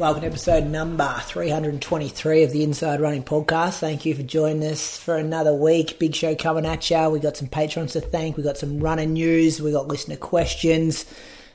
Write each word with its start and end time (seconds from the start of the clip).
Welcome 0.00 0.22
to 0.22 0.28
episode 0.28 0.64
number 0.64 1.14
323 1.24 2.44
of 2.44 2.52
the 2.52 2.64
Inside 2.64 3.02
Running 3.02 3.22
Podcast. 3.22 3.80
Thank 3.80 4.06
you 4.06 4.14
for 4.14 4.22
joining 4.22 4.64
us 4.64 4.96
for 4.96 5.14
another 5.14 5.52
week. 5.52 5.98
Big 5.98 6.14
show 6.14 6.34
coming 6.34 6.64
at 6.64 6.88
you. 6.88 7.10
We 7.10 7.20
got 7.20 7.36
some 7.36 7.48
patrons 7.48 7.92
to 7.92 8.00
thank. 8.00 8.38
We 8.38 8.42
got 8.42 8.56
some 8.56 8.80
running 8.80 9.12
news. 9.12 9.60
We 9.60 9.72
got 9.72 9.88
listener 9.88 10.16
questions. 10.16 11.04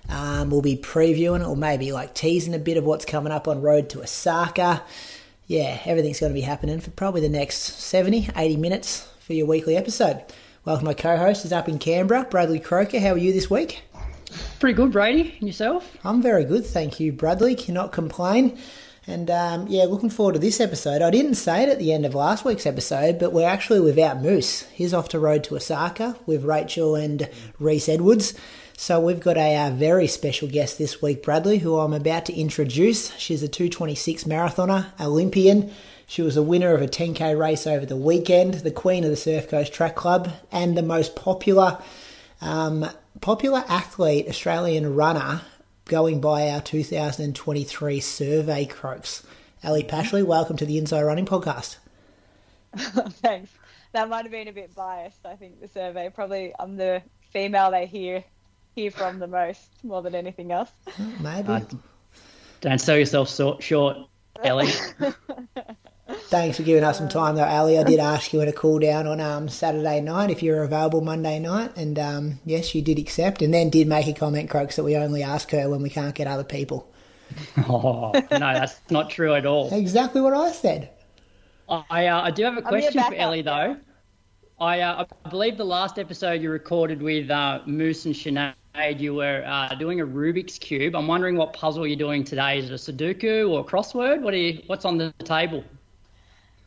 Um, 0.09 0.51
we'll 0.51 0.61
be 0.61 0.77
previewing 0.77 1.43
or 1.43 1.57
maybe 1.57 1.91
like 1.91 2.13
teasing 2.13 2.53
a 2.53 2.59
bit 2.59 2.77
of 2.77 2.83
what's 2.83 3.03
coming 3.03 3.33
up 3.33 3.47
on 3.47 3.63
Road 3.63 3.89
to 3.89 4.03
Osaka. 4.03 4.83
Yeah, 5.47 5.79
everything's 5.83 6.19
going 6.19 6.31
to 6.31 6.35
be 6.35 6.41
happening 6.41 6.79
for 6.81 6.91
probably 6.91 7.21
the 7.21 7.29
next 7.29 7.57
70, 7.57 8.29
80 8.35 8.57
minutes 8.57 9.09
for 9.21 9.33
your 9.33 9.47
weekly 9.47 9.75
episode. 9.75 10.23
Welcome, 10.65 10.85
my 10.85 10.93
co-host 10.93 11.45
is 11.45 11.51
up 11.51 11.67
in 11.67 11.79
Canberra, 11.79 12.25
Bradley 12.25 12.59
Croker. 12.59 12.99
How 12.99 13.13
are 13.13 13.17
you 13.17 13.33
this 13.33 13.49
week? 13.49 13.81
Pretty 14.59 14.75
good, 14.75 14.91
Brady. 14.91 15.35
And 15.39 15.47
yourself? 15.47 15.97
I'm 16.03 16.21
very 16.21 16.45
good, 16.45 16.65
thank 16.65 16.99
you, 16.99 17.11
Bradley. 17.11 17.55
Cannot 17.55 17.91
complain. 17.91 18.57
And 19.07 19.29
um, 19.29 19.67
yeah, 19.67 19.83
looking 19.83 20.09
forward 20.09 20.33
to 20.33 20.39
this 20.39 20.59
episode. 20.59 21.01
I 21.01 21.11
didn't 21.11 21.35
say 21.35 21.63
it 21.63 21.69
at 21.69 21.77
the 21.77 21.93
end 21.93 22.05
of 22.05 22.15
last 22.15 22.43
week's 22.43 22.65
episode, 22.65 23.19
but 23.19 23.33
we're 23.33 23.47
actually 23.47 23.79
without 23.79 24.21
Moose. 24.21 24.63
He's 24.73 24.93
off 24.93 25.09
to 25.09 25.19
Road 25.19 25.43
to 25.45 25.55
Osaka 25.55 26.17
with 26.25 26.43
Rachel 26.43 26.95
and 26.95 27.29
Reese 27.59 27.87
Edwards. 27.87 28.33
So 28.77 28.99
we've 28.99 29.19
got 29.19 29.37
a, 29.37 29.55
uh 29.55 29.71
very 29.71 30.07
special 30.07 30.47
guest 30.47 30.77
this 30.77 31.01
week, 31.01 31.23
Bradley, 31.23 31.59
who 31.59 31.77
I'm 31.77 31.93
about 31.93 32.25
to 32.25 32.33
introduce. 32.33 33.15
She's 33.17 33.43
a 33.43 33.47
226 33.47 34.23
marathoner, 34.23 34.87
Olympian. 34.99 35.71
She 36.07 36.21
was 36.21 36.35
a 36.35 36.43
winner 36.43 36.73
of 36.73 36.81
a 36.81 36.87
10k 36.87 37.39
race 37.39 37.65
over 37.65 37.85
the 37.85 37.95
weekend, 37.95 38.55
the 38.55 38.71
queen 38.71 39.03
of 39.03 39.11
the 39.11 39.15
Surf 39.15 39.47
Coast 39.47 39.71
Track 39.71 39.95
Club, 39.95 40.31
and 40.51 40.77
the 40.77 40.83
most 40.83 41.15
popular 41.15 41.79
um, 42.41 42.87
popular 43.21 43.63
athlete, 43.67 44.27
Australian 44.27 44.95
runner, 44.95 45.41
going 45.85 46.21
by 46.21 46.49
our 46.49 46.61
2023 46.61 47.99
survey 47.99 48.65
croaks. 48.65 49.25
Ellie 49.63 49.83
Pashley, 49.83 50.23
welcome 50.23 50.57
to 50.57 50.65
the 50.65 50.77
Inside 50.77 51.03
Running 51.03 51.25
Podcast. 51.25 51.77
Thanks. 52.75 53.51
That 53.93 54.09
might 54.09 54.23
have 54.23 54.31
been 54.31 54.47
a 54.47 54.53
bit 54.53 54.75
biased. 54.75 55.25
I 55.25 55.35
think 55.35 55.61
the 55.61 55.67
survey 55.67 56.09
probably 56.13 56.53
I'm 56.59 56.75
the 56.75 57.01
female 57.31 57.71
they 57.71 57.85
hear 57.85 58.23
hear 58.75 58.91
from 58.91 59.19
the 59.19 59.27
most, 59.27 59.69
more 59.83 60.01
than 60.01 60.13
anything 60.13 60.51
else. 60.51 60.69
Maybe. 61.21 61.47
Uh, 61.47 61.61
don't 62.59 62.79
sell 62.79 62.97
yourself 62.97 63.29
short, 63.61 63.97
Ellie. 64.43 64.71
Thanks 66.07 66.57
for 66.57 66.63
giving 66.63 66.83
us 66.83 66.97
some 66.99 67.09
time, 67.09 67.35
though, 67.35 67.45
Ellie. 67.45 67.79
I 67.79 67.83
did 67.83 67.99
ask 67.99 68.31
you 68.31 68.41
in 68.41 68.47
a 68.47 68.53
call 68.53 68.77
down 68.77 69.07
on 69.07 69.19
um, 69.19 69.49
Saturday 69.49 70.01
night 70.01 70.29
if 70.29 70.43
you 70.43 70.51
were 70.51 70.61
available 70.61 71.01
Monday 71.01 71.39
night, 71.39 71.75
and 71.75 71.97
um, 71.97 72.39
yes, 72.45 72.75
you 72.75 72.81
did 72.81 72.99
accept, 72.99 73.41
and 73.41 73.53
then 73.53 73.69
did 73.71 73.87
make 73.87 74.07
a 74.07 74.13
comment, 74.13 74.49
Croaks, 74.49 74.75
that 74.75 74.83
we 74.83 74.95
only 74.95 75.23
ask 75.23 75.49
her 75.51 75.67
when 75.67 75.81
we 75.81 75.89
can't 75.89 76.13
get 76.13 76.27
other 76.27 76.43
people. 76.43 76.91
oh, 77.69 78.11
no, 78.13 78.39
that's 78.39 78.79
not 78.91 79.09
true 79.09 79.33
at 79.33 79.47
all. 79.47 79.73
Exactly 79.73 80.21
what 80.21 80.33
I 80.33 80.51
said. 80.51 80.91
I, 81.67 82.07
uh, 82.07 82.21
I 82.21 82.31
do 82.31 82.43
have 82.43 82.57
a 82.57 82.61
question 82.61 83.01
for 83.01 83.15
Ellie, 83.15 83.41
though. 83.41 83.77
I, 84.59 84.81
uh, 84.81 85.05
I 85.25 85.29
believe 85.29 85.57
the 85.57 85.65
last 85.65 85.97
episode 85.97 86.41
you 86.41 86.51
recorded 86.51 87.01
with 87.01 87.31
uh, 87.31 87.61
Moose 87.65 88.05
and 88.05 88.13
Sinead, 88.13 88.99
you 88.99 89.15
were 89.15 89.43
uh, 89.45 89.73
doing 89.75 90.01
a 90.01 90.05
Rubik's 90.05 90.59
Cube. 90.59 90.95
I'm 90.95 91.07
wondering 91.07 91.35
what 91.35 91.53
puzzle 91.53 91.87
you're 91.87 91.97
doing 91.97 92.23
today. 92.23 92.59
Is 92.59 92.69
it 92.69 92.71
a 92.71 92.93
Sudoku 92.93 93.49
or 93.49 93.61
a 93.61 93.63
crossword? 93.63 94.21
What 94.21 94.33
are 94.33 94.37
you, 94.37 94.61
What's 94.67 94.85
on 94.85 94.97
the 94.97 95.11
table? 95.23 95.63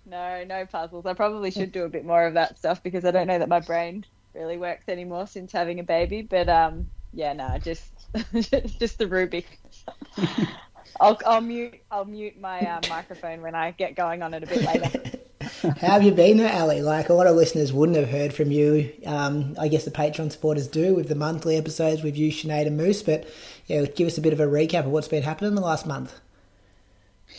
No, 0.08 0.42
no 0.44 0.64
puzzles. 0.64 1.04
I 1.06 1.12
probably 1.12 1.50
should 1.50 1.70
do 1.70 1.84
a 1.84 1.88
bit 1.88 2.04
more 2.04 2.26
of 2.26 2.34
that 2.34 2.58
stuff 2.58 2.82
because 2.82 3.04
I 3.04 3.10
don't 3.10 3.26
know 3.26 3.38
that 3.38 3.48
my 3.48 3.60
brain 3.60 4.06
really 4.34 4.56
works 4.56 4.88
anymore 4.88 5.26
since 5.26 5.52
having 5.52 5.80
a 5.80 5.82
baby. 5.82 6.22
But 6.22 6.48
um, 6.48 6.88
yeah, 7.12 7.34
no, 7.34 7.58
just 7.58 7.92
just 8.32 8.98
the 8.98 9.06
Rubik. 9.06 9.44
I'll, 11.00 11.18
I'll 11.26 11.40
mute 11.40 11.80
I'll 11.90 12.06
mute 12.06 12.40
my 12.40 12.60
uh, 12.60 12.80
microphone 12.88 13.42
when 13.42 13.54
I 13.54 13.72
get 13.72 13.94
going 13.94 14.22
on 14.22 14.34
it 14.34 14.42
a 14.42 14.46
bit 14.46 14.62
later. 14.62 15.02
How 15.62 15.92
have 15.92 16.02
you 16.02 16.12
been 16.12 16.38
there, 16.38 16.52
Ellie? 16.52 16.82
Like 16.82 17.08
a 17.08 17.14
lot 17.14 17.26
of 17.26 17.36
listeners 17.36 17.72
wouldn't 17.72 17.98
have 17.98 18.08
heard 18.08 18.32
from 18.32 18.50
you. 18.50 18.92
Um, 19.06 19.56
I 19.58 19.68
guess 19.68 19.84
the 19.84 19.90
Patreon 19.90 20.32
supporters 20.32 20.66
do 20.66 20.94
with 20.94 21.08
the 21.08 21.14
monthly 21.14 21.56
episodes 21.56 22.02
with 22.02 22.16
you, 22.16 22.32
Sinead 22.32 22.66
and 22.66 22.76
Moose. 22.76 23.02
But 23.02 23.28
yeah, 23.66 23.84
give 23.84 24.06
us 24.06 24.18
a 24.18 24.20
bit 24.20 24.32
of 24.32 24.40
a 24.40 24.46
recap 24.46 24.80
of 24.80 24.86
what's 24.86 25.08
been 25.08 25.22
happening 25.22 25.48
in 25.48 25.54
the 25.54 25.60
last 25.60 25.86
month. 25.86 26.18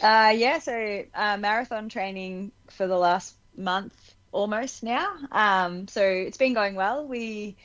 Uh, 0.02 0.34
yeah, 0.36 0.60
so 0.60 1.04
uh, 1.14 1.38
marathon 1.38 1.90
training 1.90 2.52
for 2.70 2.88
the 2.88 2.98
last 2.98 3.36
month 3.58 3.94
almost 4.32 4.84
now. 4.84 5.14
Um, 5.32 5.88
so 5.88 6.02
it's 6.04 6.38
been 6.38 6.54
going 6.54 6.76
well. 6.76 7.06
We, 7.06 7.58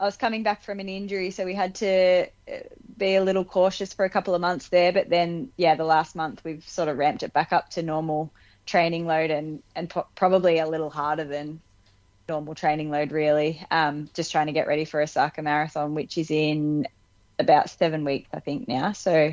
I 0.00 0.04
was 0.04 0.16
coming 0.16 0.42
back 0.42 0.62
from 0.62 0.80
an 0.80 0.88
injury, 0.88 1.30
so 1.30 1.44
we 1.44 1.54
had 1.54 1.74
to 1.76 2.26
uh, 2.50 2.56
be 2.96 3.16
a 3.16 3.22
little 3.22 3.44
cautious 3.44 3.92
for 3.92 4.04
a 4.04 4.10
couple 4.10 4.34
of 4.34 4.40
months 4.40 4.68
there. 4.68 4.92
But 4.92 5.10
then, 5.10 5.50
yeah, 5.56 5.74
the 5.74 5.84
last 5.84 6.16
month 6.16 6.42
we've 6.44 6.66
sort 6.68 6.88
of 6.88 6.96
ramped 6.96 7.22
it 7.22 7.32
back 7.32 7.52
up 7.52 7.70
to 7.70 7.82
normal 7.82 8.32
training 8.64 9.06
load 9.06 9.30
and 9.32 9.60
and 9.74 9.90
po- 9.90 10.06
probably 10.14 10.58
a 10.58 10.68
little 10.68 10.90
harder 10.90 11.24
than 11.24 11.60
normal 12.28 12.54
training 12.54 12.90
load 12.90 13.10
really. 13.10 13.64
Um, 13.70 14.08
just 14.14 14.30
trying 14.32 14.46
to 14.46 14.52
get 14.52 14.66
ready 14.66 14.84
for 14.84 15.00
Osaka 15.00 15.42
Marathon, 15.42 15.94
which 15.94 16.16
is 16.16 16.30
in 16.30 16.86
about 17.38 17.70
seven 17.70 18.04
weeks, 18.04 18.28
I 18.32 18.40
think 18.40 18.68
now. 18.68 18.92
So 18.92 19.32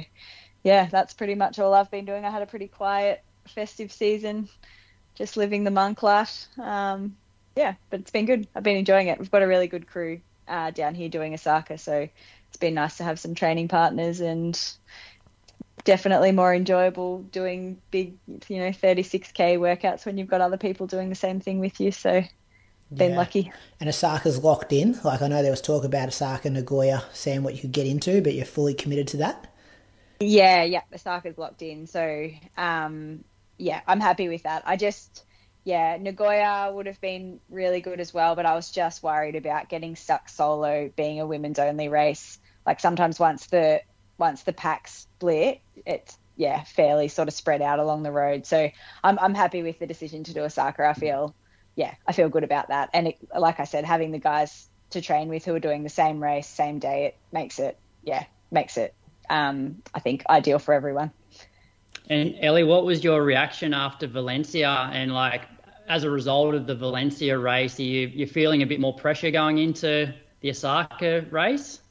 yeah, 0.63 0.87
that's 0.91 1.13
pretty 1.13 1.35
much 1.35 1.59
all 1.59 1.73
I've 1.73 1.91
been 1.91 2.05
doing. 2.05 2.25
I 2.25 2.31
had 2.31 2.41
a 2.41 2.47
pretty 2.47 2.67
quiet 2.67 3.23
festive 3.47 3.91
season, 3.91 4.49
just 5.15 5.37
living 5.37 5.63
the 5.63 5.71
monk 5.71 6.03
life. 6.03 6.47
Um, 6.57 7.17
yeah, 7.55 7.75
but 7.89 8.01
it's 8.01 8.11
been 8.11 8.25
good. 8.25 8.47
I've 8.55 8.63
been 8.63 8.77
enjoying 8.77 9.07
it. 9.07 9.19
We've 9.19 9.31
got 9.31 9.43
a 9.43 9.47
really 9.47 9.67
good 9.67 9.87
crew 9.87 10.21
uh, 10.47 10.71
down 10.71 10.95
here 10.95 11.09
doing 11.09 11.33
Osaka, 11.33 11.77
so 11.77 12.09
it's 12.49 12.57
been 12.59 12.73
nice 12.75 12.97
to 12.97 13.03
have 13.03 13.19
some 13.19 13.35
training 13.35 13.67
partners 13.67 14.19
and 14.21 14.59
definitely 15.85 16.31
more 16.31 16.53
enjoyable 16.53 17.23
doing 17.23 17.81
big, 17.91 18.17
you 18.47 18.59
know, 18.59 18.71
36k 18.71 19.57
workouts 19.57 20.05
when 20.05 20.17
you've 20.17 20.27
got 20.27 20.41
other 20.41 20.57
people 20.57 20.87
doing 20.87 21.09
the 21.09 21.15
same 21.15 21.39
thing 21.39 21.59
with 21.59 21.79
you. 21.79 21.91
So 21.91 22.23
been 22.97 23.15
Yeah. 23.15 23.15
lucky. 23.15 23.51
And 23.79 23.89
Osaka's 23.89 24.43
locked 24.43 24.73
in. 24.73 24.99
Like 25.03 25.21
I 25.21 25.27
know 25.27 25.41
there 25.41 25.51
was 25.51 25.61
talk 25.61 25.83
about 25.83 26.09
Osaka, 26.09 26.49
Nagoya, 26.49 27.03
seeing 27.13 27.43
what 27.43 27.55
you 27.55 27.61
could 27.61 27.71
get 27.71 27.87
into, 27.87 28.21
but 28.21 28.33
you're 28.33 28.45
fully 28.45 28.73
committed 28.73 29.07
to 29.09 29.17
that. 29.17 29.47
Yeah, 30.19 30.63
yeah, 30.63 30.81
the 30.89 30.95
Osaka's 30.95 31.37
locked 31.37 31.61
in. 31.61 31.87
So, 31.87 32.29
um, 32.57 33.23
yeah, 33.57 33.81
I'm 33.87 34.01
happy 34.01 34.27
with 34.27 34.43
that. 34.43 34.63
I 34.65 34.75
just, 34.75 35.23
yeah, 35.63 35.97
Nagoya 35.99 36.71
would 36.73 36.87
have 36.87 36.99
been 36.99 37.39
really 37.49 37.79
good 37.81 37.99
as 38.01 38.13
well, 38.13 38.35
but 38.35 38.45
I 38.45 38.55
was 38.55 38.71
just 38.71 39.01
worried 39.01 39.35
about 39.35 39.69
getting 39.69 39.95
stuck 39.95 40.27
solo, 40.27 40.91
being 40.95 41.21
a 41.21 41.27
women's 41.27 41.59
only 41.59 41.87
race. 41.87 42.37
Like 42.65 42.79
sometimes 42.81 43.19
once 43.19 43.47
the 43.47 43.81
once 44.17 44.43
the 44.43 44.53
pack 44.53 44.87
split, 44.89 45.61
it's 45.85 46.17
yeah 46.35 46.63
fairly 46.63 47.07
sort 47.07 47.27
of 47.29 47.33
spread 47.33 47.61
out 47.61 47.79
along 47.79 48.03
the 48.03 48.11
road. 48.11 48.45
So 48.45 48.69
I'm 49.03 49.17
I'm 49.19 49.33
happy 49.33 49.63
with 49.63 49.79
the 49.79 49.87
decision 49.87 50.25
to 50.25 50.33
do 50.33 50.41
Osaka. 50.41 50.85
I 50.87 50.93
feel 50.93 51.35
yeah 51.75 51.95
I 52.05 52.11
feel 52.13 52.29
good 52.29 52.43
about 52.43 52.67
that. 52.69 52.89
And 52.93 53.07
it, 53.07 53.17
like 53.35 53.59
I 53.59 53.63
said, 53.63 53.85
having 53.85 54.11
the 54.11 54.19
guys 54.19 54.69
to 54.91 55.01
train 55.01 55.29
with 55.29 55.45
who 55.45 55.55
are 55.55 55.59
doing 55.59 55.83
the 55.83 55.89
same 55.89 56.21
race, 56.21 56.47
same 56.47 56.79
day, 56.79 57.05
it 57.05 57.17
makes 57.31 57.59
it 57.59 57.79
yeah 58.03 58.25
makes 58.51 58.77
it 58.77 58.93
um, 59.29 59.81
I 59.93 59.99
think 59.99 60.23
ideal 60.29 60.59
for 60.59 60.73
everyone. 60.73 61.11
And 62.09 62.35
Ellie, 62.41 62.63
what 62.63 62.85
was 62.85 63.03
your 63.03 63.23
reaction 63.23 63.73
after 63.73 64.07
Valencia? 64.07 64.89
And 64.91 65.13
like, 65.13 65.43
as 65.87 66.03
a 66.03 66.09
result 66.09 66.55
of 66.55 66.67
the 66.67 66.75
Valencia 66.75 67.37
race, 67.37 67.79
are 67.79 67.83
you 67.83 68.07
you 68.07 68.27
feeling 68.27 68.61
a 68.61 68.65
bit 68.65 68.79
more 68.79 68.95
pressure 68.95 69.31
going 69.31 69.57
into 69.57 70.13
the 70.41 70.49
Osaka 70.49 71.25
race? 71.29 71.81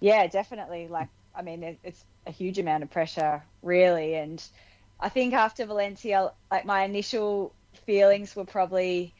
Yeah, 0.00 0.26
definitely. 0.26 0.88
Like, 0.88 1.08
I 1.34 1.42
mean, 1.42 1.62
it, 1.62 1.78
it's 1.84 2.04
a 2.26 2.30
huge 2.30 2.58
amount 2.58 2.82
of 2.82 2.90
pressure, 2.90 3.42
really. 3.62 4.14
And 4.14 4.42
I 5.00 5.08
think 5.08 5.34
after 5.34 5.66
Valencia, 5.66 6.32
like 6.50 6.64
my 6.64 6.84
initial 6.84 7.52
feelings 7.86 8.34
were 8.34 8.44
probably 8.44 9.14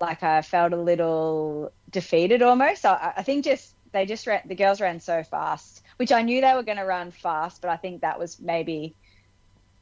like 0.00 0.22
I 0.22 0.42
felt 0.42 0.72
a 0.72 0.80
little 0.80 1.72
defeated 1.90 2.42
almost. 2.42 2.84
I, 2.84 3.14
I 3.16 3.22
think 3.22 3.44
just 3.44 3.74
they 3.92 4.06
just 4.06 4.26
ran, 4.26 4.42
the 4.44 4.54
girls 4.54 4.80
ran 4.80 5.00
so 5.00 5.22
fast, 5.22 5.82
which 5.96 6.12
I 6.12 6.22
knew 6.22 6.40
they 6.40 6.54
were 6.54 6.62
going 6.62 6.78
to 6.78 6.84
run 6.84 7.10
fast, 7.10 7.62
but 7.62 7.70
I 7.70 7.76
think 7.76 8.00
that 8.00 8.18
was 8.18 8.40
maybe, 8.40 8.94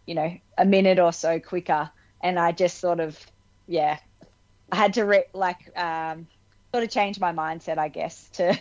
you 0.07 0.15
know, 0.15 0.37
a 0.59 0.65
minute 0.65 0.99
or 0.99 1.13
so 1.13 1.41
quicker. 1.41 1.91
And 2.23 2.39
I 2.39 2.53
just 2.53 2.79
sort 2.79 3.01
of, 3.01 3.19
yeah, 3.67 3.99
I 4.71 4.77
had 4.77 4.95
to 4.95 5.05
re- 5.05 5.25
like 5.33 5.77
um, 5.79 6.27
sort 6.73 6.85
of 6.85 6.91
change 6.91 7.19
my 7.19 7.33
mindset, 7.33 7.79
I 7.79 7.89
guess, 7.89 8.29
to 8.35 8.59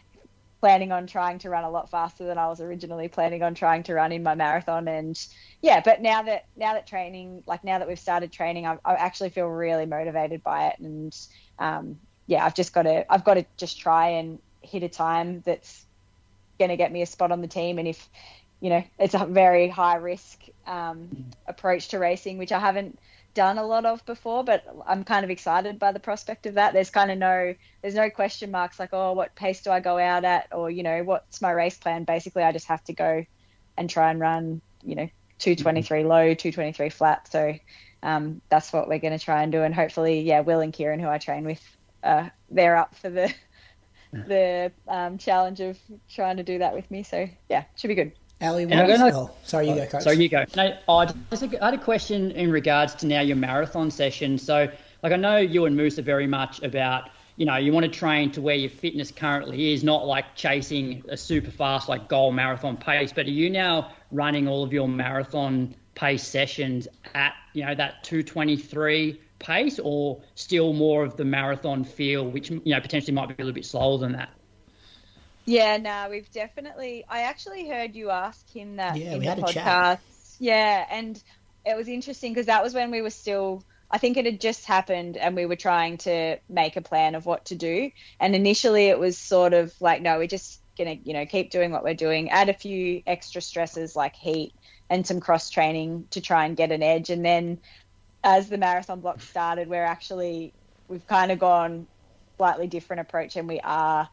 planning 0.60 0.92
on 0.92 1.06
trying 1.06 1.38
to 1.40 1.50
run 1.50 1.64
a 1.64 1.70
lot 1.70 1.90
faster 1.90 2.24
than 2.24 2.38
I 2.38 2.46
was 2.46 2.60
originally 2.60 3.08
planning 3.08 3.42
on 3.42 3.54
trying 3.54 3.82
to 3.84 3.94
run 3.94 4.12
in 4.12 4.22
my 4.22 4.34
marathon. 4.34 4.86
And 4.86 5.18
yeah, 5.60 5.80
but 5.84 6.00
now 6.00 6.22
that 6.22 6.46
now 6.56 6.74
that 6.74 6.86
training, 6.86 7.42
like 7.46 7.64
now 7.64 7.78
that 7.78 7.88
we've 7.88 7.98
started 7.98 8.32
training, 8.32 8.66
I, 8.66 8.78
I 8.84 8.94
actually 8.94 9.30
feel 9.30 9.46
really 9.46 9.86
motivated 9.86 10.42
by 10.42 10.68
it. 10.68 10.78
And 10.78 11.16
um, 11.58 11.98
yeah, 12.26 12.44
I've 12.44 12.54
just 12.54 12.72
got 12.72 12.82
to 12.82 13.12
I've 13.12 13.24
got 13.24 13.34
to 13.34 13.44
just 13.56 13.80
try 13.80 14.08
and 14.10 14.38
hit 14.62 14.82
a 14.84 14.88
time 14.88 15.42
that's 15.44 15.84
going 16.58 16.70
to 16.70 16.76
get 16.76 16.92
me 16.92 17.02
a 17.02 17.06
spot 17.06 17.32
on 17.32 17.40
the 17.40 17.48
team. 17.48 17.78
And 17.78 17.88
if 17.88 18.08
you 18.62 18.70
know, 18.70 18.84
it's 18.96 19.14
a 19.14 19.26
very 19.26 19.68
high 19.68 19.96
risk 19.96 20.40
um, 20.68 21.32
approach 21.48 21.88
to 21.88 21.98
racing, 21.98 22.38
which 22.38 22.52
I 22.52 22.60
haven't 22.60 22.96
done 23.34 23.58
a 23.58 23.66
lot 23.66 23.84
of 23.84 24.06
before, 24.06 24.44
but 24.44 24.64
I'm 24.86 25.02
kind 25.02 25.24
of 25.24 25.30
excited 25.30 25.80
by 25.80 25.90
the 25.90 25.98
prospect 25.98 26.46
of 26.46 26.54
that. 26.54 26.72
There's 26.72 26.90
kind 26.90 27.10
of 27.10 27.18
no, 27.18 27.56
there's 27.82 27.96
no 27.96 28.08
question 28.08 28.52
marks 28.52 28.78
like, 28.78 28.90
oh, 28.92 29.14
what 29.14 29.34
pace 29.34 29.62
do 29.62 29.72
I 29.72 29.80
go 29.80 29.98
out 29.98 30.24
at, 30.24 30.46
or 30.52 30.70
you 30.70 30.84
know, 30.84 31.02
what's 31.02 31.42
my 31.42 31.50
race 31.50 31.76
plan? 31.76 32.04
Basically, 32.04 32.44
I 32.44 32.52
just 32.52 32.66
have 32.66 32.84
to 32.84 32.92
go 32.92 33.26
and 33.76 33.90
try 33.90 34.12
and 34.12 34.20
run, 34.20 34.60
you 34.84 34.94
know, 34.94 35.08
223 35.40 36.04
low, 36.04 36.34
223 36.34 36.88
flat. 36.90 37.26
So 37.32 37.56
um, 38.04 38.40
that's 38.48 38.72
what 38.72 38.88
we're 38.88 39.00
going 39.00 39.18
to 39.18 39.24
try 39.24 39.42
and 39.42 39.50
do, 39.50 39.62
and 39.62 39.74
hopefully, 39.74 40.20
yeah, 40.20 40.40
Will 40.40 40.60
and 40.60 40.72
Kieran, 40.72 41.00
who 41.00 41.08
I 41.08 41.18
train 41.18 41.44
with, 41.44 41.76
uh, 42.04 42.28
they're 42.48 42.76
up 42.76 42.94
for 42.94 43.10
the 43.10 43.34
the 44.12 44.72
um, 44.88 45.18
challenge 45.18 45.60
of 45.60 45.78
trying 46.10 46.36
to 46.36 46.42
do 46.42 46.58
that 46.58 46.74
with 46.74 46.90
me. 46.90 47.02
So 47.02 47.28
yeah, 47.48 47.64
should 47.76 47.88
be 47.88 47.94
good. 47.94 48.12
Ellie, 48.40 48.64
And 48.64 48.74
I'm 48.74 48.80
what 48.80 48.90
is- 48.90 48.98
gonna- 48.98 49.16
oh, 49.16 49.30
sorry, 49.44 49.68
you 49.68 49.74
go, 49.76 49.86
coach. 49.86 50.02
Sorry, 50.02 50.16
you 50.16 50.28
go. 50.28 50.44
No, 50.56 50.76
I 50.88 51.04
just 51.06 51.42
I 51.44 51.64
had 51.64 51.74
a 51.74 51.78
question 51.78 52.32
in 52.32 52.50
regards 52.50 52.94
to 52.96 53.06
now 53.06 53.20
your 53.20 53.36
marathon 53.36 53.90
session. 53.90 54.36
So, 54.36 54.68
like, 55.02 55.12
I 55.12 55.16
know 55.16 55.36
you 55.36 55.64
and 55.66 55.76
Moose 55.76 55.98
are 56.00 56.02
very 56.02 56.26
much 56.26 56.60
about, 56.62 57.10
you 57.36 57.46
know, 57.46 57.54
you 57.56 57.72
want 57.72 57.84
to 57.84 57.90
train 57.90 58.32
to 58.32 58.40
where 58.42 58.56
your 58.56 58.68
fitness 58.70 59.12
currently 59.12 59.72
is, 59.72 59.84
not 59.84 60.06
like 60.08 60.34
chasing 60.34 61.04
a 61.08 61.16
super 61.16 61.52
fast, 61.52 61.88
like 61.88 62.08
goal 62.08 62.32
marathon 62.32 62.76
pace. 62.76 63.12
But 63.12 63.26
are 63.26 63.30
you 63.30 63.48
now 63.48 63.92
running 64.10 64.48
all 64.48 64.64
of 64.64 64.72
your 64.72 64.88
marathon 64.88 65.76
pace 65.94 66.26
sessions 66.26 66.88
at, 67.14 67.34
you 67.52 67.64
know, 67.64 67.76
that 67.76 68.02
223 68.02 69.20
pace, 69.42 69.78
or 69.82 70.22
still 70.34 70.72
more 70.72 71.04
of 71.04 71.16
the 71.16 71.24
marathon 71.24 71.84
feel, 71.84 72.30
which 72.30 72.50
you 72.50 72.62
know 72.66 72.80
potentially 72.80 73.14
might 73.14 73.28
be 73.28 73.34
a 73.34 73.44
little 73.44 73.52
bit 73.54 73.66
slower 73.66 73.98
than 73.98 74.12
that? 74.12 74.30
Yeah, 75.44 75.76
no, 75.78 76.08
we've 76.10 76.30
definitely. 76.30 77.04
I 77.08 77.22
actually 77.22 77.68
heard 77.68 77.94
you 77.96 78.10
ask 78.10 78.48
him 78.50 78.76
that 78.76 79.02
Yeah, 79.02 79.12
in 79.12 79.18
we 79.18 79.26
the 79.26 79.30
had 79.30 79.38
a 79.38 79.42
podcast. 79.42 79.44
chat. 79.44 80.00
Yeah, 80.38 80.86
and 80.90 81.22
it 81.64 81.76
was 81.76 81.88
interesting 81.88 82.32
because 82.32 82.46
that 82.46 82.62
was 82.62 82.74
when 82.74 82.90
we 82.90 83.02
were 83.02 83.10
still. 83.10 83.64
I 83.90 83.98
think 83.98 84.16
it 84.16 84.24
had 84.24 84.40
just 84.40 84.64
happened, 84.64 85.16
and 85.18 85.36
we 85.36 85.46
were 85.46 85.56
trying 85.56 85.98
to 85.98 86.38
make 86.48 86.76
a 86.76 86.82
plan 86.82 87.14
of 87.14 87.26
what 87.26 87.46
to 87.46 87.56
do. 87.56 87.90
And 88.20 88.34
initially, 88.34 88.86
it 88.88 88.98
was 88.98 89.18
sort 89.18 89.52
of 89.52 89.74
like, 89.80 90.00
no, 90.02 90.18
we're 90.18 90.26
just 90.28 90.62
gonna, 90.78 90.96
you 91.04 91.12
know, 91.12 91.26
keep 91.26 91.50
doing 91.50 91.72
what 91.72 91.84
we're 91.84 91.94
doing. 91.94 92.30
Add 92.30 92.48
a 92.48 92.54
few 92.54 93.02
extra 93.06 93.42
stresses 93.42 93.94
like 93.96 94.16
heat 94.16 94.54
and 94.88 95.06
some 95.06 95.20
cross 95.20 95.50
training 95.50 96.06
to 96.10 96.20
try 96.20 96.46
and 96.46 96.56
get 96.56 96.72
an 96.72 96.82
edge. 96.82 97.10
And 97.10 97.24
then, 97.24 97.60
as 98.24 98.48
the 98.48 98.58
marathon 98.58 99.00
block 99.00 99.20
started, 99.20 99.68
we're 99.68 99.84
actually 99.84 100.54
we've 100.88 101.06
kind 101.06 101.32
of 101.32 101.38
gone 101.38 101.86
slightly 102.36 102.66
different 102.66 103.00
approach, 103.00 103.36
and 103.36 103.48
we 103.48 103.60
are 103.60 104.08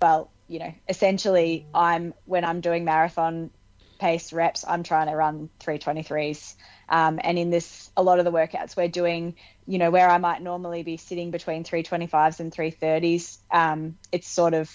well, 0.00 0.32
you 0.46 0.58
know, 0.58 0.74
essentially, 0.88 1.66
I'm 1.74 2.14
when 2.24 2.44
I'm 2.44 2.60
doing 2.60 2.84
marathon 2.84 3.50
pace 3.98 4.32
reps, 4.32 4.64
I'm 4.66 4.84
trying 4.84 5.08
to 5.08 5.14
run 5.14 5.50
323s. 5.60 6.54
Um, 6.88 7.18
and 7.22 7.38
in 7.38 7.50
this, 7.50 7.90
a 7.96 8.02
lot 8.02 8.20
of 8.20 8.24
the 8.24 8.30
workouts 8.30 8.76
we're 8.76 8.88
doing, 8.88 9.34
you 9.66 9.78
know, 9.78 9.90
where 9.90 10.08
I 10.08 10.18
might 10.18 10.40
normally 10.40 10.84
be 10.84 10.96
sitting 10.96 11.32
between 11.32 11.64
325s 11.64 12.40
and 12.40 12.52
330s, 12.52 13.38
um, 13.50 13.98
it's 14.12 14.28
sort 14.28 14.54
of 14.54 14.70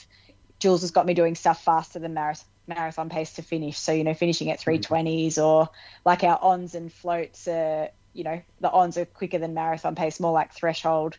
Jules 0.60 0.82
has 0.82 0.92
got 0.92 1.06
me 1.06 1.14
doing 1.14 1.36
stuff 1.36 1.64
faster 1.64 2.00
than 2.00 2.14
marathon 2.14 2.46
marathon 2.68 3.10
pace 3.10 3.34
to 3.34 3.42
finish. 3.42 3.78
So, 3.78 3.92
you 3.92 4.04
know, 4.04 4.14
finishing 4.14 4.50
at 4.50 4.60
320s 4.60 5.38
or 5.38 5.70
like 6.06 6.24
our 6.24 6.40
ons 6.42 6.76
and 6.76 6.92
floats 6.92 7.48
are, 7.48 7.90
you 8.14 8.24
know, 8.24 8.42
the 8.62 8.72
ons 8.72 8.98
are 8.98 9.06
quicker 9.06 9.38
than 9.38 9.54
marathon 9.54 9.96
pace, 9.96 10.20
more 10.20 10.32
like 10.32 10.54
threshold. 10.54 11.18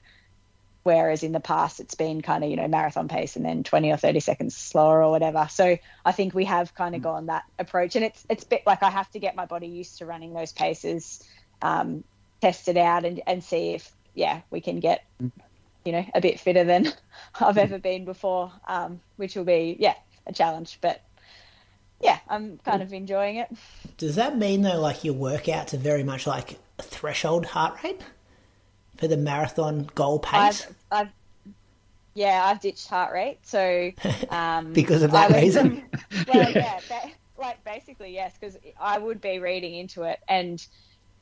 Whereas 0.83 1.23
in 1.23 1.33
the 1.33 1.41
past 1.41 1.81
it's 1.81 1.95
been 1.95 2.21
kind 2.21 2.45
of 2.45 2.51
you 2.51 2.57
know 2.57 2.69
marathon 2.69 3.09
pace 3.09 3.37
and 3.37 3.45
then 3.45 3.63
20 3.63 3.91
or 3.91 3.97
30 3.97 4.21
seconds 4.21 4.55
slower 4.55 5.03
or 5.03 5.11
whatever. 5.11 5.49
So 5.51 5.79
i 6.05 6.13
think 6.13 6.35
we 6.35 6.45
have 6.45 6.75
kind 6.75 6.95
of 6.95 7.01
gone 7.01 7.27
that 7.27 7.45
approach. 7.59 7.97
And 7.97 8.05
it's 8.05 8.23
it's 8.29 8.45
bit 8.45 8.65
like 8.67 8.83
i 8.83 8.91
have 8.91 9.11
to 9.13 9.19
get 9.19 9.35
my 9.35 9.47
body 9.47 9.69
used 9.69 9.99
to 9.99 10.07
running 10.07 10.35
those 10.35 10.53
paces 10.53 11.27
um, 11.63 12.05
test 12.43 12.69
it 12.69 12.77
out 12.77 13.07
and, 13.07 13.23
and 13.27 13.43
see 13.43 13.71
if 13.71 13.91
yeah 14.15 14.43
we 14.51 14.61
can 14.61 14.79
get 14.81 15.03
you 15.87 15.93
know 15.93 16.05
a 16.15 16.21
bit 16.21 16.39
fitter 16.39 16.65
than 16.65 16.93
i've 17.41 17.57
ever 17.57 17.79
been 17.79 18.05
before 18.05 18.53
um, 18.69 19.01
which 19.17 19.37
will 19.37 19.45
be 19.45 19.75
yeah 19.81 19.95
a 20.27 20.33
challenge. 20.33 20.79
But 20.81 21.03
yeah 22.01 22.19
i'm 22.29 22.59
kind 22.65 22.83
of 22.83 22.93
enjoying 22.93 23.37
it 23.37 23.49
Does 23.97 24.17
that 24.17 24.37
mean 24.37 24.63
though, 24.63 24.81
like 24.81 25.05
your 25.05 25.15
workouts 25.15 25.73
are 25.75 25.79
very 25.79 26.03
much 26.05 26.27
like 26.27 26.59
a 26.79 26.83
threshold 26.83 27.47
heart 27.47 27.83
rate 27.85 28.01
for 28.99 29.09
the 29.09 29.17
marathon 29.17 29.89
goal 29.95 30.19
pace? 30.19 30.67
I've, 30.67 30.77
I've 31.07 31.09
yeah, 32.17 32.43
I've 32.45 32.61
ditched 32.61 32.87
heart 32.89 33.13
rate, 33.13 33.39
so 33.43 33.91
um, 34.31 34.73
Because 34.73 35.03
of 35.03 35.11
that 35.11 35.31
was- 35.33 35.43
reason? 35.43 35.83
well, 36.33 36.51
yeah, 36.55 36.79
like 37.37 37.63
basically 37.65 38.15
yes, 38.15 38.35
because 38.39 38.57
I 38.81 38.99
would 38.99 39.21
be 39.21 39.41
reading 39.41 39.75
into 39.75 40.03
it, 40.05 40.21
and 40.29 40.65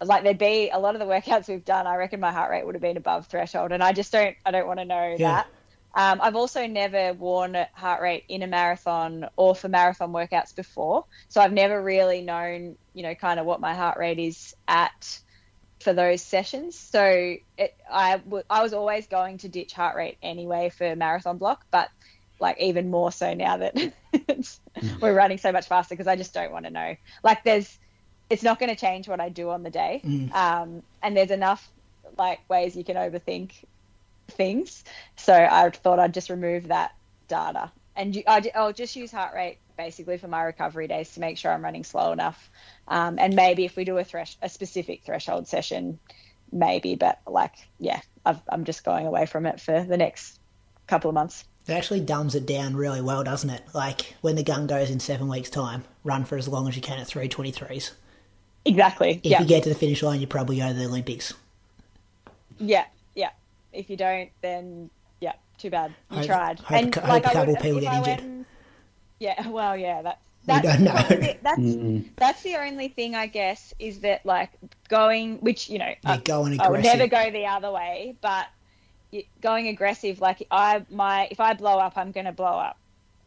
like 0.02 0.22
there'd 0.22 0.36
be 0.36 0.68
a 0.70 0.78
lot 0.78 0.94
of 0.94 0.98
the 1.00 1.06
workouts 1.06 1.48
we've 1.48 1.64
done. 1.64 1.86
I 1.86 1.96
reckon 1.96 2.20
my 2.20 2.30
heart 2.32 2.50
rate 2.50 2.66
would 2.66 2.74
have 2.74 2.82
been 2.82 2.98
above 2.98 3.26
threshold, 3.26 3.72
and 3.72 3.82
I 3.82 3.92
just 3.94 4.12
don't, 4.12 4.36
I 4.44 4.50
don't 4.50 4.66
want 4.66 4.80
to 4.80 4.84
know 4.84 5.16
Yeah. 5.18 5.32
that. 5.36 5.46
Um, 5.94 6.20
I've 6.22 6.36
also 6.36 6.66
never 6.66 7.12
worn 7.12 7.54
a 7.54 7.68
heart 7.74 8.00
rate 8.00 8.24
in 8.28 8.42
a 8.42 8.46
marathon 8.46 9.26
or 9.36 9.54
for 9.54 9.68
marathon 9.68 10.12
workouts 10.12 10.54
before, 10.56 11.04
so 11.28 11.40
I've 11.40 11.52
never 11.52 11.82
really 11.82 12.22
known, 12.22 12.76
you 12.94 13.02
know, 13.02 13.14
kind 13.14 13.38
of 13.38 13.46
what 13.46 13.60
my 13.60 13.74
heart 13.74 13.98
rate 13.98 14.18
is 14.18 14.54
at 14.66 15.20
for 15.80 15.92
those 15.92 16.22
sessions. 16.22 16.78
So 16.78 17.36
it, 17.58 17.74
I, 17.90 18.18
w- 18.18 18.44
I 18.48 18.62
was 18.62 18.72
always 18.72 19.06
going 19.06 19.38
to 19.38 19.48
ditch 19.48 19.72
heart 19.72 19.96
rate 19.96 20.16
anyway 20.22 20.70
for 20.70 20.96
marathon 20.96 21.38
block, 21.38 21.64
but 21.70 21.88
like 22.40 22.58
even 22.60 22.90
more 22.90 23.12
so 23.12 23.34
now 23.34 23.58
that 23.58 23.76
we're 25.00 25.14
running 25.14 25.38
so 25.38 25.52
much 25.52 25.66
faster 25.66 25.94
because 25.94 26.06
I 26.08 26.16
just 26.16 26.32
don't 26.34 26.52
want 26.52 26.64
to 26.64 26.70
know. 26.70 26.96
Like 27.22 27.44
there's, 27.44 27.78
it's 28.30 28.42
not 28.42 28.58
going 28.58 28.70
to 28.70 28.80
change 28.80 29.08
what 29.08 29.20
I 29.20 29.28
do 29.28 29.50
on 29.50 29.62
the 29.62 29.70
day, 29.70 30.04
um, 30.32 30.82
and 31.02 31.16
there's 31.16 31.30
enough 31.30 31.70
like 32.18 32.40
ways 32.48 32.76
you 32.76 32.84
can 32.84 32.96
overthink 32.96 33.52
things. 34.28 34.84
So 35.16 35.34
I 35.34 35.70
thought 35.70 35.98
I'd 35.98 36.14
just 36.14 36.30
remove 36.30 36.68
that 36.68 36.94
data 37.28 37.70
and 37.96 38.16
you, 38.16 38.22
I, 38.26 38.50
will 38.54 38.72
just 38.72 38.96
use 38.96 39.10
heart 39.10 39.34
rate 39.34 39.58
basically 39.76 40.18
for 40.18 40.28
my 40.28 40.42
recovery 40.42 40.88
days 40.88 41.12
to 41.14 41.20
make 41.20 41.38
sure 41.38 41.52
I'm 41.52 41.62
running 41.62 41.84
slow 41.84 42.12
enough. 42.12 42.50
Um, 42.88 43.18
and 43.18 43.34
maybe 43.34 43.64
if 43.64 43.76
we 43.76 43.84
do 43.84 43.98
a 43.98 44.04
thresh, 44.04 44.36
a 44.42 44.48
specific 44.48 45.02
threshold 45.04 45.46
session, 45.48 45.98
maybe. 46.50 46.94
But 46.94 47.20
like, 47.26 47.54
yeah, 47.78 48.00
I've, 48.24 48.40
I'm 48.48 48.64
just 48.64 48.84
going 48.84 49.06
away 49.06 49.26
from 49.26 49.46
it 49.46 49.60
for 49.60 49.82
the 49.82 49.96
next 49.96 50.38
couple 50.86 51.10
of 51.10 51.14
months. 51.14 51.44
It 51.66 51.72
actually 51.72 52.00
dumbs 52.00 52.34
it 52.34 52.46
down 52.46 52.74
really 52.76 53.00
well, 53.00 53.22
doesn't 53.22 53.50
it? 53.50 53.62
Like 53.72 54.14
when 54.20 54.36
the 54.36 54.42
gun 54.42 54.66
goes 54.66 54.90
in 54.90 54.98
seven 54.98 55.28
weeks' 55.28 55.50
time, 55.50 55.84
run 56.02 56.24
for 56.24 56.36
as 56.36 56.48
long 56.48 56.68
as 56.68 56.76
you 56.76 56.82
can 56.82 56.98
at 56.98 57.06
323s. 57.06 57.92
Exactly. 58.64 59.20
If 59.22 59.30
yeah. 59.30 59.40
you 59.40 59.46
get 59.46 59.64
to 59.64 59.68
the 59.68 59.74
finish 59.74 60.02
line, 60.02 60.20
you 60.20 60.26
probably 60.26 60.58
go 60.58 60.68
to 60.68 60.74
the 60.74 60.84
Olympics. 60.84 61.34
Yeah. 62.58 62.84
If 63.72 63.88
you 63.90 63.96
don't, 63.96 64.30
then 64.42 64.90
yeah, 65.20 65.32
too 65.58 65.70
bad. 65.70 65.94
You 66.10 66.18
Hope- 66.18 66.26
tried. 66.26 66.60
hope 66.60 66.84
a 66.84 66.90
cou- 66.90 67.00
hope 67.00 67.24
a 67.26 67.38
I 67.38 67.44
would- 67.46 67.58
people 67.60 67.80
get 67.80 67.92
I 67.92 67.98
injured. 67.98 68.24
went- 68.24 68.46
yeah. 69.18 69.48
Well, 69.48 69.76
yeah. 69.76 70.02
We 70.02 70.10
That's, 70.46 70.62
don't 70.66 70.80
know. 70.82 70.92
that's 70.92 71.08
the- 71.08 71.38
That's 71.42 72.08
that's 72.16 72.42
the 72.42 72.56
only 72.56 72.88
thing 72.88 73.14
I 73.14 73.26
guess 73.28 73.72
is 73.78 74.00
that 74.00 74.26
like 74.26 74.50
going, 74.88 75.38
which 75.38 75.70
you 75.70 75.78
know, 75.78 75.86
Yeah, 75.86 75.96
I- 76.04 76.16
going 76.18 76.60
I 76.60 76.68
would 76.68 76.82
never 76.82 77.06
go 77.06 77.30
the 77.30 77.46
other 77.46 77.70
way, 77.70 78.16
but 78.20 78.46
going 79.40 79.68
aggressive, 79.68 80.20
like 80.20 80.46
I 80.50 80.84
my 80.90 81.28
if 81.30 81.38
I 81.38 81.54
blow 81.54 81.78
up, 81.78 81.96
I'm 81.96 82.12
going 82.12 82.26
to 82.26 82.32
blow 82.32 82.46
up 82.58 82.78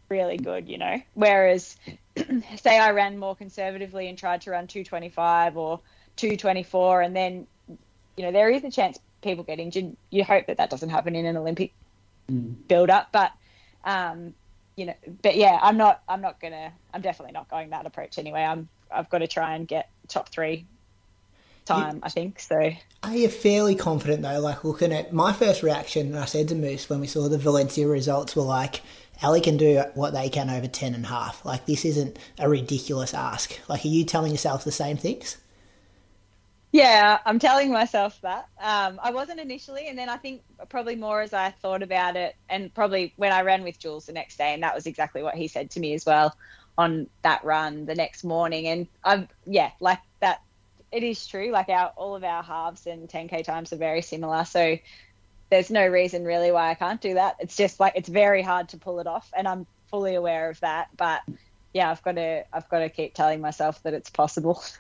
really 0.10 0.38
good, 0.38 0.68
you 0.68 0.78
know. 0.78 1.02
Whereas, 1.14 1.78
say 2.58 2.78
I 2.78 2.92
ran 2.92 3.18
more 3.18 3.36
conservatively 3.36 4.08
and 4.10 4.18
tried 4.18 4.42
to 4.42 4.52
run 4.52 4.68
225 4.68 5.58
or 5.58 5.80
224, 6.18 7.02
and 7.02 7.16
then 7.16 7.48
you 8.18 8.24
know 8.26 8.32
there 8.32 8.50
is 8.50 8.64
a 8.64 8.72
chance 8.72 9.00
people 9.26 9.44
get 9.44 9.60
injured. 9.60 9.98
You 10.10 10.24
hope 10.24 10.48
that 10.48 10.58
that 10.58 10.70
doesn't 10.70 10.90
happen 10.90 11.16
in 11.16 11.26
an 11.26 11.36
Olympic 11.36 11.74
build 12.68 12.90
up, 12.90 13.10
but 13.12 13.32
um, 13.84 14.34
you 14.76 14.86
know, 14.86 14.94
but 15.22 15.36
yeah, 15.36 15.60
I'm 15.62 15.78
not. 15.78 16.02
I'm 16.08 16.22
not 16.22 16.40
gonna. 16.40 16.72
I'm 16.94 17.02
definitely 17.02 17.34
not 17.34 17.50
going 17.50 17.72
that 17.72 17.86
approach 17.86 18.18
anyway. 18.18 18.42
I'm. 18.42 18.70
I've 18.90 19.10
got 19.10 19.18
to 19.18 19.28
try 19.28 19.56
and 19.56 19.68
get 19.68 19.90
top 20.08 20.30
three 20.30 20.66
time. 21.66 22.00
I 22.04 22.10
think 22.10 22.40
so. 22.40 22.72
Are 23.04 23.16
you 23.16 23.28
fairly 23.28 23.76
confident 23.76 24.22
though? 24.22 24.40
Like 24.40 24.64
looking 24.64 24.94
at 24.94 25.12
my 25.12 25.34
first 25.34 25.64
reaction, 25.64 26.08
and 26.08 26.20
I 26.20 26.26
said 26.26 26.48
to 26.50 26.56
Moose 26.56 26.90
when 26.90 27.02
we 27.02 27.08
saw 27.08 27.28
the 27.28 27.38
Valencia 27.38 27.88
results 27.88 28.36
were 28.36 28.44
like, 28.44 28.82
Ellie 29.22 29.42
can 29.42 29.58
do 29.58 29.84
what 29.96 30.14
they 30.14 30.30
can 30.30 30.50
over 30.50 30.68
ten 30.68 30.94
and 30.94 31.06
a 31.06 31.10
half. 31.10 31.44
Like 31.44 31.66
this 31.66 31.84
isn't 31.86 32.18
a 32.40 32.48
ridiculous 32.48 33.14
ask. 33.14 33.60
Like, 33.68 33.84
are 33.86 33.90
you 33.90 34.06
telling 34.06 34.32
yourself 34.32 34.64
the 34.64 34.72
same 34.72 34.98
things? 34.98 35.38
Yeah, 36.76 37.20
I'm 37.26 37.40
telling 37.40 37.72
myself 37.72 38.20
that. 38.22 38.50
Um, 38.60 39.00
I 39.02 39.12
wasn't 39.12 39.40
initially, 39.40 39.88
and 39.88 39.98
then 39.98 40.10
I 40.10 40.18
think 40.18 40.42
probably 40.68 40.98
more 40.98 41.22
as 41.22 41.32
I 41.32 41.52
thought 41.52 41.82
about 41.82 42.18
it, 42.18 42.36
and 42.50 42.74
probably 42.74 43.14
when 43.16 43.32
I 43.32 43.44
ran 43.44 43.64
with 43.64 43.80
Jules 43.80 44.08
the 44.08 44.12
next 44.12 44.38
day, 44.38 44.54
and 44.54 44.62
that 44.64 44.76
was 44.76 44.86
exactly 44.86 45.24
what 45.24 45.36
he 45.36 45.48
said 45.48 45.72
to 45.72 45.80
me 45.80 45.94
as 45.94 46.06
well 46.06 46.36
on 46.78 47.08
that 47.22 47.46
run 47.46 47.86
the 47.86 47.96
next 47.96 48.26
morning. 48.26 48.68
And 48.68 48.88
I'm 49.06 49.30
yeah, 49.46 49.72
like 49.80 50.00
that. 50.20 50.42
It 50.92 51.02
is 51.04 51.26
true. 51.26 51.50
Like 51.50 51.70
our 51.70 51.94
all 51.96 52.14
of 52.14 52.26
our 52.26 52.44
halves 52.44 52.86
and 52.88 53.08
10k 53.08 53.46
times 53.46 53.72
are 53.72 53.78
very 53.78 54.02
similar, 54.02 54.44
so 54.44 54.78
there's 55.50 55.72
no 55.72 55.88
reason 55.88 56.26
really 56.26 56.52
why 56.52 56.72
I 56.72 56.76
can't 56.76 57.00
do 57.00 57.14
that. 57.14 57.38
It's 57.40 57.56
just 57.56 57.80
like 57.80 57.94
it's 57.96 58.10
very 58.10 58.42
hard 58.42 58.68
to 58.70 58.78
pull 58.78 59.00
it 59.00 59.08
off, 59.08 59.32
and 59.34 59.48
I'm 59.48 59.66
fully 59.90 60.16
aware 60.16 60.50
of 60.50 60.60
that. 60.60 60.90
But 60.98 61.22
yeah, 61.74 61.90
I've 61.90 62.04
got 62.04 62.16
to 62.16 62.44
I've 62.52 62.68
got 62.68 62.80
to 62.80 62.90
keep 62.90 63.14
telling 63.14 63.40
myself 63.40 63.82
that 63.84 63.94
it's 63.94 64.10
possible. 64.10 64.62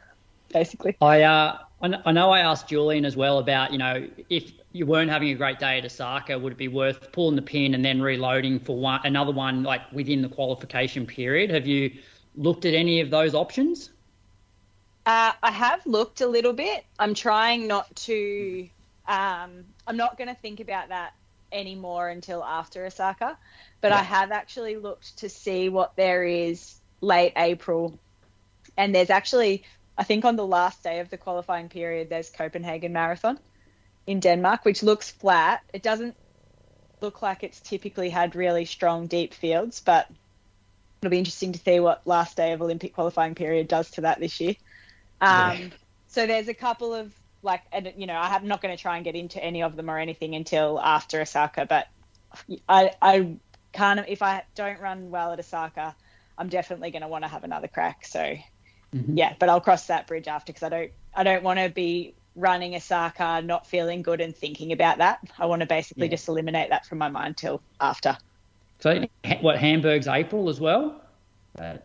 Basically, 0.53 0.95
I 1.01 1.23
uh, 1.23 1.57
I 1.81 2.11
know 2.11 2.31
I 2.31 2.39
asked 2.39 2.67
Julian 2.67 3.05
as 3.05 3.15
well 3.15 3.39
about 3.39 3.71
you 3.71 3.77
know 3.77 4.07
if 4.29 4.51
you 4.71 4.85
weren't 4.85 5.09
having 5.09 5.29
a 5.29 5.35
great 5.35 5.59
day 5.59 5.77
at 5.77 5.85
Osaka, 5.85 6.37
would 6.37 6.53
it 6.53 6.57
be 6.57 6.67
worth 6.67 7.11
pulling 7.11 7.35
the 7.35 7.41
pin 7.41 7.73
and 7.73 7.83
then 7.83 8.01
reloading 8.01 8.59
for 8.59 8.77
one 8.77 8.99
another 9.03 9.31
one 9.31 9.63
like 9.63 9.91
within 9.91 10.21
the 10.21 10.29
qualification 10.29 11.05
period? 11.05 11.49
Have 11.49 11.65
you 11.65 11.91
looked 12.35 12.65
at 12.65 12.73
any 12.73 13.01
of 13.01 13.09
those 13.09 13.33
options? 13.33 13.91
Uh, 15.05 15.33
I 15.43 15.51
have 15.51 15.85
looked 15.85 16.21
a 16.21 16.27
little 16.27 16.53
bit. 16.53 16.83
I'm 16.97 17.13
trying 17.13 17.67
not 17.67 17.95
to. 17.97 18.67
Um, 19.07 19.65
I'm 19.85 19.97
not 19.97 20.17
going 20.17 20.29
to 20.29 20.35
think 20.35 20.59
about 20.59 20.89
that 20.89 21.13
anymore 21.51 22.09
until 22.09 22.43
after 22.43 22.85
Osaka, 22.85 23.37
but 23.81 23.91
yeah. 23.91 23.99
I 23.99 24.01
have 24.01 24.31
actually 24.31 24.77
looked 24.77 25.17
to 25.19 25.29
see 25.29 25.69
what 25.69 25.95
there 25.95 26.23
is 26.23 26.75
late 27.01 27.33
April, 27.37 27.99
and 28.77 28.95
there's 28.95 29.11
actually, 29.11 29.63
I 29.97 30.03
think, 30.03 30.25
on 30.25 30.35
the 30.35 30.45
last 30.45 30.83
day 30.83 30.99
of 30.99 31.09
the 31.09 31.17
qualifying 31.17 31.69
period, 31.69 32.09
there's 32.09 32.29
Copenhagen 32.29 32.93
Marathon 32.93 33.39
in 34.05 34.19
Denmark, 34.19 34.65
which 34.65 34.83
looks 34.83 35.09
flat. 35.09 35.61
It 35.73 35.83
doesn't 35.83 36.15
look 37.01 37.21
like 37.21 37.43
it's 37.43 37.59
typically 37.61 38.09
had 38.09 38.35
really 38.35 38.65
strong 38.65 39.07
deep 39.07 39.33
fields, 39.33 39.79
but 39.79 40.09
it'll 41.01 41.11
be 41.11 41.17
interesting 41.17 41.53
to 41.53 41.59
see 41.59 41.79
what 41.79 42.05
last 42.05 42.35
day 42.35 42.51
of 42.53 42.61
Olympic 42.61 42.93
qualifying 42.93 43.35
period 43.35 43.67
does 43.67 43.91
to 43.91 44.01
that 44.01 44.19
this 44.19 44.39
year. 44.39 44.55
Um, 45.21 45.57
yeah. 45.57 45.67
So 46.07 46.27
there's 46.27 46.47
a 46.47 46.53
couple 46.53 46.93
of 46.93 47.13
like, 47.41 47.61
and 47.71 47.93
you 47.95 48.07
know, 48.07 48.15
I'm 48.15 48.47
not 48.47 48.61
going 48.61 48.75
to 48.75 48.81
try 48.81 48.95
and 48.95 49.05
get 49.05 49.15
into 49.15 49.43
any 49.43 49.63
of 49.63 49.75
them 49.75 49.89
or 49.89 49.97
anything 49.97 50.35
until 50.35 50.79
after 50.79 51.21
Osaka, 51.21 51.65
but 51.65 51.87
I, 52.67 52.91
I 53.01 53.37
can't. 53.71 54.03
If 54.07 54.21
I 54.21 54.43
don't 54.55 54.79
run 54.81 55.11
well 55.11 55.31
at 55.31 55.39
Osaka, 55.39 55.95
I'm 56.37 56.49
definitely 56.49 56.91
going 56.91 57.03
to 57.03 57.07
want 57.07 57.23
to 57.23 57.29
have 57.29 57.43
another 57.43 57.67
crack. 57.67 58.05
So, 58.05 58.35
mm-hmm. 58.93 59.17
yeah, 59.17 59.33
but 59.39 59.49
I'll 59.49 59.61
cross 59.61 59.87
that 59.87 60.07
bridge 60.07 60.27
after 60.27 60.51
because 60.51 60.63
I 60.63 60.69
don't, 60.69 60.91
I 61.15 61.23
don't 61.23 61.43
want 61.43 61.59
to 61.59 61.69
be 61.69 62.13
running 62.35 62.75
Osaka, 62.75 63.41
not 63.41 63.65
feeling 63.65 64.01
good 64.01 64.21
and 64.21 64.35
thinking 64.35 64.71
about 64.71 64.97
that. 64.97 65.19
I 65.39 65.45
want 65.45 65.61
to 65.61 65.65
basically 65.65 66.07
yeah. 66.07 66.11
just 66.11 66.27
eliminate 66.27 66.69
that 66.69 66.85
from 66.85 66.97
my 66.97 67.09
mind 67.09 67.37
till 67.37 67.61
after. 67.79 68.17
So, 68.79 69.05
what 69.41 69.57
Hamburg's 69.57 70.07
April 70.07 70.49
as 70.49 70.59
well? 70.59 71.01
Uh, 71.57 71.77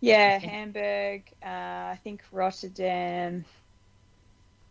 yeah, 0.00 0.38
Hamburg. 0.38 1.22
Uh, 1.42 1.46
I 1.92 1.98
think 2.02 2.22
Rotterdam. 2.32 3.44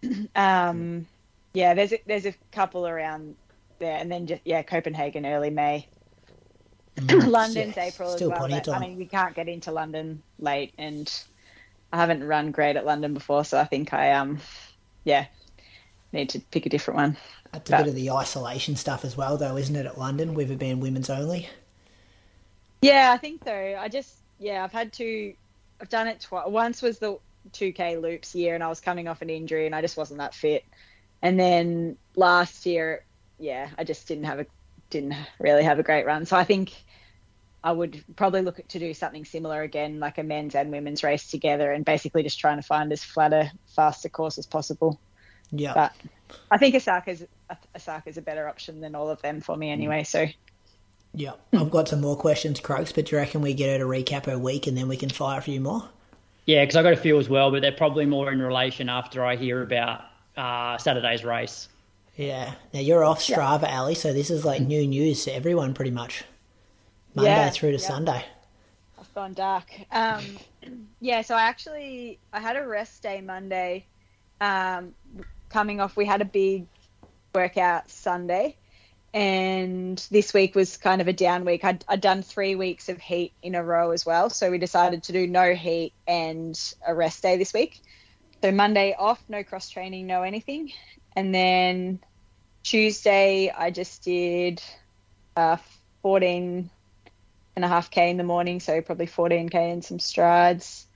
um, 0.36 1.06
yeah, 1.54 1.74
there's 1.74 1.94
a, 1.94 2.02
there's 2.08 2.26
a 2.26 2.34
couple 2.52 2.88
around 2.88 3.36
there, 3.78 3.98
and 3.98 4.12
then 4.12 4.28
just 4.28 4.42
yeah, 4.46 4.64
Copenhagen 4.64 5.26
early 5.26 5.50
May. 5.50 5.88
Mm. 7.00 7.28
London's 7.28 7.78
yeah, 7.78 7.86
April 7.86 8.14
as 8.14 8.22
well. 8.22 8.50
But, 8.50 8.68
I 8.68 8.80
mean, 8.80 8.98
we 8.98 9.06
can't 9.06 9.34
get 9.34 9.48
into 9.48 9.72
London 9.72 10.22
late, 10.38 10.74
and 10.78 11.10
I 11.92 11.98
haven't 11.98 12.24
run 12.24 12.52
great 12.52 12.76
at 12.76 12.86
London 12.86 13.14
before, 13.14 13.44
so 13.46 13.60
I 13.60 13.66
think 13.66 13.94
I 13.94 14.12
um, 14.14 14.40
yeah, 15.04 15.26
need 16.12 16.30
to 16.30 16.40
pick 16.40 16.66
a 16.66 16.70
different 16.70 16.98
one. 16.98 17.18
That's 17.52 17.70
a 17.70 17.78
bit 17.78 17.88
of 17.88 17.96
the 17.96 18.12
isolation 18.12 18.76
stuff 18.76 19.04
as 19.04 19.18
well, 19.18 19.38
though, 19.38 19.58
isn't 19.58 19.76
it? 19.76 19.86
At 19.86 19.98
London, 19.98 20.36
with 20.36 20.52
it 20.52 20.60
being 20.60 20.80
women's 20.80 21.10
only. 21.10 21.50
Yeah, 22.82 23.12
I 23.12 23.18
think 23.18 23.44
so. 23.44 23.54
I 23.54 23.88
just 23.88 24.16
yeah, 24.40 24.64
I've 24.64 24.72
had 24.72 24.94
to. 24.94 25.34
I've 25.82 25.90
done 25.90 26.08
it 26.08 26.22
twice. 26.22 26.48
Once 26.48 26.82
was 26.82 27.00
the 27.00 27.18
2K 27.54 28.02
loops 28.02 28.36
year, 28.36 28.56
and 28.56 28.64
I 28.64 28.68
was 28.68 28.80
coming 28.80 29.08
off 29.08 29.22
an 29.22 29.30
injury, 29.30 29.66
and 29.66 29.76
I 29.76 29.82
just 29.82 29.98
wasn't 29.98 30.20
that 30.20 30.34
fit. 30.34 30.64
And 31.22 31.40
then 31.40 31.98
last 32.16 32.66
year, 32.66 33.04
yeah, 33.40 33.70
I 33.78 33.84
just 33.84 34.08
didn't 34.08 34.26
have 34.26 34.40
a 34.40 34.46
didn't 34.90 35.16
really 35.40 35.64
have 35.64 35.80
a 35.80 35.84
great 35.84 36.06
run. 36.06 36.26
So 36.26 36.38
I 36.38 36.44
think 36.44 36.74
I 37.64 37.72
would 37.72 38.04
probably 38.16 38.42
look 38.42 38.66
to 38.68 38.80
do 38.80 38.94
something 38.94 39.26
similar 39.26 39.62
again, 39.62 40.00
like 40.00 40.18
a 40.18 40.24
men's 40.24 40.56
and 40.56 40.72
women's 40.72 41.04
race 41.04 41.30
together, 41.30 41.72
and 41.72 41.84
basically 41.84 42.24
just 42.24 42.40
trying 42.40 42.58
to 42.58 42.64
find 42.64 42.92
as 42.92 43.04
flatter, 43.04 43.52
faster 43.76 44.10
course 44.10 44.38
as 44.38 44.46
possible. 44.46 45.00
Yeah. 45.52 45.74
But 45.74 45.94
I 46.52 46.58
think 46.58 46.76
Osaka's 46.76 47.26
Osaka's 47.76 48.18
a 48.18 48.22
better 48.22 48.48
option 48.48 48.82
than 48.82 48.96
all 48.96 49.10
of 49.10 49.22
them 49.22 49.42
for 49.42 49.58
me 49.58 49.72
anyway. 49.72 50.04
So 50.04 50.28
yeah, 51.14 51.34
I've 51.54 51.72
got 51.72 51.88
some 51.88 52.02
more 52.02 52.16
questions, 52.16 52.60
Croaks, 52.60 52.92
but 52.92 53.08
do 53.08 53.16
you 53.16 53.18
reckon 53.18 53.42
we 53.42 53.54
get 53.54 53.72
her 53.72 53.80
to 53.80 53.90
recap 53.90 54.26
her 54.28 54.38
week 54.38 54.68
and 54.68 54.78
then 54.78 54.88
we 54.88 54.98
can 54.98 55.10
fire 55.10 55.40
a 55.40 55.42
few 55.42 55.60
more? 55.60 55.90
Yeah, 56.46 56.64
because 56.64 56.76
I've 56.76 56.84
got 56.84 56.94
a 56.94 56.98
few 56.98 57.20
as 57.20 57.30
well, 57.30 57.52
but 57.52 57.62
they're 57.62 57.72
probably 57.72 58.06
more 58.06 58.32
in 58.32 58.42
relation 58.42 58.90
after 58.90 59.26
I 59.26 59.36
hear 59.36 59.62
about 59.62 60.02
uh, 60.38 60.78
Saturday's 60.78 61.24
race. 61.24 61.68
Yeah. 62.16 62.54
Now 62.74 62.80
you're 62.80 63.04
off 63.04 63.22
Strava, 63.22 63.64
yeah. 63.64 63.78
Ellie, 63.78 63.96
so 63.96 64.14
this 64.14 64.30
is 64.30 64.46
like 64.46 64.62
new 64.62 64.86
news 64.86 65.26
to 65.26 65.34
everyone 65.34 65.74
pretty 65.74 65.92
much. 65.92 66.24
Monday 67.16 67.32
yeah, 67.32 67.50
through 67.50 67.72
to 67.72 67.78
yeah. 67.78 67.88
Sunday. 67.88 68.26
I've 69.00 69.14
gone 69.14 69.34
dark. 69.34 69.66
Um, 69.92 70.24
yeah, 71.00 71.22
so 71.22 71.36
I 71.36 71.44
actually 71.44 72.20
I 72.34 72.40
had 72.40 72.56
a 72.56 72.66
rest 72.66 73.04
day 73.04 73.22
Monday. 73.22 73.86
Um, 74.42 74.94
coming 75.50 75.82
off, 75.82 75.98
we 75.98 76.06
had 76.06 76.22
a 76.22 76.26
big 76.26 76.68
workout 77.34 77.90
Sunday 77.90 78.56
and 79.14 80.06
this 80.12 80.34
week 80.34 80.56
was 80.56 80.78
kind 80.78 81.02
of 81.02 81.08
a 81.08 81.14
down 81.14 81.46
week. 81.46 81.64
I'd, 81.64 81.84
I'd, 81.88 82.02
done 82.02 82.22
three 82.22 82.56
weeks 82.56 82.90
of 82.90 83.00
heat 83.00 83.34
in 83.42 83.56
a 83.56 83.64
row 83.64 83.92
as 83.92 84.06
well, 84.06 84.30
so 84.30 84.52
we 84.52 84.58
decided 84.60 85.04
to 85.04 85.12
do 85.12 85.26
no 85.26 85.54
heat 85.54 85.94
and 86.08 86.60
a 86.86 86.94
rest 86.94 87.24
day 87.24 87.38
this 87.38 87.54
week. 87.54 87.82
So 88.42 88.52
Monday 88.52 88.96
off, 88.98 89.22
no 89.28 89.44
cross 89.44 89.70
training, 89.70 90.06
no 90.06 90.22
anything, 90.22 90.72
and 91.16 91.34
then 91.34 92.00
Tuesday 92.64 93.52
I 93.56 93.72
just 93.72 94.04
did 94.04 94.62
uh, 95.36 95.58
14 96.04 96.70
and 97.60 97.66
a 97.66 97.68
half 97.68 97.92
k 97.92 98.10
in 98.10 98.18
the 98.18 98.24
morning, 98.24 98.60
so 98.60 98.82
probably 98.82 99.08
14k 99.08 99.54
and 99.54 99.84
some 99.84 100.00
strides, 100.00 100.88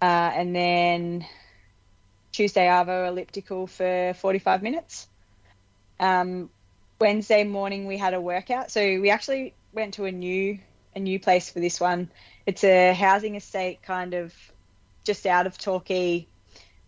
uh, 0.00 0.32
and 0.34 0.56
then 0.56 1.26
Tuesday 2.32 2.66
Arvo 2.66 3.08
elliptical 3.08 3.66
for 3.66 4.14
45 4.14 4.62
minutes. 4.62 5.08
Um, 5.98 6.48
Wednesday 6.98 7.44
morning 7.44 7.86
we 7.86 7.98
had 7.98 8.14
a 8.14 8.20
workout. 8.20 8.70
So 8.70 8.80
we 8.80 9.10
actually 9.10 9.54
went 9.72 9.94
to 9.94 10.06
a 10.06 10.12
new 10.12 10.58
a 10.94 11.00
new 11.00 11.20
place 11.20 11.50
for 11.50 11.60
this 11.60 11.78
one. 11.78 12.10
It's 12.46 12.64
a 12.64 12.92
housing 12.92 13.36
estate 13.36 13.82
kind 13.82 14.14
of 14.14 14.34
just 15.04 15.24
out 15.26 15.46
of 15.46 15.56
Torquay. 15.56 16.26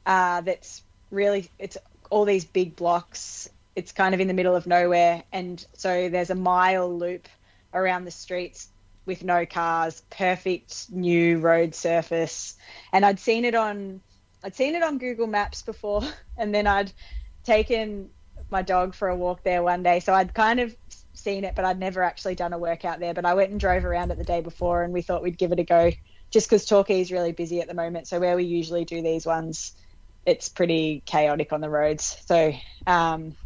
Uh, 0.04 0.40
that's 0.40 0.82
really 1.10 1.50
it's 1.58 1.76
all 2.10 2.24
these 2.24 2.44
big 2.44 2.76
blocks. 2.76 3.48
It's 3.76 3.92
kind 3.92 4.14
of 4.14 4.20
in 4.20 4.28
the 4.28 4.34
middle 4.34 4.56
of 4.56 4.66
nowhere, 4.66 5.22
and 5.32 5.64
so 5.74 6.08
there's 6.08 6.30
a 6.30 6.34
mile 6.34 6.98
loop 6.98 7.28
around 7.74 8.04
the 8.04 8.10
streets 8.10 8.68
with 9.04 9.24
no 9.24 9.46
cars, 9.46 10.02
perfect 10.10 10.90
new 10.90 11.38
road 11.38 11.74
surface. 11.74 12.56
And 12.92 13.04
I'd 13.04 13.18
seen 13.18 13.44
it 13.44 13.54
on 13.54 14.00
I'd 14.44 14.56
seen 14.56 14.74
it 14.74 14.82
on 14.82 14.98
Google 14.98 15.26
Maps 15.26 15.62
before, 15.62 16.02
and 16.36 16.54
then 16.54 16.66
I'd 16.66 16.92
taken 17.44 18.10
my 18.50 18.62
dog 18.62 18.94
for 18.94 19.08
a 19.08 19.16
walk 19.16 19.42
there 19.42 19.62
one 19.62 19.82
day. 19.82 20.00
So 20.00 20.12
I'd 20.12 20.34
kind 20.34 20.60
of 20.60 20.74
seen 21.14 21.44
it, 21.44 21.54
but 21.54 21.64
I'd 21.64 21.78
never 21.78 22.02
actually 22.02 22.34
done 22.34 22.52
a 22.52 22.58
workout 22.58 23.00
there. 23.00 23.14
But 23.14 23.24
I 23.24 23.34
went 23.34 23.50
and 23.50 23.60
drove 23.60 23.84
around 23.84 24.10
it 24.10 24.18
the 24.18 24.24
day 24.24 24.40
before, 24.40 24.82
and 24.82 24.92
we 24.92 25.02
thought 25.02 25.22
we'd 25.22 25.38
give 25.38 25.52
it 25.52 25.60
a 25.60 25.64
go, 25.64 25.92
just 26.30 26.48
because 26.48 26.66
Torquay 26.66 27.00
is 27.00 27.12
really 27.12 27.32
busy 27.32 27.60
at 27.60 27.68
the 27.68 27.74
moment. 27.74 28.08
So 28.08 28.18
where 28.20 28.36
we 28.36 28.44
usually 28.44 28.84
do 28.84 29.00
these 29.00 29.24
ones, 29.24 29.74
it's 30.26 30.48
pretty 30.48 31.02
chaotic 31.06 31.52
on 31.52 31.60
the 31.60 31.70
roads. 31.70 32.18
So 32.26 32.52
um, 32.86 33.36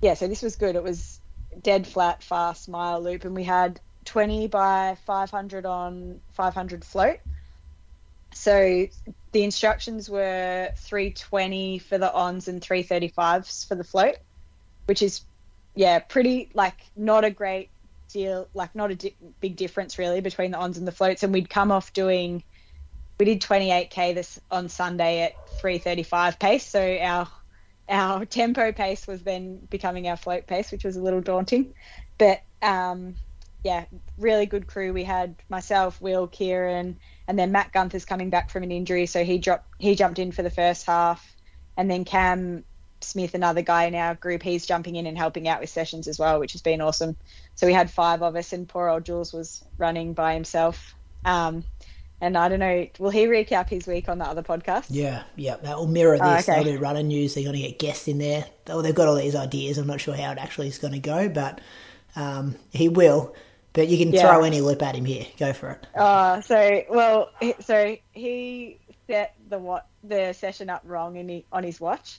yeah, 0.00 0.14
so 0.14 0.28
this 0.28 0.42
was 0.42 0.56
good. 0.56 0.76
It 0.76 0.82
was 0.82 1.20
dead 1.62 1.86
flat, 1.86 2.22
fast 2.22 2.68
mile 2.68 3.02
loop, 3.02 3.24
and 3.24 3.34
we 3.34 3.44
had 3.44 3.80
20 4.06 4.46
by 4.48 4.96
500 5.04 5.66
on 5.66 6.20
500 6.32 6.84
float. 6.84 7.18
So 8.32 8.86
the 9.32 9.44
instructions 9.44 10.08
were 10.08 10.70
320 10.76 11.78
for 11.78 11.98
the 11.98 12.12
ons 12.12 12.48
and 12.48 12.60
335s 12.60 13.66
for 13.66 13.74
the 13.74 13.84
float, 13.84 14.16
which 14.86 15.02
is, 15.02 15.22
yeah, 15.74 15.98
pretty 15.98 16.50
like 16.54 16.76
not 16.96 17.24
a 17.24 17.30
great 17.30 17.70
deal, 18.08 18.48
like 18.54 18.74
not 18.74 18.90
a 18.90 18.94
di- 18.94 19.16
big 19.40 19.56
difference 19.56 19.98
really 19.98 20.20
between 20.20 20.50
the 20.50 20.58
ons 20.58 20.78
and 20.78 20.86
the 20.86 20.92
floats. 20.92 21.22
And 21.22 21.32
we'd 21.32 21.50
come 21.50 21.72
off 21.72 21.92
doing, 21.92 22.42
we 23.18 23.26
did 23.26 23.40
28k 23.40 24.14
this 24.14 24.40
on 24.50 24.68
Sunday 24.68 25.22
at 25.22 25.48
335 25.60 26.38
pace. 26.38 26.66
So 26.66 26.98
our 26.98 27.28
our 27.88 28.24
tempo 28.24 28.72
pace 28.72 29.06
was 29.06 29.22
then 29.22 29.58
becoming 29.70 30.08
our 30.08 30.16
float 30.16 30.46
pace, 30.46 30.72
which 30.72 30.84
was 30.84 30.96
a 30.96 31.02
little 31.02 31.20
daunting. 31.20 31.74
But 32.18 32.42
um, 32.60 33.14
yeah, 33.66 33.84
really 34.16 34.46
good 34.46 34.68
crew. 34.68 34.92
We 34.92 35.02
had 35.02 35.34
myself, 35.48 36.00
Will, 36.00 36.28
Kieran, 36.28 36.98
and 37.26 37.36
then 37.36 37.50
Matt 37.50 37.72
Gunther's 37.72 38.04
coming 38.04 38.30
back 38.30 38.48
from 38.48 38.62
an 38.62 38.70
injury, 38.70 39.06
so 39.06 39.24
he 39.24 39.38
dropped 39.38 39.66
he 39.78 39.96
jumped 39.96 40.20
in 40.20 40.30
for 40.30 40.44
the 40.44 40.50
first 40.50 40.86
half, 40.86 41.34
and 41.76 41.90
then 41.90 42.04
Cam 42.04 42.62
Smith, 43.00 43.34
another 43.34 43.62
guy 43.62 43.86
in 43.86 43.96
our 43.96 44.14
group, 44.14 44.44
he's 44.44 44.66
jumping 44.66 44.94
in 44.94 45.06
and 45.06 45.18
helping 45.18 45.48
out 45.48 45.60
with 45.60 45.68
sessions 45.68 46.06
as 46.06 46.16
well, 46.16 46.38
which 46.38 46.52
has 46.52 46.62
been 46.62 46.80
awesome. 46.80 47.16
So 47.56 47.66
we 47.66 47.72
had 47.72 47.90
five 47.90 48.22
of 48.22 48.36
us, 48.36 48.52
and 48.52 48.68
poor 48.68 48.88
old 48.88 49.04
Jules 49.04 49.32
was 49.32 49.64
running 49.78 50.14
by 50.14 50.34
himself. 50.34 50.94
Um, 51.24 51.64
and 52.20 52.38
I 52.38 52.48
don't 52.48 52.60
know, 52.60 52.86
will 53.00 53.10
he 53.10 53.26
recap 53.26 53.68
his 53.68 53.88
week 53.88 54.08
on 54.08 54.18
the 54.18 54.26
other 54.26 54.44
podcast? 54.44 54.86
Yeah, 54.90 55.24
yeah, 55.34 55.56
that 55.56 55.76
will 55.76 55.88
mirror 55.88 56.18
this. 56.18 56.48
Oh, 56.48 56.52
okay. 56.52 56.62
They'll 56.62 56.76
do 56.76 56.80
running 56.80 57.08
news. 57.08 57.34
They're 57.34 57.42
going 57.42 57.56
to 57.56 57.62
get 57.62 57.80
guests 57.80 58.06
in 58.06 58.18
there. 58.18 58.46
Oh, 58.68 58.80
They've 58.80 58.94
got 58.94 59.08
all 59.08 59.16
these 59.16 59.34
ideas. 59.34 59.76
I'm 59.76 59.88
not 59.88 60.00
sure 60.00 60.14
how 60.14 60.30
it 60.30 60.38
actually 60.38 60.68
is 60.68 60.78
going 60.78 60.94
to 60.94 61.00
go, 61.00 61.28
but 61.28 61.60
um, 62.14 62.56
he 62.70 62.88
will. 62.88 63.34
But 63.76 63.88
you 63.88 63.98
can 63.98 64.10
Yeah. 64.10 64.22
throw 64.22 64.42
any 64.42 64.62
lip 64.62 64.82
at 64.82 64.94
him 64.94 65.04
here. 65.04 65.26
Go 65.38 65.52
for 65.52 65.70
it. 65.72 65.86
Uh, 65.94 66.40
so 66.40 66.82
well, 66.88 67.28
so 67.60 67.96
he 68.12 68.80
set 69.06 69.34
the 69.48 69.58
what 69.58 69.86
the 70.02 70.32
session 70.32 70.70
up 70.70 70.80
wrong 70.84 71.16
in 71.16 71.28
he, 71.28 71.46
on 71.52 71.62
his 71.62 71.78
watch, 71.78 72.18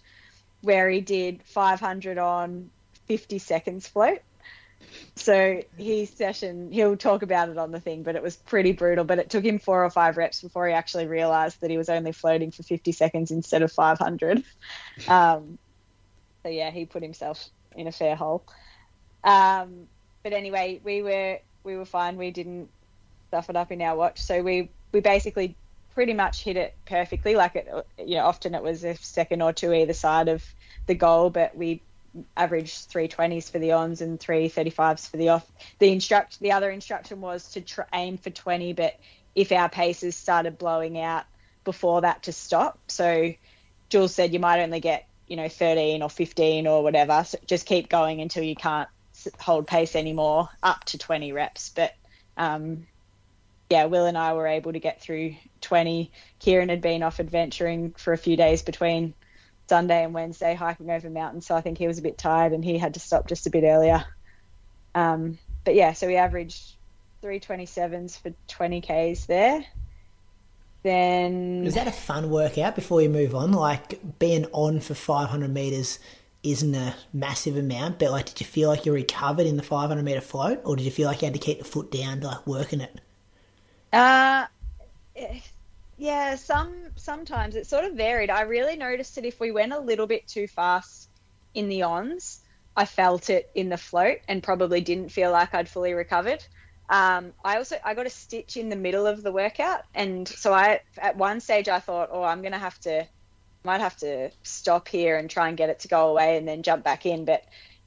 where 0.62 0.88
he 0.88 1.02
did 1.02 1.42
500 1.44 2.20
on 2.20 2.70
50 3.08 3.40
seconds 3.40 3.88
float. 3.88 4.20
So 5.16 5.64
his 5.78 6.12
session, 6.12 6.72
he'll 6.72 6.96
talk 6.96 7.24
about 7.24 7.50
it 7.50 7.58
on 7.58 7.72
the 7.72 7.80
thing, 7.80 8.04
but 8.04 8.16
it 8.16 8.22
was 8.22 8.36
pretty 8.36 8.74
brutal. 8.74 9.04
But 9.04 9.18
it 9.18 9.32
took 9.32 9.44
him 9.44 9.58
four 9.58 9.84
or 9.84 9.90
five 9.90 10.16
reps 10.16 10.44
before 10.44 10.68
he 10.68 10.74
actually 10.74 11.08
realized 11.08 11.60
that 11.62 11.72
he 11.72 11.78
was 11.78 11.90
only 11.90 12.12
floating 12.12 12.52
for 12.52 12.62
50 12.62 12.92
seconds 12.92 13.32
instead 13.32 13.64
of 13.64 13.72
500. 13.72 14.44
Um, 15.08 15.58
so 16.44 16.50
yeah, 16.50 16.70
he 16.70 16.86
put 16.86 17.02
himself 17.02 17.50
in 17.76 17.88
a 17.88 17.92
fair 17.92 18.16
hole. 18.16 18.46
Um, 19.24 19.88
but 20.24 20.34
anyway, 20.34 20.80
we 20.84 21.02
were 21.02 21.40
we 21.64 21.78
were 21.78 21.86
fine. 21.86 22.18
We 22.18 22.32
didn't 22.32 22.70
stuff 23.28 23.50
it 23.50 23.56
up 23.56 23.72
in 23.72 23.82
our 23.82 23.96
watch, 23.96 24.20
so 24.22 24.42
we 24.42 24.70
we 24.92 25.00
basically 25.00 25.56
pretty 25.94 26.14
much 26.14 26.44
hit 26.44 26.58
it 26.58 26.76
perfectly. 26.86 27.36
Like 27.36 27.56
it, 27.56 27.68
you 27.98 28.16
know, 28.16 28.26
often 28.26 28.56
it 28.56 28.64
was 28.64 28.84
a 28.84 28.96
second 28.96 29.42
or 29.42 29.54
two 29.54 29.74
either 29.74 29.94
side 29.94 30.28
of 30.28 30.44
the 30.86 30.96
goal, 30.96 31.30
but 31.30 31.56
we 31.56 31.82
averaged 32.36 32.92
320s 32.92 33.52
for 33.52 33.60
the 33.60 33.74
ons 33.74 34.02
and 34.02 34.20
335s 34.20 35.10
for 35.10 35.18
the 35.18 35.30
off. 35.30 35.52
The 35.80 35.92
instruct 35.92 36.40
the 36.40 36.52
other 36.52 36.70
instruction 36.70 37.22
was 37.22 37.50
to 37.52 37.62
tr- 37.62 37.82
aim 37.94 38.18
for 38.18 38.30
20, 38.30 38.74
but 38.74 38.96
if 39.36 39.52
our 39.52 39.70
paces 39.70 40.16
started 40.16 40.58
blowing 40.58 41.00
out 41.00 41.26
before 41.64 42.02
that 42.02 42.24
to 42.24 42.32
stop. 42.32 42.80
So 42.88 43.34
Jules 43.90 44.14
said 44.14 44.34
you 44.34 44.40
might 44.40 44.62
only 44.62 44.80
get 44.80 45.08
you 45.28 45.36
know 45.36 45.50
13 45.50 46.02
or 46.02 46.10
15 46.10 46.68
or 46.68 46.84
whatever. 46.84 47.24
So 47.26 47.38
just 47.46 47.66
keep 47.66 47.90
going 47.90 48.22
until 48.22 48.44
you 48.44 48.56
can't 48.56 48.90
hold 49.40 49.68
pace 49.68 49.96
anymore, 49.96 50.50
up 50.62 50.84
to 50.86 50.98
20 50.98 51.32
reps. 51.32 51.70
But 51.70 51.94
um, 52.36 52.88
yeah, 53.70 53.86
Will 53.86 54.06
and 54.06 54.18
I 54.18 54.34
were 54.34 54.48
able 54.48 54.74
to 54.74 54.80
get 54.80 55.02
through 55.02 55.36
20. 55.62 56.12
Kieran 56.40 56.70
had 56.70 56.82
been 56.82 57.04
off 57.04 57.20
adventuring 57.20 57.92
for 57.98 58.14
a 58.14 58.18
few 58.18 58.38
days 58.38 58.62
between 58.62 59.14
Sunday 59.70 60.04
and 60.04 60.14
Wednesday, 60.14 60.56
hiking 60.56 60.90
over 60.90 61.10
mountains. 61.10 61.46
So 61.46 61.56
I 61.56 61.62
think 61.62 61.78
he 61.78 61.88
was 61.88 61.98
a 61.98 62.02
bit 62.02 62.18
tired 62.18 62.54
and 62.54 62.64
he 62.64 62.78
had 62.78 62.94
to 62.94 63.00
stop 63.00 63.28
just 63.28 63.48
a 63.48 63.50
bit 63.50 63.64
earlier. 63.64 64.06
Um, 64.96 65.38
but 65.64 65.76
yeah, 65.76 65.94
so 65.94 66.08
we 66.08 66.16
averaged 66.16 66.76
327s 67.24 68.20
for 68.20 68.34
20 68.48 68.82
Ks 68.82 69.26
there. 69.26 69.66
Then 70.84 71.64
Was 71.66 71.74
that 71.74 71.88
a 71.88 71.92
fun 71.92 72.30
workout 72.30 72.76
before 72.76 73.02
you 73.02 73.10
move 73.10 73.36
on? 73.36 73.52
Like 73.52 74.20
being 74.20 74.46
on 74.54 74.80
for 74.80 74.94
500 74.94 75.54
meters 75.54 76.00
isn't 76.44 76.76
a 76.76 76.96
massive 77.14 77.58
amount, 77.58 78.00
but 78.00 78.12
like, 78.12 78.26
did 78.28 78.40
you 78.40 78.46
feel 78.46 78.70
like 78.70 78.86
you 78.86 78.94
recovered 78.94 79.46
in 79.46 79.58
the 79.58 79.64
500 79.64 80.02
meter 80.04 80.22
float, 80.22 80.62
or 80.64 80.76
did 80.76 80.86
you 80.86 80.92
feel 80.92 81.08
like 81.08 81.22
you 81.22 81.26
had 81.26 81.34
to 81.34 81.40
keep 81.40 81.60
the 81.60 81.66
foot 81.66 81.92
down 81.92 82.22
to 82.22 82.28
like 82.28 82.48
working 82.48 82.82
it? 82.82 83.02
Uh, 83.92 84.46
yeah, 85.98 86.36
some 86.36 86.74
sometimes 86.96 87.56
it 87.56 87.68
sort 87.68 87.86
of 87.86 87.94
varied. 87.94 88.30
I 88.30 88.42
really 88.42 88.76
noticed 88.76 89.16
that 89.16 89.26
if 89.26 89.40
we 89.40 89.52
went 89.52 89.74
a 89.74 89.80
little 89.80 90.08
bit 90.08 90.28
too 90.28 90.48
fast 90.48 91.10
in 91.54 91.70
the 91.70 91.84
ons, 91.84 92.42
I 92.76 92.86
felt 92.86 93.30
it 93.30 93.50
in 93.56 93.70
the 93.70 93.78
float 93.78 94.20
and 94.28 94.44
probably 94.44 94.82
didn't 94.82 95.10
feel 95.10 95.32
like 95.32 95.54
I'd 95.54 95.68
fully 95.68 95.94
recovered. 95.94 96.46
Um, 96.90 97.34
I 97.44 97.58
also 97.58 97.78
I 97.84 97.96
got 97.96 98.06
a 98.06 98.12
stitch 98.12 98.56
in 98.56 98.70
the 98.70 98.76
middle 98.76 99.08
of 99.08 99.24
the 99.24 99.32
workout, 99.32 99.84
and 99.94 100.28
so 100.28 100.54
I 100.54 100.82
at 100.98 101.18
one 101.18 101.42
stage 101.42 101.68
I 101.68 101.80
thought, 101.80 102.10
oh, 102.12 102.24
I'm 102.24 102.42
gonna 102.42 102.60
have 102.60 102.80
to, 102.82 103.06
might 103.68 103.82
have 103.82 103.98
to 103.98 104.32
stop 104.44 104.88
here 104.88 105.18
and 105.18 105.30
try 105.30 105.50
and 105.50 105.58
get 105.58 105.70
it 105.70 105.80
to 105.82 105.88
go 105.88 106.08
away 106.10 106.38
and 106.38 106.48
then 106.48 106.64
jump 106.64 106.84
back 106.84 107.06
in. 107.06 107.26
But 107.26 107.44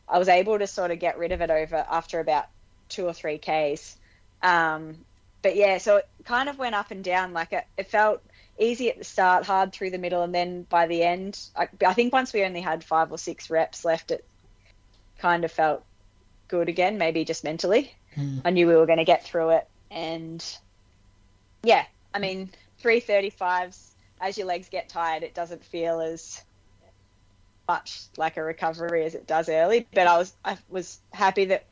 I 0.09 0.19
was 0.19 0.29
able 0.29 0.59
to 0.59 0.67
sort 0.67 0.91
of 0.91 1.01
get 1.01 1.19
rid 1.19 1.33
of 1.33 1.41
it 1.41 1.51
over 1.51 1.85
after 1.91 2.21
about 2.21 2.47
two 2.89 3.07
or 3.07 3.13
three 3.13 3.39
k's. 3.39 3.97
Um, 4.43 4.99
but 5.43 5.57
yeah, 5.57 5.79
so 5.79 5.97
it 5.97 6.09
kind 6.25 6.49
of 6.49 6.59
went 6.59 6.75
up 6.75 6.91
and 6.91 7.03
down. 7.03 7.33
Like 7.33 7.53
it, 7.53 7.65
it 7.77 7.89
felt 7.89 8.23
easy 8.59 8.91
at 8.91 8.99
the 8.99 9.05
start, 9.05 9.47
hard 9.47 9.73
through 9.73 9.91
the 9.91 9.99
middle, 9.99 10.23
and 10.23 10.35
then 10.35 10.65
by 10.65 10.87
the 10.87 11.03
end, 11.03 11.39
I, 11.57 11.69
I 11.87 11.95
think 11.95 12.13
once 12.13 12.33
we 12.33 12.45
only 12.45 12.61
had 12.61 12.85
five 12.85 13.11
or 13.11 13.17
six 13.19 13.49
reps 13.49 13.85
left, 13.85 14.11
it 14.11 14.25
kind 15.19 15.45
of 15.45 15.51
felt 15.51 15.83
good 16.49 16.69
again. 16.69 16.99
Maybe 16.99 17.25
just 17.25 17.43
mentally, 17.43 17.95
I 18.45 18.51
knew 18.51 18.67
we 18.67 18.77
were 18.77 18.87
going 18.87 18.99
to 18.99 19.05
get 19.05 19.25
through 19.25 19.51
it, 19.51 19.67
and 19.91 20.45
yeah, 21.63 21.87
I 22.13 22.19
mean, 22.19 22.51
three 22.79 23.01
thirty 23.01 23.31
fives. 23.31 23.90
As 24.21 24.37
your 24.37 24.47
legs 24.47 24.69
get 24.69 24.89
tired, 24.89 25.23
it 25.23 25.35
doesn't 25.35 25.65
feel 25.65 26.01
as 26.01 26.43
much 27.69 28.01
like 28.17 28.37
a 28.37 28.43
recovery 28.43 29.05
as 29.05 29.15
it 29.15 29.27
does 29.27 29.49
early. 29.49 29.87
But 29.95 30.07
I 30.07 30.19
was 30.19 30.35
I 30.45 30.59
was 30.69 30.99
happy 31.13 31.47
that 31.47 31.65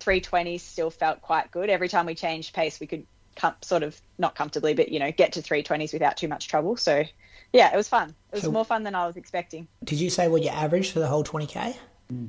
320s 0.00 0.60
still 0.60 0.90
felt 0.90 1.22
quite 1.22 1.50
good. 1.50 1.68
Every 1.70 1.88
time 1.88 2.06
we 2.06 2.14
changed 2.14 2.54
pace, 2.54 2.78
we 2.80 2.86
could 2.86 3.06
com- 3.36 3.54
sort 3.62 3.82
of 3.82 4.00
not 4.18 4.34
comfortably, 4.34 4.74
but 4.74 4.90
you 4.90 4.98
know, 4.98 5.10
get 5.12 5.32
to 5.32 5.42
320s 5.42 5.92
without 5.92 6.16
too 6.16 6.28
much 6.28 6.48
trouble. 6.48 6.76
So, 6.76 7.04
yeah, 7.52 7.72
it 7.72 7.76
was 7.76 7.88
fun. 7.88 8.10
It 8.30 8.36
was 8.36 8.44
So- 8.44 8.52
more 8.52 8.64
fun 8.64 8.82
than 8.82 8.94
I 8.94 9.06
was 9.06 9.16
expecting. 9.16 9.66
Did 9.82 10.00
you 10.00 10.10
say 10.10 10.28
what 10.28 10.42
you 10.42 10.48
averaged 10.50 10.92
for 10.92 11.00
the 11.00 11.06
whole 11.08 11.24
20k? 11.24 11.76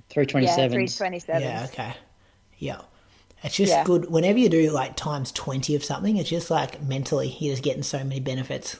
327. 0.10 0.44
Yeah, 0.44 0.56
seven. 0.56 0.78
327s. 0.86 1.42
Yeah, 1.42 1.68
okay. 1.72 1.94
Yeah. 2.58 2.82
It's 3.44 3.56
just 3.56 3.72
Yeah. 3.72 3.84
good. 3.84 4.10
Whenever 4.10 4.40
you 4.40 4.50
do 4.50 4.72
like 4.72 4.96
times 4.96 5.32
20 5.32 5.76
of 5.76 5.84
something, 5.84 6.18
it's 6.18 6.30
just 6.30 6.50
like 6.50 6.82
mentally, 6.82 7.36
you're 7.40 7.54
just 7.54 7.64
getting 7.64 7.84
so 7.84 8.00
many 8.00 8.20
benefits. 8.20 8.78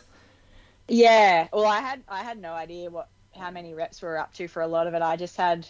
Yeah. 0.88 1.48
Well, 1.52 1.66
I 1.66 1.80
had 1.80 2.04
I 2.08 2.24
had 2.24 2.40
no 2.40 2.54
idea 2.54 2.90
what 2.90 3.10
how 3.36 3.52
many 3.52 3.74
reps 3.74 4.02
we 4.02 4.08
were 4.08 4.18
up 4.18 4.34
to 4.36 4.48
for 4.48 4.62
a 4.62 4.68
lot 4.68 4.88
of 4.88 4.94
it. 4.94 5.02
I 5.02 5.16
just 5.16 5.38
had 5.38 5.68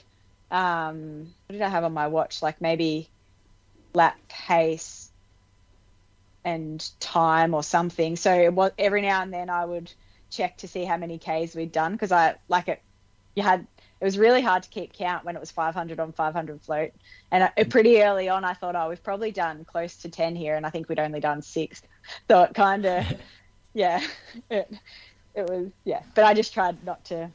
um 0.52 1.34
what 1.48 1.54
did 1.54 1.62
I 1.62 1.70
have 1.70 1.84
on 1.84 1.94
my 1.94 2.08
watch? 2.08 2.42
Like 2.42 2.62
maybe 2.62 3.10
lap 3.94 4.18
pace 4.28 5.12
and 6.44 6.88
time 7.00 7.54
or 7.54 7.64
something. 7.64 8.16
So 8.16 8.34
it 8.34 8.54
was 8.54 8.72
every 8.78 9.02
now 9.02 9.22
and 9.22 9.34
then 9.34 9.50
I 9.50 9.66
would 9.66 9.92
check 10.30 10.58
to 10.58 10.68
see 10.68 10.84
how 10.86 10.98
many 10.98 11.18
Ks 11.18 11.56
we'd 11.56 11.72
done 11.72 11.94
because 11.94 12.12
I 12.12 12.36
like 12.50 12.68
it. 12.68 12.82
You 13.36 13.44
had 13.44 13.68
it 14.00 14.04
was 14.04 14.18
really 14.18 14.42
hard 14.42 14.64
to 14.64 14.70
keep 14.70 14.94
count 14.94 15.24
when 15.26 15.36
it 15.36 15.40
was 15.40 15.52
500 15.52 16.00
on 16.00 16.12
500 16.12 16.62
float, 16.62 16.92
and 17.32 17.50
pretty 17.70 18.02
early 18.02 18.28
on 18.30 18.44
I 18.44 18.54
thought, 18.54 18.76
oh, 18.76 18.90
we've 18.90 19.04
probably 19.04 19.32
done 19.32 19.66
close 19.66 19.98
to 19.98 20.10
10 20.10 20.36
here, 20.36 20.56
and 20.56 20.66
I 20.66 20.70
think 20.70 20.90
we'd 20.90 21.00
only 21.00 21.22
done 21.22 21.42
six. 21.42 21.82
So 22.28 22.44
it 22.44 22.54
kind 22.54 22.86
of, 22.86 23.06
yeah, 23.76 24.02
it, 24.50 24.72
it 25.36 25.48
was 25.48 25.70
yeah. 25.84 26.02
But 26.16 26.24
I 26.24 26.34
just 26.34 26.54
tried 26.54 26.84
not 26.84 27.06
to 27.06 27.30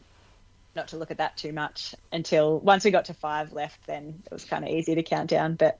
not 0.75 0.89
to 0.89 0.97
look 0.97 1.11
at 1.13 1.19
that 1.19 1.37
too 1.37 1.53
much 1.53 1.95
until 2.13 2.59
once 2.61 2.85
we 2.85 2.91
got 2.91 3.05
to 3.05 3.15
five 3.15 3.53
left, 3.53 3.87
then 3.87 4.23
it 4.27 4.33
was 4.33 4.45
kind 4.45 4.65
of 4.65 4.71
easy 4.71 4.97
to 4.97 5.03
count 5.03 5.31
down. 5.31 5.55
But 5.55 5.79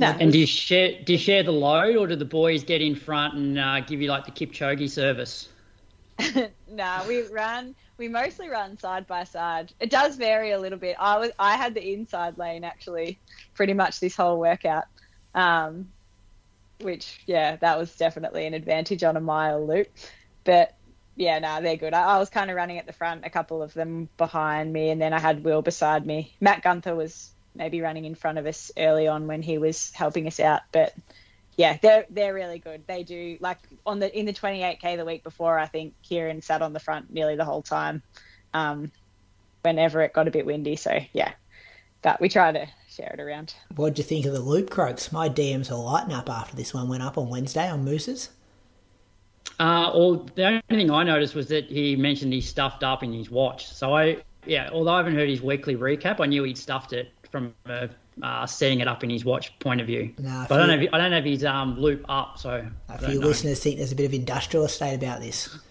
no, 0.00 0.08
And 0.08 0.26
was- 0.26 0.32
do 0.32 0.38
you 0.40 0.46
share 0.46 1.00
do 1.04 1.12
you 1.12 1.18
share 1.18 1.42
the 1.44 1.52
load, 1.52 1.96
or 1.96 2.06
do 2.08 2.16
the 2.16 2.24
boys 2.24 2.64
get 2.64 2.80
in 2.82 2.96
front 2.96 3.34
and 3.34 3.58
uh, 3.58 3.80
give 3.80 4.02
you 4.02 4.08
like 4.08 4.24
the 4.24 4.32
Kipchoge 4.32 4.90
service? 4.90 5.48
no, 6.68 7.04
we 7.06 7.22
run. 7.28 7.74
We 7.98 8.08
mostly 8.08 8.48
run 8.48 8.78
side 8.78 9.06
by 9.06 9.24
side. 9.24 9.72
It 9.80 9.90
does 9.90 10.16
vary 10.16 10.52
a 10.52 10.58
little 10.58 10.78
bit. 10.78 10.96
I 10.98 11.18
was 11.18 11.30
I 11.38 11.56
had 11.56 11.74
the 11.74 11.92
inside 11.92 12.38
lane 12.38 12.64
actually, 12.64 13.18
pretty 13.54 13.74
much 13.74 14.00
this 14.00 14.16
whole 14.16 14.38
workout, 14.38 14.84
um, 15.34 15.88
which 16.80 17.20
yeah, 17.26 17.56
that 17.56 17.78
was 17.78 17.94
definitely 17.96 18.46
an 18.46 18.54
advantage 18.54 19.02
on 19.02 19.16
a 19.16 19.20
mile 19.20 19.66
loop. 19.66 19.88
But 20.44 20.74
yeah, 21.16 21.38
no, 21.38 21.60
they're 21.62 21.76
good. 21.76 21.94
I, 21.94 22.16
I 22.16 22.18
was 22.18 22.30
kind 22.30 22.50
of 22.50 22.56
running 22.56 22.78
at 22.78 22.86
the 22.86 22.92
front, 22.92 23.24
a 23.24 23.30
couple 23.30 23.62
of 23.62 23.74
them 23.74 24.08
behind 24.16 24.72
me, 24.72 24.90
and 24.90 25.00
then 25.00 25.12
I 25.12 25.18
had 25.18 25.44
Will 25.44 25.62
beside 25.62 26.06
me. 26.06 26.34
Matt 26.40 26.62
Gunther 26.62 26.94
was 26.94 27.30
maybe 27.54 27.80
running 27.80 28.04
in 28.04 28.14
front 28.14 28.38
of 28.38 28.46
us 28.46 28.70
early 28.76 29.08
on 29.08 29.26
when 29.26 29.42
he 29.42 29.58
was 29.58 29.90
helping 29.92 30.26
us 30.26 30.38
out, 30.38 30.60
but 30.72 30.94
yeah, 31.56 31.78
they're 31.80 32.04
they're 32.10 32.34
really 32.34 32.58
good. 32.58 32.86
They 32.86 33.02
do 33.02 33.38
like 33.40 33.58
on 33.86 33.98
the 33.98 34.16
in 34.16 34.26
the 34.26 34.32
28k 34.32 34.96
the 34.96 35.06
week 35.06 35.24
before. 35.24 35.58
I 35.58 35.66
think 35.66 35.94
Kieran 36.02 36.42
sat 36.42 36.60
on 36.60 36.72
the 36.74 36.80
front 36.80 37.10
nearly 37.10 37.36
the 37.36 37.46
whole 37.46 37.62
time, 37.62 38.02
um, 38.52 38.92
whenever 39.62 40.02
it 40.02 40.12
got 40.12 40.28
a 40.28 40.30
bit 40.30 40.44
windy. 40.44 40.76
So 40.76 40.98
yeah, 41.14 41.32
but 42.02 42.20
we 42.20 42.28
try 42.28 42.52
to 42.52 42.66
share 42.96 43.14
it 43.14 43.20
around. 43.20 43.54
What'd 43.74 43.98
you 43.98 44.04
think 44.04 44.24
of 44.26 44.32
the 44.32 44.40
loop 44.40 44.70
croaks? 44.70 45.12
My 45.12 45.28
DMs 45.28 45.70
are 45.70 45.74
lighting 45.76 46.12
up 46.14 46.30
after 46.30 46.56
this 46.56 46.72
one 46.72 46.88
went 46.88 47.02
up 47.02 47.18
on 47.18 47.28
Wednesday 47.28 47.68
on 47.68 47.84
Moose's. 47.84 48.30
Uh, 49.60 49.90
all 49.92 50.16
the 50.34 50.44
only 50.44 50.62
thing 50.68 50.90
I 50.90 51.02
noticed 51.02 51.34
was 51.34 51.46
that 51.48 51.66
he 51.66 51.96
mentioned 51.96 52.32
he 52.32 52.40
stuffed 52.40 52.82
up 52.82 53.02
in 53.02 53.12
his 53.12 53.30
watch. 53.30 53.66
So 53.68 53.94
I, 53.94 54.18
yeah, 54.44 54.70
although 54.72 54.92
I 54.92 54.98
haven't 54.98 55.14
heard 55.14 55.28
his 55.28 55.40
weekly 55.42 55.76
recap, 55.76 56.20
I 56.20 56.26
knew 56.26 56.42
he'd 56.44 56.58
stuffed 56.58 56.92
it 56.92 57.10
from 57.30 57.54
a, 57.66 57.88
uh, 58.22 58.46
setting 58.46 58.80
it 58.80 58.88
up 58.88 59.04
in 59.04 59.10
his 59.10 59.24
watch 59.24 59.56
point 59.58 59.80
of 59.80 59.86
view. 59.86 60.12
Nah, 60.18 60.42
if 60.44 60.48
but 60.48 60.60
I 60.60 60.66
don't 60.66 60.80
you- 60.80 60.86
have 60.86 60.94
I 60.94 60.98
don't 60.98 61.12
have 61.12 61.24
his 61.24 61.44
um, 61.44 61.78
loop 61.78 62.04
up, 62.08 62.38
so 62.38 62.50
I 62.88 62.94
A 62.94 62.98
don't 63.00 63.10
few 63.10 63.20
know. 63.20 63.26
listeners 63.28 63.60
think 63.62 63.76
there's 63.78 63.92
a 63.92 63.96
bit 63.96 64.06
of 64.06 64.14
industrial 64.14 64.64
estate 64.64 64.94
about 64.94 65.20
this. 65.20 65.56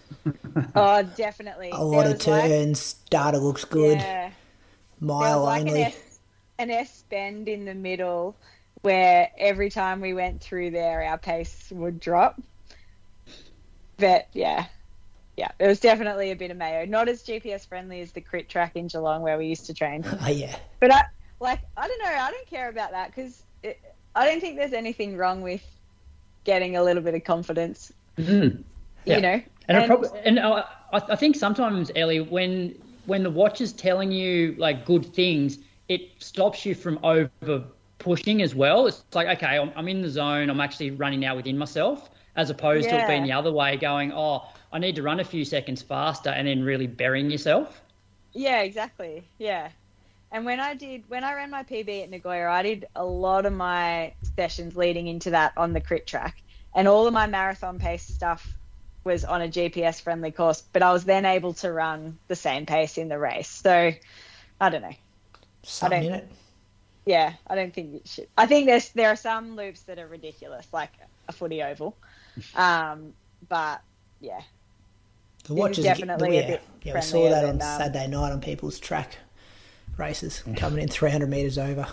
Oh, 0.75 1.03
definitely. 1.17 1.71
A 1.71 1.83
lot 1.83 2.03
There 2.03 2.11
of 2.11 2.17
was 2.17 2.27
like- 2.27 2.43
turns, 2.49 2.93
data 3.09 3.37
looks 3.37 3.65
good, 3.65 3.97
Yeah. 3.97 4.29
There 4.29 4.33
mile 5.01 5.39
was 5.41 5.45
like 5.47 5.61
an 5.63 5.67
only. 5.69 5.81
S, 5.83 5.95
an 6.57 6.71
S 6.71 7.03
bend 7.09 7.47
in 7.47 7.65
the 7.65 7.75
middle 7.75 8.35
where 8.81 9.31
every 9.37 9.69
time 9.69 10.01
we 10.01 10.13
went 10.13 10.41
through 10.41 10.71
there, 10.71 11.03
our 11.03 11.17
pace 11.17 11.71
would 11.71 11.99
drop. 11.99 12.39
But 13.97 14.27
yeah, 14.33 14.65
yeah, 15.37 15.51
it 15.59 15.67
was 15.67 15.79
definitely 15.79 16.31
a 16.31 16.35
bit 16.35 16.51
of 16.51 16.57
mayo. 16.57 16.85
Not 16.85 17.09
as 17.09 17.23
GPS 17.23 17.67
friendly 17.67 18.01
as 18.01 18.11
the 18.11 18.21
crit 18.21 18.49
track 18.49 18.75
in 18.75 18.87
Geelong 18.87 19.21
where 19.21 19.37
we 19.37 19.47
used 19.47 19.65
to 19.67 19.73
train. 19.73 20.03
Oh, 20.21 20.29
yeah. 20.29 20.55
But 20.79 20.93
I 20.93 21.03
like 21.39 21.61
I 21.75 21.87
don't 21.87 21.99
know. 21.99 22.09
I 22.09 22.31
don't 22.31 22.47
care 22.47 22.69
about 22.69 22.91
that 22.91 23.13
because 23.13 23.43
I 24.15 24.25
don't 24.25 24.39
think 24.39 24.57
there's 24.57 24.73
anything 24.73 25.17
wrong 25.17 25.41
with 25.41 25.63
getting 26.43 26.77
a 26.77 26.83
little 26.83 27.03
bit 27.03 27.15
of 27.15 27.23
confidence. 27.23 27.91
Mm. 28.17 28.63
Yeah. 29.03 29.15
You 29.15 29.21
know, 29.21 29.41
and, 29.67 29.77
and, 29.77 29.87
prob- 29.87 30.17
and 30.23 30.39
I, 30.39 30.63
I 30.91 31.15
think 31.15 31.35
sometimes 31.35 31.91
Ellie, 31.95 32.21
when 32.21 32.75
when 33.05 33.23
the 33.23 33.29
watch 33.29 33.61
is 33.61 33.73
telling 33.73 34.11
you 34.11 34.55
like 34.57 34.85
good 34.85 35.05
things, 35.13 35.59
it 35.87 36.11
stops 36.19 36.65
you 36.65 36.75
from 36.75 36.99
over 37.03 37.63
pushing 37.97 38.41
as 38.41 38.53
well. 38.53 38.87
It's 38.87 39.03
like 39.13 39.27
okay, 39.37 39.57
I'm, 39.57 39.71
I'm 39.75 39.87
in 39.87 40.01
the 40.01 40.09
zone. 40.09 40.49
I'm 40.49 40.61
actually 40.61 40.91
running 40.91 41.19
now 41.19 41.35
within 41.35 41.57
myself, 41.57 42.09
as 42.35 42.49
opposed 42.49 42.89
to 42.89 42.95
it 43.01 43.07
being 43.07 43.23
the 43.23 43.33
other 43.33 43.51
way, 43.51 43.77
going 43.77 44.11
oh. 44.13 44.49
I 44.75 44.77
need 44.77 44.95
to 44.97 45.03
run 45.03 45.21
a 45.21 45.23
few 45.23 45.45
seconds 45.45 45.81
faster 45.81 46.31
and 46.31 46.49
then 46.49 46.61
really 46.61 46.85
burying 46.85 47.31
yourself. 47.31 47.81
Yeah, 48.33 48.59
exactly. 48.59 49.23
Yeah. 49.37 49.69
And 50.33 50.43
when 50.43 50.59
I 50.59 50.73
did, 50.73 51.05
when 51.07 51.23
I 51.23 51.33
ran 51.33 51.49
my 51.49 51.63
PB 51.63 52.03
at 52.03 52.09
Nagoya, 52.09 52.49
I 52.49 52.61
did 52.61 52.85
a 52.93 53.05
lot 53.05 53.45
of 53.45 53.53
my 53.53 54.13
sessions 54.35 54.75
leading 54.75 55.07
into 55.07 55.29
that 55.29 55.53
on 55.55 55.71
the 55.71 55.79
crit 55.79 56.05
track. 56.05 56.41
And 56.73 56.89
all 56.89 57.07
of 57.07 57.13
my 57.13 57.25
marathon 57.25 57.79
pace 57.79 58.03
stuff 58.03 58.45
was 59.05 59.23
on 59.23 59.41
a 59.41 59.47
GPS 59.47 60.01
friendly 60.01 60.31
course, 60.31 60.61
but 60.73 60.83
I 60.83 60.91
was 60.91 61.05
then 61.05 61.25
able 61.25 61.53
to 61.53 61.71
run 61.71 62.17
the 62.27 62.35
same 62.35 62.65
pace 62.65 62.97
in 62.97 63.07
the 63.07 63.17
race. 63.17 63.47
So 63.47 63.93
I 64.59 64.69
don't 64.69 64.81
know. 64.81 64.95
Something 65.65 66.03
don't- 66.03 66.09
in 66.11 66.15
it. 66.19 66.27
Yeah, 67.07 67.33
I 67.45 67.53
don't 67.55 67.71
think 67.73 67.95
it 67.95 68.07
should. 68.07 68.27
I 68.35 68.47
think 68.47 68.65
there's 68.65 68.89
there 68.89 69.09
are 69.09 69.15
some 69.15 69.55
loops 69.55 69.81
that 69.83 69.99
are 69.99 70.07
ridiculous, 70.07 70.65
like 70.73 70.89
a 71.27 71.31
footy 71.31 71.61
oval. 71.61 71.95
Um, 72.55 73.13
but 73.47 73.81
yeah, 74.19 74.41
The 75.45 75.53
It 75.53 75.57
watches 75.57 75.77
is 75.79 75.85
are- 75.85 75.87
definitely 75.95 76.37
a 76.37 76.41
yeah, 76.41 76.47
bit 76.47 76.61
yeah, 76.83 76.93
we 76.95 77.01
saw 77.01 77.29
that 77.29 77.45
on 77.45 77.59
than, 77.59 77.67
um, 77.67 77.77
Saturday 77.79 78.07
night 78.07 78.31
on 78.31 78.41
people's 78.41 78.77
track 78.79 79.17
races 79.97 80.43
coming 80.57 80.81
in 80.83 80.89
300 80.89 81.29
meters 81.29 81.57
over. 81.57 81.87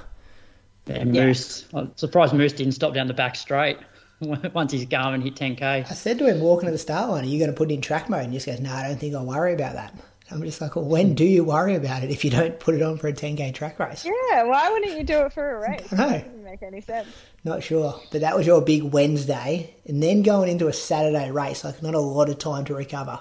Yeah, 0.87 1.05
Moose. 1.05 1.67
I'm 1.75 1.97
surprised 1.97 2.33
Moose 2.35 2.53
didn't 2.55 2.73
stop 2.73 2.93
down 2.95 3.07
the 3.07 3.15
back 3.15 3.37
straight 3.37 3.79
once 4.21 4.73
his 4.73 4.85
Garmin 4.87 5.23
hit 5.23 5.35
10k. 5.37 5.63
I 5.63 5.83
said 5.85 6.19
to 6.19 6.27
him 6.27 6.41
walking 6.41 6.67
to 6.67 6.73
the 6.73 6.79
start 6.79 7.11
line, 7.11 7.23
"Are 7.25 7.29
you 7.29 7.39
going 7.39 7.51
to 7.53 7.57
put 7.57 7.71
it 7.71 7.75
in 7.75 7.81
track 7.83 8.09
mode?" 8.09 8.25
And 8.25 8.33
he 8.33 8.39
just 8.39 8.47
goes, 8.47 8.59
"No, 8.61 8.73
I 8.73 8.89
don't 8.89 8.99
think 8.99 9.15
I'll 9.15 9.25
worry 9.27 9.53
about 9.55 9.75
that." 9.75 9.95
I'm 10.33 10.43
just 10.43 10.61
like, 10.61 10.75
well, 10.77 10.85
when 10.85 11.15
do 11.15 11.25
you 11.25 11.45
worry 11.45 11.75
about 11.75 12.03
it 12.03 12.11
if 12.11 12.25
you 12.25 12.31
don't 12.31 12.59
put 12.59 12.75
it 12.75 12.83
on 12.83 12.97
for 12.99 13.09
a 13.09 13.13
10k 13.13 13.55
track 13.55 13.79
race? 13.79 14.05
yeah. 14.05 14.43
Why 14.45 14.71
wouldn't 14.71 14.97
you 14.97 15.05
do 15.05 15.21
it 15.27 15.33
for 15.33 15.57
a 15.57 15.61
race? 15.71 15.93
know. 15.93 16.09
Doesn't 16.09 16.45
make 16.45 16.63
any 16.63 16.81
sense. 16.81 17.09
Not 17.45 17.63
sure, 17.63 18.01
but 18.11 18.23
that 18.23 18.37
was 18.37 18.47
your 18.47 18.61
big 18.63 18.83
Wednesday, 18.83 19.75
and 19.87 20.03
then 20.03 20.23
going 20.23 20.49
into 20.49 20.69
a 20.69 20.73
Saturday 20.73 21.31
race, 21.31 21.65
like 21.65 21.83
not 21.83 21.95
a 21.95 22.01
lot 22.01 22.29
of 22.29 22.39
time 22.39 22.65
to 22.67 22.75
recover. 22.75 23.21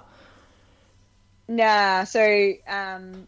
Nah, 1.47 2.06
so 2.06 2.54
um, 2.67 3.28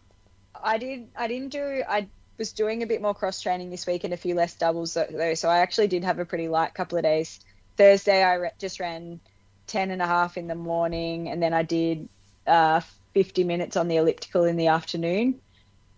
I 0.63 0.77
did. 0.77 1.07
I 1.15 1.27
didn't 1.27 1.49
do. 1.49 1.83
I 1.87 2.07
was 2.37 2.53
doing 2.53 2.83
a 2.83 2.87
bit 2.87 3.01
more 3.01 3.13
cross 3.13 3.41
training 3.41 3.69
this 3.69 3.85
week 3.85 4.03
and 4.03 4.13
a 4.13 4.17
few 4.17 4.33
less 4.35 4.55
doubles 4.55 4.93
though. 4.93 5.33
So 5.33 5.49
I 5.49 5.59
actually 5.59 5.87
did 5.87 6.03
have 6.03 6.19
a 6.19 6.25
pretty 6.25 6.47
light 6.47 6.73
couple 6.73 6.97
of 6.97 7.03
days. 7.03 7.39
Thursday 7.77 8.23
I 8.23 8.35
re- 8.35 8.49
just 8.59 8.79
ran 8.79 9.19
10 9.67 9.91
and 9.91 10.01
a 10.01 10.07
half 10.07 10.37
in 10.37 10.47
the 10.47 10.55
morning, 10.55 11.27
and 11.29 11.41
then 11.41 11.53
I 11.53 11.63
did 11.63 12.07
uh, 12.47 12.81
50 13.13 13.43
minutes 13.43 13.78
on 13.78 13.88
the 13.88 13.97
elliptical 13.97 14.43
in 14.45 14.58
the 14.58 14.67
afternoon, 14.67 15.39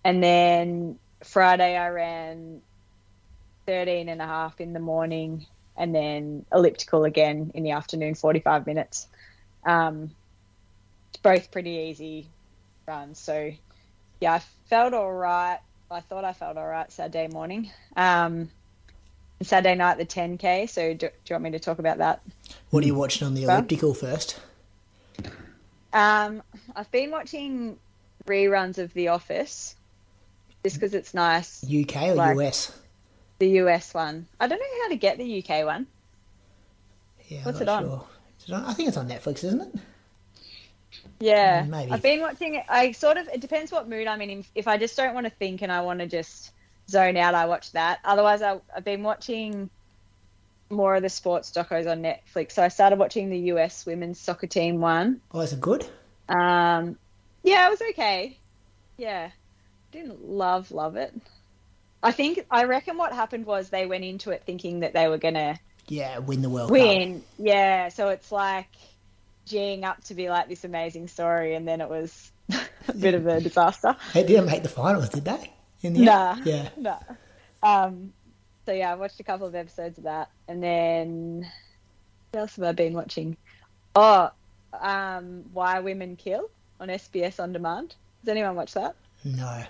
and 0.03 0.23
then 0.23 0.99
Friday 1.23 1.75
I 1.75 1.89
ran 1.89 2.61
13 3.65 4.09
and 4.09 4.21
a 4.21 4.25
half 4.25 4.61
in 4.61 4.73
the 4.73 4.79
morning, 4.79 5.45
and 5.77 5.93
then 5.93 6.45
elliptical 6.53 7.03
again 7.03 7.51
in 7.53 7.63
the 7.63 7.71
afternoon, 7.71 8.15
45 8.15 8.67
minutes. 8.67 9.07
Um, 9.65 10.11
both 11.23 11.51
pretty 11.51 11.71
easy 11.71 12.27
runs. 12.87 13.19
So 13.19 13.51
yeah, 14.21 14.33
I 14.33 14.39
felt 14.69 14.93
all 14.93 15.13
right. 15.13 15.59
I 15.89 15.99
thought 15.99 16.23
I 16.23 16.33
felt 16.33 16.57
all 16.57 16.67
right 16.67 16.91
Saturday 16.91 17.27
morning. 17.27 17.71
Um, 17.95 18.49
Saturday 19.41 19.75
night 19.75 19.97
the 19.97 20.05
10k. 20.05 20.69
So 20.69 20.93
do, 20.93 21.07
do 21.07 21.13
you 21.27 21.33
want 21.33 21.43
me 21.43 21.51
to 21.51 21.59
talk 21.59 21.79
about 21.79 21.97
that? 21.97 22.21
What 22.69 22.83
are 22.83 22.87
you 22.87 22.95
watching 22.95 23.25
on 23.25 23.33
the 23.33 23.43
elliptical 23.43 23.93
first? 23.93 24.39
Um, 25.95 26.43
I've 26.75 26.91
been 26.91 27.09
watching 27.09 27.77
reruns 28.25 28.77
of 28.77 28.93
The 28.93 29.07
Office 29.07 29.75
just 30.63 30.75
because 30.75 30.93
it's 30.93 31.13
nice. 31.13 31.63
UK 31.63 32.09
or 32.09 32.15
Like- 32.15 32.37
US? 32.37 32.71
The 33.39 33.47
US 33.61 33.93
one. 33.93 34.27
I 34.39 34.47
don't 34.47 34.59
know 34.59 34.83
how 34.83 34.89
to 34.89 34.97
get 34.97 35.17
the 35.17 35.23
UK 35.39 35.63
one. 35.63 35.87
Yeah, 37.27 37.39
I'm 37.39 37.43
What's 37.45 37.61
it 37.61 37.69
on? 37.69 37.83
Sure. 37.85 38.07
It 38.47 38.53
on? 38.53 38.65
I 38.65 38.73
think 38.73 38.89
it's 38.89 38.97
on 38.97 39.07
Netflix, 39.09 39.43
isn't 39.45 39.61
it? 39.61 39.81
Yeah, 41.19 41.63
Maybe. 41.63 41.91
I've 41.91 42.01
been 42.01 42.19
watching 42.19 42.55
it. 42.55 42.65
I 42.67 42.91
sort 42.91 43.15
of 43.17 43.27
it 43.29 43.39
depends 43.39 43.71
what 43.71 43.87
mood 43.87 44.05
I'm 44.07 44.21
in. 44.21 44.43
If 44.53 44.67
I 44.67 44.77
just 44.77 44.97
don't 44.97 45.13
want 45.13 45.25
to 45.25 45.29
think 45.29 45.61
and 45.61 45.71
I 45.71 45.79
want 45.81 45.99
to 45.99 46.07
just 46.07 46.51
zone 46.89 47.15
out, 47.15 47.33
I 47.35 47.45
watch 47.45 47.71
that. 47.71 47.99
Otherwise, 48.03 48.41
I, 48.41 48.59
I've 48.75 48.83
been 48.83 49.01
watching 49.01 49.69
more 50.69 50.95
of 50.95 51.01
the 51.03 51.09
sports 51.09 51.51
docos 51.51 51.89
on 51.89 52.01
Netflix. 52.01 52.53
So 52.53 52.63
I 52.63 52.69
started 52.69 52.99
watching 52.99 53.29
the 53.29 53.39
US 53.53 53.85
women's 53.85 54.19
soccer 54.19 54.47
team 54.47 54.81
one. 54.81 55.21
Oh, 55.31 55.41
is 55.41 55.53
it 55.53 55.61
good? 55.61 55.85
Um, 56.27 56.97
yeah, 57.43 57.67
it 57.67 57.69
was 57.71 57.81
okay. 57.91 58.39
Yeah, 58.97 59.29
didn't 59.91 60.23
love 60.23 60.71
love 60.71 60.95
it. 60.95 61.13
I 62.01 62.11
think 62.11 62.39
I 62.51 62.65
reckon 62.65 62.97
what 62.97 63.13
happened 63.13 63.45
was 63.45 63.69
they 63.69 63.85
went 63.85 64.03
into 64.03 64.31
it 64.31 64.43
thinking 64.45 64.81
that 64.81 64.93
they 64.93 65.07
were 65.07 65.17
gonna 65.17 65.59
Yeah, 65.87 66.19
win 66.19 66.41
the 66.41 66.49
World 66.49 66.69
Cup. 66.69 66.77
win. 66.79 67.23
Yeah, 67.37 67.89
so 67.89 68.09
it's 68.09 68.31
like 68.31 68.67
geeing 69.47 69.83
up 69.83 70.03
to 70.05 70.15
be 70.15 70.29
like 70.29 70.47
this 70.49 70.63
amazing 70.63 71.07
story, 71.07 71.55
and 71.55 71.67
then 71.67 71.81
it 71.81 71.89
was 71.89 72.31
a 72.87 72.93
bit 72.93 73.13
of 73.13 73.27
a 73.27 73.39
disaster. 73.39 73.95
They 74.13 74.23
didn't 74.23 74.45
make 74.47 74.63
the 74.63 74.69
finals, 74.69 75.09
did 75.09 75.25
they? 75.25 75.51
In 75.81 75.93
the 75.93 76.05
Nah, 76.05 76.31
end? 76.31 76.41
Yeah. 76.45 76.69
no. 76.77 76.97
Um, 77.61 78.13
so 78.65 78.71
yeah, 78.73 78.91
I 78.91 78.95
watched 78.95 79.19
a 79.19 79.23
couple 79.23 79.47
of 79.47 79.55
episodes 79.55 79.97
of 79.97 80.05
that, 80.05 80.29
and 80.47 80.61
then 80.61 81.49
what 82.31 82.41
else 82.41 82.55
have 82.55 82.65
I 82.65 82.71
been 82.71 82.93
watching? 82.93 83.37
Oh, 83.95 84.31
um, 84.79 85.43
Why 85.53 85.79
Women 85.79 86.15
Kill 86.15 86.49
on 86.79 86.89
SBS 86.89 87.39
on 87.41 87.53
demand. 87.53 87.95
Does 88.23 88.31
anyone 88.31 88.55
watch 88.55 88.73
that? 88.73 88.95
No. 89.23 89.63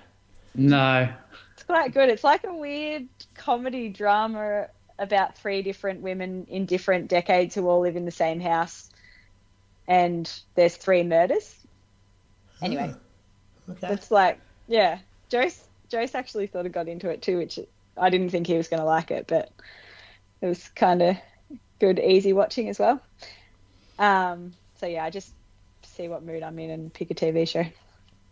No. 0.55 1.09
It's 1.53 1.63
quite 1.63 1.93
good. 1.93 2.09
It's 2.09 2.23
like 2.23 2.43
a 2.45 2.53
weird 2.53 3.07
comedy 3.35 3.89
drama 3.89 4.67
about 4.97 5.37
three 5.37 5.61
different 5.61 6.01
women 6.01 6.47
in 6.49 6.65
different 6.65 7.09
decades 7.09 7.53
who 7.53 7.67
all 7.67 7.81
live 7.81 7.95
in 7.97 8.05
the 8.05 8.11
same 8.11 8.39
house, 8.39 8.89
and 9.87 10.31
there's 10.55 10.75
three 10.77 11.03
murders. 11.03 11.53
Anyway, 12.61 12.93
Okay. 13.69 13.93
it's 13.93 14.09
like 14.09 14.39
yeah, 14.67 14.99
Joyce 15.29 15.61
Joyce 15.89 16.15
actually 16.15 16.47
sort 16.47 16.65
of 16.65 16.71
got 16.71 16.87
into 16.87 17.09
it 17.09 17.21
too, 17.21 17.37
which 17.37 17.59
I 17.97 18.09
didn't 18.09 18.29
think 18.29 18.47
he 18.47 18.57
was 18.57 18.67
going 18.67 18.79
to 18.81 18.85
like 18.85 19.11
it, 19.11 19.27
but 19.27 19.51
it 20.41 20.47
was 20.47 20.67
kind 20.69 21.01
of 21.01 21.17
good, 21.79 21.99
easy 21.99 22.33
watching 22.33 22.69
as 22.69 22.79
well. 22.79 23.01
Um, 23.99 24.53
so 24.79 24.87
yeah, 24.87 25.03
I 25.05 25.09
just 25.09 25.33
see 25.83 26.07
what 26.07 26.23
mood 26.23 26.43
I'm 26.43 26.59
in 26.59 26.69
and 26.71 26.93
pick 26.93 27.11
a 27.11 27.15
TV 27.15 27.47
show. 27.47 27.65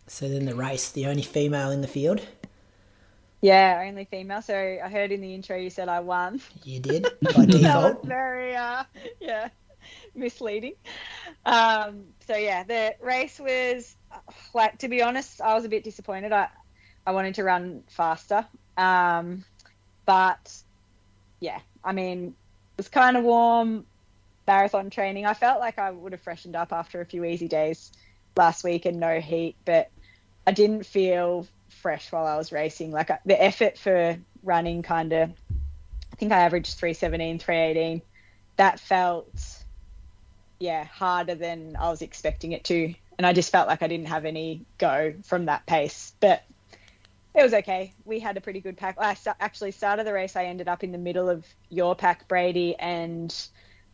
So 0.06 0.28
then 0.28 0.44
the 0.44 0.54
race, 0.54 0.90
the 0.90 1.06
only 1.06 1.22
female 1.22 1.70
in 1.70 1.80
the 1.80 1.88
field. 1.88 2.20
Yeah, 3.40 3.82
only 3.86 4.06
female. 4.06 4.42
So 4.42 4.54
I 4.56 4.88
heard 4.88 5.12
in 5.12 5.20
the 5.20 5.34
intro 5.34 5.56
you 5.56 5.70
said 5.70 5.88
I 5.88 6.00
won. 6.00 6.40
You 6.62 6.80
did 6.80 7.04
by 7.34 7.46
that 7.46 7.82
was 7.82 7.96
default. 7.96 8.04
very 8.04 8.54
uh 8.56 8.84
yeah 9.20 9.48
misleading 10.14 10.74
um 11.44 12.04
so 12.26 12.36
yeah 12.36 12.62
the 12.62 12.94
race 13.02 13.38
was 13.38 13.96
like 14.54 14.78
to 14.78 14.88
be 14.88 15.02
honest 15.02 15.40
i 15.42 15.54
was 15.54 15.64
a 15.64 15.68
bit 15.68 15.84
disappointed 15.84 16.32
i 16.32 16.48
i 17.06 17.12
wanted 17.12 17.34
to 17.34 17.44
run 17.44 17.82
faster 17.88 18.46
um 18.78 19.44
but 20.06 20.56
yeah 21.40 21.60
i 21.84 21.92
mean 21.92 22.28
it 22.28 22.78
was 22.78 22.88
kind 22.88 23.16
of 23.16 23.24
warm 23.24 23.84
marathon 24.46 24.90
training 24.90 25.26
i 25.26 25.34
felt 25.34 25.60
like 25.60 25.78
i 25.78 25.90
would 25.90 26.12
have 26.12 26.20
freshened 26.20 26.56
up 26.56 26.72
after 26.72 27.00
a 27.00 27.06
few 27.06 27.24
easy 27.24 27.48
days 27.48 27.92
last 28.36 28.64
week 28.64 28.84
and 28.84 28.98
no 29.00 29.20
heat 29.20 29.56
but 29.64 29.90
i 30.46 30.52
didn't 30.52 30.84
feel 30.84 31.46
fresh 31.68 32.10
while 32.12 32.26
i 32.26 32.36
was 32.36 32.52
racing 32.52 32.90
like 32.90 33.10
I- 33.10 33.20
the 33.24 33.42
effort 33.42 33.78
for 33.78 34.18
running 34.42 34.82
kind 34.82 35.12
of 35.12 35.30
I 36.14 36.16
think 36.16 36.30
I 36.30 36.42
averaged 36.42 36.78
317, 36.78 37.40
318. 37.40 38.00
That 38.54 38.78
felt, 38.78 39.26
yeah, 40.60 40.84
harder 40.84 41.34
than 41.34 41.74
I 41.76 41.88
was 41.88 42.02
expecting 42.02 42.52
it 42.52 42.62
to. 42.66 42.94
And 43.18 43.26
I 43.26 43.32
just 43.32 43.50
felt 43.50 43.66
like 43.66 43.82
I 43.82 43.88
didn't 43.88 44.06
have 44.06 44.24
any 44.24 44.64
go 44.78 45.14
from 45.24 45.46
that 45.46 45.66
pace. 45.66 46.12
But 46.20 46.44
it 47.34 47.42
was 47.42 47.54
okay. 47.54 47.94
We 48.04 48.20
had 48.20 48.36
a 48.36 48.40
pretty 48.40 48.60
good 48.60 48.76
pack. 48.76 48.96
I 48.98 49.16
actually 49.40 49.72
started 49.72 50.06
the 50.06 50.12
race. 50.12 50.36
I 50.36 50.44
ended 50.44 50.68
up 50.68 50.84
in 50.84 50.92
the 50.92 50.98
middle 50.98 51.28
of 51.28 51.46
your 51.68 51.94
pack, 51.94 52.28
Brady, 52.28 52.76
and 52.76 53.34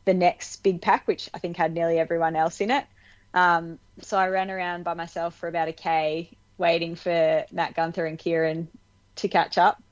the 0.05 0.15
next 0.15 0.63
big 0.63 0.81
pack, 0.81 1.07
which 1.07 1.29
I 1.33 1.39
think 1.39 1.57
had 1.57 1.73
nearly 1.73 1.99
everyone 1.99 2.37
else 2.37 2.61
in 2.61 2.71
it. 2.71 2.87
Um, 3.33 3.79
so 4.01 4.19
I 4.19 4.29
ran 4.29 4.51
around 4.51 4.85
by 4.85 4.95
myself 4.95 5.37
for 5.37 5.49
about 5.49 5.69
a 5.69 5.73
K, 5.73 6.31
waiting 6.59 6.97
for 6.97 7.45
Matt 7.53 7.75
Gunther 7.75 8.05
and 8.05 8.19
Kieran 8.19 8.69
to 9.17 9.29
catch 9.29 9.59
up 9.59 9.83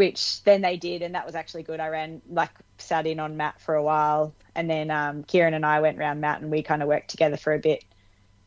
which 0.00 0.42
then 0.44 0.62
they 0.62 0.78
did, 0.78 1.02
and 1.02 1.14
that 1.14 1.26
was 1.26 1.34
actually 1.34 1.62
good. 1.62 1.78
I 1.78 1.88
ran 1.88 2.22
like 2.30 2.50
sat 2.78 3.06
in 3.06 3.20
on 3.20 3.36
Matt 3.36 3.60
for 3.60 3.74
a 3.74 3.82
while, 3.82 4.34
and 4.54 4.68
then 4.70 4.90
um, 4.90 5.24
Kieran 5.24 5.52
and 5.52 5.66
I 5.66 5.80
went 5.80 5.98
round 5.98 6.22
Matt, 6.22 6.40
and 6.40 6.50
we 6.50 6.62
kind 6.62 6.80
of 6.80 6.88
worked 6.88 7.10
together 7.10 7.36
for 7.36 7.52
a 7.52 7.58
bit 7.58 7.84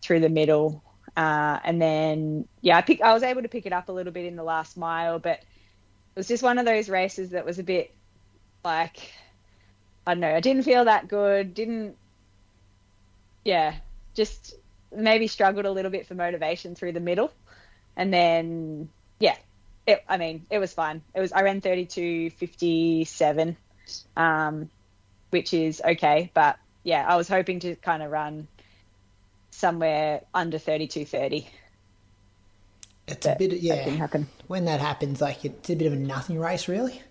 through 0.02 0.22
the 0.22 0.30
middle, 0.30 0.84
uh, 1.16 1.60
and 1.64 1.82
then 1.82 2.48
yeah, 2.62 2.78
I 2.78 2.82
pick 2.82 3.02
I 3.02 3.14
was 3.14 3.24
able 3.24 3.44
to 3.44 3.50
pick 3.50 3.66
it 3.66 3.74
up 3.74 3.90
a 3.90 3.92
little 3.92 4.14
bit 4.14 4.26
in 4.26 4.36
the 4.36 4.44
last 4.44 4.78
mile, 4.78 5.20
but 5.20 5.40
it 5.40 6.16
was 6.16 6.28
just 6.28 6.44
one 6.44 6.58
of 6.58 6.66
those 6.66 6.90
races 6.90 7.32
that 7.32 7.46
was 7.46 7.60
a 7.60 7.64
bit 7.64 7.94
like 8.64 9.14
I 10.06 10.14
don't 10.14 10.22
know, 10.22 10.36
I 10.36 10.40
didn't 10.40 10.64
feel 10.64 10.86
that 10.86 11.08
good. 11.08 11.54
Didn't, 11.54 11.96
yeah, 13.46 13.76
just 14.16 14.56
maybe 14.92 15.28
struggled 15.28 15.66
a 15.66 15.72
little 15.72 15.92
bit 15.92 16.08
for 16.08 16.16
motivation 16.16 16.76
through 16.76 16.92
the 16.94 17.00
middle, 17.00 17.32
and 17.96 18.14
then 18.14 18.90
yeah, 19.20 19.38
it, 19.86 20.04
I 20.10 20.18
mean 20.18 20.46
it 20.50 20.58
was 20.58 20.74
fine. 20.74 21.04
It 21.14 21.20
was 21.20 21.32
I 21.32 21.44
ran 21.44 21.62
thirty 21.62 21.86
two 21.86 22.32
fifty 22.32 23.06
seven, 23.06 23.56
um, 24.18 24.70
which 25.30 25.54
is 25.54 25.82
okay, 25.84 26.32
but 26.34 26.58
yeah, 26.84 27.06
I 27.08 27.18
was 27.18 27.28
hoping 27.28 27.60
to 27.62 27.76
kind 27.76 28.02
of 28.02 28.12
run 28.12 28.48
somewhere 29.54 30.22
under 30.34 30.58
thirty 30.58 30.88
two 30.88 31.06
thirty. 31.06 31.48
It's 33.08 33.26
a 33.26 33.36
bit, 33.38 33.52
of, 33.54 33.60
yeah. 33.60 33.86
That 33.86 33.90
happen. 33.92 34.28
When 34.48 34.66
that 34.66 34.80
happens, 34.80 35.20
like 35.22 35.44
it's 35.44 35.70
a 35.70 35.76
bit 35.76 35.88
of 35.88 35.94
a 35.94 35.98
nothing 35.98 36.40
race, 36.40 36.68
really. 36.68 37.02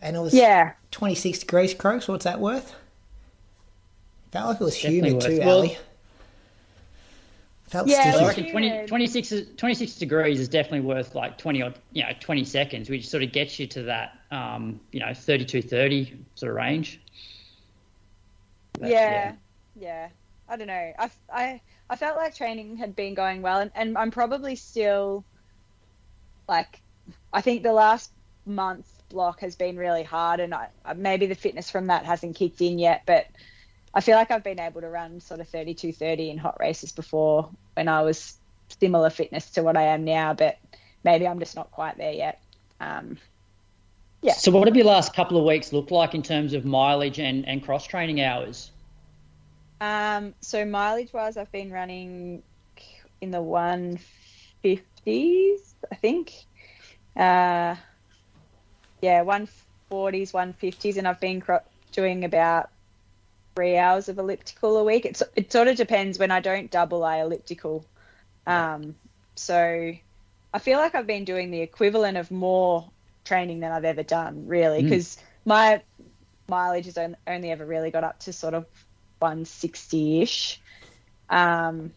And 0.00 0.16
it 0.16 0.20
was 0.20 0.34
Yeah, 0.34 0.72
26 0.90 1.40
degrees, 1.40 1.72
Croaks. 1.74 2.08
What's 2.08 2.24
that 2.24 2.40
worth? 2.40 2.74
Felt 4.32 4.48
like 4.48 4.60
it 4.60 4.64
was 4.64 4.74
Definitely 4.74 5.08
humid 5.10 5.22
too, 5.22 5.38
well- 5.40 5.58
Ellie. 5.58 5.78
Felt 7.68 7.88
Yeah, 7.88 7.96
I 7.98 8.10
sticky. 8.10 8.24
it 8.24 8.26
reckon 8.28 8.50
20, 8.50 8.86
26, 8.86 9.32
26 9.56 9.94
degrees 9.96 10.38
is 10.40 10.48
definitely 10.48 10.80
worth 10.82 11.14
like 11.14 11.38
20 11.38 11.62
or, 11.62 11.74
you 11.92 12.02
know, 12.02 12.10
20 12.20 12.44
seconds, 12.44 12.88
which 12.90 13.08
sort 13.08 13.22
of 13.22 13.32
gets 13.32 13.58
you 13.58 13.66
to 13.68 13.82
that, 13.82 14.18
um, 14.30 14.78
you 14.92 15.00
know, 15.00 15.12
32, 15.14 15.60
30 15.62 16.16
sort 16.34 16.50
of 16.50 16.56
range. 16.56 17.00
But, 18.78 18.90
yeah, 18.90 19.32
yeah. 19.74 20.08
I 20.48 20.56
don't 20.56 20.66
know. 20.66 20.92
I, 20.98 21.10
I, 21.32 21.60
I 21.88 21.96
felt 21.96 22.16
like 22.16 22.34
training 22.34 22.76
had 22.76 22.94
been 22.94 23.14
going 23.14 23.42
well, 23.42 23.60
and, 23.60 23.70
and 23.74 23.96
I'm 23.96 24.10
probably 24.10 24.56
still 24.56 25.24
like, 26.48 26.80
I 27.32 27.40
think 27.40 27.62
the 27.62 27.72
last 27.72 28.10
month 28.46 28.86
block 29.08 29.40
has 29.40 29.56
been 29.56 29.76
really 29.76 30.02
hard, 30.02 30.40
and 30.40 30.54
I, 30.54 30.68
maybe 30.96 31.26
the 31.26 31.34
fitness 31.34 31.70
from 31.70 31.86
that 31.86 32.04
hasn't 32.04 32.36
kicked 32.36 32.60
in 32.60 32.78
yet, 32.78 33.02
but 33.06 33.26
I 33.94 34.00
feel 34.00 34.16
like 34.16 34.30
I've 34.30 34.44
been 34.44 34.60
able 34.60 34.80
to 34.80 34.88
run 34.88 35.20
sort 35.20 35.40
of 35.40 35.48
32 35.48 35.92
30 35.92 36.30
in 36.30 36.38
hot 36.38 36.56
races 36.60 36.92
before 36.92 37.48
when 37.74 37.88
I 37.88 38.02
was 38.02 38.36
similar 38.80 39.08
fitness 39.08 39.50
to 39.52 39.62
what 39.62 39.76
I 39.76 39.82
am 39.82 40.04
now, 40.04 40.34
but 40.34 40.58
maybe 41.04 41.26
I'm 41.26 41.38
just 41.38 41.54
not 41.54 41.70
quite 41.70 41.96
there 41.96 42.12
yet. 42.12 42.42
Um, 42.80 43.18
Yeah. 44.20 44.32
So 44.32 44.50
what 44.50 44.66
have 44.68 44.76
your 44.76 44.86
last 44.86 45.14
couple 45.14 45.36
of 45.38 45.44
weeks 45.44 45.72
looked 45.72 45.90
like 45.90 46.14
in 46.14 46.22
terms 46.22 46.54
of 46.54 46.64
mileage 46.64 47.18
and, 47.18 47.46
and 47.46 47.62
cross 47.62 47.86
training 47.86 48.20
hours? 48.20 48.70
Um, 49.80 50.34
so 50.40 50.64
mileage 50.64 51.12
wise, 51.12 51.36
I've 51.36 51.52
been 51.52 51.70
running 51.70 52.42
in 53.20 53.30
the 53.30 53.42
150s, 53.42 53.98
I 55.90 55.94
think. 55.96 56.32
Uh, 57.16 57.76
yeah, 59.00 59.22
140s, 59.24 60.32
150s, 60.32 60.96
and 60.96 61.06
I've 61.06 61.20
been 61.20 61.40
cro- 61.40 61.60
doing 61.92 62.24
about 62.24 62.70
three 63.56 63.76
hours 63.76 64.08
of 64.08 64.18
elliptical 64.18 64.78
a 64.78 64.84
week. 64.84 65.04
It's, 65.04 65.22
it 65.36 65.52
sort 65.52 65.68
of 65.68 65.76
depends 65.76 66.18
when 66.18 66.30
I 66.30 66.40
don't 66.40 66.70
double, 66.70 67.04
I 67.04 67.18
elliptical. 67.18 67.84
Um, 68.46 68.94
so 69.36 69.92
I 70.52 70.58
feel 70.58 70.78
like 70.78 70.94
I've 70.94 71.06
been 71.06 71.24
doing 71.24 71.50
the 71.50 71.60
equivalent 71.60 72.16
of 72.16 72.30
more 72.30 72.90
training 73.24 73.60
than 73.60 73.72
I've 73.72 73.84
ever 73.84 74.02
done, 74.02 74.46
really, 74.46 74.80
Mm. 74.80 74.88
because 74.88 75.18
my 75.44 75.82
mileage 76.48 76.86
has 76.86 76.98
only 77.26 77.50
ever 77.50 77.64
really 77.64 77.90
got 77.90 78.04
up 78.04 78.20
to 78.20 78.32
sort 78.32 78.54
of 78.54 78.66
160-ish 79.24 80.60
um, 81.30 81.92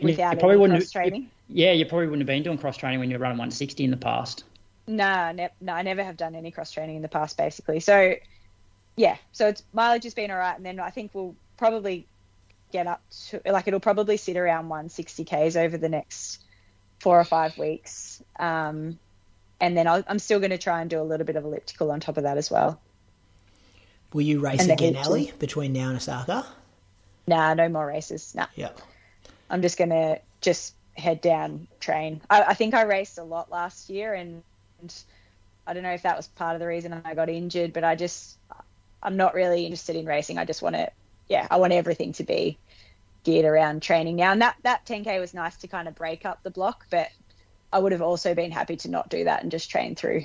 without 0.00 0.34
you 0.34 0.38
probably 0.38 0.56
wouldn't 0.56 0.80
cross 0.80 0.92
training. 0.92 1.30
Yeah, 1.48 1.72
you 1.72 1.86
probably 1.86 2.06
wouldn't 2.06 2.22
have 2.22 2.26
been 2.26 2.42
doing 2.42 2.58
cross 2.58 2.76
training 2.76 3.00
when 3.00 3.10
you 3.10 3.18
were 3.18 3.22
running 3.22 3.38
160 3.38 3.84
in 3.84 3.90
the 3.90 3.96
past. 3.96 4.44
No, 4.86 5.32
ne- 5.32 5.50
no, 5.60 5.72
I 5.72 5.82
never 5.82 6.02
have 6.02 6.16
done 6.16 6.34
any 6.34 6.50
cross 6.50 6.70
training 6.70 6.96
in 6.96 7.02
the 7.02 7.08
past, 7.08 7.36
basically. 7.36 7.80
So, 7.80 8.16
yeah, 8.96 9.16
so 9.32 9.48
it's 9.48 9.62
mileage 9.72 10.04
has 10.04 10.14
been 10.14 10.30
all 10.30 10.36
right, 10.36 10.56
and 10.56 10.64
then 10.64 10.80
I 10.80 10.90
think 10.90 11.10
we'll 11.14 11.34
probably 11.56 12.06
get 12.72 12.86
up 12.86 13.02
to 13.28 13.40
like 13.46 13.68
it'll 13.68 13.80
probably 13.80 14.16
sit 14.16 14.36
around 14.36 14.68
160 14.68 15.24
k's 15.24 15.56
over 15.56 15.78
the 15.78 15.88
next 15.88 16.42
four 16.98 17.18
or 17.18 17.24
five 17.24 17.56
weeks, 17.56 18.22
um, 18.38 18.98
and 19.60 19.76
then 19.76 19.86
I'll, 19.86 20.04
I'm 20.06 20.18
still 20.18 20.38
going 20.38 20.50
to 20.50 20.58
try 20.58 20.80
and 20.80 20.90
do 20.90 21.00
a 21.00 21.04
little 21.04 21.26
bit 21.26 21.36
of 21.36 21.44
elliptical 21.44 21.90
on 21.90 22.00
top 22.00 22.16
of 22.16 22.24
that 22.24 22.36
as 22.36 22.50
well. 22.50 22.80
Will 24.14 24.22
you 24.22 24.38
race 24.38 24.66
again, 24.66 24.94
Ellie, 24.94 25.32
between 25.40 25.72
now 25.72 25.88
and 25.88 25.96
Osaka? 25.96 26.46
Nah, 27.26 27.52
no 27.54 27.68
more 27.68 27.84
races. 27.84 28.32
Nah. 28.34 28.46
Yeah. 28.54 28.70
I'm 29.50 29.60
just 29.60 29.76
gonna 29.76 30.20
just 30.40 30.74
head 30.96 31.20
down, 31.20 31.66
train. 31.80 32.20
I, 32.30 32.42
I 32.44 32.54
think 32.54 32.74
I 32.74 32.82
raced 32.82 33.18
a 33.18 33.24
lot 33.24 33.50
last 33.50 33.90
year, 33.90 34.14
and, 34.14 34.44
and 34.80 34.94
I 35.66 35.74
don't 35.74 35.82
know 35.82 35.92
if 35.92 36.02
that 36.02 36.16
was 36.16 36.28
part 36.28 36.54
of 36.54 36.60
the 36.60 36.66
reason 36.68 37.02
I 37.04 37.14
got 37.14 37.28
injured, 37.28 37.72
but 37.72 37.82
I 37.82 37.96
just 37.96 38.38
I'm 39.02 39.16
not 39.16 39.34
really 39.34 39.64
interested 39.64 39.96
in 39.96 40.06
racing. 40.06 40.38
I 40.38 40.44
just 40.44 40.62
want 40.62 40.76
to, 40.76 40.90
yeah, 41.28 41.48
I 41.50 41.56
want 41.56 41.72
everything 41.72 42.12
to 42.14 42.22
be 42.22 42.56
geared 43.24 43.44
around 43.44 43.82
training 43.82 44.14
now. 44.14 44.30
And 44.30 44.42
that 44.42 44.56
that 44.62 44.86
10k 44.86 45.18
was 45.18 45.34
nice 45.34 45.56
to 45.56 45.66
kind 45.66 45.88
of 45.88 45.96
break 45.96 46.24
up 46.24 46.40
the 46.44 46.50
block, 46.50 46.86
but 46.88 47.08
I 47.72 47.80
would 47.80 47.90
have 47.90 48.02
also 48.02 48.32
been 48.32 48.52
happy 48.52 48.76
to 48.76 48.88
not 48.88 49.08
do 49.08 49.24
that 49.24 49.42
and 49.42 49.50
just 49.50 49.70
train 49.70 49.96
through. 49.96 50.22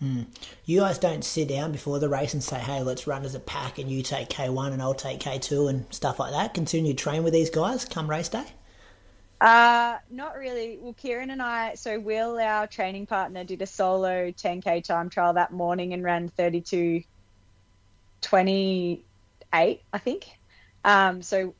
You 0.00 0.80
guys 0.80 0.98
don't 0.98 1.24
sit 1.24 1.48
down 1.48 1.72
before 1.72 1.98
the 1.98 2.08
race 2.08 2.32
and 2.32 2.42
say, 2.42 2.58
hey, 2.58 2.82
let's 2.82 3.06
run 3.06 3.24
as 3.24 3.34
a 3.34 3.40
pack 3.40 3.78
and 3.78 3.90
you 3.90 4.02
take 4.02 4.28
K1 4.30 4.72
and 4.72 4.80
I'll 4.80 4.94
take 4.94 5.20
K2 5.20 5.68
and 5.68 5.84
stuff 5.90 6.18
like 6.18 6.32
that. 6.32 6.54
Continue 6.54 6.94
to 6.94 7.02
train 7.02 7.22
with 7.22 7.34
these 7.34 7.50
guys 7.50 7.84
come 7.84 8.08
race 8.08 8.30
day? 8.30 8.46
Uh, 9.40 9.98
not 10.10 10.36
really. 10.36 10.78
Well, 10.80 10.94
Kieran 10.94 11.30
and 11.30 11.42
I, 11.42 11.74
so 11.74 11.98
Will, 11.98 12.38
our 12.38 12.66
training 12.66 13.06
partner, 13.06 13.44
did 13.44 13.62
a 13.62 13.66
solo 13.66 14.30
10k 14.30 14.84
time 14.84 15.10
trial 15.10 15.34
that 15.34 15.52
morning 15.52 15.92
and 15.92 16.02
ran 16.02 16.28
32 16.28 17.02
28, 18.20 19.82
I 19.92 19.98
think. 19.98 20.26
Um, 20.84 21.22
so 21.22 21.54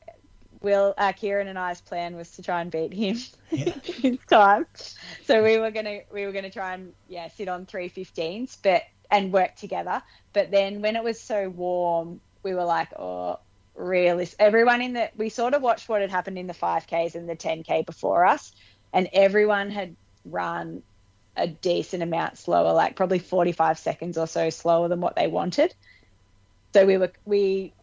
Will, 0.61 0.93
uh, 0.97 1.11
Kieran 1.13 1.47
and 1.47 1.57
I's 1.59 1.81
plan 1.81 2.15
was 2.15 2.31
to 2.33 2.43
try 2.43 2.61
and 2.61 2.71
beat 2.71 2.93
him 2.93 3.17
Yeah. 3.49 3.73
his 3.83 4.17
time. 4.29 4.65
So 5.23 5.43
we 5.43 5.57
were 5.59 5.71
gonna 5.71 5.99
we 6.11 6.25
were 6.25 6.31
gonna 6.31 6.51
try 6.51 6.73
and 6.73 6.93
yeah 7.07 7.27
sit 7.29 7.47
on 7.49 7.65
315s, 7.65 8.57
but 8.63 8.83
and 9.09 9.33
work 9.33 9.55
together. 9.55 10.01
But 10.33 10.51
then 10.51 10.81
when 10.81 10.95
it 10.95 11.03
was 11.03 11.21
so 11.21 11.49
warm, 11.49 12.21
we 12.43 12.53
were 12.53 12.63
like, 12.63 12.89
oh, 12.97 13.37
really? 13.75 14.27
Everyone 14.39 14.81
in 14.81 14.93
the 14.93 15.09
we 15.15 15.29
sort 15.29 15.53
of 15.53 15.61
watched 15.61 15.89
what 15.89 16.01
had 16.01 16.11
happened 16.11 16.37
in 16.37 16.47
the 16.47 16.53
5Ks 16.53 17.15
and 17.15 17.27
the 17.29 17.35
10K 17.35 17.85
before 17.85 18.25
us, 18.25 18.51
and 18.93 19.09
everyone 19.13 19.71
had 19.71 19.95
run 20.25 20.83
a 21.35 21.47
decent 21.47 22.03
amount 22.03 22.37
slower, 22.37 22.73
like 22.73 22.95
probably 22.95 23.19
45 23.19 23.79
seconds 23.79 24.17
or 24.17 24.27
so 24.27 24.49
slower 24.49 24.87
than 24.89 25.01
what 25.01 25.15
they 25.15 25.27
wanted. 25.27 25.73
So 26.73 26.85
we 26.85 26.97
were 26.97 27.11
we 27.25 27.75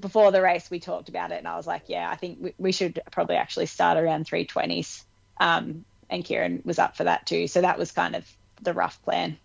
before 0.00 0.30
the 0.30 0.42
race 0.42 0.70
we 0.70 0.80
talked 0.80 1.08
about 1.08 1.32
it, 1.32 1.38
and 1.38 1.48
I 1.48 1.56
was 1.56 1.66
like, 1.66 1.84
yeah, 1.86 2.08
I 2.10 2.16
think 2.16 2.38
we, 2.40 2.54
we 2.58 2.72
should 2.72 3.00
probably 3.10 3.36
actually 3.36 3.66
start 3.66 3.98
around 3.98 4.26
320s. 4.26 5.04
Um, 5.38 5.84
and 6.08 6.24
Kieran 6.24 6.62
was 6.64 6.78
up 6.78 6.96
for 6.96 7.04
that 7.04 7.26
too. 7.26 7.48
So 7.48 7.62
that 7.62 7.78
was 7.78 7.90
kind 7.90 8.14
of 8.14 8.26
the 8.60 8.74
rough 8.74 9.02
plan. 9.02 9.38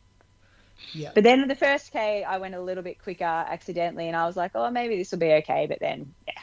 Yeah. 0.91 1.11
But 1.13 1.23
then 1.23 1.47
the 1.47 1.55
first 1.55 1.91
K, 1.91 2.23
I 2.23 2.37
went 2.37 2.55
a 2.55 2.61
little 2.61 2.83
bit 2.83 3.01
quicker 3.01 3.23
accidentally, 3.23 4.07
and 4.07 4.15
I 4.15 4.25
was 4.25 4.35
like, 4.35 4.51
oh, 4.55 4.69
maybe 4.69 4.97
this 4.97 5.11
will 5.11 5.19
be 5.19 5.33
okay. 5.33 5.65
But 5.67 5.79
then, 5.79 6.13
yeah, 6.27 6.41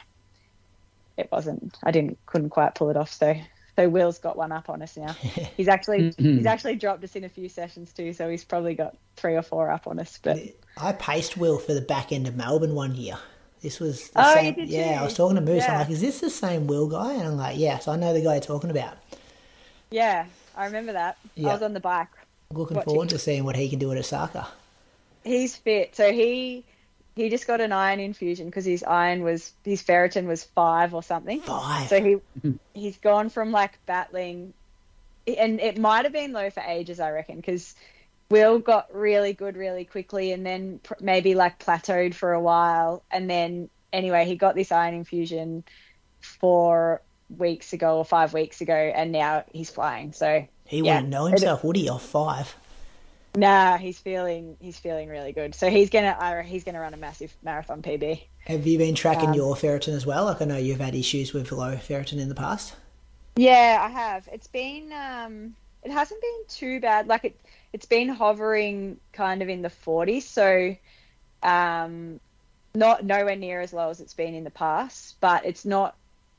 it 1.17 1.31
wasn't. 1.31 1.77
I 1.83 1.91
didn't, 1.91 2.17
couldn't 2.25 2.49
quite 2.49 2.75
pull 2.75 2.89
it 2.89 2.97
off. 2.97 3.13
So, 3.13 3.35
so 3.75 3.89
Will's 3.89 4.19
got 4.19 4.35
one 4.37 4.51
up 4.51 4.69
on 4.69 4.81
us 4.81 4.97
now. 4.97 5.13
He's 5.57 5.67
actually, 5.67 6.13
he's 6.17 6.45
actually 6.45 6.75
dropped 6.75 7.03
us 7.03 7.15
in 7.15 7.23
a 7.23 7.29
few 7.29 7.49
sessions 7.49 7.93
too. 7.93 8.13
So 8.13 8.29
he's 8.29 8.43
probably 8.43 8.75
got 8.75 8.97
three 9.15 9.35
or 9.35 9.41
four 9.41 9.69
up 9.69 9.87
on 9.87 9.99
us. 9.99 10.19
But 10.21 10.39
I 10.77 10.91
paced 10.91 11.37
Will 11.37 11.57
for 11.57 11.73
the 11.73 11.81
back 11.81 12.11
end 12.11 12.27
of 12.27 12.35
Melbourne 12.35 12.75
one 12.75 12.95
year. 12.95 13.17
This 13.61 13.79
was 13.79 14.09
the 14.09 14.21
Oh, 14.27 14.33
same. 14.35 14.55
yeah? 14.59 14.99
I 15.01 15.03
was 15.03 15.15
talking 15.15 15.35
to 15.35 15.41
Moose. 15.41 15.63
I'm 15.67 15.79
like, 15.79 15.89
is 15.89 16.01
this 16.01 16.19
the 16.19 16.29
same 16.29 16.67
Will 16.67 16.87
guy? 16.87 17.13
And 17.13 17.23
I'm 17.23 17.37
like, 17.37 17.57
yes, 17.57 17.87
I 17.87 17.95
know 17.95 18.13
the 18.13 18.21
guy 18.21 18.33
you're 18.35 18.41
talking 18.41 18.69
about. 18.69 18.97
yeah, 19.91 20.25
I 20.55 20.65
remember 20.65 20.93
that. 20.93 21.17
Yeah. 21.35 21.49
I 21.49 21.53
was 21.53 21.61
on 21.63 21.73
the 21.73 21.79
bike. 21.79 22.07
Looking 22.53 22.77
Watching. 22.77 22.89
forward 22.93 23.09
to 23.09 23.19
seeing 23.19 23.43
what 23.43 23.55
he 23.55 23.67
can 23.69 23.79
do 23.79 23.91
at 23.91 23.97
Osaka. 23.97 24.47
He's 25.23 25.55
fit. 25.55 25.95
So 25.95 26.11
he 26.13 26.63
he 27.15 27.29
just 27.29 27.47
got 27.47 27.59
an 27.61 27.71
iron 27.71 27.99
infusion 27.99 28.45
because 28.47 28.65
his 28.65 28.83
iron 28.83 29.23
was 29.23 29.51
his 29.63 29.81
ferritin 29.81 30.25
was 30.27 30.43
five 30.43 30.93
or 30.93 31.01
something. 31.01 31.41
Five. 31.41 31.87
So 31.87 32.01
he 32.03 32.53
he's 32.75 32.97
gone 32.99 33.29
from 33.29 33.51
like 33.51 33.79
battling, 33.87 34.53
and 35.25 35.59
it 35.59 35.79
might 35.79 36.05
have 36.05 36.13
been 36.13 36.33
low 36.33 36.49
for 36.51 36.61
ages, 36.61 36.99
I 36.99 37.09
reckon, 37.11 37.37
because 37.37 37.73
Will 38.29 38.59
got 38.59 38.93
really 38.93 39.33
good 39.33 39.55
really 39.55 39.85
quickly, 39.85 40.31
and 40.31 40.45
then 40.45 40.79
pr- 40.83 40.95
maybe 40.99 41.35
like 41.35 41.59
plateaued 41.59 42.15
for 42.15 42.33
a 42.33 42.41
while, 42.41 43.03
and 43.11 43.29
then 43.29 43.69
anyway, 43.93 44.25
he 44.25 44.35
got 44.35 44.55
this 44.55 44.71
iron 44.71 44.93
infusion 44.95 45.63
four 46.21 47.01
weeks 47.29 47.73
ago 47.73 47.97
or 47.97 48.05
five 48.05 48.33
weeks 48.33 48.61
ago, 48.61 48.73
and 48.75 49.11
now 49.11 49.43
he's 49.51 49.69
flying. 49.69 50.13
So 50.13 50.47
he 50.65 50.81
yeah. 50.81 50.95
wouldn't 50.95 51.09
know 51.09 51.25
himself, 51.25 51.63
would 51.63 51.75
he? 51.75 51.89
Off 51.89 52.03
five. 52.03 52.55
nah, 53.35 53.77
he's 53.77 53.99
feeling 53.99 54.57
he's 54.59 54.79
feeling 54.79 55.09
really 55.09 55.31
good. 55.33 55.53
So 55.55 55.69
he's 55.69 55.89
gonna 55.89 56.43
he's 56.43 56.63
gonna 56.63 56.79
run 56.79 56.93
a 56.93 56.97
massive 56.97 57.35
marathon 57.43 57.81
PB. 57.81 58.21
Have 58.47 58.65
you 58.65 58.77
been 58.77 58.95
tracking 58.95 59.29
Um, 59.29 59.33
your 59.33 59.55
ferritin 59.55 59.93
as 59.95 60.05
well? 60.05 60.25
Like 60.25 60.41
I 60.41 60.45
know 60.45 60.57
you've 60.57 60.79
had 60.79 60.95
issues 60.95 61.33
with 61.33 61.51
low 61.51 61.75
ferritin 61.75 62.19
in 62.19 62.29
the 62.29 62.35
past. 62.35 62.75
Yeah, 63.35 63.79
I 63.81 63.89
have. 63.89 64.27
It's 64.31 64.47
been 64.47 64.91
um 64.93 65.55
it 65.83 65.91
hasn't 65.91 66.21
been 66.21 66.41
too 66.47 66.79
bad. 66.79 67.07
Like 67.07 67.25
it, 67.25 67.39
it's 67.75 67.85
been 67.85 68.07
hovering 68.07 69.01
kind 69.11 69.41
of 69.41 69.49
in 69.49 69.61
the 69.61 69.67
40s, 69.67 70.21
so 70.21 70.77
um, 71.43 72.21
not 72.73 73.03
nowhere 73.03 73.35
near 73.35 73.59
as 73.59 73.73
low 73.73 73.89
as 73.89 73.99
it's 73.99 74.13
been 74.13 74.33
in 74.33 74.45
the 74.45 74.49
past, 74.49 75.17
but 75.19 75.45
it's 75.45 75.65
not. 75.65 75.93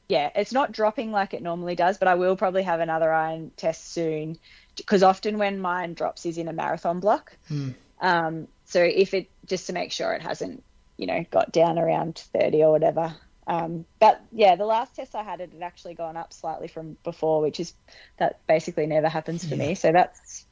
Yeah, 0.09 0.31
it's 0.35 0.53
not 0.53 0.73
dropping 0.73 1.13
like 1.13 1.35
it 1.35 1.43
normally 1.43 1.75
does, 1.75 1.99
but 1.99 2.09
I 2.09 2.15
will 2.15 2.37
probably 2.37 2.63
have 2.63 2.81
another 2.81 3.13
iron 3.13 3.51
test 3.59 3.93
soon 3.93 4.39
because 4.77 5.03
often 5.03 5.37
when 5.37 5.61
mine 5.61 5.93
drops 5.93 6.25
is 6.25 6.39
in 6.39 6.49
a 6.49 6.55
marathon 6.55 7.01
block. 7.01 7.37
Hmm. 7.49 7.71
Um, 8.01 8.49
so 8.65 8.83
if 8.83 9.13
it 9.13 9.29
just 9.45 9.67
to 9.67 9.75
make 9.75 9.93
sure 9.93 10.15
it 10.15 10.23
hasn't, 10.23 10.63
you 10.97 11.07
know, 11.07 11.23
got 11.31 11.53
down 11.53 11.79
around 11.79 12.17
30 12.33 12.63
or 12.63 12.73
whatever. 12.73 13.15
Um, 13.47 13.85
but 14.01 14.23
yeah, 14.33 14.57
the 14.57 14.65
last 14.65 14.97
test 14.97 15.15
I 15.15 15.23
had 15.23 15.41
it 15.41 15.53
had 15.53 15.63
actually 15.63 15.95
gone 15.95 16.17
up 16.17 16.33
slightly 16.33 16.69
from 16.69 16.97
before, 17.05 17.43
which 17.43 17.61
is 17.61 17.75
that 18.17 18.39
basically 18.47 18.87
never 18.87 19.09
happens 19.09 19.47
for 19.47 19.57
me. 19.57 19.75
So 19.75 19.93
that's 19.93 20.47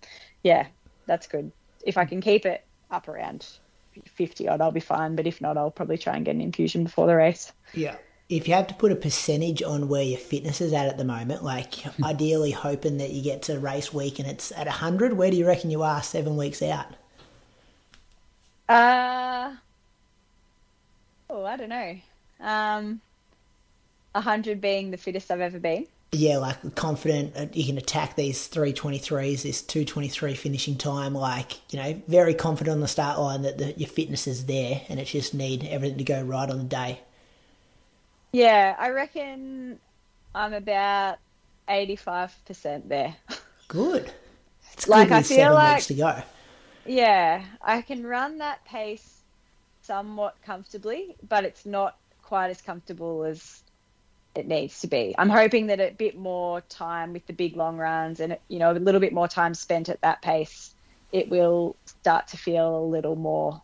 yeah, 0.45 0.67
that's 1.07 1.27
good. 1.27 1.51
If 1.85 1.99
I 1.99 2.05
can 2.05 2.21
keep 2.21 2.47
it 2.47 2.65
up 2.91 3.09
around 3.09 3.47
50 4.07 4.49
odd, 4.49 4.61
I'll 4.61 4.71
be 4.71 4.79
fine. 4.79 5.17
But 5.17 5.27
if 5.27 5.41
not, 5.41 5.57
I'll 5.57 5.71
probably 5.71 5.99
try 5.99 6.15
and 6.15 6.25
get 6.25 6.37
an 6.37 6.41
infusion 6.41 6.85
before 6.85 7.09
the 7.09 7.17
race. 7.17 7.53
Yeah. 7.73 7.97
If 8.29 8.47
you 8.47 8.55
have 8.55 8.69
to 8.69 8.75
put 8.75 8.93
a 8.93 8.97
percentage 8.97 9.63
on 9.63 9.89
where 9.89 10.03
your 10.03 10.19
fitness 10.19 10.61
is 10.61 10.73
at 10.73 10.87
at 10.87 10.97
the 10.97 11.05
moment, 11.05 11.43
like 11.43 11.75
ideally 12.05 12.53
hoping 12.53 12.99
that 12.99 13.11
you 13.11 13.23
get 13.23 13.43
to 13.43 13.59
race 13.59 13.93
week 13.93 14.19
and 14.19 14.29
it's 14.29 14.53
at 14.53 14.67
100, 14.67 15.15
where 15.15 15.31
do 15.31 15.37
you 15.37 15.47
reckon 15.47 15.71
you 15.71 15.83
are 15.83 16.03
seven 16.03 16.37
weeks 16.37 16.63
out? 16.63 16.87
Uh, 18.69 19.55
oh, 21.29 21.45
I 21.45 21.57
don't 21.57 21.69
know. 21.69 21.97
Um, 22.41 23.01
100 24.13 24.61
being 24.61 24.91
the 24.91 24.97
fittest 24.97 25.31
I've 25.31 25.41
ever 25.41 25.59
been. 25.59 25.87
Yeah, 26.15 26.39
like 26.39 26.77
confident 26.77 27.57
you 27.57 27.67
can 27.67 27.77
attack 27.77 28.15
these 28.15 28.49
323s, 28.49 29.43
this 29.43 29.63
223 29.63 30.35
finishing 30.35 30.77
time. 30.77 31.13
Like, 31.15 31.59
you 31.73 31.83
know, 31.83 32.01
very 32.07 32.35
confident 32.35 32.75
on 32.77 32.81
the 32.81 32.87
start 32.89 33.19
line 33.19 33.43
that 33.43 33.59
the, 33.59 33.73
your 33.73 33.89
fitness 33.89 34.29
is 34.29 34.47
there 34.47 34.83
and 34.89 35.01
it 35.01 35.07
just 35.07 35.35
need 35.35 35.65
everything 35.65 35.99
to 35.99 36.05
go 36.05 36.23
right 36.23 36.49
on 36.49 36.59
the 36.59 36.65
day. 36.65 37.01
Yeah, 38.33 38.77
I 38.79 38.91
reckon 38.91 39.81
I'm 40.37 40.53
about 40.53 41.19
85% 41.69 42.89
there. 42.89 43.17
Good. 43.67 44.13
It's 44.73 44.87
Like, 44.89 45.11
I 45.11 45.23
feel 45.23 45.37
seven 45.39 45.55
like- 45.55 45.75
weeks 45.77 45.87
to 45.89 45.95
go. 45.95 46.23
Yeah, 46.87 47.43
I 47.61 47.83
can 47.83 48.07
run 48.07 48.39
that 48.39 48.65
pace 48.67 49.23
somewhat 49.83 50.37
comfortably, 50.45 51.17
but 51.29 51.45
it's 51.45 51.67
not 51.67 51.97
quite 52.23 52.51
as 52.51 52.61
comfortable 52.63 53.25
as 53.25 53.64
it 54.35 54.47
needs 54.47 54.81
to 54.81 54.87
be. 54.87 55.15
I'm 55.17 55.31
hoping 55.31 55.69
that 55.69 55.81
a 55.81 55.91
bit 55.91 56.17
more 56.17 56.61
time 56.63 57.13
with 57.13 57.27
the 57.27 57.33
big 57.33 57.57
long 57.57 57.77
runs 57.77 58.21
and 58.21 58.37
you 58.49 58.59
know 58.59 58.73
a 58.73 58.75
little 58.75 59.01
bit 59.01 59.13
more 59.13 59.29
time 59.29 59.55
spent 59.55 59.89
at 59.89 60.01
that 60.03 60.23
pace, 60.23 60.75
it 61.13 61.29
will 61.29 61.77
start 61.87 62.29
to 62.29 62.37
feel 62.37 62.79
a 62.79 62.87
little 62.87 63.17
more 63.17 63.63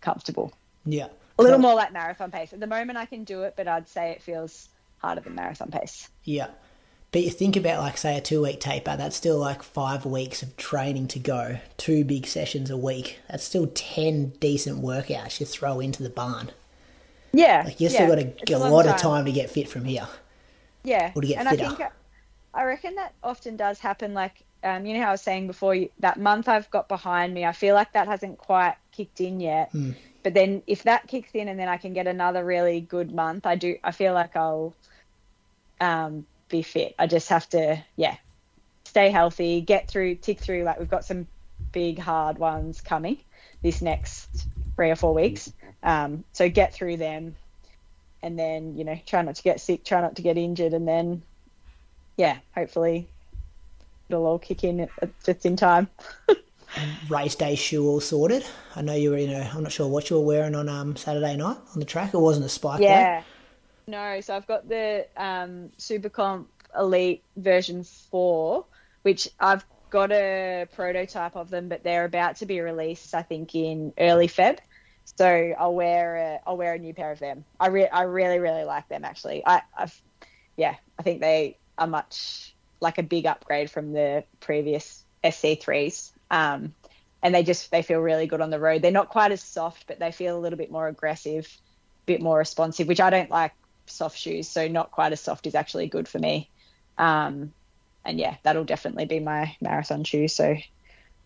comfortable. 0.00 0.52
Yeah. 0.84 1.08
A 1.38 1.42
little 1.42 1.58
more 1.58 1.74
like 1.74 1.92
marathon 1.92 2.30
pace. 2.30 2.52
At 2.52 2.60
the 2.60 2.66
moment 2.66 2.98
I 2.98 3.06
can 3.06 3.24
do 3.24 3.42
it, 3.42 3.54
but 3.56 3.68
I'd 3.68 3.88
say 3.88 4.10
it 4.10 4.22
feels 4.22 4.68
harder 4.98 5.20
than 5.20 5.34
marathon 5.34 5.70
pace. 5.70 6.08
Yeah. 6.24 6.48
But 7.10 7.22
you 7.22 7.30
think 7.30 7.56
about 7.56 7.80
like 7.80 7.96
say 7.96 8.18
a 8.18 8.20
two 8.20 8.42
week 8.42 8.60
taper, 8.60 8.96
that's 8.96 9.16
still 9.16 9.38
like 9.38 9.62
five 9.62 10.04
weeks 10.04 10.42
of 10.42 10.56
training 10.56 11.08
to 11.08 11.18
go, 11.18 11.58
two 11.78 12.04
big 12.04 12.26
sessions 12.26 12.70
a 12.70 12.76
week. 12.76 13.20
That's 13.30 13.44
still 13.44 13.68
ten 13.68 14.30
decent 14.40 14.82
workouts 14.82 15.40
you 15.40 15.46
throw 15.46 15.80
into 15.80 16.02
the 16.02 16.10
barn. 16.10 16.50
Yeah. 17.32 17.62
Like 17.64 17.80
you 17.80 17.88
yeah, 17.88 17.94
still 17.94 18.08
got 18.08 18.18
a, 18.18 18.54
a 18.54 18.70
lot 18.70 18.86
of 18.86 18.96
time 18.96 19.24
to 19.24 19.32
get 19.32 19.50
fit 19.50 19.68
from 19.68 19.84
here. 19.84 20.08
Yeah, 20.84 21.12
or 21.14 21.22
to 21.22 21.28
get 21.28 21.38
and 21.38 21.48
fitter. 21.48 21.64
I 21.64 21.68
think 21.74 21.90
I 22.54 22.64
reckon 22.64 22.94
that 22.94 23.14
often 23.22 23.56
does 23.56 23.78
happen. 23.78 24.14
Like 24.14 24.44
um, 24.62 24.86
you 24.86 24.94
know 24.94 25.02
how 25.02 25.08
I 25.08 25.12
was 25.12 25.22
saying 25.22 25.46
before, 25.46 25.74
you, 25.74 25.90
that 26.00 26.18
month 26.18 26.48
I've 26.48 26.70
got 26.70 26.88
behind 26.88 27.34
me, 27.34 27.44
I 27.44 27.52
feel 27.52 27.74
like 27.74 27.92
that 27.92 28.08
hasn't 28.08 28.38
quite 28.38 28.76
kicked 28.92 29.20
in 29.20 29.40
yet. 29.40 29.70
Hmm. 29.70 29.92
But 30.22 30.34
then 30.34 30.62
if 30.66 30.82
that 30.82 31.06
kicks 31.06 31.30
in, 31.34 31.48
and 31.48 31.58
then 31.58 31.68
I 31.68 31.76
can 31.76 31.92
get 31.92 32.06
another 32.06 32.44
really 32.44 32.80
good 32.80 33.14
month, 33.14 33.46
I 33.46 33.54
do. 33.54 33.76
I 33.84 33.92
feel 33.92 34.14
like 34.14 34.36
I'll 34.36 34.74
um, 35.80 36.26
be 36.48 36.62
fit. 36.62 36.94
I 36.98 37.06
just 37.06 37.28
have 37.28 37.48
to, 37.50 37.82
yeah, 37.96 38.16
stay 38.84 39.10
healthy, 39.10 39.60
get 39.60 39.88
through, 39.88 40.16
tick 40.16 40.40
through. 40.40 40.64
Like 40.64 40.78
we've 40.78 40.90
got 40.90 41.04
some 41.04 41.28
big 41.72 41.98
hard 41.98 42.38
ones 42.38 42.80
coming 42.80 43.18
this 43.62 43.82
next 43.82 44.46
three 44.76 44.90
or 44.90 44.96
four 44.96 45.14
weeks. 45.14 45.52
Um, 45.88 46.24
so 46.34 46.50
get 46.50 46.74
through 46.74 46.98
them, 46.98 47.34
and 48.22 48.38
then 48.38 48.76
you 48.76 48.84
know 48.84 49.00
try 49.06 49.22
not 49.22 49.36
to 49.36 49.42
get 49.42 49.58
sick, 49.58 49.84
try 49.84 50.02
not 50.02 50.16
to 50.16 50.22
get 50.22 50.36
injured, 50.36 50.74
and 50.74 50.86
then 50.86 51.22
yeah, 52.18 52.36
hopefully 52.54 53.08
it'll 54.10 54.26
all 54.26 54.38
kick 54.38 54.64
in 54.64 54.86
just 55.24 55.46
in 55.46 55.56
time. 55.56 55.88
Race 57.08 57.34
day 57.36 57.54
shoe 57.54 57.88
all 57.88 58.00
sorted. 58.00 58.44
I 58.76 58.82
know 58.82 58.92
you 58.92 59.10
were 59.10 59.16
in 59.16 59.34
I'm 59.34 59.62
not 59.62 59.72
sure 59.72 59.88
what 59.88 60.10
you 60.10 60.16
were 60.16 60.26
wearing 60.26 60.54
on 60.54 60.68
um 60.68 60.94
Saturday 60.94 61.36
night 61.36 61.56
on 61.72 61.78
the 61.78 61.86
track. 61.86 62.12
It 62.12 62.18
wasn't 62.18 62.44
a 62.44 62.50
spike. 62.50 62.80
though. 62.80 62.84
Yeah. 62.84 63.22
No, 63.86 64.20
so 64.20 64.36
I've 64.36 64.46
got 64.46 64.68
the 64.68 65.06
um, 65.16 65.70
Supercomp 65.78 66.44
Elite 66.78 67.22
version 67.38 67.84
4, 67.84 68.62
which 69.00 69.30
I've 69.40 69.64
got 69.88 70.12
a 70.12 70.68
prototype 70.74 71.36
of 71.36 71.48
them, 71.48 71.70
but 71.70 71.82
they're 71.84 72.04
about 72.04 72.36
to 72.36 72.46
be 72.46 72.60
released, 72.60 73.14
I 73.14 73.22
think, 73.22 73.54
in 73.54 73.94
early 73.98 74.28
Feb. 74.28 74.58
So 75.16 75.54
I'll 75.58 75.74
wear 75.74 76.16
a, 76.16 76.40
I'll 76.46 76.56
wear 76.56 76.74
a 76.74 76.78
new 76.78 76.94
pair 76.94 77.12
of 77.12 77.18
them. 77.18 77.44
I 77.58 77.68
re- 77.68 77.88
I 77.88 78.02
really 78.02 78.38
really 78.38 78.64
like 78.64 78.88
them 78.88 79.04
actually. 79.04 79.44
I 79.46 79.62
I've 79.76 80.00
yeah, 80.56 80.76
I 80.98 81.02
think 81.02 81.20
they 81.20 81.56
are 81.78 81.86
much 81.86 82.54
like 82.80 82.98
a 82.98 83.02
big 83.02 83.26
upgrade 83.26 83.70
from 83.70 83.92
the 83.92 84.24
previous 84.40 85.04
SC3s. 85.24 86.12
Um, 86.30 86.74
and 87.22 87.34
they 87.34 87.42
just 87.42 87.70
they 87.70 87.82
feel 87.82 88.00
really 88.00 88.26
good 88.26 88.40
on 88.40 88.50
the 88.50 88.60
road. 88.60 88.82
They're 88.82 88.90
not 88.92 89.08
quite 89.08 89.32
as 89.32 89.42
soft, 89.42 89.86
but 89.86 89.98
they 89.98 90.12
feel 90.12 90.36
a 90.36 90.40
little 90.40 90.58
bit 90.58 90.70
more 90.70 90.86
aggressive, 90.86 91.46
a 91.46 92.06
bit 92.06 92.20
more 92.20 92.38
responsive, 92.38 92.86
which 92.86 93.00
I 93.00 93.10
don't 93.10 93.30
like 93.30 93.52
soft 93.86 94.18
shoes. 94.18 94.48
So 94.48 94.68
not 94.68 94.90
quite 94.90 95.12
as 95.12 95.20
soft 95.20 95.46
is 95.46 95.54
actually 95.54 95.88
good 95.88 96.06
for 96.06 96.18
me. 96.18 96.48
Um, 96.96 97.52
and 98.04 98.18
yeah, 98.18 98.36
that'll 98.42 98.64
definitely 98.64 99.06
be 99.06 99.20
my 99.20 99.56
marathon 99.60 100.04
shoe. 100.04 100.28
So, 100.28 100.56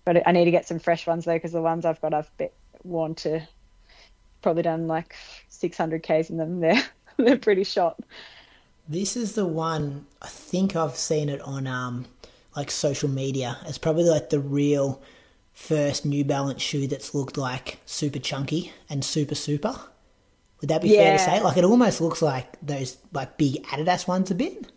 but 0.04 0.26
I 0.26 0.32
need 0.32 0.46
to 0.46 0.50
get 0.50 0.66
some 0.66 0.78
fresh 0.78 1.06
ones 1.06 1.24
though, 1.24 1.34
because 1.34 1.52
the 1.52 1.60
ones 1.60 1.84
I've 1.84 2.00
got, 2.00 2.14
I've 2.14 2.30
bit, 2.38 2.54
worn 2.84 3.14
to 3.16 3.46
probably 4.42 4.62
done 4.62 4.88
like 4.88 5.14
600 5.48 6.02
k's 6.02 6.30
in 6.30 6.36
them. 6.36 6.60
They're 6.60 6.82
they're 7.18 7.36
pretty 7.36 7.64
shot. 7.64 8.00
This 8.88 9.16
is 9.16 9.34
the 9.34 9.46
one 9.46 10.06
I 10.20 10.28
think 10.28 10.74
I've 10.74 10.96
seen 10.96 11.28
it 11.28 11.40
on 11.42 11.66
um 11.66 12.06
like 12.56 12.70
social 12.70 13.08
media. 13.08 13.58
It's 13.66 13.78
probably 13.78 14.04
like 14.04 14.30
the 14.30 14.40
real 14.40 15.00
first 15.52 16.04
New 16.04 16.24
Balance 16.24 16.62
shoe 16.62 16.86
that's 16.86 17.14
looked 17.14 17.36
like 17.36 17.78
super 17.86 18.18
chunky 18.18 18.72
and 18.88 19.04
super 19.04 19.34
super. 19.34 19.78
Would 20.60 20.70
that 20.70 20.82
be 20.82 20.94
fair 20.94 21.18
to 21.18 21.22
say? 21.22 21.40
Like 21.40 21.56
it 21.56 21.64
almost 21.64 22.00
looks 22.00 22.22
like 22.22 22.56
those 22.62 22.96
like 23.12 23.36
big 23.36 23.62
Adidas 23.66 24.06
ones 24.08 24.30
a 24.30 24.34
bit. 24.34 24.70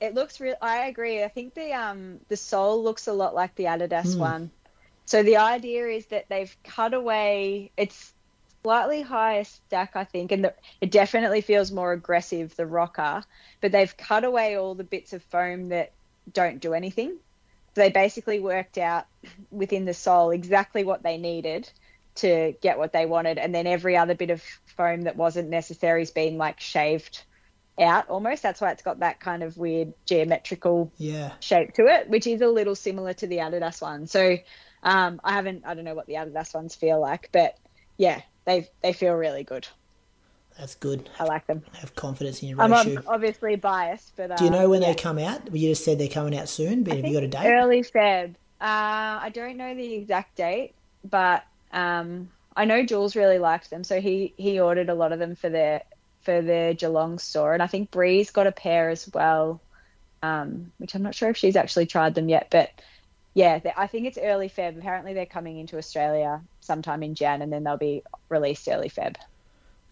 It 0.00 0.14
looks 0.14 0.40
real. 0.40 0.56
I 0.62 0.86
agree. 0.86 1.22
I 1.22 1.28
think 1.28 1.54
the 1.54 1.72
um 1.72 2.20
the 2.28 2.36
sole 2.36 2.82
looks 2.82 3.06
a 3.06 3.12
lot 3.12 3.34
like 3.34 3.54
the 3.56 3.64
Adidas 3.64 4.16
one. 4.16 4.50
So 5.06 5.22
the 5.22 5.36
idea 5.36 5.86
is 5.88 6.06
that 6.06 6.26
they've 6.28 6.56
cut 6.64 6.94
away. 6.94 7.70
It's 7.76 8.13
slightly 8.64 9.02
higher 9.02 9.44
stack, 9.44 9.92
I 9.94 10.04
think, 10.04 10.32
and 10.32 10.44
the, 10.44 10.54
it 10.80 10.90
definitely 10.90 11.42
feels 11.42 11.70
more 11.70 11.92
aggressive. 11.92 12.56
The 12.56 12.66
rocker, 12.66 13.22
but 13.60 13.70
they've 13.70 13.96
cut 13.96 14.24
away 14.24 14.56
all 14.56 14.74
the 14.74 14.84
bits 14.84 15.12
of 15.12 15.22
foam 15.24 15.68
that 15.68 15.92
don't 16.32 16.60
do 16.60 16.72
anything. 16.72 17.18
They 17.74 17.90
basically 17.90 18.40
worked 18.40 18.78
out 18.78 19.04
within 19.50 19.84
the 19.84 19.94
sole 19.94 20.30
exactly 20.30 20.82
what 20.82 21.02
they 21.02 21.18
needed 21.18 21.70
to 22.16 22.54
get 22.62 22.78
what 22.78 22.92
they 22.92 23.06
wanted, 23.06 23.38
and 23.38 23.54
then 23.54 23.66
every 23.66 23.96
other 23.96 24.14
bit 24.14 24.30
of 24.30 24.42
foam 24.76 25.02
that 25.02 25.16
wasn't 25.16 25.50
necessary 25.50 26.00
has 26.00 26.10
been 26.10 26.38
like 26.38 26.60
shaved 26.60 27.22
out 27.78 28.08
almost. 28.08 28.42
That's 28.42 28.60
why 28.60 28.70
it's 28.70 28.82
got 28.82 29.00
that 29.00 29.20
kind 29.20 29.42
of 29.42 29.58
weird 29.58 29.92
geometrical 30.06 30.90
Yeah. 30.96 31.32
shape 31.40 31.74
to 31.74 31.86
it, 31.86 32.08
which 32.08 32.26
is 32.26 32.40
a 32.40 32.46
little 32.48 32.76
similar 32.76 33.12
to 33.14 33.26
the 33.26 33.38
Adidas 33.38 33.82
one. 33.82 34.06
So 34.06 34.38
um, 34.82 35.20
I 35.22 35.32
haven't, 35.32 35.64
I 35.66 35.74
don't 35.74 35.84
know 35.84 35.94
what 35.94 36.06
the 36.06 36.14
Adidas 36.14 36.54
ones 36.54 36.74
feel 36.74 37.00
like, 37.00 37.28
but 37.32 37.58
yeah, 37.96 38.20
they 38.44 38.68
they 38.82 38.92
feel 38.92 39.14
really 39.14 39.44
good. 39.44 39.66
That's 40.58 40.76
good. 40.76 41.10
I 41.18 41.24
like 41.24 41.46
them. 41.46 41.64
Have 41.80 41.96
confidence 41.96 42.40
in 42.42 42.48
your 42.50 42.60
I'm 42.60 42.72
ob- 42.72 42.86
shoe. 42.86 42.98
obviously 43.06 43.56
biased, 43.56 44.12
but 44.16 44.30
uh, 44.30 44.36
Do 44.36 44.44
you 44.44 44.50
know 44.50 44.68
when 44.68 44.82
yeah. 44.82 44.88
they 44.88 44.94
come 44.94 45.18
out? 45.18 45.52
You 45.54 45.70
just 45.70 45.84
said 45.84 45.98
they're 45.98 46.08
coming 46.08 46.36
out 46.38 46.48
soon, 46.48 46.84
but 46.84 46.92
I 46.92 46.96
have 46.96 47.06
you 47.06 47.12
got 47.12 47.24
a 47.24 47.28
date? 47.28 47.52
Early 47.52 47.82
Feb. 47.82 48.30
Uh, 48.60 49.18
I 49.20 49.30
don't 49.34 49.56
know 49.56 49.74
the 49.74 49.94
exact 49.94 50.36
date, 50.36 50.74
but 51.10 51.44
um, 51.72 52.30
I 52.56 52.64
know 52.66 52.84
Jules 52.84 53.16
really 53.16 53.38
liked 53.38 53.68
them, 53.70 53.82
so 53.82 54.00
he 54.00 54.32
he 54.36 54.60
ordered 54.60 54.88
a 54.88 54.94
lot 54.94 55.12
of 55.12 55.18
them 55.18 55.34
for 55.34 55.48
their 55.50 55.82
for 56.22 56.40
their 56.40 56.72
Geelong 56.72 57.18
store, 57.18 57.52
and 57.52 57.62
I 57.62 57.66
think 57.66 57.90
Bree's 57.90 58.30
got 58.30 58.46
a 58.46 58.52
pair 58.52 58.90
as 58.90 59.10
well, 59.12 59.60
um, 60.22 60.72
which 60.78 60.94
I'm 60.94 61.02
not 61.02 61.14
sure 61.16 61.30
if 61.30 61.36
she's 61.36 61.56
actually 61.56 61.86
tried 61.86 62.14
them 62.14 62.28
yet, 62.28 62.46
but 62.50 62.70
yeah, 63.34 63.58
they- 63.58 63.74
I 63.76 63.86
think 63.86 64.06
it's 64.06 64.18
early 64.18 64.48
Feb. 64.48 64.78
Apparently, 64.78 65.12
they're 65.12 65.26
coming 65.26 65.58
into 65.58 65.76
Australia 65.76 66.40
sometime 66.60 67.02
in 67.02 67.14
Jan, 67.14 67.42
and 67.42 67.52
then 67.52 67.64
they'll 67.64 67.76
be 67.76 68.02
released 68.28 68.66
early 68.68 68.88
Feb. 68.88 69.16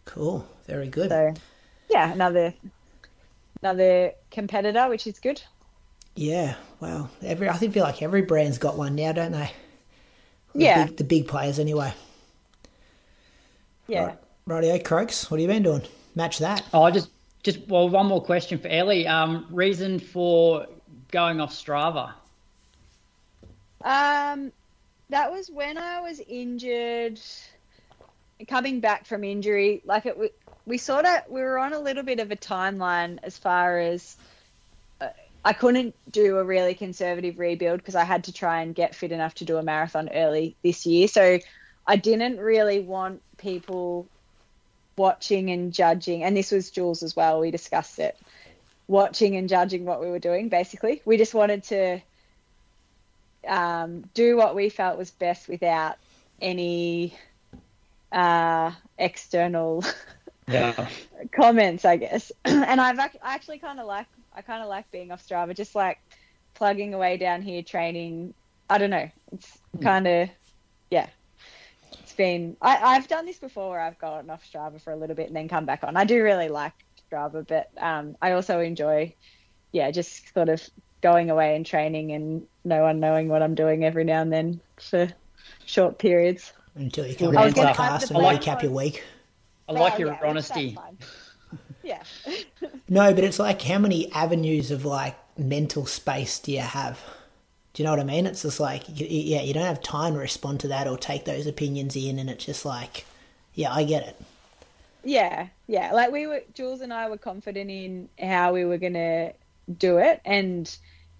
Cool. 0.04 0.46
Very 0.66 0.88
good. 0.88 1.10
So 1.10 1.34
yeah, 1.90 2.12
another 2.12 2.54
another 3.62 4.12
competitor, 4.30 4.88
which 4.88 5.06
is 5.06 5.18
good. 5.18 5.40
Yeah, 6.14 6.56
well, 6.80 7.10
every 7.22 7.48
I 7.48 7.54
think 7.54 7.72
feel 7.74 7.84
like 7.84 8.02
every 8.02 8.22
brand's 8.22 8.58
got 8.58 8.76
one 8.76 8.94
now, 8.94 9.12
don't 9.12 9.32
they? 9.32 9.50
The 10.54 10.64
Yeah. 10.64 10.86
big, 10.86 10.96
the 10.98 11.04
big 11.04 11.28
players 11.28 11.58
anyway. 11.58 11.94
Yeah. 13.86 14.14
Right, 14.46 14.62
rightio, 14.64 14.84
Croaks. 14.84 15.30
What 15.30 15.40
have 15.40 15.48
you 15.48 15.54
been 15.54 15.62
doing? 15.62 15.82
Match 16.14 16.38
that. 16.38 16.62
Oh, 16.74 16.90
just 16.90 17.08
just 17.42 17.66
well, 17.68 17.88
one 17.88 18.06
more 18.06 18.22
question 18.22 18.58
for 18.58 18.68
Ellie. 18.68 19.06
Um, 19.06 19.46
reason 19.50 19.98
for 19.98 20.66
going 21.10 21.40
off 21.40 21.52
Strava? 21.52 22.12
Um, 23.84 24.52
that 25.10 25.30
was 25.30 25.50
when 25.50 25.76
I 25.76 26.00
was 26.00 26.20
injured, 26.20 27.20
coming 28.48 28.80
back 28.80 29.06
from 29.06 29.24
injury. 29.24 29.82
Like 29.84 30.06
it, 30.06 30.18
we, 30.18 30.30
we 30.66 30.78
sort 30.78 31.04
of 31.04 31.22
we 31.28 31.40
were 31.40 31.58
on 31.58 31.72
a 31.72 31.78
little 31.78 32.02
bit 32.02 32.20
of 32.20 32.30
a 32.30 32.36
timeline 32.36 33.18
as 33.22 33.36
far 33.36 33.78
as 33.78 34.16
uh, 35.00 35.08
I 35.44 35.52
couldn't 35.52 35.94
do 36.10 36.38
a 36.38 36.44
really 36.44 36.74
conservative 36.74 37.38
rebuild 37.38 37.78
because 37.78 37.94
I 37.94 38.04
had 38.04 38.24
to 38.24 38.32
try 38.32 38.62
and 38.62 38.74
get 38.74 38.94
fit 38.94 39.12
enough 39.12 39.34
to 39.36 39.44
do 39.44 39.56
a 39.56 39.62
marathon 39.62 40.08
early 40.12 40.56
this 40.62 40.86
year. 40.86 41.08
So 41.08 41.38
I 41.86 41.96
didn't 41.96 42.38
really 42.38 42.80
want 42.80 43.22
people 43.38 44.06
watching 44.96 45.50
and 45.50 45.72
judging, 45.72 46.22
and 46.22 46.36
this 46.36 46.52
was 46.52 46.70
Jules 46.70 47.02
as 47.02 47.16
well. 47.16 47.40
We 47.40 47.50
discussed 47.50 47.98
it, 47.98 48.16
watching 48.86 49.36
and 49.36 49.48
judging 49.48 49.84
what 49.84 50.00
we 50.00 50.08
were 50.08 50.18
doing. 50.18 50.48
Basically, 50.48 51.02
we 51.04 51.16
just 51.16 51.34
wanted 51.34 51.64
to 51.64 52.00
um, 53.46 54.02
do 54.14 54.36
what 54.36 54.54
we 54.54 54.68
felt 54.68 54.98
was 54.98 55.10
best 55.10 55.48
without 55.48 55.96
any 56.40 57.16
uh, 58.12 58.72
external 58.98 59.84
Yeah. 60.48 60.88
comments, 61.34 61.84
I 61.84 61.96
guess. 61.96 62.32
and 62.44 62.80
I've 62.80 62.98
ac- 62.98 63.18
I 63.22 63.34
actually 63.34 63.58
kind 63.58 63.80
of 63.80 63.86
like 63.86 64.06
I 64.32 64.42
kind 64.42 64.62
of 64.62 64.68
like 64.68 64.90
being 64.90 65.10
off 65.12 65.26
Strava, 65.26 65.54
just 65.54 65.74
like 65.74 65.98
plugging 66.54 66.94
away 66.94 67.16
down 67.16 67.42
here 67.42 67.62
training. 67.62 68.34
I 68.68 68.78
don't 68.78 68.90
know. 68.90 69.08
It's 69.32 69.58
kind 69.82 70.06
of 70.06 70.30
yeah. 70.90 71.08
It's 72.00 72.14
been 72.14 72.56
I, 72.60 72.96
I've 72.96 73.08
done 73.08 73.26
this 73.26 73.38
before 73.38 73.70
where 73.70 73.80
I've 73.80 73.98
gone 73.98 74.30
off 74.30 74.44
Strava 74.44 74.80
for 74.82 74.92
a 74.92 74.96
little 74.96 75.16
bit 75.16 75.28
and 75.28 75.36
then 75.36 75.48
come 75.48 75.66
back 75.66 75.84
on. 75.84 75.96
I 75.96 76.04
do 76.04 76.22
really 76.22 76.48
like 76.48 76.74
Strava, 77.10 77.46
but 77.46 77.68
um, 77.78 78.16
I 78.20 78.32
also 78.32 78.60
enjoy 78.60 79.14
yeah 79.72 79.90
just 79.90 80.32
sort 80.34 80.48
of 80.48 80.62
going 81.02 81.30
away 81.30 81.54
and 81.56 81.66
training 81.66 82.12
and 82.12 82.46
no 82.64 82.82
one 82.82 83.00
knowing 83.00 83.28
what 83.28 83.42
I'm 83.42 83.54
doing 83.54 83.84
every 83.84 84.04
now 84.04 84.22
and 84.22 84.32
then 84.32 84.60
for 84.80 85.08
short 85.66 85.98
periods. 85.98 86.52
Until 86.74 87.06
you 87.06 87.14
come 87.14 87.28
I 87.30 87.32
back 87.32 87.44
was 87.44 87.54
to 87.54 87.60
the 87.60 87.66
gonna- 87.74 88.00
and 88.08 88.16
I 88.16 88.20
like- 88.20 88.42
recap 88.42 88.62
your 88.62 88.72
week. 88.72 89.04
I 89.68 89.72
like 89.72 89.98
your 89.98 90.08
yeah, 90.08 90.18
honesty. 90.24 90.78
Yeah. 91.82 92.02
No, 92.88 93.14
but 93.14 93.24
it's 93.24 93.38
like 93.38 93.62
how 93.62 93.78
many 93.78 94.12
avenues 94.12 94.70
of 94.70 94.84
like 94.84 95.16
mental 95.38 95.86
space 95.86 96.38
do 96.38 96.52
you 96.52 96.60
have? 96.60 97.00
Do 97.72 97.82
you 97.82 97.86
know 97.86 97.92
what 97.92 98.00
I 98.00 98.04
mean? 98.04 98.26
It's 98.26 98.42
just 98.42 98.60
like 98.60 98.82
yeah, 98.88 99.40
you 99.40 99.54
don't 99.54 99.64
have 99.64 99.82
time 99.82 100.12
to 100.12 100.18
respond 100.18 100.60
to 100.60 100.68
that 100.68 100.86
or 100.86 100.98
take 100.98 101.24
those 101.24 101.46
opinions 101.46 101.96
in, 101.96 102.18
and 102.18 102.28
it's 102.28 102.44
just 102.44 102.66
like, 102.66 103.06
yeah, 103.54 103.72
I 103.72 103.84
get 103.84 104.06
it. 104.06 104.20
Yeah, 105.04 105.48
yeah. 105.68 105.92
Like 105.92 106.12
we 106.12 106.26
were, 106.26 106.42
Jules 106.54 106.82
and 106.82 106.92
I 106.92 107.08
were 107.08 107.16
confident 107.16 107.70
in 107.70 108.08
how 108.20 108.52
we 108.52 108.66
were 108.66 108.76
gonna 108.78 109.32
do 109.78 109.96
it, 109.96 110.20
and 110.26 110.76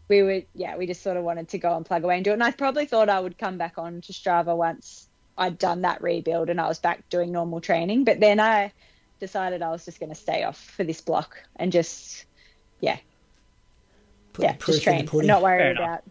we 0.09 0.23
were, 0.23 0.43
yeah, 0.55 0.77
we 0.77 0.87
just 0.87 1.03
sort 1.03 1.17
of 1.17 1.25
wanted 1.25 1.49
to 1.51 1.59
go 1.59 1.77
and 1.77 1.87
plug 1.87 2.05
away 2.05 2.17
and 2.17 2.25
do 2.25 2.31
it. 2.31 2.35
And 2.35 2.45
I 2.45 2.51
probably 2.51 2.87
thought 2.87 3.09
I 3.09 3.21
would 3.21 3.39
come 3.39 3.59
back 3.59 3.79
on 3.79 4.01
to 4.03 4.13
Strava 4.13 4.57
once 4.57 5.09
I'd 5.39 5.59
done 5.59 5.83
that 5.83 6.03
rebuild 6.03 6.51
and 6.51 6.61
I 6.61 6.69
was 6.69 6.79
back 6.79 7.09
doing 7.09 7.33
normal 7.33 7.61
training. 7.61 8.05
But 8.05 8.21
then 8.21 8.39
I 8.41 8.73
decided 9.21 9.63
I 9.63 9.71
was 9.71 9.85
just 9.85 10.01
gonna 10.01 10.15
stay 10.15 10.43
off 10.43 10.59
for 10.59 10.85
this 10.85 11.01
block 11.01 11.37
and 11.57 11.73
just, 11.73 12.25
yeah, 12.81 12.99
Put 14.33 14.45
yeah, 14.45 14.57
just 14.57 14.83
train, 14.83 15.09
not 15.13 15.43
worry 15.43 15.59
Fair 15.59 15.71
enough. 15.73 15.85
about. 15.85 16.05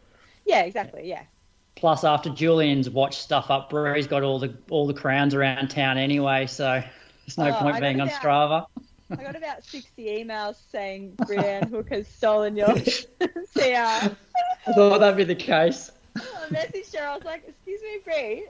Yeah, 0.46 0.62
exactly. 0.64 1.08
Yeah. 1.10 1.24
Plus, 1.76 2.04
after 2.04 2.30
Julian's 2.30 2.90
watched 2.90 3.20
stuff 3.22 3.50
up, 3.50 3.70
Bree's 3.70 4.06
got 4.08 4.24
all 4.24 4.38
the 4.40 4.54
all 4.70 4.86
the 4.86 4.94
crowns 4.94 5.34
around 5.34 5.70
town 5.70 5.98
anyway, 5.98 6.46
so 6.46 6.84
there's 7.26 7.38
no 7.38 7.50
Oh, 7.50 7.54
point 7.60 7.78
I 7.78 7.80
being 7.80 8.00
on 8.02 8.08
got 8.08 8.22
Strava. 8.22 8.66
I 9.12 9.24
got 9.24 9.36
about 9.36 9.64
60 9.64 10.06
emails 10.06 10.56
saying 10.72 11.14
Brianne 11.18 11.70
Hook 11.70 11.90
has 11.90 12.08
stolen 12.08 12.56
your 12.56 12.74
CR. 13.54 13.60
I 13.64 14.74
thought 14.74 15.00
that'd 15.00 15.18
be 15.18 15.24
the 15.24 15.36
case. 15.36 15.92
I 16.16 16.20
messaged 16.50 16.96
her. 16.98 17.06
I 17.08 17.16
was 17.16 17.24
like, 17.24 17.44
"Excuse 17.48 17.82
me, 17.82 18.00
Bree." 18.04 18.48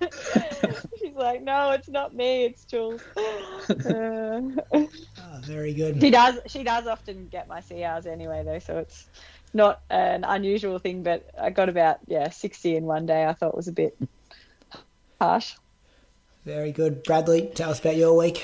She's 0.98 1.14
like, 1.14 1.42
"No, 1.42 1.72
it's 1.72 1.88
not 1.88 2.14
me. 2.14 2.44
It's 2.44 2.64
Jules." 2.64 3.02
Uh, 3.68 4.40
Oh, 5.24 5.40
very 5.42 5.74
good. 5.74 6.00
she 6.00 6.10
does. 6.10 6.38
She 6.46 6.62
does 6.62 6.86
often 6.86 7.28
get 7.28 7.48
my 7.48 7.60
CRs 7.60 8.06
anyway, 8.06 8.42
though, 8.44 8.58
so 8.60 8.78
it's 8.78 9.08
not 9.52 9.82
an 9.90 10.24
unusual 10.24 10.78
thing. 10.78 11.02
But 11.02 11.28
I 11.38 11.50
got 11.50 11.68
about 11.68 11.98
yeah 12.06 12.30
sixty 12.30 12.76
in 12.76 12.84
one 12.84 13.04
day. 13.06 13.26
I 13.26 13.34
thought 13.34 13.54
was 13.56 13.68
a 13.68 13.72
bit 13.72 13.96
harsh. 15.20 15.54
Very 16.46 16.72
good. 16.72 17.02
Bradley, 17.02 17.50
tell 17.54 17.70
us 17.70 17.78
about 17.80 17.96
your 17.96 18.16
week. 18.16 18.42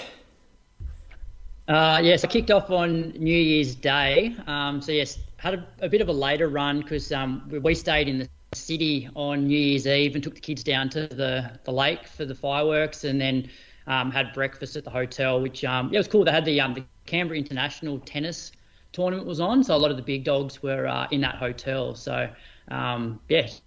Uh, 1.68 2.00
yes, 2.02 2.24
I 2.24 2.28
kicked 2.28 2.50
off 2.50 2.70
on 2.70 3.10
New 3.10 3.36
Year's 3.36 3.74
Day. 3.74 4.34
Um, 4.46 4.80
so 4.80 4.90
yes, 4.90 5.18
had 5.36 5.54
a, 5.54 5.66
a 5.82 5.88
bit 5.88 6.00
of 6.00 6.08
a 6.08 6.12
later 6.12 6.48
run 6.48 6.80
because 6.80 7.12
um, 7.12 7.46
we, 7.50 7.58
we 7.58 7.74
stayed 7.74 8.08
in 8.08 8.18
the 8.18 8.28
city 8.54 9.08
on 9.14 9.46
New 9.46 9.58
Year's 9.58 9.86
Eve 9.86 10.14
and 10.14 10.24
took 10.24 10.34
the 10.34 10.40
kids 10.40 10.64
down 10.64 10.88
to 10.90 11.06
the, 11.06 11.58
the 11.64 11.70
lake 11.70 12.06
for 12.06 12.24
the 12.24 12.34
fireworks, 12.34 13.04
and 13.04 13.20
then 13.20 13.50
um, 13.86 14.10
had 14.10 14.32
breakfast 14.32 14.76
at 14.76 14.84
the 14.84 14.90
hotel, 14.90 15.42
which 15.42 15.62
um, 15.62 15.88
yeah, 15.92 15.96
it 15.96 16.00
was 16.00 16.08
cool. 16.08 16.24
They 16.24 16.32
had 16.32 16.46
the 16.46 16.58
um, 16.58 16.72
the 16.72 16.84
Canberra 17.04 17.38
International 17.38 17.98
Tennis 17.98 18.52
tournament 18.92 19.26
was 19.26 19.38
on, 19.38 19.62
so 19.62 19.74
a 19.74 19.76
lot 19.76 19.90
of 19.90 19.98
the 19.98 20.02
big 20.02 20.24
dogs 20.24 20.62
were 20.62 20.86
uh, 20.86 21.06
in 21.10 21.20
that 21.20 21.34
hotel. 21.34 21.94
So 21.94 22.30
um, 22.70 23.20
yeah, 23.28 23.40
it's 23.40 23.60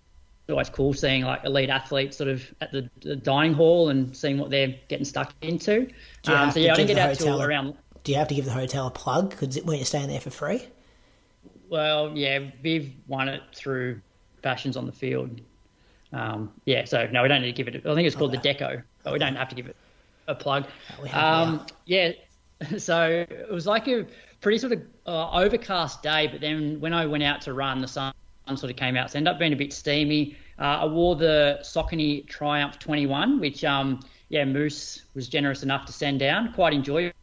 always 0.49 0.69
cool 0.69 0.93
seeing 0.93 1.23
like 1.23 1.43
elite 1.43 1.69
athletes 1.69 2.17
sort 2.17 2.29
of 2.29 2.43
at 2.61 2.71
the, 2.71 2.89
the 3.01 3.15
dining 3.15 3.53
hall 3.53 3.89
and 3.89 4.17
seeing 4.17 4.39
what 4.39 4.49
they're 4.49 4.75
getting 4.87 5.05
stuck 5.05 5.33
into. 5.41 5.87
Um, 6.27 6.49
so 6.49 6.59
yeah, 6.59 6.73
I 6.73 6.75
didn't 6.75 6.87
get 6.87 6.97
out 6.97 7.15
till 7.15 7.41
around. 7.41 7.75
Do 8.03 8.11
you 8.11 8.17
have 8.17 8.27
to 8.29 8.35
give 8.35 8.45
the 8.45 8.51
hotel 8.51 8.87
a 8.87 8.91
plug? 8.91 9.29
Because 9.29 9.61
weren't 9.63 9.79
you 9.79 9.85
staying 9.85 10.07
there 10.09 10.19
for 10.19 10.31
free? 10.31 10.63
Well, 11.69 12.11
yeah, 12.17 12.39
Viv 12.61 12.91
won 13.07 13.29
it 13.29 13.43
through 13.53 14.01
Fashions 14.41 14.75
on 14.75 14.85
the 14.85 14.91
Field. 14.91 15.39
Um, 16.13 16.51
yeah, 16.65 16.85
so 16.85 17.07
no, 17.07 17.21
we 17.21 17.29
don't 17.29 17.41
need 17.41 17.55
to 17.55 17.63
give 17.63 17.73
it. 17.73 17.85
I 17.85 17.95
think 17.95 18.05
it's 18.05 18.15
called 18.15 18.33
the 18.33 18.37
Deco, 18.37 18.83
but 19.03 19.13
we 19.13 19.19
don't 19.19 19.35
have 19.35 19.49
to 19.49 19.55
give 19.55 19.67
it 19.67 19.75
a 20.27 20.35
plug. 20.35 20.65
Um, 21.13 21.65
yeah, 21.85 22.11
so 22.77 23.25
it 23.29 23.51
was 23.51 23.67
like 23.67 23.87
a 23.87 24.05
pretty 24.41 24.57
sort 24.57 24.73
of 24.73 24.81
uh, 25.05 25.31
overcast 25.31 26.03
day, 26.03 26.27
but 26.27 26.41
then 26.41 26.79
when 26.81 26.93
I 26.93 27.05
went 27.05 27.23
out 27.23 27.41
to 27.41 27.53
run, 27.53 27.79
the 27.79 27.87
sun 27.87 28.13
sort 28.55 28.69
of 28.69 28.75
came 28.75 28.97
out. 28.97 29.11
So 29.11 29.15
it 29.15 29.19
ended 29.19 29.33
up 29.33 29.39
being 29.39 29.53
a 29.53 29.55
bit 29.55 29.71
steamy. 29.71 30.35
Uh, 30.59 30.79
I 30.81 30.85
wore 30.85 31.15
the 31.15 31.59
Saucony 31.61 32.27
Triumph 32.27 32.79
21, 32.79 33.39
which 33.39 33.63
um, 33.63 34.01
yeah, 34.27 34.43
Moose 34.43 35.03
was 35.13 35.29
generous 35.29 35.63
enough 35.63 35.85
to 35.85 35.93
send 35.93 36.19
down. 36.19 36.51
Quite 36.53 36.73
enjoyed 36.73 37.13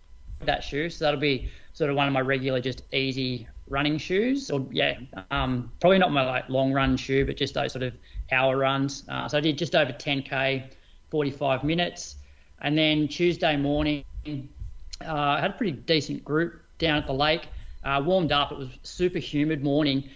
that 0.46 0.62
shoe, 0.62 0.90
so 0.90 1.04
that'll 1.04 1.20
be 1.20 1.50
sort 1.72 1.90
of 1.90 1.96
one 1.96 2.06
of 2.06 2.12
my 2.12 2.20
regular, 2.20 2.60
just 2.60 2.82
easy 2.92 3.46
running 3.68 3.98
shoes. 3.98 4.50
Or 4.50 4.66
yeah, 4.70 4.98
um, 5.30 5.70
probably 5.80 5.98
not 5.98 6.12
my 6.12 6.24
like 6.24 6.48
long 6.48 6.72
run 6.72 6.96
shoe, 6.96 7.24
but 7.24 7.36
just 7.36 7.54
those 7.54 7.72
sort 7.72 7.82
of 7.82 7.94
hour 8.32 8.56
runs. 8.56 9.04
Uh, 9.08 9.28
so 9.28 9.38
I 9.38 9.40
did 9.40 9.58
just 9.58 9.74
over 9.74 9.92
10k, 9.92 10.70
45 11.10 11.64
minutes, 11.64 12.16
and 12.60 12.76
then 12.76 13.08
Tuesday 13.08 13.56
morning, 13.56 14.04
uh, 14.26 15.12
I 15.12 15.40
had 15.40 15.50
a 15.50 15.54
pretty 15.54 15.72
decent 15.72 16.24
group 16.24 16.60
down 16.78 16.98
at 16.98 17.06
the 17.06 17.14
lake. 17.14 17.48
Uh, 17.84 18.02
warmed 18.04 18.32
up. 18.32 18.50
It 18.50 18.58
was 18.58 18.68
super 18.82 19.20
humid 19.20 19.62
morning, 19.62 20.10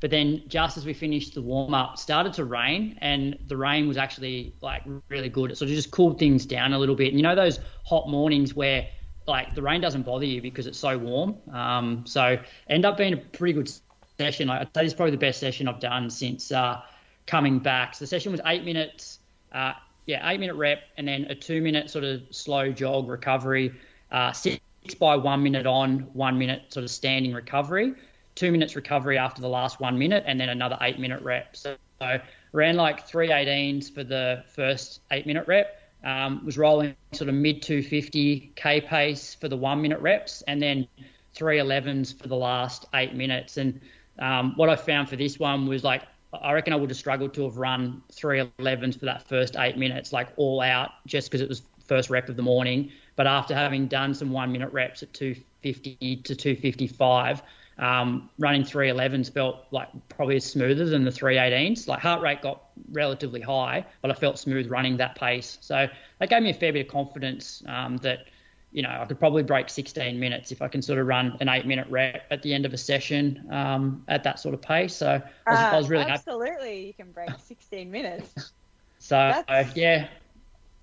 but 0.00 0.10
then 0.10 0.42
just 0.48 0.76
as 0.76 0.84
we 0.84 0.92
finished 0.92 1.34
the 1.34 1.40
warm 1.40 1.72
up, 1.72 1.96
started 1.96 2.32
to 2.34 2.44
rain, 2.44 2.98
and 3.00 3.38
the 3.46 3.56
rain 3.56 3.86
was 3.86 3.96
actually 3.96 4.52
like 4.60 4.82
really 5.08 5.28
good. 5.28 5.52
It 5.52 5.56
sort 5.56 5.70
of 5.70 5.76
just 5.76 5.92
cooled 5.92 6.18
things 6.18 6.44
down 6.44 6.72
a 6.72 6.78
little 6.78 6.96
bit. 6.96 7.08
And 7.08 7.16
you 7.16 7.22
know 7.22 7.34
those 7.34 7.60
hot 7.84 8.08
mornings 8.08 8.54
where 8.54 8.86
like 9.26 9.54
the 9.54 9.62
rain 9.62 9.80
doesn't 9.80 10.02
bother 10.02 10.26
you 10.26 10.42
because 10.42 10.66
it's 10.66 10.78
so 10.78 10.98
warm. 10.98 11.36
Um, 11.52 12.04
so 12.06 12.38
end 12.68 12.84
up 12.84 12.96
being 12.96 13.14
a 13.14 13.16
pretty 13.16 13.54
good 13.54 13.70
session. 14.18 14.50
I'd 14.50 14.68
say 14.74 14.82
this 14.82 14.92
is 14.92 14.94
probably 14.94 15.12
the 15.12 15.16
best 15.16 15.40
session 15.40 15.68
I've 15.68 15.80
done 15.80 16.10
since 16.10 16.52
uh, 16.52 16.82
coming 17.26 17.58
back. 17.58 17.94
So 17.94 18.04
the 18.04 18.06
session 18.06 18.32
was 18.32 18.40
eight 18.46 18.64
minutes. 18.64 19.18
Uh, 19.52 19.72
yeah, 20.06 20.28
eight 20.30 20.40
minute 20.40 20.56
rep, 20.56 20.82
and 20.96 21.08
then 21.08 21.24
a 21.24 21.34
two 21.34 21.62
minute 21.62 21.88
sort 21.90 22.04
of 22.04 22.22
slow 22.30 22.70
jog 22.70 23.08
recovery. 23.08 23.74
Uh, 24.10 24.32
six 24.32 24.60
by 24.98 25.16
one 25.16 25.42
minute 25.42 25.66
on, 25.66 26.00
one 26.12 26.38
minute 26.38 26.72
sort 26.72 26.84
of 26.84 26.90
standing 26.90 27.32
recovery, 27.32 27.94
two 28.34 28.52
minutes 28.52 28.76
recovery 28.76 29.16
after 29.16 29.40
the 29.40 29.48
last 29.48 29.80
one 29.80 29.98
minute, 29.98 30.24
and 30.26 30.38
then 30.38 30.50
another 30.50 30.76
eight 30.82 30.98
minute 30.98 31.22
rep. 31.22 31.56
So, 31.56 31.76
so 32.00 32.20
ran 32.52 32.76
like 32.76 33.06
three 33.06 33.28
18s 33.28 33.92
for 33.92 34.04
the 34.04 34.44
first 34.48 35.00
eight 35.10 35.26
minute 35.26 35.46
rep. 35.46 35.80
Um, 36.04 36.44
was 36.44 36.58
rolling 36.58 36.94
sort 37.12 37.30
of 37.30 37.34
mid 37.34 37.62
250 37.62 38.52
k 38.54 38.80
pace 38.80 39.34
for 39.34 39.48
the 39.48 39.56
one 39.56 39.80
minute 39.80 40.00
reps, 40.00 40.42
and 40.42 40.60
then 40.60 40.86
three 41.32 41.58
11s 41.58 42.20
for 42.20 42.28
the 42.28 42.36
last 42.36 42.86
eight 42.94 43.14
minutes. 43.14 43.56
And 43.56 43.80
um, 44.18 44.52
what 44.56 44.68
I 44.68 44.76
found 44.76 45.08
for 45.08 45.16
this 45.16 45.38
one 45.38 45.66
was 45.66 45.82
like 45.82 46.02
I 46.42 46.52
reckon 46.52 46.72
I 46.72 46.76
would 46.76 46.90
have 46.90 46.96
struggled 46.96 47.34
to 47.34 47.44
have 47.44 47.56
run 47.56 48.02
three 48.12 48.40
11s 48.58 48.98
for 48.98 49.06
that 49.06 49.26
first 49.28 49.56
eight 49.56 49.76
minutes, 49.76 50.12
like 50.12 50.28
all 50.36 50.60
out, 50.60 50.90
just 51.06 51.30
because 51.30 51.40
it 51.40 51.48
was 51.48 51.62
first 51.86 52.10
rep 52.10 52.28
of 52.28 52.36
the 52.36 52.42
morning. 52.42 52.90
But 53.16 53.26
after 53.26 53.54
having 53.54 53.86
done 53.86 54.14
some 54.14 54.30
one 54.30 54.50
minute 54.52 54.72
reps 54.72 55.02
at 55.02 55.12
250 55.12 56.16
to 56.16 56.34
255, 56.34 57.42
um, 57.78 58.30
running 58.38 58.62
311s 58.62 59.32
felt 59.32 59.66
like 59.70 59.88
probably 60.08 60.40
smoother 60.40 60.86
than 60.86 61.04
the 61.04 61.10
318s. 61.10 61.88
Like 61.88 62.00
heart 62.00 62.22
rate 62.22 62.42
got 62.42 62.62
relatively 62.90 63.40
high, 63.40 63.84
but 64.02 64.10
I 64.10 64.14
felt 64.14 64.38
smooth 64.38 64.70
running 64.70 64.98
that 64.98 65.16
pace. 65.16 65.58
So 65.60 65.88
that 66.18 66.30
gave 66.30 66.42
me 66.42 66.50
a 66.50 66.54
fair 66.54 66.72
bit 66.72 66.86
of 66.86 66.92
confidence 66.92 67.62
um, 67.66 67.96
that 67.98 68.26
you 68.74 68.82
know, 68.82 68.90
I 68.90 69.04
could 69.04 69.20
probably 69.20 69.44
break 69.44 69.68
16 69.68 70.18
minutes 70.18 70.50
if 70.50 70.60
I 70.60 70.66
can 70.66 70.82
sort 70.82 70.98
of 70.98 71.06
run 71.06 71.36
an 71.40 71.48
eight 71.48 71.64
minute 71.64 71.86
rep 71.88 72.26
at 72.32 72.42
the 72.42 72.52
end 72.52 72.66
of 72.66 72.74
a 72.74 72.76
session 72.76 73.46
um, 73.50 74.02
at 74.08 74.24
that 74.24 74.40
sort 74.40 74.52
of 74.52 74.62
pace. 74.62 74.96
So 74.96 75.22
I 75.46 75.50
was, 75.50 75.58
uh, 75.60 75.62
I 75.62 75.76
was 75.76 75.88
really 75.88 76.04
absolutely, 76.04 76.70
happy. 76.70 76.86
you 76.88 76.92
can 76.92 77.12
break 77.12 77.30
16 77.38 77.88
minutes. 77.88 78.52
so 78.98 79.16
uh, 79.16 79.64
yeah, 79.76 80.08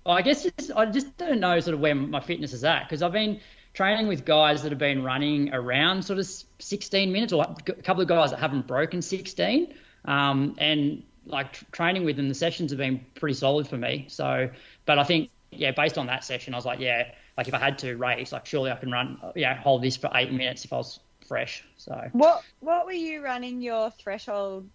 well, 0.06 0.16
I 0.16 0.22
guess 0.22 0.42
just, 0.42 0.72
I 0.74 0.86
just 0.86 1.18
don't 1.18 1.38
know 1.38 1.60
sort 1.60 1.74
of 1.74 1.80
where 1.80 1.94
my 1.94 2.20
fitness 2.20 2.54
is 2.54 2.64
at 2.64 2.84
because 2.84 3.02
I've 3.02 3.12
been 3.12 3.40
training 3.74 4.08
with 4.08 4.24
guys 4.24 4.62
that 4.62 4.70
have 4.72 4.78
been 4.78 5.02
running 5.02 5.52
around 5.54 6.04
sort 6.04 6.18
of 6.18 6.26
16 6.58 7.12
minutes, 7.12 7.32
or 7.32 7.42
a 7.44 7.72
couple 7.82 8.02
of 8.02 8.08
guys 8.08 8.30
that 8.30 8.38
haven't 8.38 8.66
broken 8.66 9.02
16, 9.02 9.74
um, 10.04 10.54
and 10.58 11.02
like 11.26 11.70
training 11.70 12.04
with 12.04 12.16
them, 12.16 12.28
the 12.28 12.34
sessions 12.34 12.70
have 12.72 12.78
been 12.78 13.04
pretty 13.14 13.34
solid 13.34 13.68
for 13.68 13.76
me. 13.76 14.06
So, 14.08 14.50
but 14.86 14.98
I 14.98 15.04
think 15.04 15.30
yeah, 15.50 15.70
based 15.70 15.98
on 15.98 16.06
that 16.06 16.24
session, 16.24 16.54
I 16.54 16.56
was 16.56 16.66
like, 16.66 16.80
yeah 16.80 17.12
like 17.36 17.48
if 17.48 17.54
I 17.54 17.58
had 17.58 17.78
to 17.80 17.96
race, 17.96 18.32
like 18.32 18.46
surely 18.46 18.70
I 18.70 18.76
can 18.76 18.90
run, 18.90 19.18
yeah, 19.34 19.54
hold 19.54 19.82
this 19.82 19.96
for 19.96 20.10
eight 20.14 20.32
minutes 20.32 20.64
if 20.64 20.72
I 20.72 20.76
was 20.76 21.00
fresh. 21.26 21.64
So 21.76 22.08
what 22.12 22.42
what 22.60 22.86
were 22.86 22.92
you 22.92 23.22
running 23.22 23.62
your 23.62 23.90
threshold 23.90 24.68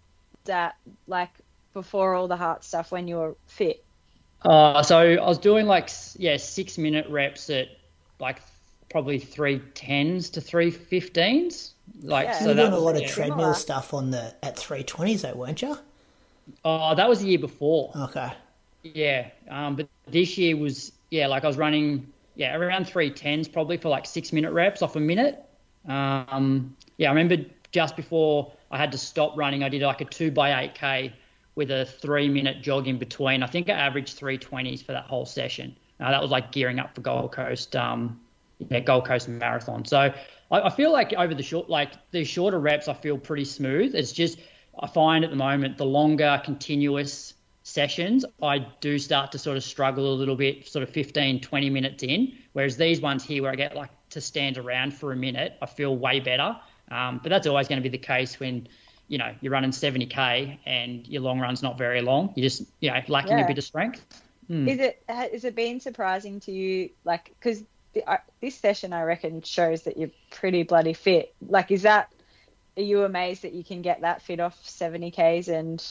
at 0.48 0.74
like 1.06 1.30
before 1.72 2.14
all 2.14 2.28
the 2.28 2.36
heart 2.36 2.64
stuff 2.64 2.90
when 2.90 3.06
you 3.06 3.16
were 3.16 3.36
fit? 3.46 3.84
Uh, 4.42 4.82
so 4.82 4.98
I 4.98 5.26
was 5.26 5.38
doing 5.38 5.66
like 5.66 5.90
yeah 6.16 6.36
six 6.36 6.78
minute 6.78 7.08
reps 7.08 7.48
at 7.50 7.68
like 8.18 8.40
probably 8.90 9.18
three 9.18 9.60
tens 9.74 10.30
to 10.30 10.40
three 10.40 10.70
fifteens. 10.70 11.74
Like 12.02 12.28
yeah, 12.28 12.38
so 12.38 12.48
you 12.50 12.54
doing 12.54 12.72
a 12.72 12.78
lot 12.78 12.96
of 12.96 13.02
yeah. 13.02 13.08
treadmill 13.08 13.54
stuff 13.54 13.94
on 13.94 14.10
the 14.10 14.34
at 14.42 14.58
three 14.58 14.82
twenties 14.82 15.22
though, 15.22 15.34
weren't 15.34 15.62
you? 15.62 15.76
Oh, 16.64 16.94
that 16.94 17.08
was 17.08 17.20
the 17.20 17.28
year 17.28 17.38
before. 17.38 17.92
Okay. 17.96 18.32
Yeah, 18.82 19.28
um, 19.50 19.76
but 19.76 19.88
this 20.06 20.38
year 20.38 20.56
was 20.56 20.92
yeah 21.10 21.26
like 21.26 21.44
I 21.44 21.48
was 21.48 21.56
running 21.56 22.12
yeah, 22.38 22.56
around 22.56 22.86
three 22.86 23.10
tens 23.10 23.48
probably 23.48 23.76
for 23.76 23.88
like 23.88 24.06
six 24.06 24.32
minute 24.32 24.52
reps 24.52 24.80
off 24.80 24.94
a 24.94 25.00
minute. 25.00 25.44
Um, 25.88 26.76
yeah, 26.96 27.08
I 27.08 27.12
remember 27.12 27.44
just 27.72 27.96
before 27.96 28.52
I 28.70 28.78
had 28.78 28.92
to 28.92 28.98
stop 28.98 29.36
running, 29.36 29.64
I 29.64 29.68
did 29.68 29.82
like 29.82 30.00
a 30.00 30.04
two 30.04 30.30
by 30.30 30.62
eight 30.62 30.74
k 30.74 31.12
with 31.56 31.72
a 31.72 31.84
three 31.84 32.28
minute 32.28 32.62
jog 32.62 32.86
in 32.86 32.96
between. 32.96 33.42
I 33.42 33.46
think 33.48 33.68
I 33.68 33.72
averaged 33.72 34.16
three 34.16 34.38
twenties 34.38 34.82
for 34.82 34.92
that 34.92 35.04
whole 35.04 35.26
session. 35.26 35.74
Uh, 35.98 36.12
that 36.12 36.22
was 36.22 36.30
like 36.30 36.52
gearing 36.52 36.78
up 36.78 36.94
for 36.94 37.00
Gold 37.00 37.32
Coast, 37.32 37.74
um, 37.74 38.20
yeah, 38.58 38.80
Gold 38.80 39.06
Coast 39.06 39.28
Marathon. 39.28 39.84
So 39.84 39.98
I, 39.98 40.14
I 40.50 40.70
feel 40.70 40.92
like 40.92 41.12
over 41.12 41.34
the 41.34 41.42
short, 41.42 41.68
like 41.68 41.92
the 42.10 42.24
shorter 42.24 42.58
reps, 42.58 42.88
I 42.88 42.94
feel 42.94 43.18
pretty 43.18 43.44
smooth. 43.44 43.94
It's 43.94 44.12
just 44.12 44.38
I 44.78 44.86
find 44.86 45.24
at 45.24 45.30
the 45.30 45.36
moment 45.36 45.78
the 45.78 45.86
longer 45.86 46.40
continuous 46.44 47.34
sessions, 47.62 48.24
I 48.42 48.66
do 48.80 48.98
start 48.98 49.32
to 49.32 49.38
sort 49.38 49.56
of 49.56 49.62
struggle 49.64 50.12
a 50.12 50.16
little 50.16 50.36
bit, 50.36 50.66
sort 50.66 50.82
of 50.82 50.90
15, 50.90 51.40
20 51.40 51.70
minutes 51.70 52.02
in. 52.02 52.36
Whereas 52.52 52.76
these 52.76 53.00
ones 53.00 53.24
here, 53.24 53.42
where 53.42 53.52
I 53.52 53.56
get 53.56 53.76
like 53.76 53.90
to 54.10 54.20
stand 54.20 54.56
around 54.56 54.94
for 54.94 55.12
a 55.12 55.16
minute, 55.16 55.56
I 55.60 55.66
feel 55.66 55.94
way 55.94 56.20
better. 56.20 56.56
Um, 56.90 57.20
but 57.22 57.28
that's 57.28 57.46
always 57.46 57.68
going 57.68 57.80
to 57.80 57.82
be 57.82 57.90
the 57.90 58.02
case 58.02 58.40
when, 58.40 58.68
you 59.08 59.18
know, 59.18 59.34
you're 59.40 59.52
running 59.52 59.70
70k 59.70 60.58
and 60.64 61.06
your 61.06 61.20
long 61.20 61.38
run's 61.38 61.62
not 61.62 61.76
very 61.76 62.00
long. 62.00 62.32
You're 62.34 62.44
just, 62.44 62.62
you 62.80 62.90
know, 62.90 63.00
lacking 63.08 63.38
yeah. 63.38 63.44
a 63.44 63.46
bit 63.46 63.58
of 63.58 63.64
strength. 63.64 64.04
Hmm. 64.46 64.66
Is 64.66 64.78
it 64.78 65.02
has 65.08 65.44
it 65.44 65.54
been 65.54 65.78
surprising 65.78 66.40
to 66.40 66.52
you, 66.52 66.88
like, 67.04 67.34
because 67.38 67.64
uh, 68.06 68.18
this 68.40 68.54
session 68.54 68.92
I 68.92 69.02
reckon 69.02 69.42
shows 69.42 69.82
that 69.82 69.96
you're 69.96 70.10
pretty 70.30 70.62
bloody 70.62 70.92
fit. 70.92 71.34
Like, 71.46 71.70
is 71.70 71.82
that 71.82 72.12
are 72.76 72.82
you 72.82 73.02
amazed 73.02 73.42
that 73.42 73.52
you 73.52 73.64
can 73.64 73.82
get 73.82 74.02
that 74.02 74.22
fit 74.22 74.38
off 74.40 74.56
70ks 74.64 75.48
and 75.48 75.84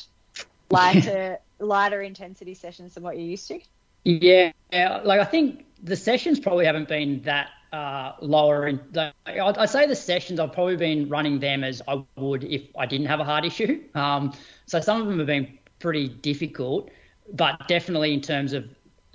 lighter 0.69 1.37
lighter 1.59 2.01
intensity 2.01 2.53
sessions 2.53 2.93
than 2.93 3.03
what 3.03 3.17
you're 3.17 3.27
used 3.27 3.47
to? 3.49 3.59
Yeah, 4.03 4.51
like 4.71 5.19
I 5.19 5.25
think 5.25 5.65
the 5.83 5.95
sessions 5.95 6.39
probably 6.39 6.65
haven't 6.65 6.87
been 6.87 7.21
that 7.23 7.49
uh, 7.73 8.13
lower. 8.21 8.67
In, 8.67 8.79
like, 8.93 9.13
I'd, 9.25 9.57
I'd, 9.57 9.69
say 9.69 9.85
the 9.85 9.95
sessions 9.95 10.39
I've 10.39 10.53
probably 10.53 10.77
been 10.77 11.09
running 11.09 11.39
them 11.39 11.63
as 11.63 11.81
I 11.87 12.03
would 12.15 12.45
if 12.45 12.63
I 12.77 12.85
didn't 12.85 13.07
have 13.07 13.19
a 13.19 13.25
heart 13.25 13.43
issue. 13.43 13.83
Um, 13.93 14.33
so 14.65 14.79
some 14.79 15.01
of 15.01 15.07
them 15.07 15.17
have 15.17 15.27
been 15.27 15.57
pretty 15.79 16.07
difficult, 16.07 16.89
but 17.33 17.67
definitely 17.67 18.13
in 18.13 18.21
terms 18.21 18.53
of 18.53 18.65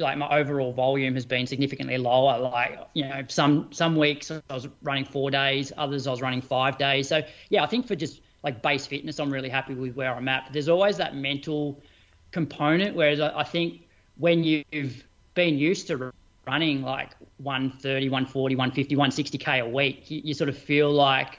like 0.03 0.18
my 0.18 0.28
overall 0.38 0.72
volume 0.72 1.14
has 1.14 1.24
been 1.24 1.46
significantly 1.46 1.96
lower. 1.98 2.38
Like 2.38 2.78
you 2.94 3.09
know, 3.09 3.22
some 3.28 3.72
some 3.72 3.96
weeks 3.96 4.30
I 4.30 4.40
was 4.50 4.68
running 4.82 5.05
four 5.05 5.30
days, 5.30 5.72
others 5.76 6.07
I 6.07 6.11
was 6.11 6.20
running 6.20 6.42
five 6.42 6.78
days. 6.78 7.09
So 7.09 7.22
yeah, 7.48 7.62
I 7.62 7.66
think 7.66 7.86
for 7.86 7.96
just 7.96 8.20
like 8.42 8.62
base 8.62 8.86
fitness, 8.86 9.18
I'm 9.18 9.32
really 9.32 9.48
happy 9.48 9.74
with 9.74 9.94
where 9.94 10.14
I'm 10.14 10.28
at. 10.28 10.44
But 10.46 10.53
there's 10.53 10.68
always 10.68 10.96
that 10.96 11.14
mental 11.14 11.80
component. 12.32 12.96
Whereas 12.96 13.20
I, 13.20 13.44
think 13.44 13.82
when 14.16 14.42
you've 14.42 15.05
been 15.34 15.59
used 15.59 15.86
to 15.88 16.12
running 16.46 16.82
like 16.82 17.11
130, 17.38 18.09
140, 18.09 18.57
150, 18.57 18.96
160k 18.96 19.61
a 19.61 19.68
week, 19.68 20.11
you, 20.11 20.22
you 20.24 20.34
sort 20.34 20.48
of 20.48 20.59
feel 20.59 20.90
like, 20.90 21.38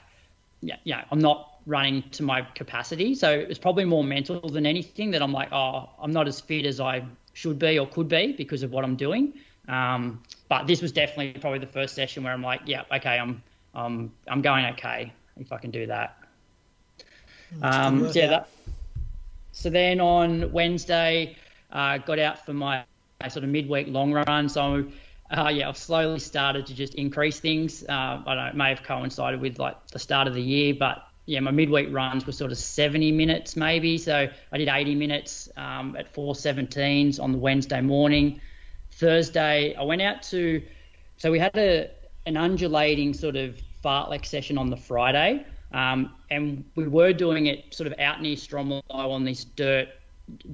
yeah, 0.62 0.76
yeah, 0.84 1.04
I'm 1.10 1.18
not 1.18 1.58
running 1.66 2.02
to 2.10 2.22
my 2.22 2.42
capacity. 2.42 3.14
So 3.14 3.30
it's 3.30 3.58
probably 3.58 3.84
more 3.84 4.04
mental 4.04 4.40
than 4.40 4.66
anything 4.66 5.10
that 5.10 5.22
I'm 5.22 5.32
like, 5.32 5.52
oh, 5.52 5.90
I'm 6.00 6.12
not 6.12 6.28
as 6.28 6.40
fit 6.40 6.64
as 6.64 6.80
I 6.80 7.04
should 7.34 7.58
be 7.58 7.78
or 7.78 7.86
could 7.86 8.08
be 8.08 8.32
because 8.32 8.62
of 8.62 8.70
what 8.70 8.84
I'm 8.84 8.96
doing. 8.96 9.34
Um, 9.68 10.22
but 10.48 10.66
this 10.66 10.80
was 10.80 10.92
definitely 10.92 11.38
probably 11.40 11.58
the 11.58 11.66
first 11.66 11.94
session 11.94 12.24
where 12.24 12.32
I'm 12.32 12.42
like, 12.42 12.62
yeah, 12.64 12.82
okay, 12.92 13.18
I'm 13.18 13.42
um, 13.74 14.12
I'm 14.28 14.40
going 14.40 14.64
okay 14.66 15.12
if 15.36 15.52
I 15.52 15.58
can 15.58 15.70
do 15.70 15.86
that. 15.86 16.16
Um, 17.62 18.08
yeah, 18.12 18.28
that 18.28 18.48
so 19.54 19.70
then 19.70 20.00
on 20.00 20.50
Wednesday, 20.52 21.36
uh, 21.70 21.98
got 21.98 22.18
out 22.18 22.44
for 22.44 22.52
my, 22.52 22.84
my 23.20 23.28
sort 23.28 23.44
of 23.44 23.50
midweek 23.50 23.86
long 23.88 24.12
run. 24.12 24.48
So 24.48 24.84
uh, 25.30 25.48
yeah, 25.48 25.68
I've 25.68 25.78
slowly 25.78 26.18
started 26.18 26.66
to 26.66 26.74
just 26.74 26.96
increase 26.96 27.40
things. 27.40 27.84
Uh, 27.88 28.20
I 28.26 28.34
don't 28.34 28.36
know, 28.36 28.46
it 28.46 28.56
may 28.56 28.68
have 28.70 28.82
coincided 28.82 29.40
with 29.40 29.58
like 29.58 29.86
the 29.88 29.98
start 29.98 30.26
of 30.26 30.34
the 30.34 30.42
year, 30.42 30.74
but 30.74 31.06
yeah, 31.26 31.40
my 31.40 31.50
midweek 31.50 31.88
runs 31.90 32.26
were 32.26 32.32
sort 32.32 32.52
of 32.52 32.58
70 32.58 33.12
minutes 33.12 33.56
maybe. 33.56 33.98
So 33.98 34.28
I 34.52 34.58
did 34.58 34.68
80 34.68 34.94
minutes 34.94 35.48
um, 35.56 35.96
at 35.96 36.12
417s 36.12 37.20
on 37.20 37.32
the 37.32 37.38
Wednesday 37.38 37.80
morning. 37.80 38.40
Thursday, 38.92 39.74
I 39.74 39.82
went 39.82 40.02
out 40.02 40.22
to, 40.24 40.62
so 41.16 41.30
we 41.30 41.38
had 41.38 41.56
a 41.56 41.90
an 42.26 42.36
undulating 42.36 43.12
sort 43.12 43.36
of 43.36 43.60
fartlek 43.84 44.24
session 44.24 44.56
on 44.56 44.70
the 44.70 44.76
Friday. 44.76 45.44
Um, 45.72 46.14
and 46.30 46.64
we 46.76 46.86
were 46.86 47.12
doing 47.12 47.46
it 47.46 47.74
sort 47.74 47.86
of 47.86 47.98
out 47.98 48.22
near 48.22 48.36
Stromlo 48.36 48.82
on 48.90 49.24
this 49.24 49.44
dirt 49.44 49.88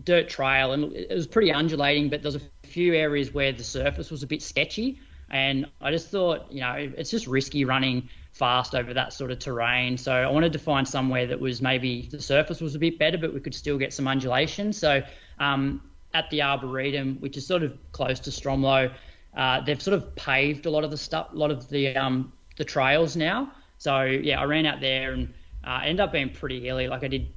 dirt 0.04 0.28
trail, 0.28 0.72
and 0.72 0.92
it 0.94 1.14
was 1.14 1.28
pretty 1.28 1.52
undulating, 1.52 2.08
but 2.08 2.22
there's 2.22 2.34
a 2.34 2.40
few 2.64 2.94
areas 2.94 3.32
where 3.32 3.52
the 3.52 3.62
surface 3.62 4.10
was 4.10 4.22
a 4.22 4.26
bit 4.26 4.42
sketchy. 4.42 4.98
And 5.30 5.66
I 5.80 5.92
just 5.92 6.08
thought, 6.08 6.50
you 6.50 6.60
know, 6.60 6.74
it's 6.74 7.10
just 7.10 7.28
risky 7.28 7.64
running 7.64 8.08
fast 8.32 8.74
over 8.74 8.94
that 8.94 9.12
sort 9.12 9.30
of 9.30 9.38
terrain. 9.38 9.96
So 9.96 10.12
I 10.12 10.30
wanted 10.30 10.52
to 10.52 10.58
find 10.58 10.86
somewhere 10.86 11.26
that 11.26 11.40
was 11.40 11.60
maybe 11.60 12.08
the 12.10 12.22
surface 12.22 12.60
was 12.60 12.74
a 12.74 12.78
bit 12.78 12.98
better, 12.98 13.18
but 13.18 13.34
we 13.34 13.40
could 13.40 13.54
still 13.54 13.78
get 13.78 13.92
some 13.92 14.06
undulation. 14.06 14.72
So 14.72 15.02
um, 15.38 15.82
at 16.14 16.28
the 16.30 16.42
Arboretum, 16.42 17.16
which 17.20 17.36
is 17.36 17.46
sort 17.46 17.62
of 17.62 17.76
close 17.92 18.20
to 18.20 18.30
Stromlo, 18.30 18.92
uh, 19.36 19.60
they've 19.60 19.80
sort 19.80 19.94
of 19.94 20.14
paved 20.16 20.66
a 20.66 20.70
lot 20.70 20.84
of 20.84 20.90
the 20.90 20.96
stuff, 20.96 21.32
a 21.32 21.36
lot 21.36 21.50
of 21.50 21.68
the 21.68 21.96
um, 21.96 22.32
the 22.56 22.64
trails 22.64 23.16
now. 23.16 23.52
So 23.78 24.02
yeah, 24.02 24.40
I 24.40 24.44
ran 24.44 24.66
out 24.66 24.80
there 24.80 25.12
and 25.12 25.32
uh, 25.64 25.80
ended 25.82 26.00
up 26.00 26.12
being 26.12 26.30
pretty 26.30 26.60
hilly. 26.60 26.88
Like 26.88 27.04
I 27.04 27.08
did 27.08 27.32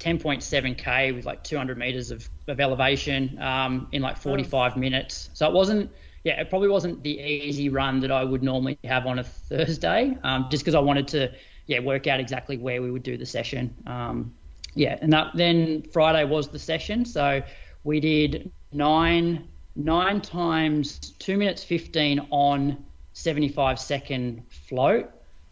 10.7k 0.00 1.14
with 1.14 1.24
like 1.24 1.44
200 1.44 1.78
meters 1.78 2.10
of, 2.10 2.28
of 2.48 2.60
elevation 2.60 3.40
um, 3.40 3.88
in 3.92 4.02
like 4.02 4.16
45 4.16 4.76
minutes. 4.76 5.30
So 5.34 5.46
it 5.46 5.52
wasn't, 5.52 5.90
yeah, 6.24 6.40
it 6.40 6.50
probably 6.50 6.68
wasn't 6.68 7.02
the 7.02 7.20
easy 7.20 7.68
run 7.68 8.00
that 8.00 8.10
I 8.10 8.24
would 8.24 8.42
normally 8.42 8.78
have 8.84 9.06
on 9.06 9.18
a 9.18 9.24
Thursday, 9.24 10.16
um, 10.22 10.48
just 10.50 10.64
because 10.64 10.74
I 10.74 10.80
wanted 10.80 11.08
to, 11.08 11.32
yeah, 11.66 11.80
work 11.80 12.06
out 12.06 12.20
exactly 12.20 12.56
where 12.56 12.82
we 12.82 12.90
would 12.90 13.02
do 13.02 13.16
the 13.16 13.26
session. 13.26 13.74
Um, 13.86 14.34
yeah, 14.74 14.98
and 15.00 15.12
that, 15.12 15.32
then 15.34 15.82
Friday 15.92 16.24
was 16.24 16.48
the 16.48 16.58
session. 16.58 17.04
So 17.04 17.42
we 17.84 18.00
did 18.00 18.50
nine 18.72 19.48
nine 19.76 20.20
times 20.20 20.98
two 21.18 21.36
minutes 21.36 21.64
15 21.64 22.28
on 22.30 22.84
75 23.12 23.80
second 23.80 24.44
float 24.68 25.10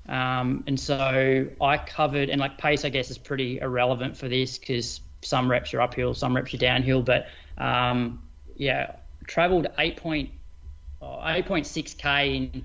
um, 0.08 0.64
and 0.66 0.78
so 0.78 1.48
I 1.60 1.78
covered, 1.78 2.28
and 2.28 2.40
like 2.40 2.58
pace, 2.58 2.84
I 2.84 2.88
guess, 2.88 3.10
is 3.10 3.18
pretty 3.18 3.58
irrelevant 3.58 4.16
for 4.16 4.28
this 4.28 4.58
because 4.58 5.00
some 5.22 5.50
reps 5.50 5.72
are 5.74 5.80
uphill, 5.80 6.14
some 6.14 6.34
reps 6.34 6.52
are 6.54 6.58
downhill. 6.58 7.02
But 7.02 7.26
um, 7.56 8.22
yeah, 8.56 8.96
traveled 9.26 9.68
8 9.78 9.96
point, 9.96 10.30
oh, 11.02 11.20
8.6k 11.22 12.36
in 12.36 12.64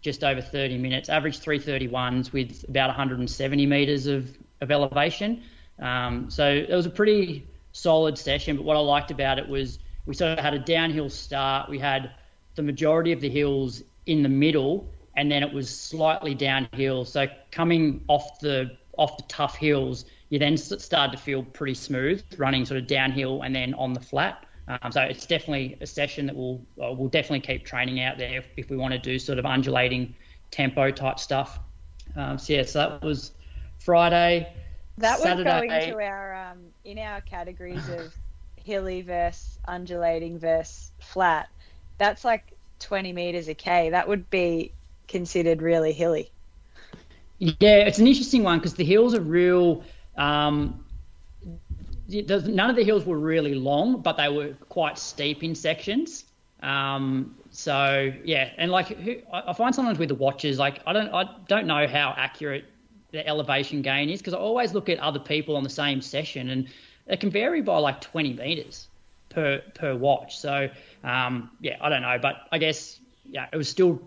just 0.00 0.24
over 0.24 0.40
30 0.40 0.78
minutes, 0.78 1.08
average 1.08 1.40
331s 1.40 2.32
with 2.32 2.64
about 2.68 2.88
170 2.88 3.66
meters 3.66 4.06
of, 4.06 4.36
of 4.60 4.70
elevation. 4.70 5.42
Um, 5.78 6.30
so 6.30 6.46
it 6.46 6.74
was 6.74 6.86
a 6.86 6.90
pretty 6.90 7.46
solid 7.72 8.18
session. 8.18 8.56
But 8.56 8.64
what 8.64 8.76
I 8.76 8.80
liked 8.80 9.10
about 9.10 9.38
it 9.38 9.48
was 9.48 9.78
we 10.06 10.14
sort 10.14 10.38
of 10.38 10.44
had 10.44 10.54
a 10.54 10.58
downhill 10.58 11.08
start. 11.08 11.70
We 11.70 11.78
had 11.78 12.12
the 12.54 12.62
majority 12.62 13.12
of 13.12 13.20
the 13.20 13.30
hills 13.30 13.82
in 14.06 14.22
the 14.22 14.28
middle 14.28 14.88
and 15.16 15.30
then 15.30 15.42
it 15.42 15.52
was 15.52 15.68
slightly 15.70 16.34
downhill. 16.34 17.04
So 17.04 17.26
coming 17.50 18.04
off 18.08 18.40
the 18.40 18.76
off 18.96 19.16
the 19.16 19.24
tough 19.24 19.56
hills, 19.56 20.04
you 20.28 20.38
then 20.38 20.56
started 20.56 21.16
to 21.16 21.22
feel 21.22 21.42
pretty 21.42 21.74
smooth 21.74 22.22
running 22.36 22.64
sort 22.64 22.78
of 22.78 22.86
downhill 22.86 23.42
and 23.42 23.54
then 23.54 23.74
on 23.74 23.92
the 23.92 24.00
flat. 24.00 24.44
Um, 24.66 24.92
so 24.92 25.02
it's 25.02 25.26
definitely 25.26 25.76
a 25.80 25.86
session 25.86 26.26
that 26.26 26.34
we'll 26.34 26.60
uh, 26.82 26.92
we'll 26.92 27.08
definitely 27.08 27.40
keep 27.40 27.66
training 27.66 28.00
out 28.00 28.16
there 28.16 28.38
if, 28.38 28.46
if, 28.56 28.70
we 28.70 28.76
want 28.76 28.92
to 28.92 28.98
do 28.98 29.18
sort 29.18 29.38
of 29.38 29.44
undulating 29.44 30.14
tempo 30.50 30.90
type 30.90 31.18
stuff. 31.18 31.58
Um, 32.16 32.38
so 32.38 32.54
yeah, 32.54 32.62
so 32.62 32.78
that 32.78 33.02
was 33.02 33.32
Friday. 33.78 34.50
That 34.98 35.20
would 35.20 35.44
go 35.44 35.60
into 35.60 36.00
our 36.00 36.34
um, 36.34 36.60
in 36.84 36.98
our 36.98 37.20
categories 37.20 37.88
of 37.88 38.16
hilly 38.56 39.02
versus 39.02 39.58
undulating 39.66 40.38
versus 40.38 40.92
flat. 40.98 41.48
That's 41.98 42.24
like 42.24 42.52
20 42.80 43.12
meters 43.12 43.48
a 43.48 43.54
k. 43.54 43.90
That 43.90 44.08
would 44.08 44.30
be 44.30 44.72
considered 45.08 45.60
really 45.60 45.92
hilly. 45.92 46.30
Yeah, 47.38 47.76
it's 47.78 47.98
an 47.98 48.06
interesting 48.06 48.42
one 48.42 48.58
because 48.58 48.74
the 48.74 48.84
hills 48.84 49.14
are 49.14 49.20
real. 49.20 49.84
Um, 50.16 50.83
none 52.08 52.70
of 52.70 52.76
the 52.76 52.84
hills 52.84 53.04
were 53.04 53.18
really 53.18 53.54
long, 53.54 54.00
but 54.00 54.16
they 54.16 54.28
were 54.28 54.54
quite 54.68 54.98
steep 54.98 55.42
in 55.42 55.54
sections. 55.54 56.24
Um, 56.62 57.36
so 57.50 58.12
yeah, 58.24 58.50
and 58.56 58.70
like 58.70 58.96
I 59.32 59.52
find 59.52 59.74
sometimes 59.74 59.98
with 59.98 60.08
the 60.08 60.14
watches, 60.14 60.58
like 60.58 60.80
I 60.86 60.92
don't 60.92 61.12
I 61.12 61.24
don't 61.46 61.66
know 61.66 61.86
how 61.86 62.14
accurate 62.16 62.64
the 63.12 63.26
elevation 63.26 63.82
gain 63.82 64.10
is 64.10 64.20
because 64.20 64.34
I 64.34 64.38
always 64.38 64.74
look 64.74 64.88
at 64.88 64.98
other 64.98 65.20
people 65.20 65.56
on 65.56 65.62
the 65.62 65.70
same 65.70 66.00
session 66.00 66.50
and 66.50 66.68
it 67.06 67.20
can 67.20 67.30
vary 67.30 67.60
by 67.60 67.78
like 67.78 68.00
20 68.00 68.32
meters 68.32 68.88
per 69.28 69.62
per 69.74 69.94
watch. 69.94 70.38
So 70.38 70.68
um, 71.04 71.50
yeah, 71.60 71.76
I 71.80 71.88
don't 71.88 72.02
know, 72.02 72.18
but 72.20 72.48
I 72.50 72.58
guess 72.58 72.98
yeah, 73.30 73.46
it 73.52 73.56
was 73.56 73.68
still 73.68 74.00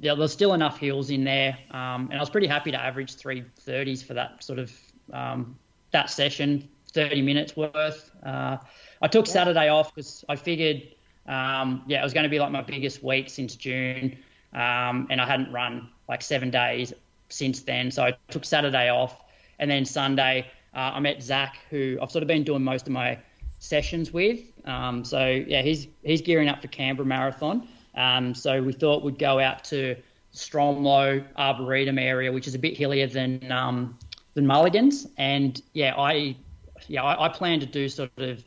yeah, 0.00 0.14
there's 0.14 0.32
still 0.32 0.54
enough 0.54 0.78
hills 0.78 1.10
in 1.10 1.24
there, 1.24 1.58
um, 1.70 2.08
and 2.10 2.14
I 2.14 2.20
was 2.20 2.30
pretty 2.30 2.46
happy 2.46 2.70
to 2.70 2.80
average 2.80 3.14
330s 3.16 4.04
for 4.04 4.14
that 4.14 4.42
sort 4.42 4.58
of 4.58 4.72
um, 5.12 5.58
that 5.92 6.08
session 6.08 6.68
30 6.92 7.22
minutes 7.22 7.56
worth. 7.56 8.10
Uh, 8.24 8.58
I 9.00 9.08
took 9.08 9.26
yeah. 9.26 9.32
Saturday 9.32 9.68
off 9.68 9.94
because 9.94 10.24
I 10.28 10.36
figured, 10.36 10.82
um, 11.26 11.82
yeah, 11.86 12.00
it 12.00 12.04
was 12.04 12.12
going 12.12 12.24
to 12.24 12.30
be 12.30 12.38
like 12.38 12.52
my 12.52 12.62
biggest 12.62 13.02
week 13.02 13.30
since 13.30 13.56
June, 13.56 14.16
um, 14.52 15.06
and 15.10 15.20
I 15.20 15.26
hadn't 15.26 15.52
run 15.52 15.88
like 16.08 16.22
seven 16.22 16.50
days 16.50 16.92
since 17.28 17.60
then. 17.62 17.90
So 17.90 18.04
I 18.04 18.16
took 18.28 18.44
Saturday 18.44 18.90
off, 18.90 19.22
and 19.58 19.70
then 19.70 19.84
Sunday 19.84 20.50
uh, 20.74 20.92
I 20.94 21.00
met 21.00 21.22
Zach, 21.22 21.58
who 21.70 21.98
I've 22.00 22.10
sort 22.10 22.22
of 22.22 22.28
been 22.28 22.44
doing 22.44 22.62
most 22.62 22.86
of 22.86 22.92
my 22.92 23.18
sessions 23.58 24.12
with. 24.12 24.40
Um, 24.64 25.04
so 25.04 25.26
yeah, 25.26 25.62
he's 25.62 25.88
he's 26.02 26.22
gearing 26.22 26.48
up 26.48 26.60
for 26.62 26.68
Canberra 26.68 27.06
Marathon. 27.06 27.68
Um, 27.94 28.34
so 28.34 28.62
we 28.62 28.72
thought 28.72 29.02
we'd 29.02 29.18
go 29.18 29.38
out 29.38 29.64
to 29.64 29.96
Stromlo 30.34 31.24
Arboretum 31.36 31.98
area, 31.98 32.32
which 32.32 32.46
is 32.46 32.54
a 32.54 32.58
bit 32.58 32.76
hillier 32.76 33.06
than 33.06 33.50
um, 33.52 33.98
than 34.34 34.46
Mulligans, 34.46 35.06
and 35.18 35.60
yeah, 35.74 35.94
I 35.96 36.36
yeah, 36.88 37.02
I, 37.02 37.26
I 37.26 37.28
planned 37.28 37.62
to 37.62 37.66
do 37.66 37.88
sort 37.88 38.10
of 38.18 38.42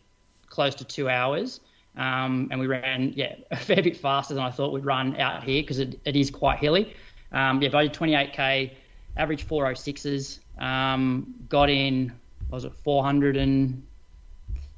close 0.49 0.75
to 0.75 0.85
two 0.85 1.09
hours. 1.09 1.59
Um, 1.97 2.49
and 2.51 2.59
we 2.59 2.67
ran, 2.67 3.13
yeah, 3.15 3.35
a 3.51 3.55
fair 3.55 3.81
bit 3.81 3.97
faster 3.97 4.33
than 4.33 4.43
I 4.43 4.51
thought 4.51 4.73
we'd 4.73 4.85
run 4.85 5.15
out 5.17 5.43
here 5.43 5.61
because 5.61 5.79
it, 5.79 5.99
it 6.05 6.15
is 6.15 6.29
quite 6.29 6.59
hilly. 6.59 6.93
Um, 7.31 7.61
yeah, 7.61 7.69
but 7.69 7.77
I 7.79 7.87
did 7.87 7.93
28k, 7.93 8.71
average 9.17 9.47
406s, 9.47 10.39
um, 10.61 11.33
got 11.49 11.69
in, 11.69 12.13
was 12.49 12.65
it 12.65 12.73
400 12.83 13.37
and 13.37 13.83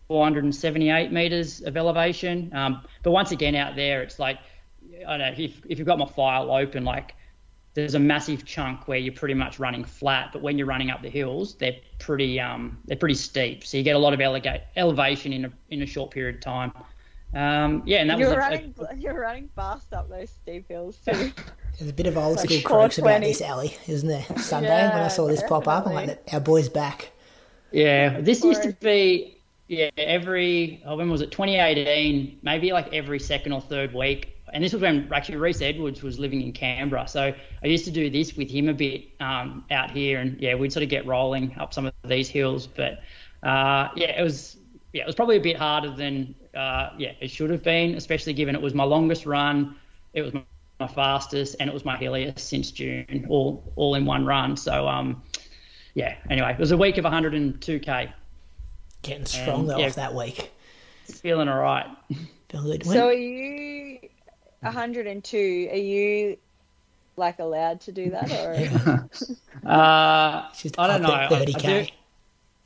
478 0.07 1.11
meters 1.11 1.61
of 1.61 1.75
elevation. 1.75 2.51
Um, 2.53 2.81
but 3.03 3.11
once 3.11 3.31
again, 3.31 3.55
out 3.55 3.75
there, 3.75 4.01
it's 4.01 4.19
like, 4.19 4.39
I 5.05 5.17
don't 5.17 5.19
know, 5.19 5.43
if, 5.43 5.61
if 5.67 5.77
you've 5.77 5.87
got 5.87 5.99
my 5.99 6.05
file 6.05 6.51
open, 6.51 6.85
like 6.85 7.13
there's 7.77 7.93
a 7.93 7.99
massive 7.99 8.43
chunk 8.43 8.87
where 8.87 8.97
you're 8.97 9.13
pretty 9.13 9.35
much 9.35 9.59
running 9.59 9.83
flat, 9.83 10.31
but 10.33 10.41
when 10.41 10.57
you're 10.57 10.65
running 10.65 10.89
up 10.89 11.03
the 11.03 11.11
hills, 11.11 11.53
they're 11.53 11.75
pretty 11.99 12.39
um, 12.39 12.79
they're 12.85 12.97
pretty 12.97 13.13
steep. 13.13 13.63
So 13.63 13.77
you 13.77 13.83
get 13.83 13.95
a 13.95 13.99
lot 13.99 14.13
of 14.13 14.19
ele- 14.19 14.41
elevation 14.75 15.31
in 15.31 15.45
a 15.45 15.51
in 15.69 15.83
a 15.83 15.85
short 15.85 16.09
period 16.09 16.37
of 16.37 16.41
time. 16.41 16.73
Um, 17.35 17.83
yeah, 17.85 17.99
and 17.99 18.09
that 18.09 18.17
you're 18.17 18.29
was 18.29 18.37
running 18.37 18.73
a, 18.79 18.83
a, 18.83 18.95
you're 18.95 19.19
running 19.19 19.47
fast 19.55 19.93
up 19.93 20.09
those 20.09 20.31
steep 20.31 20.67
hills 20.67 20.97
too. 21.05 21.31
There's 21.77 21.91
a 21.91 21.93
bit 21.93 22.07
of 22.07 22.17
old 22.17 22.39
school 22.39 22.61
croaks 22.61 22.97
about 22.97 23.21
this 23.21 23.43
alley, 23.43 23.77
isn't 23.87 24.09
there? 24.09 24.25
Sunday 24.37 24.69
yeah, 24.69 24.95
when 24.95 25.03
I 25.03 25.07
saw 25.07 25.27
this 25.27 25.41
definitely. 25.41 25.65
pop 25.65 25.85
up, 25.85 25.87
I'm 25.87 25.93
like, 25.93 26.33
our 26.33 26.39
boy's 26.39 26.69
back. 26.69 27.11
Yeah, 27.71 28.21
this 28.21 28.43
used 28.43 28.63
to 28.63 28.73
be 28.73 29.37
yeah 29.67 29.91
every 29.99 30.81
oh, 30.83 30.95
when 30.95 31.11
was 31.11 31.21
it 31.21 31.29
2018 31.29 32.39
maybe 32.41 32.71
like 32.71 32.91
every 32.93 33.19
second 33.19 33.51
or 33.51 33.59
third 33.59 33.93
week 33.93 34.36
and 34.57 34.63
this 34.63 34.73
was 34.73 34.81
when 34.81 35.07
actually 35.13 35.35
Reese 35.35 35.61
Edwards 35.61 36.01
was 36.01 36.17
living 36.17 36.41
in 36.41 36.51
Canberra. 36.51 37.07
So 37.07 37.31
I 37.63 37.67
used 37.67 37.85
to 37.85 37.91
do 37.91 38.09
this 38.09 38.35
with 38.35 38.49
him 38.49 38.69
a 38.69 38.73
bit 38.73 39.09
um, 39.19 39.63
out 39.69 39.91
here, 39.91 40.19
and 40.19 40.41
yeah, 40.41 40.55
we'd 40.55 40.73
sort 40.73 40.81
of 40.81 40.89
get 40.89 41.05
rolling 41.05 41.55
up 41.59 41.75
some 41.75 41.85
of 41.85 41.93
these 42.03 42.27
hills. 42.27 42.65
But 42.65 42.93
uh, 43.43 43.89
yeah, 43.95 44.19
it 44.19 44.23
was 44.23 44.57
yeah, 44.93 45.03
it 45.03 45.05
was 45.05 45.13
probably 45.13 45.37
a 45.37 45.41
bit 45.41 45.57
harder 45.57 45.91
than 45.91 46.33
uh, 46.55 46.89
yeah 46.97 47.11
it 47.21 47.29
should 47.29 47.51
have 47.51 47.61
been, 47.61 47.93
especially 47.93 48.33
given 48.33 48.55
it 48.55 48.61
was 48.63 48.73
my 48.73 48.83
longest 48.83 49.27
run, 49.27 49.75
it 50.15 50.23
was 50.23 50.33
my 50.33 50.87
fastest, 50.87 51.57
and 51.59 51.69
it 51.69 51.73
was 51.73 51.85
my 51.85 51.95
hilliest 51.95 52.39
since 52.39 52.71
June, 52.71 53.27
all 53.29 53.71
all 53.75 53.93
in 53.93 54.05
one 54.05 54.25
run. 54.25 54.57
So 54.57 54.87
um, 54.87 55.21
yeah. 55.93 56.15
Anyway, 56.31 56.53
it 56.53 56.59
was 56.59 56.71
a 56.71 56.77
week 56.77 56.97
of 56.97 57.05
102k. 57.05 58.11
Getting 59.03 59.25
strong 59.27 59.59
and, 59.59 59.69
though 59.69 59.77
yeah, 59.77 59.85
off 59.85 59.95
that 59.97 60.15
week. 60.15 60.49
Feeling 61.05 61.47
all 61.47 61.59
right. 61.59 61.85
Feeling 62.49 62.71
good. 62.71 62.85
So 62.87 63.09
are 63.09 63.13
you 63.13 63.99
102, 64.61 65.69
are 65.71 65.75
you 65.75 66.37
like 67.15 67.39
allowed 67.39 67.81
to 67.81 67.91
do 67.91 68.11
that 68.11 68.31
or? 68.31 68.53
uh, 69.69 69.69
I 69.69 70.51
don't 70.75 71.01
know. 71.01 71.09
I, 71.09 71.27
I, 71.27 71.45
do, 71.45 71.85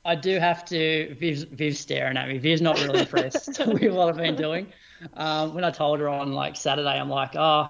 I 0.06 0.16
do 0.16 0.39
have 0.39 0.66
to. 0.66 1.16
Viv's, 1.16 1.44
Viv's 1.44 1.80
staring 1.80 2.18
at 2.18 2.28
me. 2.28 2.38
Viv's 2.38 2.62
not 2.62 2.80
really 2.82 3.02
impressed 3.02 3.60
with 3.68 3.94
what 3.94 4.10
I've 4.10 4.18
been 4.18 4.36
doing. 4.36 4.68
Um, 5.16 5.54
when 5.54 5.64
I 5.64 5.72
told 5.72 6.00
her 6.00 6.10
on 6.10 6.34
like 6.34 6.56
Saturday, 6.56 7.00
I'm 7.00 7.10
like, 7.10 7.36
oh, 7.36 7.70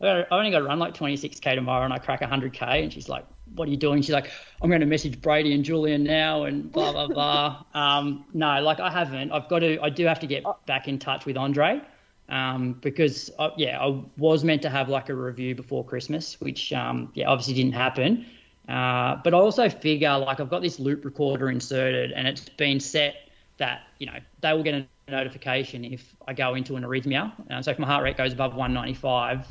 I 0.00 0.24
only 0.30 0.50
got 0.50 0.60
to 0.60 0.64
run 0.64 0.78
like 0.78 0.94
26k 0.94 1.54
tomorrow, 1.54 1.84
and 1.84 1.92
I 1.92 1.98
crack 1.98 2.20
100k, 2.20 2.84
and 2.84 2.92
she's 2.92 3.08
like, 3.08 3.26
what 3.54 3.66
are 3.66 3.70
you 3.70 3.76
doing? 3.76 4.02
She's 4.02 4.12
like, 4.12 4.30
I'm 4.62 4.68
going 4.68 4.80
to 4.80 4.86
message 4.86 5.20
Brady 5.20 5.54
and 5.54 5.64
Julian 5.64 6.04
now, 6.04 6.44
and 6.44 6.70
blah 6.70 6.92
blah 6.92 7.08
blah. 7.08 7.64
um, 7.74 8.24
no, 8.32 8.60
like 8.60 8.80
I 8.80 8.90
haven't. 8.90 9.32
I've 9.32 9.48
got 9.48 9.60
to. 9.60 9.78
I 9.80 9.90
do 9.90 10.06
have 10.06 10.20
to 10.20 10.26
get 10.26 10.44
back 10.66 10.88
in 10.88 10.98
touch 10.98 11.26
with 11.26 11.36
Andre 11.36 11.82
um, 12.28 12.74
because 12.74 13.30
uh, 13.38 13.50
yeah, 13.56 13.80
I 13.80 14.02
was 14.16 14.44
meant 14.44 14.62
to 14.62 14.70
have 14.70 14.88
like 14.88 15.08
a 15.08 15.14
review 15.14 15.54
before 15.54 15.84
Christmas, 15.84 16.40
which 16.40 16.72
um, 16.72 17.10
yeah 17.14 17.28
obviously 17.28 17.54
didn't 17.54 17.74
happen. 17.74 18.26
Uh, 18.68 19.16
but 19.24 19.32
I 19.32 19.38
also 19.38 19.68
figure 19.68 20.16
like 20.18 20.40
I've 20.40 20.50
got 20.50 20.62
this 20.62 20.78
loop 20.78 21.04
recorder 21.04 21.50
inserted, 21.50 22.12
and 22.12 22.28
it's 22.28 22.48
been 22.48 22.80
set 22.80 23.14
that 23.56 23.82
you 23.98 24.06
know 24.06 24.18
they 24.40 24.52
will 24.52 24.62
get 24.62 24.74
a 24.74 24.86
notification 25.10 25.84
if 25.84 26.14
I 26.26 26.34
go 26.34 26.54
into 26.54 26.76
an 26.76 26.84
arrhythmia. 26.84 27.32
Uh, 27.50 27.62
so 27.62 27.70
if 27.70 27.78
my 27.78 27.86
heart 27.86 28.04
rate 28.04 28.16
goes 28.16 28.32
above 28.32 28.54
195, 28.54 29.46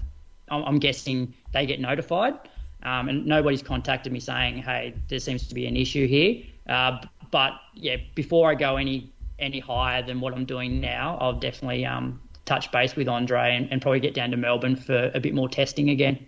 I'm, 0.50 0.64
I'm 0.64 0.80
guessing 0.80 1.34
they 1.54 1.66
get 1.66 1.80
notified. 1.80 2.36
Um, 2.84 3.10
and 3.10 3.26
nobody's 3.26 3.64
contacted 3.64 4.14
me 4.14 4.20
saying, 4.20 4.60
hey, 4.60 4.94
there 5.08 5.20
seems 5.20 5.48
to 5.48 5.56
be 5.56 5.66
an 5.66 5.76
issue 5.76 6.08
here. 6.08 6.44
Uh, 6.70 7.00
but 7.32 7.54
yeah, 7.74 7.98
before 8.16 8.50
I 8.50 8.56
go 8.56 8.78
any 8.78 9.12
any 9.40 9.60
higher 9.60 10.02
than 10.02 10.20
what 10.20 10.34
I'm 10.34 10.46
doing 10.46 10.82
now, 10.82 11.18
I'll 11.22 11.40
definitely 11.40 11.86
um, 11.86 12.20
touch 12.48 12.72
base 12.72 12.96
with 12.96 13.08
Andre 13.08 13.56
and, 13.56 13.72
and, 13.72 13.82
probably 13.82 14.00
get 14.00 14.14
down 14.14 14.32
to 14.32 14.38
Melbourne 14.38 14.76
for 14.76 15.12
a 15.14 15.20
bit 15.20 15.34
more 15.34 15.50
testing 15.50 15.90
again. 15.90 16.26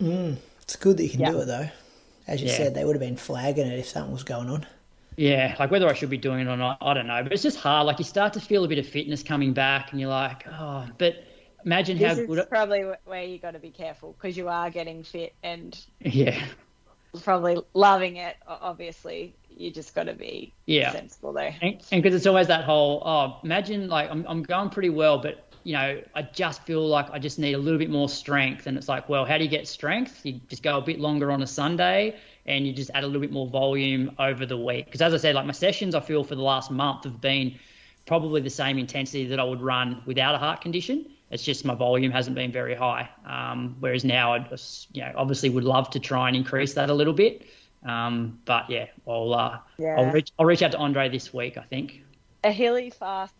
Mm, 0.00 0.36
it's 0.60 0.76
good 0.76 0.96
that 0.98 1.04
you 1.04 1.10
can 1.10 1.32
do 1.32 1.40
it 1.40 1.46
though. 1.46 1.68
As 2.26 2.40
you 2.40 2.48
yeah. 2.48 2.56
said, 2.56 2.74
they 2.74 2.84
would 2.84 2.94
have 2.94 3.00
been 3.00 3.16
flagging 3.16 3.66
it 3.66 3.78
if 3.78 3.88
something 3.88 4.12
was 4.12 4.22
going 4.22 4.48
on. 4.48 4.66
Yeah, 5.16 5.56
like 5.58 5.70
whether 5.70 5.88
I 5.88 5.92
should 5.92 6.10
be 6.10 6.16
doing 6.16 6.40
it 6.40 6.50
or 6.50 6.56
not, 6.56 6.78
I 6.80 6.94
don't 6.94 7.06
know. 7.06 7.22
But 7.22 7.32
it's 7.32 7.42
just 7.42 7.58
hard. 7.58 7.86
Like 7.86 7.98
you 7.98 8.04
start 8.04 8.32
to 8.34 8.40
feel 8.40 8.64
a 8.64 8.68
bit 8.68 8.78
of 8.78 8.86
fitness 8.86 9.22
coming 9.22 9.52
back, 9.52 9.92
and 9.92 10.00
you're 10.00 10.10
like, 10.10 10.46
oh, 10.48 10.86
but 10.98 11.24
imagine 11.64 11.98
this 11.98 12.08
how 12.08 12.14
good. 12.14 12.28
This 12.30 12.44
is 12.44 12.48
probably 12.48 12.84
where 13.04 13.24
you 13.24 13.38
got 13.38 13.52
to 13.52 13.58
be 13.58 13.70
careful 13.70 14.16
because 14.18 14.36
you 14.36 14.48
are 14.48 14.70
getting 14.70 15.02
fit 15.02 15.34
and 15.42 15.78
yeah, 16.00 16.42
probably 17.22 17.58
loving 17.74 18.16
it. 18.16 18.36
Obviously, 18.46 19.34
you 19.62 19.70
just 19.70 19.94
got 19.94 20.04
to 20.04 20.14
be 20.14 20.52
yeah. 20.66 20.92
sensible 20.92 21.32
there. 21.32 21.56
And 21.62 22.02
because 22.02 22.14
it's 22.14 22.26
always 22.26 22.48
that 22.48 22.64
whole, 22.64 23.02
oh, 23.06 23.38
imagine 23.44 23.88
like 23.88 24.10
I'm, 24.10 24.26
I'm 24.28 24.42
going 24.42 24.70
pretty 24.70 24.90
well, 24.90 25.18
but 25.18 25.48
you 25.64 25.74
know, 25.74 26.02
I 26.14 26.22
just 26.22 26.62
feel 26.64 26.86
like 26.86 27.08
I 27.10 27.18
just 27.18 27.38
need 27.38 27.52
a 27.52 27.58
little 27.58 27.78
bit 27.78 27.90
more 27.90 28.08
strength. 28.08 28.66
And 28.66 28.76
it's 28.76 28.88
like, 28.88 29.08
well, 29.08 29.24
how 29.24 29.38
do 29.38 29.44
you 29.44 29.50
get 29.50 29.68
strength? 29.68 30.24
You 30.24 30.40
just 30.48 30.62
go 30.62 30.78
a 30.78 30.80
bit 30.80 30.98
longer 30.98 31.30
on 31.30 31.42
a 31.42 31.46
Sunday 31.46 32.16
and 32.46 32.66
you 32.66 32.72
just 32.72 32.90
add 32.94 33.04
a 33.04 33.06
little 33.06 33.20
bit 33.20 33.30
more 33.30 33.46
volume 33.46 34.16
over 34.18 34.44
the 34.44 34.56
week. 34.56 34.86
Because 34.86 35.00
as 35.00 35.14
I 35.14 35.18
said, 35.18 35.36
like 35.36 35.46
my 35.46 35.52
sessions, 35.52 35.94
I 35.94 36.00
feel 36.00 36.24
for 36.24 36.34
the 36.34 36.42
last 36.42 36.70
month 36.72 37.04
have 37.04 37.20
been 37.20 37.58
probably 38.06 38.40
the 38.40 38.50
same 38.50 38.78
intensity 38.78 39.26
that 39.26 39.38
I 39.38 39.44
would 39.44 39.60
run 39.60 40.02
without 40.04 40.34
a 40.34 40.38
heart 40.38 40.60
condition. 40.60 41.06
It's 41.30 41.44
just 41.44 41.64
my 41.64 41.74
volume 41.74 42.10
hasn't 42.10 42.34
been 42.34 42.52
very 42.52 42.74
high. 42.74 43.08
Um, 43.24 43.76
whereas 43.78 44.04
now, 44.04 44.34
I 44.34 44.40
just, 44.40 44.94
you 44.94 45.02
know, 45.02 45.12
obviously 45.16 45.48
would 45.48 45.64
love 45.64 45.88
to 45.90 46.00
try 46.00 46.26
and 46.26 46.36
increase 46.36 46.74
that 46.74 46.90
a 46.90 46.94
little 46.94 47.14
bit. 47.14 47.46
Um, 47.84 48.38
but 48.44 48.70
yeah, 48.70 48.86
I'll 49.08 49.34
uh, 49.34 49.58
yeah. 49.78 49.96
I'll 49.98 50.10
reach 50.10 50.30
I'll 50.38 50.46
reach 50.46 50.62
out 50.62 50.72
to 50.72 50.78
Andre 50.78 51.08
this 51.08 51.32
week. 51.34 51.56
I 51.56 51.62
think 51.62 52.02
a 52.44 52.50
hilly 52.52 52.90
fast 52.90 53.34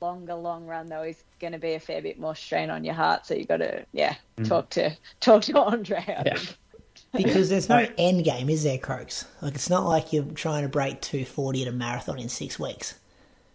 longer 0.00 0.34
long 0.34 0.66
run 0.66 0.86
though 0.86 1.02
is 1.02 1.22
going 1.40 1.52
to 1.52 1.58
be 1.58 1.74
a 1.74 1.80
fair 1.80 2.02
bit 2.02 2.18
more 2.18 2.34
strain 2.34 2.70
on 2.70 2.84
your 2.84 2.94
heart. 2.94 3.26
So 3.26 3.34
you 3.34 3.44
got 3.44 3.58
to 3.58 3.84
yeah 3.92 4.14
talk 4.44 4.70
to 4.70 4.96
talk 5.20 5.42
to 5.44 5.58
Andre. 5.58 5.98
I 5.98 6.22
Yeah. 6.26 6.34
think. 6.36 6.56
Because 7.12 7.48
there's 7.48 7.68
no 7.68 7.86
end 7.96 8.24
game, 8.24 8.48
is 8.48 8.64
there, 8.64 8.78
Croaks? 8.78 9.24
Like 9.40 9.54
it's 9.54 9.70
not 9.70 9.84
like 9.84 10.12
you're 10.12 10.24
trying 10.24 10.62
to 10.62 10.68
break 10.68 11.00
240 11.00 11.62
at 11.62 11.68
a 11.68 11.72
marathon 11.72 12.18
in 12.18 12.28
six 12.28 12.58
weeks. 12.58 12.94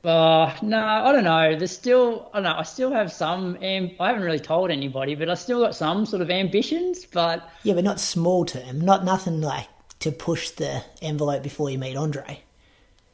Uh, 0.03 0.53
no, 0.61 0.77
I 0.80 1.11
don't 1.11 1.25
know. 1.25 1.57
There's 1.57 1.71
still, 1.71 2.30
I 2.34 2.38
don't 2.38 2.43
know. 2.43 2.55
I 2.57 2.63
still 2.63 2.91
have 2.91 3.11
some. 3.11 3.57
Am- 3.61 3.91
I 3.99 4.07
haven't 4.07 4.23
really 4.23 4.39
told 4.39 4.71
anybody, 4.71 5.13
but 5.15 5.30
I 5.30 5.34
still 5.34 5.59
got 5.59 5.75
some 5.75 6.05
sort 6.05 6.21
of 6.21 6.30
ambitions. 6.30 7.05
But 7.05 7.49
Yeah, 7.63 7.73
but 7.73 7.84
not 7.84 7.99
small 7.99 8.45
term. 8.45 8.80
Not 8.80 9.03
nothing 9.03 9.41
like 9.41 9.67
to 10.00 10.12
push 10.12 10.52
the 10.52 10.84
envelope 11.02 11.43
before 11.43 11.70
you 11.70 11.78
meet 11.78 11.95
Andre. 11.95 12.41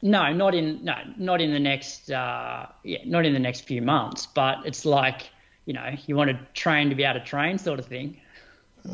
no, 0.02 0.32
not 0.32 0.54
in 0.54 0.84
no, 0.84 0.94
not 1.16 1.40
in 1.40 1.52
the 1.52 1.58
next. 1.60 2.10
Uh, 2.10 2.66
yeah, 2.84 2.98
not 3.04 3.24
in 3.26 3.32
the 3.32 3.38
next 3.40 3.62
few 3.62 3.82
months. 3.82 4.26
But 4.26 4.58
it's 4.64 4.84
like 4.84 5.30
you 5.64 5.72
know, 5.74 5.94
you 6.06 6.16
want 6.16 6.30
to 6.30 6.38
train 6.54 6.88
to 6.90 6.94
be 6.94 7.02
able 7.04 7.18
to 7.20 7.24
train, 7.26 7.58
sort 7.58 7.78
of 7.80 7.86
thing. 7.86 8.20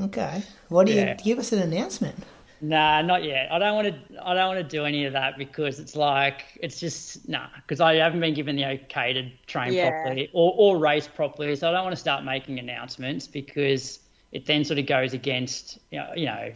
Okay. 0.00 0.42
What 0.68 0.86
do 0.86 0.92
Yeah. 0.92 1.10
you 1.10 1.14
give 1.14 1.38
us 1.38 1.52
an 1.52 1.58
announcement? 1.60 2.24
Nah, 2.60 3.02
not 3.02 3.24
yet. 3.24 3.50
I 3.50 3.58
don't 3.58 3.74
want 3.74 3.88
to. 3.88 4.24
I 4.24 4.34
don't 4.34 4.54
want 4.54 4.58
to 4.58 4.76
do 4.76 4.84
any 4.84 5.04
of 5.04 5.12
that 5.14 5.36
because 5.36 5.80
it's 5.80 5.96
like 5.96 6.44
it's 6.62 6.78
just 6.78 7.28
nah. 7.28 7.48
Because 7.56 7.80
I 7.80 7.94
haven't 7.96 8.20
been 8.20 8.34
given 8.34 8.54
the 8.54 8.64
okay 8.66 9.12
to 9.14 9.28
train 9.46 9.74
Yeah. 9.74 9.90
properly 9.90 10.30
or, 10.32 10.54
or 10.56 10.78
race 10.78 11.08
properly, 11.08 11.56
so 11.56 11.68
I 11.68 11.72
don't 11.72 11.82
want 11.82 11.94
to 11.96 12.00
start 12.00 12.24
making 12.24 12.60
announcements 12.60 13.26
because 13.26 13.98
it 14.30 14.46
then 14.46 14.64
sort 14.64 14.78
of 14.78 14.86
goes 14.86 15.12
against 15.12 15.78
you 15.90 15.98
know, 15.98 16.12
you 16.14 16.26
know, 16.26 16.52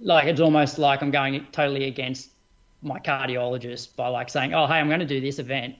like 0.00 0.26
it's 0.26 0.40
almost 0.40 0.78
like 0.78 1.02
I'm 1.02 1.10
going 1.10 1.46
totally 1.52 1.84
against 1.84 2.30
my 2.82 2.98
cardiologist 2.98 3.94
by 3.96 4.08
like 4.08 4.28
saying, 4.30 4.54
oh 4.54 4.66
hey, 4.66 4.74
I'm 4.74 4.88
going 4.88 5.00
to 5.00 5.06
do 5.06 5.20
this 5.20 5.38
event. 5.38 5.76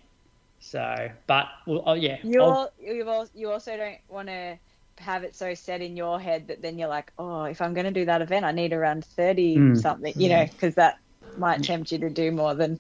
So, 0.61 1.09
but 1.27 1.47
well, 1.67 1.83
oh, 1.87 1.95
yeah, 1.95 2.19
You 2.23 2.43
I'll- 2.43 2.51
all, 2.51 2.71
you 2.79 3.27
you 3.35 3.51
also 3.51 3.77
don't 3.77 3.97
want 4.09 4.29
to 4.29 4.59
have 4.99 5.25
it 5.25 5.35
so 5.35 5.55
set 5.55 5.81
in 5.81 5.97
your 5.97 6.21
head 6.21 6.49
that 6.49 6.61
then 6.61 6.79
you're 6.79 6.89
like, 6.89 7.11
oh, 7.19 7.45
if 7.45 7.63
I'm 7.63 7.73
going 7.73 7.87
to 7.87 7.91
do 7.93 8.05
that 8.05 8.21
event, 8.21 8.45
I 8.45 8.53
need 8.53 8.75
around 8.75 9.05
thirty 9.05 9.55
Hmm. 9.57 9.75
something, 9.75 10.13
you 10.17 10.29
know, 10.29 10.45
because 10.45 10.75
that 10.75 10.99
might 11.39 11.63
tempt 11.63 11.91
you 11.93 11.99
to 11.99 12.11
do 12.11 12.31
more 12.31 12.55
than. 12.55 12.79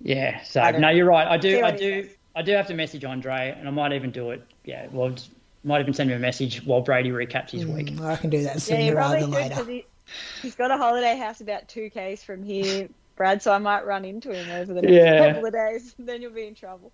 Yeah, 0.00 0.42
so 0.42 0.62
no, 0.70 0.78
know. 0.78 0.88
you're 0.88 1.04
right. 1.04 1.26
I 1.26 1.36
do, 1.36 1.62
I 1.62 1.72
do, 1.72 2.04
says. 2.04 2.16
I 2.34 2.40
do 2.40 2.52
have 2.52 2.66
to 2.68 2.74
message 2.74 3.04
Andre, 3.04 3.54
and 3.58 3.68
I 3.68 3.70
might 3.70 3.92
even 3.92 4.10
do 4.10 4.30
it. 4.30 4.42
Yeah, 4.64 4.86
well, 4.90 5.10
just- 5.10 5.30
might 5.62 5.80
even 5.82 5.92
send 5.92 6.10
him 6.10 6.16
a 6.16 6.20
message 6.20 6.64
while 6.64 6.80
Brady 6.80 7.10
recaps 7.10 7.50
his 7.50 7.66
week. 7.66 8.00
I 8.00 8.16
can 8.16 8.30
do 8.30 8.42
that 8.44 8.54
Yeah, 8.54 8.60
sooner 8.60 8.80
you 8.80 8.96
rather 8.96 9.20
than 9.20 9.30
later. 9.30 9.82
Because 10.10 10.42
he, 10.42 10.48
he's 10.48 10.54
got 10.56 10.70
a 10.70 10.76
holiday 10.76 11.16
house 11.16 11.40
about 11.40 11.68
two 11.68 11.90
k's 11.90 12.22
from 12.22 12.42
here, 12.42 12.88
Brad. 13.16 13.42
So 13.42 13.52
I 13.52 13.58
might 13.58 13.86
run 13.86 14.04
into 14.04 14.32
him 14.32 14.50
over 14.50 14.72
the 14.74 14.82
next 14.82 14.94
Yeah. 14.94 15.32
couple 15.32 15.46
of 15.46 15.52
days. 15.52 15.94
Then 15.98 16.22
you'll 16.22 16.32
be 16.32 16.46
in 16.46 16.54
trouble. 16.54 16.92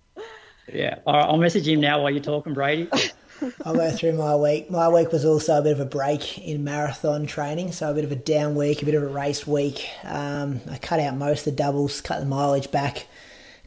Yeah, 0.71 0.99
all 1.05 1.13
right, 1.13 1.23
I'll 1.25 1.37
message 1.37 1.65
him 1.65 1.79
now 1.79 2.01
while 2.01 2.11
you're 2.11 2.21
talking, 2.21 2.53
Brady. 2.53 2.89
I'll 3.65 3.75
go 3.75 3.89
through 3.89 4.13
my 4.13 4.35
week. 4.35 4.69
My 4.69 4.89
week 4.89 5.13
was 5.13 5.23
also 5.23 5.59
a 5.59 5.61
bit 5.61 5.71
of 5.71 5.79
a 5.79 5.85
break 5.85 6.39
in 6.39 6.65
marathon 6.65 7.25
training, 7.25 7.71
so 7.71 7.89
a 7.89 7.93
bit 7.93 8.03
of 8.03 8.11
a 8.11 8.17
down 8.17 8.55
week, 8.55 8.81
a 8.81 8.85
bit 8.85 8.95
of 8.95 9.03
a 9.03 9.07
race 9.07 9.47
week. 9.47 9.87
Um, 10.03 10.59
I 10.69 10.77
cut 10.77 10.99
out 10.99 11.15
most 11.15 11.47
of 11.47 11.53
the 11.55 11.63
doubles, 11.63 12.01
cut 12.01 12.19
the 12.19 12.25
mileage 12.25 12.69
back. 12.69 13.07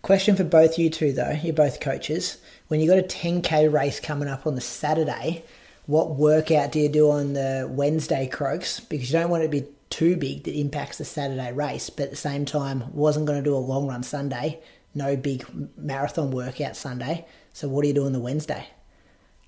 Question 0.03 0.37
for 0.37 0.45
both 0.45 0.79
you 0.79 0.91
two 0.91 1.13
though, 1.13 1.31
you're 1.43 1.55
both 1.55 1.81
coaches. 1.81 2.37
When 2.69 2.81
you 2.81 2.89
got 2.89 2.99
a 2.99 3.03
10k 3.03 3.73
race 3.73 3.99
coming 4.01 4.29
up 4.29 4.47
on 4.47 4.55
the 4.55 4.61
Saturday, 4.61 5.45
what 5.87 6.17
workout 6.17 6.73
do 6.73 6.81
you 6.81 6.89
do 6.89 7.11
on 7.11 7.33
the 7.33 7.69
Wednesday 7.71 8.27
croaks? 8.27 8.81
Because 8.81 9.11
you 9.13 9.19
don't 9.19 9.31
want 9.31 9.43
it 9.43 9.47
to 9.47 9.51
be 9.51 9.67
too 9.91 10.17
big 10.17 10.45
that 10.45 10.55
impacts 10.55 10.99
the 10.99 11.05
Saturday 11.05 11.53
race, 11.53 11.91
but 11.91 12.05
at 12.05 12.11
the 12.11 12.17
same 12.17 12.45
time, 12.45 12.85
wasn't 12.93 13.27
going 13.27 13.39
to 13.39 13.45
do 13.45 13.55
a 13.55 13.59
long 13.59 13.89
run 13.89 14.03
Sunday, 14.03 14.61
no 14.95 15.17
big 15.17 15.45
marathon 15.77 16.31
workout 16.31 16.77
Sunday. 16.77 17.27
So 17.53 17.69
what 17.69 17.83
do 17.83 17.89
you 17.89 17.95
do 17.95 18.07
on 18.07 18.13
the 18.13 18.21
Wednesday? 18.21 18.67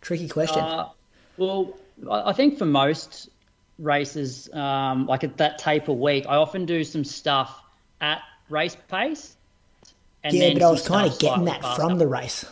Tricky 0.01 0.29
question. 0.29 0.59
Uh, 0.59 0.89
well, 1.37 1.75
I 2.11 2.33
think 2.33 2.59
for 2.59 2.67
most 2.67 3.31
races, 3.79 4.53
um, 4.53 5.07
like 5.07 5.25
at 5.25 5.37
that 5.37 5.59
taper 5.59 5.93
week, 5.93 6.27
I 6.29 6.37
often 6.37 6.67
do 6.67 6.83
some 6.83 7.05
stuff 7.05 7.63
at 8.01 8.21
race 8.49 8.77
pace. 8.89 9.37
And 10.25 10.35
yeah, 10.35 10.49
then 10.49 10.59
but 10.59 10.65
I 10.65 10.71
was 10.71 10.87
kind 10.87 11.11
of 11.11 11.19
getting 11.19 11.45
that 11.45 11.63
from 11.77 11.99
the 11.99 12.07
race. 12.07 12.45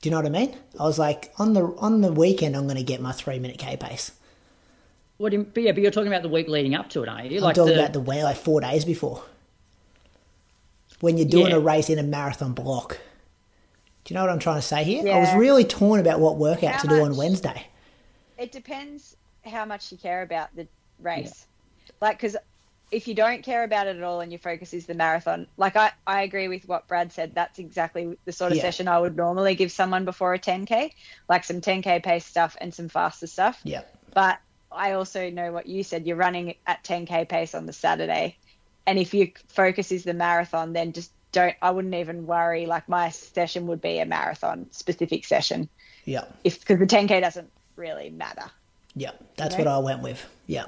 Do 0.00 0.08
you 0.08 0.10
know 0.12 0.18
what 0.18 0.26
I 0.26 0.30
mean? 0.30 0.56
I 0.78 0.84
was 0.84 0.98
like, 0.98 1.32
on 1.38 1.54
the 1.54 1.64
on 1.78 2.00
the 2.02 2.12
weekend, 2.12 2.56
I'm 2.56 2.64
going 2.64 2.76
to 2.76 2.82
get 2.84 3.00
my 3.00 3.12
three 3.12 3.38
minute 3.38 3.58
k 3.58 3.76
pace. 3.76 4.12
What 5.16 5.30
do 5.30 5.38
you, 5.38 5.44
but 5.52 5.62
yeah, 5.64 5.72
but 5.72 5.82
you're 5.82 5.90
talking 5.90 6.08
about 6.08 6.22
the 6.22 6.28
week 6.28 6.46
leading 6.48 6.74
up 6.76 6.88
to 6.90 7.02
it, 7.02 7.08
aren't 7.08 7.30
you? 7.30 7.38
I'm 7.38 7.44
Like 7.44 7.56
talking 7.56 7.74
the, 7.74 7.80
about 7.80 7.92
the 7.92 8.00
way 8.00 8.22
like 8.22 8.36
four 8.36 8.60
days 8.60 8.84
before. 8.84 9.24
When 11.00 11.18
you're 11.18 11.28
doing 11.28 11.50
Yeah. 11.50 11.56
a 11.56 11.60
race 11.60 11.90
in 11.90 11.98
a 11.98 12.02
marathon 12.04 12.52
block. 12.52 12.98
Do 14.04 14.14
you 14.14 14.14
know 14.14 14.22
what 14.22 14.30
I'm 14.30 14.38
trying 14.38 14.56
to 14.56 14.62
say 14.62 14.84
here? 14.84 15.12
I 15.12 15.18
was 15.18 15.34
really 15.34 15.64
torn 15.64 16.00
about 16.00 16.20
what 16.20 16.36
workout 16.36 16.74
How 16.74 16.82
to 16.82 16.88
do 16.88 17.02
on? 17.02 17.16
Wednesday. 17.16 17.66
It 18.38 18.52
depends 18.52 19.16
how 19.44 19.64
much 19.64 19.90
you 19.92 19.98
care 19.98 20.22
about 20.22 20.54
the 20.56 20.66
race. 21.00 21.46
Like, 22.00 22.16
because 22.16 22.36
if 22.90 23.06
you 23.06 23.14
don't 23.14 23.42
care 23.42 23.64
about 23.64 23.86
it 23.86 23.96
at 23.96 24.02
all 24.02 24.20
and 24.20 24.32
your 24.32 24.38
focus 24.38 24.72
is 24.72 24.86
the 24.86 24.94
marathon, 24.94 25.46
like 25.56 25.76
I, 25.76 25.92
I 26.06 26.22
agree 26.22 26.48
with 26.48 26.66
what 26.66 26.88
Brad 26.88 27.12
said. 27.12 27.34
That's 27.34 27.58
exactly 27.58 28.16
the 28.24 28.32
sort 28.32 28.52
of 28.52 28.56
Yeah. 28.56 28.62
session 28.62 28.88
I 28.88 28.98
would 28.98 29.16
normally 29.16 29.54
give 29.54 29.70
someone 29.70 30.04
before 30.04 30.32
a 30.34 30.38
10K, 30.38 30.92
like 31.28 31.44
some 31.44 31.60
10K 31.60 32.02
pace 32.02 32.24
stuff 32.24 32.56
and 32.60 32.72
some 32.72 32.88
faster 32.88 33.26
stuff. 33.26 33.60
Yeah. 33.62 33.82
But 34.14 34.38
I 34.72 34.92
also 34.92 35.28
know 35.30 35.52
what 35.52 35.66
you 35.66 35.82
said. 35.82 36.06
You're 36.06 36.16
running 36.16 36.54
at 36.66 36.82
10K 36.84 37.28
pace 37.28 37.54
on 37.54 37.66
the 37.66 37.72
Saturday. 37.72 38.36
And 38.86 38.98
if 38.98 39.12
your 39.12 39.28
focus 39.48 39.92
is 39.92 40.04
the 40.04 40.14
marathon, 40.14 40.72
then 40.72 40.92
just 40.92 41.12
don't, 41.32 41.54
I 41.60 41.70
wouldn't 41.72 41.94
even 41.94 42.26
worry. 42.26 42.64
Like 42.64 42.88
my 42.88 43.10
session 43.10 43.66
would 43.66 43.82
be 43.82 43.98
a 43.98 44.06
marathon 44.06 44.66
specific 44.70 45.26
session 45.26 45.68
Yeah. 46.06 46.24
if 46.42 46.60
because 46.60 46.78
the 46.78 46.86
10K 46.86 47.20
doesn't 47.20 47.50
really 47.76 48.08
matter. 48.08 48.50
Yeah, 48.94 49.10
that's 49.36 49.54
Right? 49.56 49.66
what 49.66 49.72
I 49.74 49.78
went 49.78 50.02
with. 50.02 50.24
Yeah. 50.46 50.66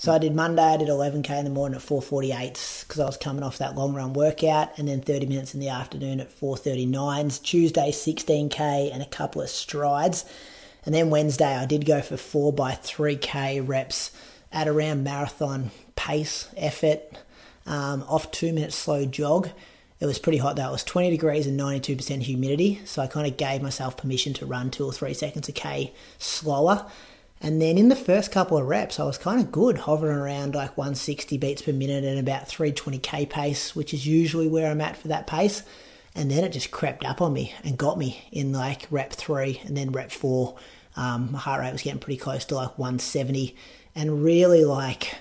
So 0.00 0.14
I 0.14 0.16
did 0.16 0.34
Monday, 0.34 0.62
I 0.62 0.78
did 0.78 0.88
11k 0.88 1.28
in 1.40 1.44
the 1.44 1.50
morning 1.50 1.76
at 1.76 1.82
4:48 1.82 2.84
because 2.88 3.00
I 3.00 3.04
was 3.04 3.18
coming 3.18 3.42
off 3.42 3.58
that 3.58 3.76
long 3.76 3.92
run 3.92 4.14
workout, 4.14 4.70
and 4.78 4.88
then 4.88 5.02
30 5.02 5.26
minutes 5.26 5.52
in 5.52 5.60
the 5.60 5.68
afternoon 5.68 6.20
at 6.20 6.32
4:39s. 6.32 7.38
Tuesday 7.38 7.90
16k 7.92 8.90
and 8.90 9.02
a 9.02 9.06
couple 9.06 9.42
of 9.42 9.50
strides, 9.50 10.24
and 10.86 10.94
then 10.94 11.10
Wednesday 11.10 11.54
I 11.54 11.66
did 11.66 11.84
go 11.84 12.00
for 12.00 12.16
four 12.16 12.50
by 12.50 12.72
3k 12.72 13.60
reps 13.60 14.10
at 14.50 14.66
around 14.66 15.04
marathon 15.04 15.70
pace 15.96 16.48
effort, 16.56 17.02
um, 17.66 18.02
off 18.08 18.30
two 18.30 18.54
minute 18.54 18.72
slow 18.72 19.04
jog. 19.04 19.50
It 20.00 20.06
was 20.06 20.18
pretty 20.18 20.38
hot 20.38 20.56
though. 20.56 20.70
It 20.70 20.72
was 20.72 20.84
20 20.84 21.10
degrees 21.10 21.46
and 21.46 21.60
92% 21.60 22.22
humidity, 22.22 22.80
so 22.86 23.02
I 23.02 23.06
kind 23.06 23.26
of 23.26 23.36
gave 23.36 23.60
myself 23.60 23.98
permission 23.98 24.32
to 24.32 24.46
run 24.46 24.70
two 24.70 24.86
or 24.86 24.94
three 24.94 25.12
seconds 25.12 25.46
a 25.50 25.52
k 25.52 25.92
slower. 26.18 26.86
And 27.40 27.60
then 27.60 27.78
in 27.78 27.88
the 27.88 27.96
first 27.96 28.30
couple 28.30 28.58
of 28.58 28.66
reps, 28.66 29.00
I 29.00 29.04
was 29.04 29.16
kind 29.16 29.40
of 29.40 29.50
good, 29.50 29.78
hovering 29.78 30.16
around 30.16 30.54
like 30.54 30.76
160 30.76 31.38
beats 31.38 31.62
per 31.62 31.72
minute 31.72 32.04
and 32.04 32.18
about 32.18 32.48
320k 32.48 33.30
pace, 33.30 33.74
which 33.74 33.94
is 33.94 34.06
usually 34.06 34.46
where 34.46 34.70
I'm 34.70 34.82
at 34.82 34.98
for 34.98 35.08
that 35.08 35.26
pace. 35.26 35.62
And 36.14 36.30
then 36.30 36.44
it 36.44 36.52
just 36.52 36.70
crept 36.70 37.04
up 37.04 37.22
on 37.22 37.32
me 37.32 37.54
and 37.64 37.78
got 37.78 37.96
me 37.96 38.28
in 38.30 38.52
like 38.52 38.86
rep 38.90 39.12
three 39.12 39.60
and 39.64 39.76
then 39.76 39.92
rep 39.92 40.10
four. 40.10 40.56
Um, 40.96 41.32
my 41.32 41.38
heart 41.38 41.60
rate 41.60 41.72
was 41.72 41.82
getting 41.82 42.00
pretty 42.00 42.18
close 42.18 42.44
to 42.46 42.56
like 42.56 42.78
170, 42.78 43.56
and 43.94 44.22
really 44.22 44.64
like 44.64 45.16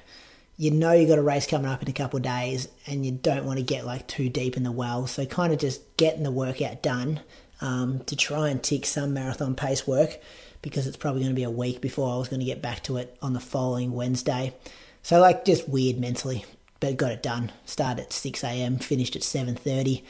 you 0.58 0.72
know 0.72 0.92
you 0.92 1.08
got 1.08 1.20
a 1.20 1.24
race 1.24 1.48
coming 1.48 1.68
up 1.68 1.82
in 1.82 1.90
a 1.90 1.94
couple 1.94 2.18
of 2.18 2.24
days 2.24 2.68
and 2.86 3.06
you 3.06 3.12
don't 3.14 3.46
want 3.46 3.60
to 3.60 3.64
get 3.64 3.86
like 3.86 4.08
too 4.08 4.30
deep 4.30 4.58
in 4.58 4.64
the 4.64 4.72
well. 4.72 5.08
So 5.08 5.26
kind 5.26 5.54
of 5.54 5.60
just 5.60 5.96
getting 5.96 6.24
the 6.24 6.32
workout 6.32 6.82
done 6.82 7.22
um, 7.62 8.00
to 8.06 8.16
try 8.16 8.50
and 8.50 8.62
tick 8.62 8.86
some 8.86 9.14
marathon 9.14 9.56
pace 9.56 9.88
work 9.88 10.20
because 10.62 10.88
it's 10.88 10.98
probably 10.98 11.22
going 11.22 11.34
to 11.34 11.40
be 11.40 11.44
a 11.44 11.50
week 11.50 11.82
before 11.82 12.14
I 12.14 12.18
was 12.18 12.28
going 12.28 12.40
to 12.40 12.46
get 12.46 12.62
back 12.62 12.84
to 12.84 12.98
it 12.98 13.18
on 13.22 13.34
the 13.34 13.40
following 13.40 13.94
Wednesday. 13.94 14.54
So 15.02 15.20
like 15.20 15.46
just 15.46 15.70
weird 15.70 15.98
mentally, 15.98 16.46
but 16.80 16.98
got 16.98 17.12
it 17.12 17.24
done. 17.24 17.52
Started 17.66 18.04
at 18.04 18.14
6 18.14 18.44
a.m., 18.44 18.78
finished 18.78 19.16
at 19.16 19.22
7:30. 19.22 20.04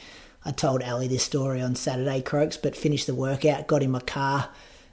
I 0.44 0.52
told 0.52 0.82
Ali 0.82 1.06
this 1.06 1.22
story 1.22 1.60
on 1.60 1.74
Saturday, 1.74 2.22
Croaks, 2.22 2.56
but 2.56 2.74
finished 2.74 3.06
the 3.06 3.14
workout, 3.14 3.66
got 3.66 3.82
in 3.82 3.90
my 3.90 4.00
car, 4.00 4.48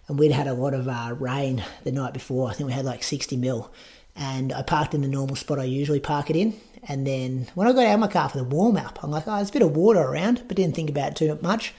and 0.07 0.19
we'd 0.19 0.33
had 0.33 0.47
a 0.47 0.53
lot 0.53 0.73
of 0.73 0.87
uh, 0.87 1.15
rain 1.17 1.63
the 1.83 1.91
night 1.91 2.13
before. 2.13 2.49
I 2.49 2.53
think 2.53 2.67
we 2.67 2.73
had 2.73 2.85
like 2.85 3.01
60 3.01 3.37
mil 3.37 3.71
and 4.17 4.51
I 4.51 4.63
parked 4.63 4.93
in 4.93 5.01
the 5.01 5.07
normal 5.07 5.35
spot 5.35 5.59
I 5.59 5.65
usually 5.65 5.99
park 5.99 6.29
it 6.29 6.35
in. 6.35 6.59
And 6.83 7.05
then 7.05 7.47
when 7.53 7.67
I 7.67 7.73
got 7.73 7.85
out 7.85 7.93
of 7.93 7.99
my 7.99 8.07
car 8.07 8.29
for 8.29 8.37
the 8.37 8.43
warm 8.43 8.77
up, 8.77 9.03
I'm 9.03 9.11
like, 9.11 9.27
oh, 9.27 9.35
there's 9.35 9.49
a 9.49 9.53
bit 9.53 9.61
of 9.61 9.75
water 9.75 9.99
around, 9.99 10.43
but 10.47 10.57
didn't 10.57 10.75
think 10.75 10.89
about 10.89 11.11
it 11.11 11.15
too 11.15 11.37
much. 11.41 11.73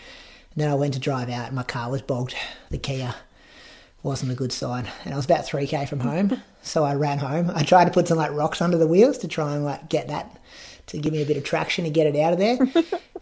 And 0.55 0.62
then 0.62 0.70
I 0.70 0.74
went 0.74 0.95
to 0.95 1.01
drive 1.01 1.29
out, 1.31 1.47
and 1.47 1.57
my 1.57 1.62
car 1.62 1.91
was 1.91 2.03
bogged. 2.03 2.35
The 2.70 2.79
Kia 2.79 3.14
wasn't 4.09 4.32
a 4.32 4.34
good 4.34 4.52
sign, 4.52 4.90
and 5.04 5.12
I 5.12 5.16
was 5.16 5.26
about 5.26 5.44
three 5.44 5.66
k 5.66 5.84
from 5.84 6.00
home, 6.00 6.40
so 6.62 6.82
I 6.82 6.94
ran 6.94 7.18
home. 7.18 7.52
I 7.54 7.62
tried 7.62 7.84
to 7.84 7.90
put 7.90 8.09
some 8.09 8.16
like 8.16 8.32
rocks 8.32 8.62
under 8.62 8.78
the 8.78 8.86
wheels 8.86 9.18
to 9.18 9.28
try 9.28 9.54
and 9.54 9.66
like 9.66 9.90
get 9.90 10.09
that 10.09 10.34
to 10.86 10.98
give 10.98 11.12
me 11.12 11.20
a 11.20 11.26
bit 11.26 11.36
of 11.36 11.44
traction 11.44 11.84
to 11.84 11.90
get 11.90 12.06
it 12.06 12.18
out 12.18 12.32
of 12.32 12.38
there. 12.38 12.56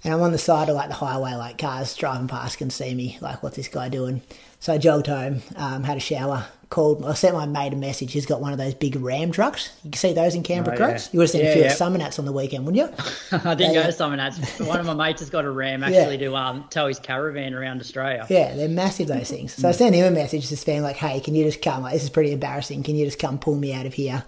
And 0.04 0.12
I'm 0.14 0.20
on 0.22 0.32
the 0.32 0.38
side 0.38 0.68
of 0.68 0.76
like 0.76 0.88
the 0.88 0.94
highway, 0.94 1.34
like 1.34 1.58
cars 1.58 1.94
driving 1.96 2.28
past 2.28 2.58
can 2.58 2.70
see 2.70 2.94
me, 2.94 3.18
like 3.20 3.42
what's 3.42 3.56
this 3.56 3.68
guy 3.68 3.88
doing? 3.88 4.22
So 4.60 4.72
I 4.72 4.78
jogged 4.78 5.06
home, 5.06 5.42
um, 5.56 5.82
had 5.84 5.96
a 5.96 6.00
shower, 6.00 6.46
called. 6.70 7.04
I 7.04 7.14
sent 7.14 7.34
my 7.34 7.46
mate 7.46 7.72
a 7.72 7.76
message. 7.76 8.12
He's 8.12 8.26
got 8.26 8.40
one 8.40 8.52
of 8.52 8.58
those 8.58 8.74
big 8.74 8.96
Ram 8.96 9.30
trucks. 9.30 9.70
You 9.84 9.90
can 9.90 9.98
see 9.98 10.12
those 10.12 10.34
in 10.34 10.42
Canberra 10.42 10.76
Oh, 10.76 10.88
yeah. 10.88 10.98
You 11.12 11.18
would 11.18 11.24
have 11.24 11.30
seen 11.30 11.42
Yeah, 11.44 11.50
a 11.50 11.52
few 11.52 11.62
yeah. 11.62 11.72
Summernats 11.72 12.18
on 12.18 12.24
the 12.24 12.32
weekend, 12.32 12.66
wouldn't 12.66 12.90
you? 12.90 13.04
I 13.44 13.54
didn't 13.54 13.74
Yeah, 13.74 13.82
go 13.84 13.90
to 13.90 13.96
Summernats. 13.96 14.66
One 14.66 14.80
of 14.80 14.86
my 14.86 14.94
mates 14.94 15.20
has 15.20 15.30
got 15.30 15.44
a 15.44 15.50
ram 15.50 15.82
actually 15.84 16.18
to 16.18 16.34
um, 16.36 16.66
tow 16.70 16.86
his 16.88 16.98
caravan 16.98 17.54
around 17.54 17.80
Australia. 17.80 18.26
Yeah, 18.28 18.54
they're 18.54 18.68
massive 18.68 19.08
those 19.08 19.30
things. 19.30 19.54
So 19.54 19.68
I 19.68 19.72
sent 19.72 19.94
him 19.94 20.06
a 20.06 20.10
message 20.10 20.48
just 20.48 20.66
being 20.66 20.82
like, 20.82 20.96
"Hey, 20.96 21.20
can 21.20 21.34
you 21.34 21.44
just 21.44 21.62
come? 21.62 21.82
Like, 21.82 21.92
this 21.94 22.02
is 22.04 22.10
pretty 22.10 22.32
embarrassing. 22.32 22.82
Can 22.82 22.96
you 22.96 23.04
just 23.04 23.18
come 23.18 23.38
pull 23.38 23.54
me 23.56 23.72
out 23.72 23.86
of 23.86 23.94
here?" 23.94 24.24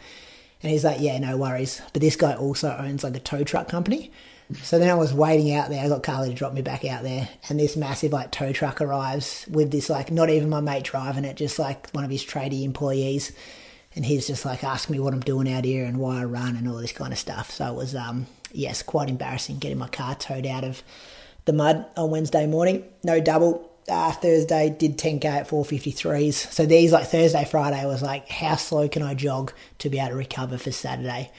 And 0.63 0.71
he's 0.73 0.85
like, 0.85 1.01
"Yeah, 1.01 1.19
no 1.19 1.37
worries." 1.37 1.81
But 1.93 2.03
this 2.03 2.17
guy 2.17 2.35
also 2.35 2.75
owns 2.79 3.03
like 3.05 3.17
a 3.17 3.21
tow 3.21 3.43
truck 3.45 3.69
company. 3.69 4.13
So 4.63 4.79
then 4.79 4.89
I 4.89 4.95
was 4.95 5.13
waiting 5.13 5.55
out 5.55 5.69
there. 5.69 5.85
I 5.85 5.89
got 5.89 6.03
Carly 6.03 6.31
to 6.31 6.35
drop 6.35 6.55
me 6.55 6.63
back 6.63 6.85
out 6.85 7.03
there, 7.03 7.29
and 7.49 7.61
this 7.61 7.77
massive 7.77 8.13
like 8.13 8.33
tow 8.33 8.53
truck 8.53 8.81
arrives 8.81 9.47
with 9.51 9.71
this 9.71 9.91
like 9.91 10.11
not 10.11 10.31
even 10.31 10.49
my 10.49 10.61
mate 10.61 10.85
driving 10.85 11.25
it, 11.25 11.37
just 11.37 11.59
like 11.59 11.91
one 11.91 12.05
of 12.05 12.11
his 12.11 12.25
tradie 12.25 12.65
employees. 12.65 13.33
And 13.95 14.05
he's 14.05 14.27
just 14.27 14.45
like 14.45 14.63
asking 14.65 14.95
me 14.95 15.01
what 15.01 15.13
I'm 15.13 15.21
doing 15.21 15.53
out 15.53 15.65
here 15.65 15.85
and 15.85 15.99
why 15.99 16.21
I 16.21 16.25
run 16.25 16.57
and 16.57 16.69
all 16.69 16.77
this 16.77 16.93
kind 16.93 17.13
of 17.13 17.19
stuff. 17.19 17.51
So 17.51 17.67
it 17.67 17.77
was 17.77 17.95
um 17.95 18.27
yes, 18.53 18.83
quite 18.83 19.09
embarrassing 19.11 19.59
getting 19.59 19.79
my 19.79 19.89
car 19.89 20.15
towed 20.15 20.47
out 20.47 20.65
of 20.65 20.83
the 21.45 21.53
mud 21.53 21.85
on 21.97 22.11
Wednesday 22.11 22.47
morning. 22.47 22.85
No 23.03 23.21
double. 23.21 23.67
Uh, 23.89 24.13
Thursday 24.13 24.69
did 24.79 24.99
10k 24.99 25.25
at 25.25 25.49
453s. 25.49 26.35
So 26.35 26.67
these 26.67 26.93
like 26.93 27.07
Thursday, 27.07 27.47
Friday 27.47 27.87
was 27.87 28.03
like 28.03 28.29
how 28.29 28.57
slow 28.57 28.87
can 28.87 29.03
I 29.03 29.15
jog 29.15 29.53
to 29.79 29.89
be 29.89 29.99
able 29.99 30.11
to 30.11 30.15
recover 30.15 30.59
for 30.59 30.71
Saturday. 30.73 31.31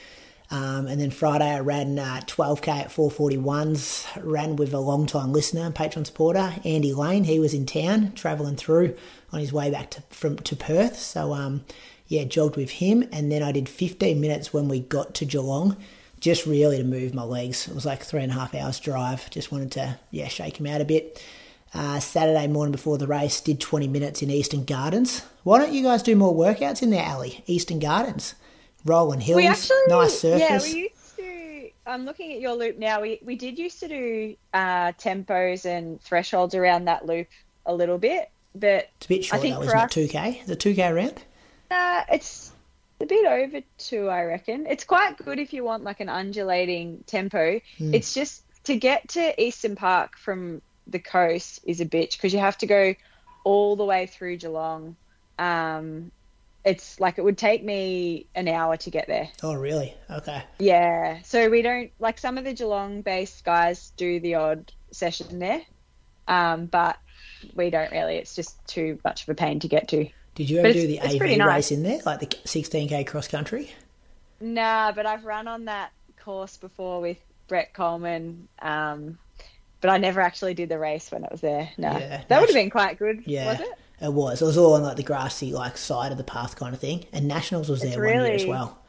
Um, 0.52 0.88
and 0.88 1.00
then 1.00 1.12
Friday 1.12 1.45
I 1.45 1.60
ran 1.60 2.00
uh, 2.00 2.22
12k 2.26 2.68
at 2.68 2.89
441s. 2.89 4.08
Ran 4.24 4.56
with 4.56 4.74
a 4.74 4.80
long 4.80 5.06
time 5.06 5.32
listener, 5.32 5.62
and 5.62 5.76
Patreon 5.76 6.06
supporter 6.06 6.56
Andy 6.66 6.93
Lane. 6.93 7.26
He 7.26 7.39
was 7.39 7.54
in 7.54 7.66
town 7.66 8.14
travelling 8.14 8.56
through 8.56 8.95
on 9.32 9.39
his 9.39 9.54
way 9.54 9.70
back 9.70 9.91
to 9.91 10.02
from 10.10 10.38
to 10.38 10.56
Perth. 10.56 10.97
So 10.97 11.34
um, 11.34 11.64
yeah, 12.08 12.24
jogged 12.24 12.56
with 12.56 12.72
him, 12.72 13.08
and 13.12 13.32
then 13.32 13.43
I 13.43 13.52
did 13.52 13.70
15 13.70 14.20
minutes 14.20 14.52
when 14.52 14.68
we 14.68 14.80
got 14.80 15.14
to 15.16 15.26
Geelong 15.26 15.78
just 16.20 16.45
really 16.45 16.78
to 16.78 16.84
move 16.84 17.14
my 17.14 17.24
legs. 17.24 17.68
It 17.68 17.76
was 17.76 17.86
like 17.86 18.04
three 18.04 18.24
and 18.24 18.32
a 18.32 18.36
half 18.36 18.54
hours 18.54 18.80
drive. 18.80 19.30
Just 19.30 19.52
wanted 19.52 19.72
to, 19.74 20.00
yeah, 20.12 20.28
shake 20.28 20.60
him 20.60 20.66
out 20.68 20.82
a 20.82 20.86
bit. 20.86 21.24
Uh, 21.74 22.00
Saturday 22.00 22.47
morning 22.47 22.72
before 22.72 22.97
the 22.97 23.08
race, 23.08 23.39
did 23.39 23.62
20 23.62 23.88
minutes 23.88 24.22
in 24.22 24.32
Eastern 24.32 24.66
Gardens. 24.66 25.24
Why 25.43 25.60
don't 25.60 25.72
you 25.72 25.84
guys 25.84 26.04
do 26.04 26.16
more 26.16 26.34
workouts 26.34 26.82
in 26.82 26.89
there, 26.89 27.06
Ali? 27.06 27.43
Eastern 27.45 27.80
Gardens. 27.80 28.36
Rolling 28.90 29.22
hills, 29.22 29.38
we 29.38 29.46
actually, 29.46 29.78
nice 29.88 30.20
surface. 30.20 30.42
yeah, 30.42 30.74
we 30.74 30.82
used 30.82 31.18
to. 31.18 31.70
I'm 31.86 32.06
looking 32.06 32.34
at 32.34 32.40
your 32.40 32.56
loop 32.56 32.78
now. 32.78 33.02
We 33.02 33.20
we 33.24 33.36
did 33.36 33.60
used 33.60 33.80
to 33.82 33.88
do 33.88 34.36
uh, 34.54 34.94
tempos 34.94 35.66
and 35.66 36.02
thresholds 36.02 36.56
around 36.56 36.86
that 36.86 37.06
loop 37.06 37.28
a 37.68 37.74
little 37.74 38.00
bit, 38.00 38.32
but 38.56 38.90
it's 38.98 39.06
a 39.06 39.10
bit 39.10 39.26
short 39.26 39.40
I 39.40 39.42
think 39.42 39.56
though, 39.56 39.62
isn't 39.62 39.98
it? 39.98 40.12
2K? 40.12 40.44
Is 40.44 40.50
it 40.50 40.60
2K 40.60 40.96
round? 40.96 41.24
uh, 41.70 42.04
it's 42.12 42.52
a 43.00 43.06
bit 43.06 43.26
over 43.26 43.62
two, 43.78 44.10
I 44.10 44.24
reckon. 44.24 44.66
It's 44.66 44.84
quite 44.84 45.18
good 45.18 45.40
if 45.40 45.54
you 45.54 45.64
want 45.64 45.84
like 45.84 46.00
an 46.00 46.10
undulating 46.10 47.04
tempo. 47.06 47.62
Hmm. 47.78 47.94
It's 47.94 48.14
just 48.14 48.44
to 48.64 48.76
get 48.76 49.08
to 49.10 49.42
Eastern 49.42 49.76
Park 49.76 50.18
from 50.18 50.62
the 50.88 51.00
coast 51.00 51.62
is 51.64 51.80
a 51.80 51.86
bitch 51.86 52.14
because 52.14 52.34
you 52.34 52.40
have 52.40 52.58
to 52.58 52.66
go 52.66 52.96
all 53.44 53.76
the 53.76 53.86
way 53.86 54.08
through 54.08 54.38
Geelong. 54.38 54.96
Um, 55.38 56.12
it's 56.66 56.99
like 56.99 57.18
it 57.18 57.24
would 57.24 57.38
take 57.38 57.64
me 57.64 58.28
an 58.36 58.47
hour 58.47 58.78
to 58.78 58.89
get 58.89 59.07
there. 59.07 59.30
Oh, 59.43 59.53
really? 59.53 59.93
Okay. 60.10 60.43
Yeah. 60.60 61.22
So 61.24 61.49
we 61.49 61.62
don't 61.62 61.91
like 61.99 62.18
some 62.18 62.38
of 62.38 62.43
the 62.43 62.53
Geelong 62.53 63.01
based 63.01 63.45
guys 63.45 63.91
do 63.97 64.20
the 64.20 64.36
odd 64.36 64.72
session 64.91 65.39
there. 65.39 65.62
Um, 66.28 66.66
but 66.66 66.97
we 67.55 67.70
don't 67.70 67.91
really. 67.91 68.16
It's 68.16 68.36
just 68.36 68.66
too 68.68 68.99
much 69.03 69.24
of 69.24 69.30
a 69.30 69.36
pain 69.36 69.60
to 69.62 69.68
get 69.68 69.88
to. 69.89 70.07
Did 70.36 70.49
you 70.49 70.60
ever 70.60 70.72
do 70.72 70.88
the 70.88 71.01
AV 71.01 71.38
nice. 71.38 71.39
race 71.39 71.72
in 71.72 71.84
there, 71.84 71.99
like 72.05 72.20
the 72.20 72.28
16K 72.28 73.05
cross 73.07 73.28
country? 73.28 73.72
Nah, 74.39 74.91
but 74.91 75.05
I've 75.05 75.26
run 75.26 75.47
on 75.47 75.66
that 75.66 75.91
course 76.24 76.55
before 76.57 77.01
with 77.01 77.18
Brett 77.47 77.74
Coleman. 77.74 78.47
Um, 78.62 79.18
but 79.82 79.89
I 79.89 79.97
never 79.97 80.22
actually 80.22 80.53
did 80.53 80.70
the 80.70 80.80
race 80.80 81.12
when 81.12 81.24
it 81.24 81.32
was 81.32 81.41
there. 81.41 81.70
No, 81.78 81.91
Yeah, 81.91 82.24
that 82.28 82.39
would 82.39 82.49
have 82.49 82.55
been 82.55 82.70
quite 82.70 82.99
good. 82.99 83.24
Yeah. 83.26 83.51
Was 83.51 83.60
it? 83.62 83.80
It 84.02 84.14
was. 84.14 84.41
It 84.41 84.45
was 84.45 84.58
all 84.58 84.74
on 84.76 84.84
like 84.84 84.97
the 84.97 85.04
grassy 85.04 85.52
like 85.52 85.78
side 85.78 86.12
of 86.12 86.18
the 86.18 86.24
path 86.24 86.56
kind 86.56 86.74
of 86.74 86.80
thing. 86.80 87.06
And 87.12 87.28
Nationals 87.28 87.70
was 87.70 87.84
It's 87.84 87.95
there 87.95 88.04
one 88.04 88.14
year 88.26 88.34
as 88.34 88.45
well. 88.45 88.80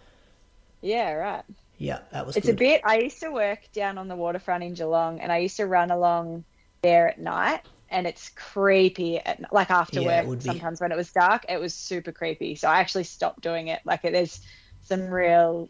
Yeah, 0.82 1.12
right. 1.12 1.44
Yeah, 1.78 2.00
that 2.12 2.26
was 2.26 2.36
It's 2.36 2.46
good. 2.46 2.54
a 2.54 2.58
bit. 2.58 2.82
I 2.84 2.98
used 2.98 3.20
to 3.20 3.30
work 3.30 3.61
down 3.72 3.98
on 3.98 4.08
the 4.08 4.16
waterfront 4.16 4.62
in 4.62 4.74
Geelong, 4.74 5.20
and 5.20 5.32
I 5.32 5.38
used 5.38 5.56
to 5.56 5.66
run 5.66 5.90
along 5.90 6.44
there 6.82 7.08
at 7.08 7.18
night, 7.18 7.62
and 7.90 8.06
it's 8.06 8.28
creepy. 8.30 9.18
At, 9.18 9.52
like 9.52 9.70
after 9.70 10.00
Yeah, 10.00 10.20
it 10.20 10.26
work, 10.26 10.42
sometimes 10.42 10.80
when 10.80 10.92
it 10.92 10.96
was 10.96 11.11
dark, 11.11 11.46
it 11.48 11.58
was 11.58 11.74
super 11.74 12.12
creepy. 12.12 12.54
So 12.54 12.68
I 12.68 12.80
actually 12.80 13.04
stopped 13.04 13.40
doing 13.40 13.68
it. 13.68 13.80
Like 13.84 14.02
there's 14.02 14.40
some 14.82 15.08
real 15.08 15.68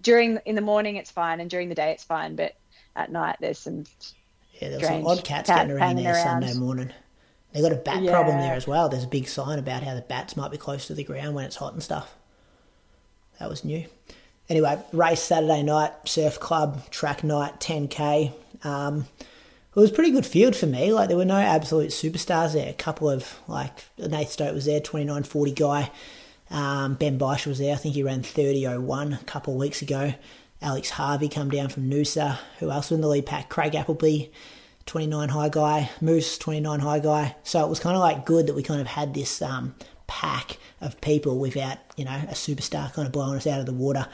during 0.00 0.38
in 0.44 0.54
the 0.56 0.60
morning 0.60 0.96
it's 0.96 1.10
fine, 1.10 1.40
and 1.40 1.48
during 1.48 1.68
the 1.68 1.74
day 1.74 1.92
it's 1.92 2.04
fine, 2.04 2.36
but 2.36 2.54
at 2.96 3.10
night 3.10 3.36
there's 3.40 3.58
some. 3.58 3.84
Yeah, 4.60 4.70
there 4.70 4.78
was 4.78 4.88
some 4.88 5.06
odd 5.06 5.24
cats 5.24 5.48
cat 5.48 5.66
getting 5.66 5.72
around 5.72 5.96
there 5.96 6.14
around. 6.14 6.42
Sunday 6.42 6.54
morning. 6.54 6.92
They 7.54 7.62
got 7.62 7.72
a 7.72 7.76
bat 7.76 8.04
problem 8.06 8.38
there 8.38 8.54
as 8.54 8.66
well. 8.66 8.88
There's 8.88 9.04
a 9.04 9.08
big 9.08 9.28
sign 9.28 9.60
about 9.60 9.84
how 9.84 9.94
the 9.94 10.00
bats 10.00 10.36
might 10.36 10.50
be 10.50 10.58
close 10.58 10.88
to 10.88 10.94
the 10.94 11.04
ground 11.04 11.36
when 11.36 11.44
it's 11.44 11.56
hot 11.56 11.72
and 11.72 11.82
stuff. 11.82 12.12
That 13.38 13.48
was 13.48 13.64
new. 13.64 13.84
Anyway, 14.48 14.78
race 14.92 15.22
Saturday 15.22 15.62
night, 15.62 15.92
Surf 16.04 16.40
Coast, 16.40 16.90
track 16.90 17.22
night, 17.22 17.60
10k. 17.60 18.32
Um, 18.64 19.06
it 19.20 19.80
was 19.80 19.90
a 19.90 19.94
pretty 19.94 20.10
good 20.10 20.26
field 20.26 20.56
for 20.56 20.66
me. 20.66 20.92
Like 20.92 21.08
there 21.08 21.16
were 21.16 21.24
no 21.24 21.36
absolute 21.36 21.90
superstars 21.90 22.54
there. 22.54 22.70
A 22.70 22.74
couple 22.74 23.08
of 23.08 23.38
like 23.46 23.84
Nate 23.98 24.28
Stote 24.28 24.54
was 24.54 24.64
there, 24.64 24.80
2940 24.80 25.52
guy. 25.52 25.90
Um, 26.50 26.94
ben 26.94 27.18
Beisch 27.18 27.46
was 27.46 27.58
there. 27.58 27.74
I 27.74 27.78
think 27.78 27.94
he 27.94 28.02
ran 28.02 28.22
30.01 28.22 29.20
a 29.20 29.24
couple 29.24 29.54
of 29.54 29.60
weeks 29.60 29.80
ago. 29.80 30.12
Alex 30.60 30.90
Harvey 30.90 31.28
come 31.28 31.50
down 31.50 31.68
from 31.68 31.88
Noosa. 31.88 32.38
Who 32.58 32.70
else 32.70 32.90
was 32.90 32.96
in 32.96 33.00
the 33.00 33.08
lead 33.08 33.26
pack? 33.26 33.48
Craig 33.48 33.74
Appleby, 33.74 34.26
29 34.86 35.28
high 35.28 35.48
guy. 35.48 35.90
Moose, 36.00 36.38
29 36.38 36.80
high 36.80 36.98
guy. 36.98 37.36
So 37.42 37.64
it 37.64 37.68
was 37.68 37.80
kind 37.80 37.96
of 37.96 38.00
like 38.00 38.26
good 38.26 38.46
that 38.46 38.54
we 38.54 38.62
kind 38.62 38.80
of 38.80 38.86
had 38.86 39.14
this 39.14 39.40
um, 39.42 39.74
pack 40.06 40.58
of 40.80 41.00
people 41.00 41.38
without, 41.38 41.78
you 41.96 42.04
know, 42.04 42.22
a 42.28 42.34
superstar 42.34 42.92
kind 42.92 43.06
of 43.06 43.12
blowing 43.12 43.36
us 43.36 43.46
out 43.46 43.60
of 43.60 43.66
the 43.66 43.72
water. 43.72 44.06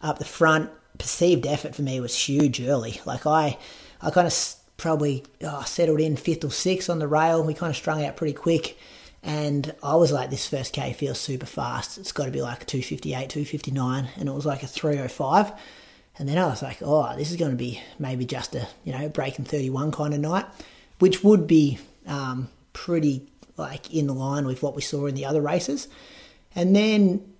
Up 0.00 0.18
the 0.18 0.24
front, 0.24 0.70
perceived 0.98 1.46
effort 1.46 1.74
for 1.74 1.82
me 1.82 2.00
was 2.00 2.16
huge 2.16 2.60
early. 2.60 3.00
Like 3.04 3.26
I, 3.26 3.58
I 4.00 4.10
kind 4.10 4.26
of 4.26 4.54
probably 4.76 5.24
oh, 5.42 5.62
settled 5.62 6.00
in 6.00 6.16
fifth 6.16 6.44
or 6.44 6.50
sixth 6.50 6.90
on 6.90 6.98
the 6.98 7.08
rail. 7.08 7.42
We 7.42 7.54
kind 7.54 7.70
of 7.70 7.76
strung 7.76 8.04
out 8.04 8.16
pretty 8.16 8.34
quick. 8.34 8.76
And 9.22 9.72
I 9.82 9.94
was 9.94 10.10
like, 10.10 10.30
this 10.30 10.48
first 10.48 10.72
K 10.72 10.92
feels 10.92 11.20
super 11.20 11.46
fast. 11.46 11.96
It's 11.98 12.10
got 12.10 12.24
to 12.24 12.32
be 12.32 12.42
like 12.42 12.62
a 12.62 12.66
258, 12.66 13.28
259. 13.30 14.08
And 14.16 14.28
it 14.28 14.32
was 14.32 14.46
like 14.46 14.64
a 14.64 14.66
305. 14.66 15.52
And 16.18 16.28
then 16.28 16.38
I 16.38 16.46
was 16.46 16.62
like, 16.62 16.78
oh, 16.82 17.16
this 17.16 17.30
is 17.30 17.36
going 17.36 17.52
to 17.52 17.56
be 17.56 17.80
maybe 17.98 18.24
just 18.24 18.54
a, 18.54 18.68
you 18.84 18.92
know, 18.92 19.08
breaking 19.08 19.46
31 19.46 19.92
kind 19.92 20.12
of 20.12 20.20
night, 20.20 20.46
which 20.98 21.24
would 21.24 21.46
be 21.46 21.78
um, 22.06 22.48
pretty 22.72 23.26
like 23.56 23.92
in 23.92 24.08
line 24.08 24.46
with 24.46 24.62
what 24.62 24.74
we 24.74 24.82
saw 24.82 25.06
in 25.06 25.14
the 25.14 25.24
other 25.24 25.40
races. 25.40 25.88
And 26.54 26.76
then 26.76 27.32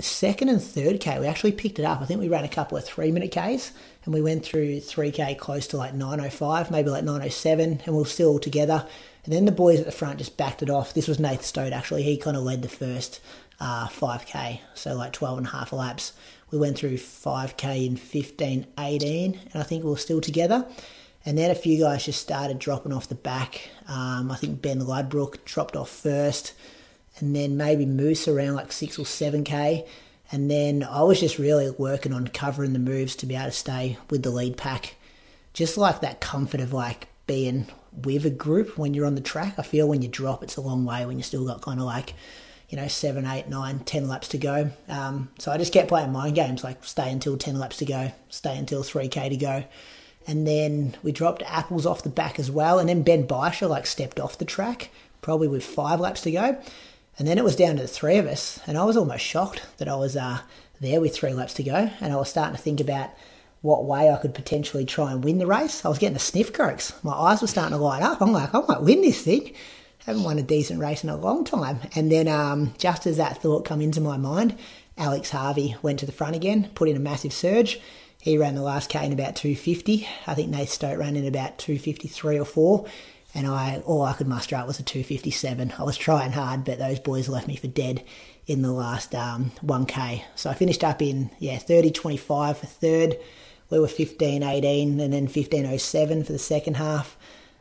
second 0.00 0.48
and 0.48 0.62
third 0.62 1.00
K, 1.00 1.18
we 1.18 1.26
actually 1.26 1.52
picked 1.52 1.78
it 1.78 1.84
up. 1.84 2.00
I 2.00 2.04
think 2.06 2.20
we 2.20 2.28
ran 2.28 2.44
a 2.44 2.48
couple 2.48 2.76
of 2.76 2.84
three 2.84 3.12
minute 3.12 3.30
Ks 3.30 3.72
and 4.04 4.12
we 4.12 4.22
went 4.22 4.44
through 4.44 4.80
3K 4.80 5.38
close 5.38 5.66
to 5.68 5.76
like 5.76 5.94
905, 5.94 6.70
maybe 6.70 6.90
like 6.90 7.04
907, 7.04 7.80
and 7.84 7.94
we 7.94 8.02
were 8.02 8.06
still 8.06 8.38
together. 8.38 8.86
And 9.24 9.32
then 9.32 9.44
the 9.44 9.52
boys 9.52 9.80
at 9.80 9.86
the 9.86 9.92
front 9.92 10.18
just 10.18 10.36
backed 10.36 10.62
it 10.62 10.70
off. 10.70 10.94
This 10.94 11.08
was 11.08 11.18
Nath 11.18 11.44
Stote 11.44 11.72
actually. 11.72 12.02
He 12.02 12.16
kind 12.16 12.36
of 12.36 12.42
led 12.42 12.62
the 12.62 12.68
first 12.68 13.20
uh, 13.58 13.88
5K, 13.88 14.60
so 14.74 14.94
like 14.94 15.12
12 15.12 15.38
and 15.38 15.46
a 15.46 15.50
half 15.50 15.72
laps. 15.72 16.12
We 16.50 16.58
went 16.58 16.78
through 16.78 16.96
5K 16.96 17.86
in 17.86 17.96
15, 17.96 18.66
18, 18.78 19.40
and 19.52 19.62
I 19.62 19.64
think 19.64 19.84
we 19.84 19.90
were 19.90 19.96
still 19.96 20.20
together. 20.20 20.66
And 21.24 21.36
then 21.36 21.50
a 21.50 21.56
few 21.56 21.78
guys 21.80 22.04
just 22.04 22.20
started 22.20 22.60
dropping 22.60 22.92
off 22.92 23.08
the 23.08 23.16
back. 23.16 23.68
Um, 23.88 24.30
I 24.30 24.36
think 24.36 24.62
Ben 24.62 24.80
Ludbrook 24.80 25.44
dropped 25.44 25.74
off 25.74 25.90
first 25.90 26.54
and 27.18 27.34
then 27.34 27.56
maybe 27.56 27.86
Moose 27.86 28.28
around 28.28 28.54
like 28.54 28.72
six 28.72 28.98
or 28.98 29.06
seven 29.06 29.44
k. 29.44 29.86
And 30.30 30.50
then 30.50 30.82
I 30.82 31.02
was 31.02 31.20
just 31.20 31.38
really 31.38 31.70
working 31.70 32.12
on 32.12 32.28
covering 32.28 32.72
the 32.72 32.78
moves 32.78 33.16
to 33.16 33.26
be 33.26 33.36
able 33.36 33.46
to 33.46 33.52
stay 33.52 33.96
with 34.10 34.22
the 34.22 34.30
lead 34.30 34.56
pack. 34.56 34.96
Just 35.52 35.78
like 35.78 36.00
that 36.00 36.20
comfort 36.20 36.60
of 36.60 36.72
like 36.72 37.08
being 37.26 37.66
with 37.92 38.26
a 38.26 38.30
group 38.30 38.76
when 38.76 38.92
you're 38.92 39.06
on 39.06 39.14
the 39.14 39.20
track. 39.20 39.54
I 39.58 39.62
feel 39.62 39.88
when 39.88 40.02
you 40.02 40.08
drop, 40.08 40.42
it's 40.42 40.56
a 40.56 40.60
long 40.60 40.84
way 40.84 41.06
when 41.06 41.16
you 41.16 41.22
still 41.22 41.46
got 41.46 41.62
kind 41.62 41.80
of 41.80 41.86
like, 41.86 42.14
you 42.68 42.76
know, 42.76 42.88
seven, 42.88 43.26
eight, 43.26 43.48
nine, 43.48 43.80
ten 43.80 44.08
laps 44.08 44.28
to 44.28 44.38
go. 44.38 44.70
Um, 44.88 45.30
so 45.38 45.52
I 45.52 45.58
just 45.58 45.72
kept 45.72 45.88
playing 45.88 46.12
mind 46.12 46.34
games, 46.34 46.64
like 46.64 46.84
stay 46.84 47.10
until 47.10 47.36
ten 47.36 47.58
laps 47.58 47.76
to 47.78 47.84
go, 47.84 48.12
stay 48.28 48.56
until 48.58 48.82
three 48.82 49.08
k 49.08 49.28
to 49.28 49.36
go. 49.36 49.64
And 50.26 50.46
then 50.46 50.96
we 51.04 51.12
dropped 51.12 51.42
apples 51.46 51.86
off 51.86 52.02
the 52.02 52.08
back 52.08 52.40
as 52.40 52.50
well. 52.50 52.80
And 52.80 52.88
then 52.88 53.02
Ben 53.02 53.26
Beischer 53.26 53.68
like 53.68 53.86
stepped 53.86 54.18
off 54.18 54.38
the 54.38 54.44
track, 54.44 54.90
probably 55.22 55.46
with 55.46 55.64
five 55.64 56.00
laps 56.00 56.22
to 56.22 56.32
go. 56.32 56.60
And 57.18 57.26
then 57.26 57.38
it 57.38 57.44
was 57.44 57.56
down 57.56 57.76
to 57.76 57.82
the 57.82 57.88
three 57.88 58.18
of 58.18 58.26
us, 58.26 58.60
and 58.66 58.76
I 58.76 58.84
was 58.84 58.96
almost 58.96 59.24
shocked 59.24 59.62
that 59.78 59.88
I 59.88 59.96
was 59.96 60.16
uh, 60.16 60.40
there 60.80 61.00
with 61.00 61.14
three 61.14 61.32
laps 61.32 61.54
to 61.54 61.62
go. 61.62 61.90
And 62.00 62.12
I 62.12 62.16
was 62.16 62.28
starting 62.28 62.56
to 62.56 62.60
think 62.60 62.80
about 62.80 63.10
what 63.62 63.84
way 63.84 64.10
I 64.10 64.16
could 64.16 64.34
potentially 64.34 64.84
try 64.84 65.12
and 65.12 65.24
win 65.24 65.38
the 65.38 65.46
race. 65.46 65.84
I 65.84 65.88
was 65.88 65.98
getting 65.98 66.16
a 66.16 66.20
sniff 66.20 66.52
Croaks. 66.52 66.92
My 67.02 67.14
eyes 67.14 67.40
were 67.40 67.48
starting 67.48 67.76
to 67.76 67.82
light 67.82 68.02
up. 68.02 68.20
I'm 68.20 68.32
like, 68.32 68.54
I 68.54 68.60
might 68.60 68.82
win 68.82 69.00
this 69.00 69.22
thing. 69.22 69.54
Haven't 70.06 70.22
won 70.22 70.38
a 70.38 70.42
decent 70.42 70.80
race 70.80 71.04
in 71.04 71.10
a 71.10 71.16
long 71.16 71.44
time. 71.44 71.80
And 71.94 72.10
then 72.10 72.28
um, 72.28 72.72
just 72.78 73.06
as 73.06 73.16
that 73.18 73.42
thought 73.42 73.64
come 73.64 73.80
into 73.80 74.00
my 74.00 74.16
mind, 74.16 74.56
Alex 74.96 75.30
Harvey 75.30 75.76
went 75.82 75.98
to 75.98 76.06
the 76.06 76.12
front 76.12 76.36
again, 76.36 76.70
put 76.74 76.88
in 76.88 76.96
a 76.96 77.00
massive 77.00 77.32
surge. 77.32 77.80
He 78.20 78.38
ran 78.38 78.54
the 78.54 78.62
last 78.62 78.88
K 78.88 79.04
in 79.04 79.12
about 79.12 79.36
250. 79.36 80.08
I 80.26 80.34
think 80.34 80.48
Nate 80.48 80.68
Stote 80.68 80.98
ran 80.98 81.16
in 81.16 81.26
about 81.26 81.58
253 81.58 82.38
or 82.38 82.44
4 82.44 82.86
and 83.36 83.46
I 83.46 83.82
all 83.84 84.02
I 84.02 84.14
could 84.14 84.26
muster 84.26 84.56
up 84.56 84.66
was 84.66 84.80
a 84.80 84.82
257. 84.82 85.74
I 85.78 85.82
was 85.82 85.98
trying 85.98 86.32
hard, 86.32 86.64
but 86.64 86.78
those 86.78 86.98
boys 86.98 87.28
left 87.28 87.46
me 87.46 87.56
for 87.56 87.66
dead 87.66 88.02
in 88.46 88.62
the 88.62 88.72
last 88.72 89.14
um, 89.14 89.52
1k. 89.62 90.22
So 90.34 90.48
I 90.48 90.54
finished 90.54 90.82
up 90.82 91.02
in 91.02 91.30
yeah 91.38 91.58
30.25 91.58 92.56
for 92.56 92.66
third. 92.66 93.18
We 93.68 93.78
were 93.78 93.88
15.18 93.88 95.00
and 95.00 95.12
then 95.12 95.28
15.07 95.28 96.24
for 96.24 96.32
the 96.32 96.38
second 96.38 96.78
half. 96.78 97.16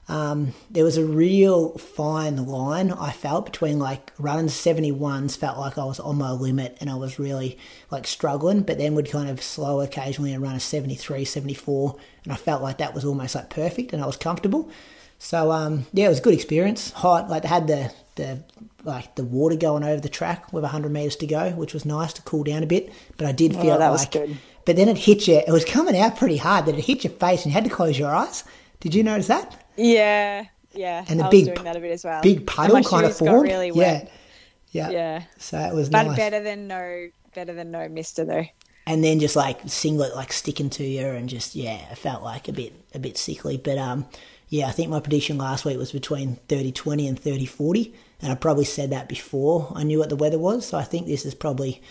Um, 0.07 0.53
there 0.69 0.83
was 0.83 0.97
a 0.97 1.05
real 1.05 1.77
fine 1.79 2.45
line 2.45 2.91
I 2.91 3.11
felt 3.11 3.45
between 3.45 3.79
like 3.79 4.11
running 4.19 4.47
71s 4.47 5.35
felt 5.35 5.57
like 5.57 5.79
I 5.79 5.85
was 5.85 5.99
on 5.99 6.17
my 6.17 6.31
limit 6.31 6.77
and 6.79 6.91
I 6.91 6.95
was 6.95 7.17
really 7.17 7.57
like 7.89 8.05
struggling, 8.05 8.61
but 8.61 8.77
then 8.77 8.93
would 8.93 9.09
kind 9.09 9.29
of 9.29 9.41
slow 9.41 9.81
occasionally 9.81 10.31
and 10.31 10.43
run 10.43 10.55
a 10.55 10.59
73, 10.59 11.25
74, 11.25 11.95
and 12.23 12.33
I 12.33 12.35
felt 12.35 12.61
like 12.61 12.77
that 12.77 12.93
was 12.93 13.03
almost 13.03 13.33
like 13.33 13.49
perfect 13.49 13.93
and 13.93 14.03
I 14.03 14.05
was 14.05 14.17
comfortable. 14.17 14.69
So 15.17 15.51
um, 15.51 15.87
yeah, 15.91 16.05
it 16.05 16.09
was 16.09 16.19
a 16.19 16.23
good 16.23 16.35
experience. 16.35 16.91
Hot, 16.91 17.29
like 17.29 17.41
they 17.41 17.47
had 17.47 17.67
the 17.67 17.91
the 18.15 18.43
like 18.83 19.15
the 19.15 19.23
water 19.23 19.55
going 19.55 19.83
over 19.83 19.99
the 19.99 20.09
track 20.09 20.53
with 20.53 20.61
100 20.63 20.91
meters 20.91 21.15
to 21.17 21.27
go, 21.27 21.49
which 21.51 21.73
was 21.73 21.83
nice 21.83 22.13
to 22.13 22.21
cool 22.21 22.43
down 22.43 22.61
a 22.61 22.67
bit. 22.67 22.93
But 23.17 23.25
I 23.25 23.31
did 23.31 23.53
feel 23.53 23.71
oh, 23.71 23.79
that 23.79 23.89
like, 23.89 24.13
was 24.13 24.27
good. 24.27 24.37
but 24.65 24.75
then 24.75 24.87
it 24.87 24.99
hit 24.99 25.27
you. 25.27 25.41
It 25.47 25.51
was 25.51 25.65
coming 25.65 25.97
out 25.97 26.17
pretty 26.17 26.37
hard. 26.37 26.67
That 26.67 26.77
it 26.77 26.85
hit 26.85 27.03
your 27.03 27.13
face 27.13 27.43
and 27.43 27.51
you 27.51 27.53
had 27.53 27.63
to 27.63 27.69
close 27.71 27.97
your 27.97 28.13
eyes. 28.13 28.43
Did 28.81 28.93
you 28.93 29.03
notice 29.03 29.27
that? 29.27 29.64
Yeah, 29.77 30.45
yeah. 30.73 31.05
And 31.07 31.19
the 31.19 31.25
I 31.25 31.29
big 31.29 31.45
doing 31.45 31.63
that 31.63 31.75
a 31.75 31.79
bit 31.79 31.91
as 31.91 32.03
well. 32.05 32.21
Big 32.21 32.45
puddle 32.47 32.81
kind 32.83 33.05
of 33.05 33.11
shoes 33.11 33.19
formed. 33.19 33.43
really 33.43 33.67
yeah, 33.67 33.73
wet. 33.73 34.11
yeah, 34.71 34.89
Yeah, 34.89 35.23
So 35.37 35.57
it 35.59 35.73
was 35.73 35.89
but 35.89 36.07
nice. 36.07 36.17
better 36.17 36.41
than 36.41 36.67
no, 36.67 37.07
better 37.33 37.53
than 37.53 37.71
no 37.71 37.87
Mister 37.89 38.23
though. 38.25 38.45
and 38.87 39.03
then 39.03 39.19
just 39.19 39.35
like 39.35 39.59
singlet 39.67 40.15
like 40.15 40.31
sticking 40.31 40.69
to 40.71 40.83
you 40.85 41.05
and 41.05 41.27
just 41.27 41.55
yeah 41.55 41.91
it 41.91 41.97
felt 41.97 42.23
like 42.23 42.47
a 42.47 42.53
bit 42.53 42.73
a 42.93 42.99
bit 42.99 43.17
sickly 43.17 43.57
but 43.57 43.77
um 43.77 44.05
yeah 44.47 44.67
i 44.67 44.71
think 44.71 44.89
my 44.89 44.99
prediction 44.99 45.37
last 45.37 45.65
week 45.65 45.77
was 45.77 45.91
between 45.91 46.35
30 46.47 46.71
20 46.71 47.07
and 47.07 47.19
30 47.19 47.45
40 47.45 47.93
and 48.21 48.31
i 48.31 48.35
probably 48.35 48.63
said 48.63 48.91
that 48.91 49.09
before 49.09 49.73
i 49.75 49.83
knew 49.83 49.97
what 49.99 50.09
the 50.09 50.15
weather 50.15 50.37
was 50.39 50.67
so 50.67 50.77
i 50.77 50.83
think 50.83 51.07
this 51.07 51.25
is 51.25 51.33
probably 51.35 51.81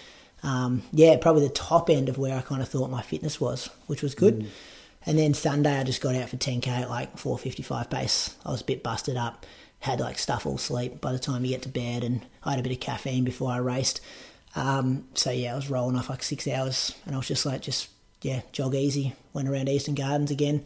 um 0.45 0.83
yeah 0.93 1.17
probably 1.19 1.43
the 1.43 1.53
top 1.53 1.91
end 1.91 2.09
of 2.09 2.17
where 2.17 2.39
i 2.39 2.41
kind 2.41 2.63
of 2.63 2.69
thought 2.69 2.91
my 2.91 3.03
fitness 3.03 3.39
was 3.41 3.69
which 3.89 4.01
was 4.03 4.15
good 4.15 4.49
and 5.07 5.19
then 5.19 5.35
sunday 5.35 5.79
i 5.79 5.85
just 5.85 6.01
got 6.01 6.15
out 6.15 6.29
for 6.29 6.37
10k 6.37 6.67
at 6.69 6.91
like 6.91 7.17
455 7.19 7.91
pace 7.91 8.37
i 8.45 8.51
was 8.51 8.63
a 8.63 8.65
bit 8.65 8.83
busted 8.83 9.17
up 9.17 9.47
had 9.81 10.01
like 10.01 10.19
stuff 10.19 10.47
all 10.47 10.59
sleep 10.59 11.01
by 11.01 11.13
the 11.13 11.19
time 11.19 11.45
you 11.45 11.51
get 11.51 11.63
to 11.63 11.69
bed 11.69 12.03
and 12.05 12.25
i 12.45 12.51
had 12.51 12.61
a 12.61 12.63
bit 12.63 12.73
of 12.73 12.81
caffeine 12.81 13.25
before 13.25 13.51
i 13.51 13.59
raced 13.59 14.01
um, 14.57 15.09
so 15.15 15.31
yeah, 15.31 15.53
I 15.53 15.57
was 15.57 15.69
rolling 15.69 15.97
off 15.97 16.09
like 16.09 16.23
six 16.23 16.47
hours, 16.47 16.95
and 17.07 17.15
I 17.15 17.19
was 17.19 17.27
just 17.27 17.45
like, 17.45 17.61
just 17.63 17.89
yeah, 18.23 18.43
jog 18.53 18.75
easy. 18.75 19.15
Went 19.33 19.49
around 19.49 19.69
Eastern 19.69 19.95
Gardens 19.97 20.31
again, 20.31 20.65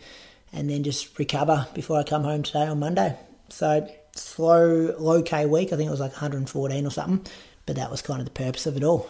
and 0.52 0.68
then 0.68 0.82
just 0.82 1.18
recover 1.18 1.66
before 1.74 1.98
I 1.98 2.02
come 2.02 2.22
home 2.24 2.42
today 2.42 2.66
on 2.66 2.80
Monday. 2.80 3.16
So 3.48 3.88
slow, 4.14 4.94
low 4.98 5.22
K 5.22 5.46
week. 5.46 5.72
I 5.72 5.76
think 5.76 5.88
it 5.88 5.90
was 5.90 6.00
like 6.00 6.12
114 6.12 6.86
or 6.86 6.90
something, 6.90 7.32
but 7.64 7.76
that 7.76 7.90
was 7.90 8.02
kind 8.02 8.20
of 8.20 8.26
the 8.26 8.30
purpose 8.32 8.66
of 8.66 8.76
it 8.76 8.84
all. 8.84 9.08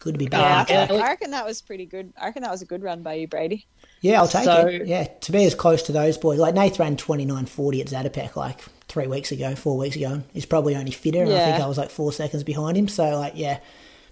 Good 0.00 0.14
to 0.14 0.18
be 0.18 0.26
back 0.26 0.40
Yeah, 0.42 0.54
on 0.54 0.60
I, 0.60 0.64
track. 0.64 0.90
reckon, 0.90 1.00
I 1.00 1.08
reckon 1.08 1.30
that 1.30 1.46
was 1.46 1.62
pretty 1.62 1.86
good. 1.86 2.12
I 2.20 2.26
reckon 2.26 2.42
that 2.42 2.50
was 2.50 2.60
a 2.60 2.66
good 2.66 2.82
run 2.82 3.02
by 3.02 3.14
you, 3.14 3.26
Brady. 3.28 3.66
Yeah, 4.02 4.20
I'll 4.20 4.28
take 4.28 4.44
So- 4.44 4.66
it. 4.66 4.86
Yeah, 4.86 5.04
to 5.04 5.32
be 5.32 5.44
as 5.44 5.54
close 5.54 5.82
to 5.84 5.92
those 5.92 6.18
boys. 6.18 6.38
Like 6.38 6.54
Nath 6.54 6.78
ran 6.78 6.96
29.40 6.96 7.80
at 7.80 7.86
Zatopek 7.86 8.36
like 8.36 8.60
three 8.88 9.06
weeks 9.06 9.32
ago, 9.32 9.54
four 9.54 9.78
weeks 9.78 9.96
ago. 9.96 10.08
and 10.14 10.24
He's 10.34 10.44
probably 10.44 10.76
only 10.76 10.90
fitter, 10.90 11.22
and 11.22 11.32
I 11.32 11.50
think 11.52 11.62
I 11.62 11.66
was 11.68 11.78
like 11.78 11.88
four 11.90 12.12
seconds 12.12 12.42
behind 12.44 12.76
him. 12.76 12.88
So 12.88 13.16
like, 13.18 13.32
yeah, 13.36 13.60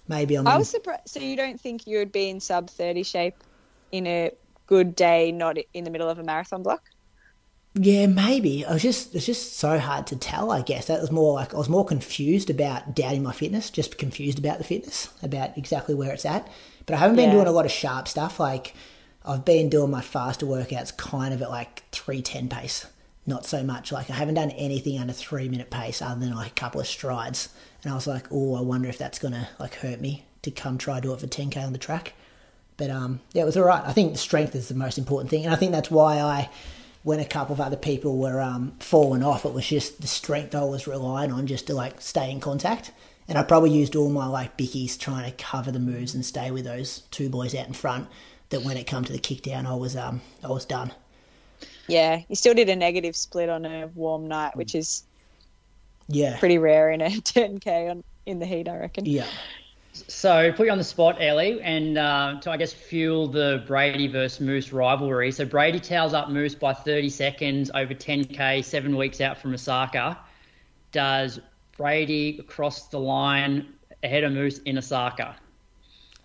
maybe 0.07 0.35
I'm. 0.35 0.47
I 0.47 0.57
was 0.57 0.69
surprised. 0.69 1.03
So 1.07 1.19
you 1.19 1.35
don't 1.35 1.59
think 1.61 1.85
you 1.85 1.97
would 1.99 2.11
be 2.11 2.29
in 2.29 2.39
sub 2.39 2.69
thirty 2.69 3.03
shape 3.03 3.35
in 3.91 4.07
a 4.07 4.31
good 4.67 4.95
day, 4.95 5.31
not 5.31 5.57
in 5.73 5.83
the 5.83 5.89
middle 5.91 6.07
of 6.09 6.17
a 6.17 6.23
marathon 6.23 6.63
block? 6.63 6.83
Yeah, 7.73 8.05
maybe. 8.07 8.65
I 8.65 8.73
was 8.73 8.81
just 8.81 9.13
it's 9.15 9.25
just 9.25 9.57
so 9.57 9.77
hard 9.77 10.07
to 10.07 10.15
tell, 10.15 10.51
I 10.51 10.61
guess. 10.61 10.87
That 10.87 11.01
was 11.01 11.11
more 11.11 11.33
like 11.33 11.53
I 11.53 11.57
was 11.57 11.69
more 11.69 11.83
confused 11.85 12.49
about 12.49 12.95
doubting 12.95 13.23
my 13.23 13.33
fitness, 13.33 13.69
just 13.69 13.97
confused 13.97 14.39
about 14.39 14.57
the 14.57 14.63
fitness, 14.63 15.09
about 15.21 15.57
exactly 15.57 15.95
where 15.95 16.11
it's 16.13 16.25
at. 16.25 16.47
But 16.85 16.95
I 16.95 16.99
haven't 16.99 17.17
been 17.17 17.29
Yeah. 17.29 17.35
doing 17.35 17.47
a 17.47 17.51
lot 17.51 17.65
of 17.65 17.71
sharp 17.71 18.07
stuff. 18.07 18.39
Like 18.39 18.73
I've 19.25 19.45
been 19.45 19.69
doing 19.69 19.91
my 19.91 20.01
faster 20.01 20.45
workouts 20.45 20.95
kind 20.95 21.33
of 21.33 21.41
at 21.41 21.49
like 21.49 21.83
three 21.91 22.21
ten 22.21 22.49
pace. 22.49 22.85
Not 23.25 23.45
so 23.45 23.63
much. 23.63 23.91
Like 23.91 24.09
I 24.09 24.13
haven't 24.13 24.35
done 24.35 24.51
anything 24.51 24.97
under 24.99 25.13
three 25.13 25.47
minute 25.47 25.69
pace 25.69 26.01
other 26.01 26.19
than 26.19 26.35
like 26.35 26.51
a 26.51 26.55
couple 26.55 26.81
of 26.81 26.87
strides. 26.87 27.49
And 27.83 27.91
I 27.91 27.95
was 27.95 28.07
like, 28.07 28.27
oh, 28.31 28.55
I 28.55 28.61
wonder 28.61 28.89
if 28.89 28.97
that's 28.97 29.19
gonna 29.19 29.49
like 29.59 29.75
hurt 29.75 30.01
me 30.01 30.25
to 30.41 30.51
come 30.51 30.77
try 30.77 30.99
do 30.99 31.13
it 31.13 31.19
for 31.19 31.27
ten 31.27 31.49
K 31.49 31.61
on 31.61 31.73
the 31.73 31.77
track. 31.79 32.13
But 32.77 32.89
um, 32.89 33.19
yeah, 33.33 33.43
it 33.43 33.45
was 33.45 33.57
all 33.57 33.63
right. 33.63 33.83
I 33.85 33.93
think 33.93 34.17
strength 34.17 34.55
is 34.55 34.67
the 34.67 34.75
most 34.75 34.97
important 34.97 35.29
thing, 35.29 35.45
and 35.45 35.53
I 35.53 35.57
think 35.57 35.71
that's 35.71 35.91
why 35.91 36.19
I, 36.19 36.49
when 37.03 37.19
a 37.19 37.25
couple 37.25 37.53
of 37.53 37.61
other 37.61 37.77
people 37.77 38.17
were 38.17 38.41
um, 38.41 38.73
falling 38.79 39.21
off, 39.21 39.45
it 39.45 39.53
was 39.53 39.67
just 39.67 40.01
the 40.01 40.07
strength 40.07 40.55
I 40.55 40.63
was 40.63 40.87
relying 40.87 41.31
on 41.31 41.45
just 41.45 41.67
to 41.67 41.75
like 41.75 42.01
stay 42.01 42.31
in 42.31 42.39
contact. 42.39 42.91
And 43.27 43.37
I 43.37 43.43
probably 43.43 43.69
used 43.69 43.95
all 43.95 44.09
my 44.09 44.25
like 44.25 44.57
bickies 44.57 44.97
trying 44.97 45.29
to 45.29 45.37
cover 45.37 45.71
the 45.71 45.79
moves 45.79 46.15
and 46.15 46.25
stay 46.25 46.49
with 46.49 46.65
those 46.65 47.03
two 47.11 47.29
boys 47.29 47.53
out 47.53 47.67
in 47.67 47.73
front. 47.73 48.07
That 48.51 48.61
when 48.61 48.77
it 48.77 48.85
come 48.85 49.03
to 49.05 49.11
the 49.11 49.17
kick 49.19 49.41
down, 49.41 49.65
I 49.65 49.73
was 49.73 49.95
um 49.97 50.21
I 50.43 50.49
was 50.49 50.65
done. 50.65 50.93
Yeah, 51.87 52.23
you 52.29 52.35
still 52.35 52.53
did 52.55 52.69
a 52.69 52.75
negative 52.75 53.15
split 53.15 53.47
on 53.49 53.65
a 53.65 53.87
warm 53.87 54.27
night, 54.27 54.55
which 54.55 54.73
is 54.75 55.05
Yeah, 56.07 56.39
pretty 56.39 56.57
rare 56.57 56.91
in 56.91 57.01
a 57.01 57.09
10k 57.21 57.89
on 57.91 58.03
in 58.25 58.39
the 58.39 58.45
heat, 58.45 58.67
I 58.69 58.77
reckon. 58.77 59.09
yeah, 59.09 59.31
So 59.93 60.51
put 60.53 60.67
you 60.67 60.71
on 60.71 60.77
the 60.77 60.83
spot, 60.83 61.17
Ellie, 61.21 61.61
and 61.61 61.97
uh, 61.97 62.39
to 62.41 62.51
I 62.51 62.57
guess 62.57 62.73
fuel 62.73 63.27
the 63.27 63.63
Brady 63.67 64.07
versus 64.07 64.39
Moose 64.41 64.71
rivalry. 64.73 65.31
So 65.31 65.45
Brady 65.45 65.79
tails 65.79 66.13
up 66.13 66.29
Moose 66.29 66.55
by 66.55 66.73
30 66.73 67.09
seconds 67.09 67.71
over 67.75 67.93
10k, 67.93 68.63
seven 68.63 68.95
weeks 68.97 69.21
out 69.21 69.37
from 69.37 69.53
Osaka. 69.53 70.19
Does 70.91 71.39
Brady 71.77 72.41
cross 72.43 72.87
the 72.89 72.99
line 72.99 73.73
ahead 74.03 74.23
of 74.23 74.33
Moose 74.33 74.59
in 74.59 74.77
Osaka? 74.77 75.37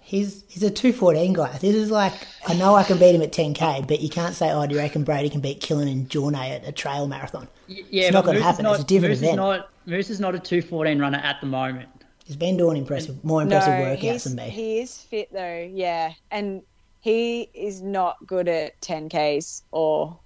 He's 0.07 0.45
he's 0.49 0.63
a 0.63 0.71
two 0.71 0.93
fourteen 0.93 1.33
guy. 1.35 1.59
This 1.59 1.75
is 1.75 1.91
like 1.91 2.15
I 2.47 2.55
know 2.55 2.75
I 2.77 2.85
can 2.85 2.97
beat 2.99 3.15
him 3.15 3.23
at 3.23 3.33
ten 3.33 3.53
k, 3.53 3.85
but 3.87 4.01
you 4.01 4.09
can't 4.09 4.35
say, 4.35 4.51
oh, 4.53 4.67
do 4.67 4.75
you 4.75 4.81
reckon 4.81 5.03
Brady 5.05 5.29
can 5.29 5.41
beat 5.41 5.61
Killen 5.61 5.91
and 5.91 6.09
Jornay 6.09 6.51
at 6.57 6.67
a 6.67 6.73
trail 6.73 7.07
marathon? 7.09 7.49
Yeah, 7.67 8.05
It's 8.05 8.13
not 8.13 8.25
gonna 8.25 8.39
Moose 8.39 8.45
happen. 8.45 8.61
Is 8.61 8.71
not, 8.71 8.75
It's 8.77 8.85
a 8.85 8.87
different 8.87 9.11
Moose 9.13 9.19
event. 9.19 9.33
Is 9.33 9.37
not, 9.37 9.71
Moose 9.87 10.11
is 10.11 10.21
not 10.21 10.35
a 10.35 10.39
214 10.39 10.99
runner 11.01 11.19
at 11.19 11.41
the 11.41 11.47
moment. 11.49 11.89
He's 12.25 12.37
been 12.37 12.57
doing 12.57 12.77
impressive, 12.77 13.23
more 13.25 13.45
No, 13.45 13.57
impressive 13.57 13.75
workouts 13.75 14.25
than 14.25 14.35
me. 14.37 14.51
he 14.51 14.81
is 14.81 14.97
fit 14.97 15.33
though, 15.33 15.69
yeah, 15.73 16.13
and 16.31 16.63
he 17.01 17.49
is 17.55 17.83
not 17.83 18.17
good 18.27 18.49
at 18.49 18.81
10ks 18.81 19.63
or 19.73 20.17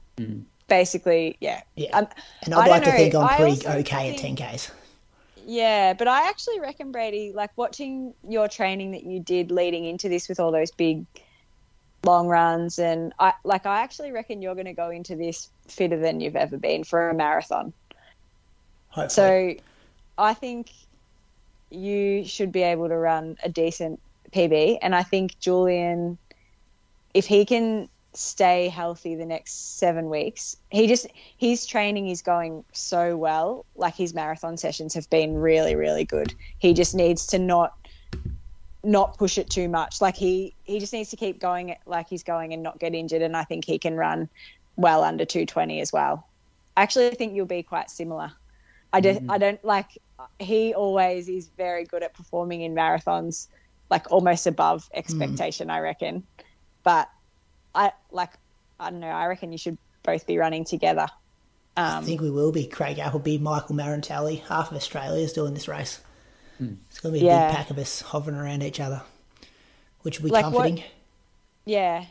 basically, 0.68 1.37
yeah. 1.41 1.61
Yeah. 1.76 1.97
Um, 1.99 2.07
and 2.45 2.55
I 2.55 2.61
I'd 2.61 2.64
don't 2.64 2.70
like 2.70 2.85
to 2.85 2.93
think 2.93 3.14
I'm 3.14 3.24
I 3.24 3.37
pretty 3.37 3.66
okay 3.68 4.16
think- 4.16 4.41
at 4.41 4.53
10Ks. 4.55 4.70
Yeah, 5.47 5.95
but 5.95 6.09
I 6.09 6.28
actually 6.28 6.61
reckon 6.61 6.93
Brady, 6.93 7.32
like 7.34 7.51
watching 7.57 8.14
your 8.28 8.49
training 8.49 8.93
that 8.93 9.05
you 9.05 9.20
did 9.20 9.51
leading 9.51 9.84
into 9.84 10.09
this 10.09 10.28
with 10.28 10.41
all 10.41 10.53
those 10.53 10.70
big 10.70 11.05
long 12.05 12.28
runs 12.28 12.78
and 12.78 13.12
I 13.18 13.34
like 13.45 13.66
I 13.66 13.82
actually 13.82 14.11
reckon 14.11 14.41
you're 14.41 14.55
going 14.55 14.66
to 14.66 14.72
go 14.72 14.91
into 14.91 15.16
this 15.16 15.51
fitter 15.68 15.99
than 15.99 16.20
you've 16.20 16.36
ever 16.36 16.57
been 16.57 16.84
for 16.84 17.11
a 17.11 17.14
marathon. 17.14 17.72
Hopefully. 18.88 19.59
So 19.59 19.64
I 20.16 20.34
think 20.34 20.70
you 21.70 22.24
should 22.24 22.53
be 22.53 22.62
able 22.62 22.88
to 22.88 22.97
run 22.97 23.36
a 23.43 23.49
decent 23.49 24.01
PB 24.32 24.78
and 24.82 24.95
I 24.95 25.03
think 25.03 25.38
Julian 25.41 26.18
if 27.12 27.26
he 27.26 27.45
can 27.45 27.88
stay 28.12 28.68
healthy 28.68 29.14
the 29.14 29.24
next 29.24 29.78
7 29.78 30.11
weeks. 30.11 30.56
He 30.70 30.86
just 30.86 31.06
his 31.36 31.66
training 31.66 32.08
is 32.08 32.22
going 32.22 32.64
so 32.72 33.16
well. 33.16 33.64
Like 33.76 33.94
his 33.94 34.14
marathon 34.14 34.56
sessions 34.56 34.94
have 34.94 35.08
been 35.11 35.34
really 35.34 35.76
really 35.76 36.04
good. 36.04 36.34
He 36.58 36.74
just 36.74 36.94
needs 36.94 37.26
to 37.28 37.38
not 37.38 37.74
not 38.82 39.18
push 39.18 39.38
it 39.38 39.50
too 39.50 39.68
much. 39.68 40.00
Like 40.00 40.16
he 40.16 40.54
he 40.64 40.80
just 40.80 40.92
needs 40.92 41.11
to 41.11 41.16
keep 41.16 41.38
going 41.38 41.76
like 41.86 42.08
he's 42.08 42.22
going 42.22 42.52
and 42.52 42.62
not 42.62 42.78
get 42.78 42.94
injured 42.94 43.22
and 43.22 43.36
I 43.36 43.44
think 43.44 43.64
he 43.64 43.78
can 43.78 43.96
run 43.96 44.28
well 44.76 45.04
under 45.04 45.24
220 45.24 45.80
as 45.80 45.92
well. 45.92 46.26
I 46.76 46.82
actually 46.82 47.11
think 47.11 47.34
you'll 47.34 47.46
be 47.46 47.62
quite 47.62 47.90
similar. 47.90 48.32
I 48.92 49.00
just 49.00 49.20
mm-hmm. 49.20 49.30
I 49.30 49.38
don't 49.38 49.64
like 49.64 49.98
he 50.38 50.74
always 50.74 51.28
is 51.28 51.48
very 51.56 51.84
good 51.84 52.02
at 52.02 52.14
performing 52.14 52.62
in 52.62 52.74
marathons 52.74 53.48
like 53.90 54.11
almost 54.11 54.46
above 54.46 54.84
mm. 54.84 54.98
expectation 54.98 55.70
I 55.70 55.80
reckon. 55.80 56.24
But 56.82 57.11
I 57.75 57.93
like 58.11 58.31
I 58.79 58.91
don't 58.91 59.01
know, 59.01 59.09
I 59.09 59.27
reckon 59.27 59.53
you 59.53 59.59
should 59.59 59.77
both 60.03 60.27
be 60.27 60.39
running 60.39 60.64
together. 60.64 61.07
I 61.77 61.99
Um, 61.99 62.05
think 62.05 62.21
we 62.21 62.31
will 62.31 62.51
be. 62.53 62.66
Craig 62.66 62.99
Appleby, 62.99 63.39
Michael 63.39 63.75
Marantelli, 63.77 64.43
half 64.47 64.71
of 64.71 64.77
Australia 64.77 65.23
is 65.23 65.33
doing 65.33 65.55
this 65.55 65.68
race. 65.68 66.01
It's 66.59 67.01
going 67.01 67.14
to 67.14 67.21
be 67.21 67.27
a 67.27 67.31
Yeah. 67.31 67.49
big 67.49 67.57
pack 67.57 67.71
of 67.71 67.79
us 67.79 68.01
hovering 68.03 68.37
around 68.37 68.62
each 68.62 68.81
other, 68.81 69.03
which 70.03 70.18
will 70.21 70.29
be 70.29 70.33
Like 70.33 70.45
what- 70.47 70.53
comforting. 70.64 70.85
yeah. 71.64 72.05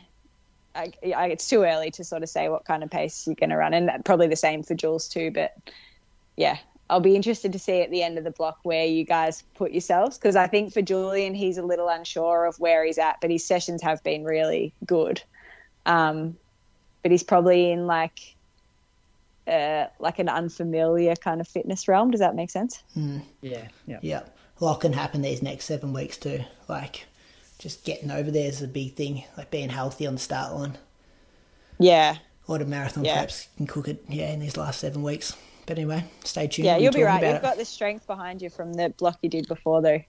I, 0.74 0.92
I, 1.14 1.26
it's 1.28 1.48
too 1.48 1.62
early 1.64 1.90
to 1.92 2.04
sort 2.04 2.22
of 2.22 2.28
say 2.28 2.48
what 2.48 2.64
kind 2.64 2.82
of 2.84 2.90
pace 2.90 3.26
you're 3.26 3.34
going 3.34 3.50
to 3.50 3.56
run, 3.56 3.74
and 3.74 4.04
probably 4.04 4.28
the 4.28 4.36
same 4.36 4.62
for 4.62 4.74
Jules 4.74 5.08
too. 5.08 5.30
But 5.32 5.56
yeah, 6.36 6.58
I'll 6.88 7.00
be 7.00 7.16
interested 7.16 7.52
to 7.52 7.58
see 7.58 7.82
at 7.82 7.90
the 7.90 8.02
end 8.04 8.18
of 8.18 8.24
the 8.24 8.30
block 8.30 8.58
where 8.62 8.86
you 8.86 9.04
guys 9.04 9.42
put 9.56 9.72
yourselves 9.72 10.16
because 10.16 10.36
I 10.36 10.46
think 10.46 10.72
for 10.72 10.80
Julian 10.82 11.34
he's 11.34 11.58
a 11.58 11.62
little 11.64 11.88
unsure 11.88 12.44
of 12.46 12.58
where 12.60 12.84
he's 12.84 12.98
at, 12.98 13.16
but 13.20 13.30
his 13.30 13.44
sessions 13.44 13.82
have 13.82 14.02
been 14.04 14.24
really 14.24 14.72
good. 14.86 15.20
Um, 15.86 16.36
but 17.02 17.10
he's 17.10 17.22
probably 17.22 17.70
in 17.72 17.86
like 17.86 18.36
uh, 19.46 19.86
like 19.98 20.18
an 20.18 20.28
unfamiliar 20.28 21.16
kind 21.16 21.40
of 21.40 21.48
fitness 21.48 21.88
realm. 21.88 22.10
Does 22.10 22.20
that 22.20 22.34
make 22.34 22.50
sense? 22.50 22.82
Yeah, 23.42 23.66
yeah. 23.86 23.98
Yeah, 24.02 24.22
a 24.60 24.64
lot 24.64 24.80
can 24.80 24.92
happen 24.92 25.22
these 25.22 25.42
next 25.42 25.64
seven 25.64 25.92
weeks 25.92 26.16
too. 26.16 26.40
Like, 26.68 27.06
just 27.58 27.84
getting 27.84 28.10
over 28.10 28.30
there 28.30 28.48
is 28.48 28.62
a 28.62 28.68
big 28.68 28.94
thing. 28.94 29.24
Like 29.36 29.50
being 29.50 29.70
healthy 29.70 30.06
on 30.06 30.14
the 30.14 30.20
start 30.20 30.54
line. 30.54 30.78
Yeah, 31.78 32.16
A 32.46 32.52
lot 32.52 32.60
of 32.60 32.68
marathon 32.68 33.04
Yeah. 33.04 33.24
preps 33.24 33.46
can 33.56 33.66
cook 33.66 33.88
it. 33.88 34.04
Yeah, 34.08 34.30
in 34.32 34.40
these 34.40 34.56
last 34.58 34.80
seven 34.80 35.02
weeks. 35.02 35.34
But 35.66 35.78
anyway, 35.78 36.04
stay 36.24 36.46
tuned. 36.46 36.66
yeah, 36.66 36.76
you'll 36.76 36.92
be 36.92 37.02
right. 37.02 37.22
You've 37.22 37.36
it. 37.36 37.42
got 37.42 37.56
the 37.56 37.64
strength 37.64 38.06
behind 38.06 38.42
you 38.42 38.50
from 38.50 38.74
the 38.74 38.90
block 38.90 39.18
you 39.22 39.30
did 39.30 39.46
before, 39.48 39.80
though. 39.80 40.00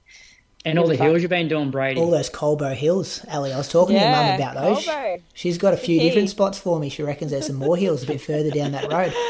And 0.64 0.78
all 0.78 0.88
the 0.88 0.96
Fuck. 0.98 1.08
hills 1.08 1.22
you've 1.22 1.30
been 1.30 1.48
doing, 1.48 1.72
Brady. 1.72 2.00
all 2.00 2.12
those 2.12 2.30
Colbo 2.30 2.76
hills, 2.76 3.26
Ellie. 3.28 3.52
I 3.52 3.58
was 3.58 3.68
talking 3.68 3.96
to 3.96 4.02
your 4.02 4.12
mum 4.12 4.36
about 4.36 4.54
those. 4.56 4.86
Colbo. 4.86 5.22
She's 5.34 5.58
got 5.58 5.74
a 5.74 5.78
few 5.78 6.00
key. 6.00 6.08
different 6.08 6.30
spots 6.30 6.60
for 6.60 6.80
me. 6.80 6.90
She 6.90 7.02
reckons 7.02 7.32
there's 7.32 7.48
some 7.48 7.56
more 7.56 7.76
hills 7.78 8.04
a 8.04 8.06
bit 8.08 8.22
further 8.22 8.52
down 8.52 8.72
that 8.74 8.92
road. 8.92 9.14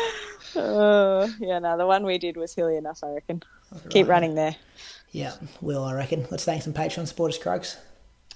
Oh, 0.54 1.34
yeah, 1.40 1.60
no, 1.60 1.78
the 1.78 1.86
one 1.88 2.06
we 2.06 2.18
did 2.18 2.36
was 2.36 2.54
hilly 2.54 2.76
enough, 2.76 3.00
I 3.06 3.12
reckon. 3.12 3.42
Keep 3.90 4.10
running 4.10 4.36
there. 4.36 4.56
Yeah, 5.12 5.34
will 5.62 5.84
I 5.84 5.94
reckon. 5.94 6.28
Let's 6.30 6.44
thank 6.44 6.62
some 6.62 6.74
Patreon 6.74 7.08
supporters, 7.08 7.38
Croaks. 7.38 7.78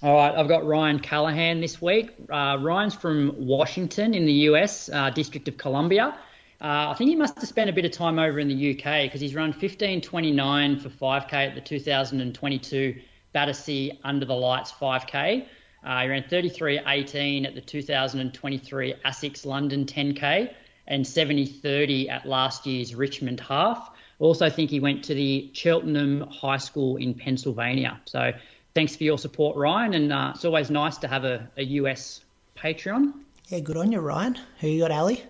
All 0.01 0.15
right, 0.15 0.33
I've 0.33 0.47
got 0.47 0.65
Ryan 0.65 0.99
Callahan 0.99 1.59
this 1.61 1.81
week. 1.81 2.11
Uh, 2.29 2.57
Ryan's 2.61 2.95
from 2.95 3.33
Washington 3.37 4.13
in 4.13 4.25
the 4.25 4.31
US, 4.49 4.89
uh, 4.89 5.09
District 5.09 5.45
of 5.47 5.57
Columbia. 5.57 6.17
Uh, 6.61 6.89
I 6.89 6.95
think 6.97 7.09
he 7.09 7.15
must 7.15 7.35
have 7.35 7.47
spent 7.47 7.69
a 7.69 7.73
bit 7.73 7.85
of 7.85 7.91
time 7.91 8.17
over 8.17 8.39
in 8.39 8.47
the 8.47 8.71
UK 8.71 9.03
because 9.03 9.19
he's 9.19 9.35
run 9.35 9.53
15.29 9.53 10.81
for 10.81 10.89
5K 10.89 11.33
at 11.33 11.55
the 11.55 11.61
2022 11.61 13.01
Battersea 13.33 13.99
Under 14.03 14.25
the 14.25 14.33
Lights 14.33 14.71
5K. 14.71 15.45
Uh, 15.83 16.01
he 16.01 16.07
ran 16.07 16.23
33.18 16.23 17.45
at 17.45 17.53
the 17.53 17.61
2023 17.61 18.95
ASICS 19.05 19.45
London 19.45 19.85
10K 19.85 20.53
and 20.87 21.03
70.30 21.03 22.09
at 22.09 22.25
last 22.25 22.65
year's 22.65 22.95
Richmond 22.95 23.39
Half. 23.39 23.91
Also 24.19 24.49
think 24.49 24.69
he 24.69 24.79
went 24.79 25.03
to 25.05 25.13
the 25.13 25.49
Cheltenham 25.53 26.21
High 26.21 26.57
School 26.57 26.95
in 26.97 27.13
Pennsylvania. 27.13 27.99
So 28.05 28.31
thanks 28.73 28.95
for 28.95 29.03
your 29.03 29.17
support, 29.17 29.57
Ryan. 29.57 29.93
And 29.93 30.13
uh, 30.13 30.31
it's 30.33 30.45
always 30.45 30.69
nice 30.71 30.97
to 30.99 31.07
have 31.07 31.25
a, 31.25 31.49
a 31.57 31.63
US 31.63 32.23
Patreon. 32.57 33.13
Yeah, 33.49 33.59
good 33.59 33.77
on 33.77 33.91
you, 33.91 33.99
Ryan. 33.99 34.39
Who 34.59 34.69
you 34.69 34.81
got, 34.81 34.91
Ellie? 34.91 35.23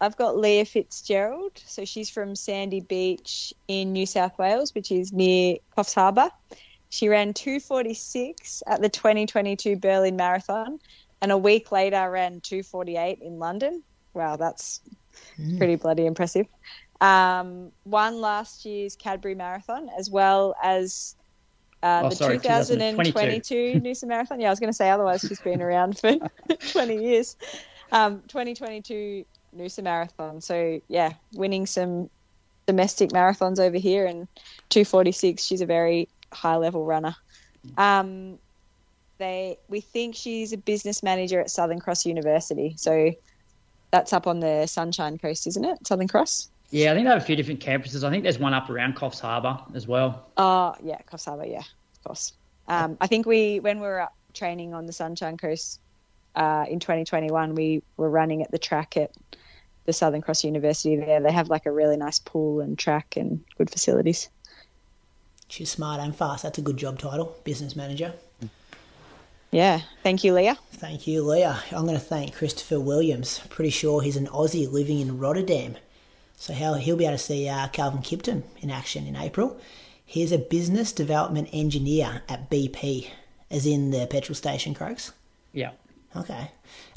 I've 0.00 0.16
got 0.16 0.36
Leah 0.36 0.64
Fitzgerald. 0.64 1.52
So 1.64 1.84
she's 1.84 2.10
from 2.10 2.36
Sandy 2.36 2.80
Beach 2.80 3.52
in 3.66 3.92
New 3.92 4.06
South 4.06 4.38
Wales, 4.38 4.74
which 4.74 4.92
is 4.92 5.12
near 5.12 5.56
Coffs 5.76 5.94
Harbour. 5.94 6.30
She 6.90 7.08
ran 7.08 7.34
246 7.34 8.62
at 8.66 8.80
the 8.80 8.88
2022 8.88 9.76
Berlin 9.76 10.16
Marathon 10.16 10.78
and 11.20 11.32
a 11.32 11.38
week 11.38 11.72
later 11.72 12.10
ran 12.10 12.40
248 12.40 13.18
in 13.20 13.38
London. 13.38 13.82
Wow, 14.14 14.36
that's 14.36 14.80
pretty 15.58 15.76
bloody 15.76 16.06
impressive. 16.06 16.46
Um, 17.00 17.70
won 17.84 18.20
last 18.20 18.64
year's 18.64 18.96
Cadbury 18.96 19.34
Marathon 19.34 19.88
as 19.98 20.10
well 20.10 20.54
as 20.62 21.14
uh, 21.82 22.02
Oh, 22.04 22.08
the 22.08 22.16
sorry, 22.16 22.38
2022 22.38 23.80
Noosa 23.80 24.04
Marathon. 24.04 24.40
Yeah, 24.40 24.48
I 24.48 24.50
was 24.50 24.58
going 24.58 24.70
to 24.70 24.76
say 24.76 24.90
otherwise 24.90 25.20
she's 25.20 25.40
been 25.40 25.62
around 25.62 25.98
for 25.98 26.16
20 26.72 26.96
years. 26.96 27.36
Um, 27.92 28.22
2022 28.28 29.24
Noosa 29.56 29.82
Marathon. 29.82 30.40
So 30.40 30.80
yeah, 30.88 31.12
winning 31.32 31.66
some 31.66 32.10
domestic 32.66 33.10
marathons 33.10 33.58
over 33.58 33.78
here 33.78 34.06
and 34.06 34.28
246. 34.68 35.42
She's 35.42 35.60
a 35.60 35.66
very 35.66 36.08
high 36.32 36.56
level 36.56 36.84
runner. 36.84 37.16
Um, 37.76 38.38
they 39.18 39.58
we 39.68 39.80
think 39.80 40.14
she's 40.14 40.52
a 40.52 40.58
business 40.58 41.02
manager 41.02 41.40
at 41.40 41.50
Southern 41.50 41.80
Cross 41.80 42.06
University. 42.06 42.74
So 42.76 43.12
that's 43.90 44.12
up 44.12 44.26
on 44.26 44.40
the 44.40 44.66
Sunshine 44.66 45.18
Coast, 45.18 45.46
isn't 45.46 45.64
it? 45.64 45.86
Southern 45.86 46.08
Cross. 46.08 46.50
Yeah, 46.70 46.92
I 46.92 46.94
think 46.94 47.06
they 47.06 47.12
have 47.12 47.22
a 47.22 47.24
few 47.24 47.36
different 47.36 47.60
campuses. 47.60 48.04
I 48.04 48.10
think 48.10 48.22
there's 48.22 48.38
one 48.38 48.52
up 48.52 48.68
around 48.68 48.94
Coffs 48.94 49.20
Harbour 49.20 49.58
as 49.74 49.88
well. 49.88 50.26
Oh, 50.36 50.74
yeah, 50.82 50.98
Coffs 51.10 51.24
Harbour, 51.24 51.46
yeah, 51.46 51.60
of 51.60 52.04
course. 52.04 52.34
Um, 52.66 52.98
I 53.00 53.06
think 53.06 53.24
we, 53.24 53.60
when 53.60 53.80
we 53.80 53.86
were 53.86 54.00
up 54.00 54.14
training 54.34 54.74
on 54.74 54.84
the 54.84 54.92
Sunshine 54.92 55.38
Coast 55.38 55.80
uh, 56.38 56.64
in 56.68 56.78
2021, 56.78 57.54
we 57.56 57.82
were 57.96 58.08
running 58.08 58.42
at 58.42 58.50
the 58.50 58.58
track 58.58 58.96
at 58.96 59.10
the 59.86 59.92
Southern 59.92 60.22
Cross 60.22 60.44
University 60.44 60.96
there. 60.96 61.20
They 61.20 61.32
have 61.32 61.48
like 61.48 61.66
a 61.66 61.72
really 61.72 61.96
nice 61.96 62.20
pool 62.20 62.60
and 62.60 62.78
track 62.78 63.16
and 63.16 63.44
good 63.56 63.70
facilities. 63.70 64.28
She's 65.48 65.70
smart 65.70 66.00
and 66.00 66.14
fast. 66.14 66.44
That's 66.44 66.58
a 66.58 66.62
good 66.62 66.76
job 66.76 66.98
title, 67.00 67.36
business 67.42 67.74
manager. 67.74 68.12
Yeah, 69.50 69.80
thank 70.02 70.22
you, 70.22 70.34
Leah. 70.34 70.58
Thank 70.74 71.06
you, 71.06 71.22
Leah. 71.22 71.58
I'm 71.72 71.86
going 71.86 71.98
to 71.98 72.04
thank 72.04 72.34
Christopher 72.34 72.78
Williams. 72.78 73.40
Pretty 73.48 73.70
sure 73.70 74.02
he's 74.02 74.16
an 74.16 74.26
Aussie 74.26 74.70
living 74.70 75.00
in 75.00 75.18
Rotterdam. 75.18 75.76
So 76.36 76.52
he'll, 76.52 76.74
he'll 76.74 76.96
be 76.96 77.06
able 77.06 77.16
to 77.16 77.22
see 77.22 77.48
uh, 77.48 77.66
Kelvin 77.68 78.02
Kiptum 78.02 78.42
in 78.60 78.70
action 78.70 79.06
in 79.06 79.16
April. 79.16 79.58
He's 80.04 80.32
a 80.32 80.38
business 80.38 80.92
development 80.92 81.48
engineer 81.52 82.22
at 82.28 82.50
BP, 82.50 83.08
as 83.50 83.66
in 83.66 83.90
the 83.90 84.06
petrol 84.06 84.36
station, 84.36 84.74
Croaks. 84.74 85.12
Yeah. 85.52 85.70
Okay. 86.16 86.50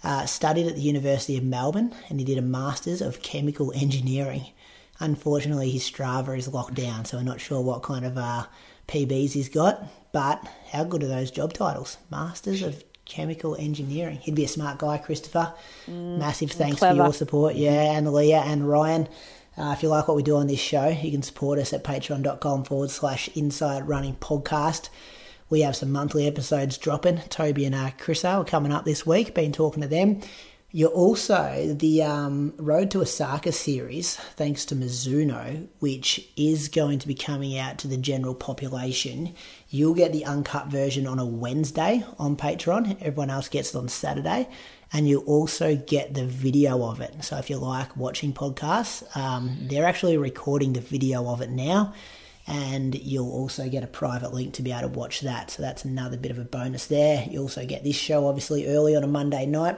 Uh, 0.04 0.26
studied 0.26 0.68
at 0.68 0.76
the 0.76 0.82
University 0.82 1.38
of 1.38 1.44
Melbourne 1.44 1.94
and 2.10 2.20
he 2.20 2.26
did 2.26 2.38
a 2.38 2.42
Masters 2.42 3.02
of 3.02 3.22
Chemical 3.22 3.72
Engineering. 3.76 4.48
Unfortunately, 5.00 5.70
his 5.72 5.90
Strava 5.90 6.38
is 6.38 6.48
locked 6.48 6.76
down, 6.76 7.06
so 7.06 7.18
we're 7.18 7.24
not 7.24 7.42
sure 7.42 7.62
what 7.62 7.82
kind 7.82 8.06
of 8.06 8.18
uh, 8.18 8.46
PBs 8.88 9.32
he's 9.32 9.50
got. 9.50 9.84
But 10.12 10.48
how 10.72 10.84
good 10.84 11.04
are 11.04 11.08
those 11.08 11.32
job 11.32 11.54
titles? 11.54 11.98
Masters 12.12 12.62
of 12.62 12.84
Chemical 13.06 13.56
Engineering. 13.56 14.18
He'd 14.18 14.36
be 14.36 14.46
a 14.46 14.48
smart 14.48 14.78
guy, 14.78 14.98
Christopher. 14.98 15.54
Massive 15.88 16.52
thanks 16.52 16.80
for 16.80 16.94
your 16.94 17.14
support. 17.14 17.56
Yeah, 17.56 17.98
and 17.98 18.12
Leah 18.14 18.44
and 18.46 18.70
Ryan. 18.70 19.08
Uh, 19.58 19.74
if 19.76 19.84
you 19.84 19.90
like 19.90 20.08
what 20.08 20.16
we 20.16 20.24
do 20.24 20.38
on 20.38 20.48
this 20.48 20.60
show, 20.60 20.88
you 20.88 21.12
can 21.12 21.24
support 21.24 21.60
us 21.60 21.74
at 21.74 21.84
patreon.com 21.84 22.64
forward 22.64 22.90
slash 22.90 23.28
inside 23.36 23.88
running 23.88 24.16
podcast. 24.16 24.90
We 25.52 25.62
have 25.62 25.76
some 25.76 25.92
monthly 25.92 26.28
episodes 26.28 26.78
dropping. 26.78 27.18
Toby 27.28 27.66
and 27.66 27.76
uh, 27.76 27.92
Chris 28.00 28.24
are 28.24 28.46
coming 28.46 28.72
up 28.72 28.86
this 28.86 29.06
week. 29.06 29.36
Been 29.36 29.52
talking 29.52 29.82
to 29.82 29.88
them. 29.90 30.22
You're 30.72 30.92
also 30.92 31.76
the 31.78 32.04
um, 32.04 32.54
Road 32.56 32.90
to 32.92 33.02
Osaka 33.02 33.52
series, 33.52 34.16
thanks 34.16 34.64
to 34.68 34.76
Mizuno, 34.78 35.68
which 35.80 36.26
is 36.38 36.70
going 36.70 37.00
to 37.00 37.08
be 37.10 37.16
coming 37.16 37.58
out 37.58 37.80
to 37.80 37.90
the 37.90 37.98
general 37.98 38.34
population. 38.34 39.36
You'll 39.68 39.94
get 39.94 40.14
the 40.14 40.24
uncut 40.24 40.68
version 40.68 41.06
on 41.06 41.20
a 41.20 41.26
Wednesday 41.26 42.06
on 42.18 42.38
Patreon. 42.38 43.02
Everyone 43.02 43.30
else 43.30 43.50
gets 43.50 43.76
it 43.76 43.78
on 43.78 43.90
Saturday. 43.90 44.48
And 44.94 45.06
you'll 45.06 45.26
also 45.26 45.76
get 45.76 46.14
the 46.14 46.26
video 46.26 46.82
of 46.86 47.02
it. 47.02 47.26
So 47.26 47.36
if 47.36 47.50
you 47.50 47.58
like 47.58 47.98
watching 47.98 48.32
podcasts, 48.32 49.04
um, 49.18 49.58
they're 49.64 49.86
actually 49.86 50.16
recording 50.16 50.72
the 50.72 50.80
video 50.80 51.28
of 51.28 51.42
it 51.42 51.50
now 51.50 51.94
and 52.52 52.96
you'll 52.96 53.32
also 53.32 53.70
get 53.70 53.82
a 53.82 53.88
private 53.88 54.34
link 54.34 54.54
to 54.56 54.62
be 54.62 54.74
able 54.74 54.82
to 54.82 54.88
watch 54.90 55.22
that. 55.22 55.50
So 55.50 55.62
that's 55.62 55.86
another 55.86 56.18
bit 56.18 56.32
of 56.32 56.38
a 56.38 56.44
bonus 56.44 56.86
there. 56.88 57.26
You 57.30 57.40
also 57.40 57.66
get 57.66 57.86
this 57.86 57.96
show 57.96 58.28
obviously 58.28 58.68
early 58.68 58.94
on 58.94 59.06
a 59.06 59.08
Monday 59.08 59.46
night. 59.46 59.78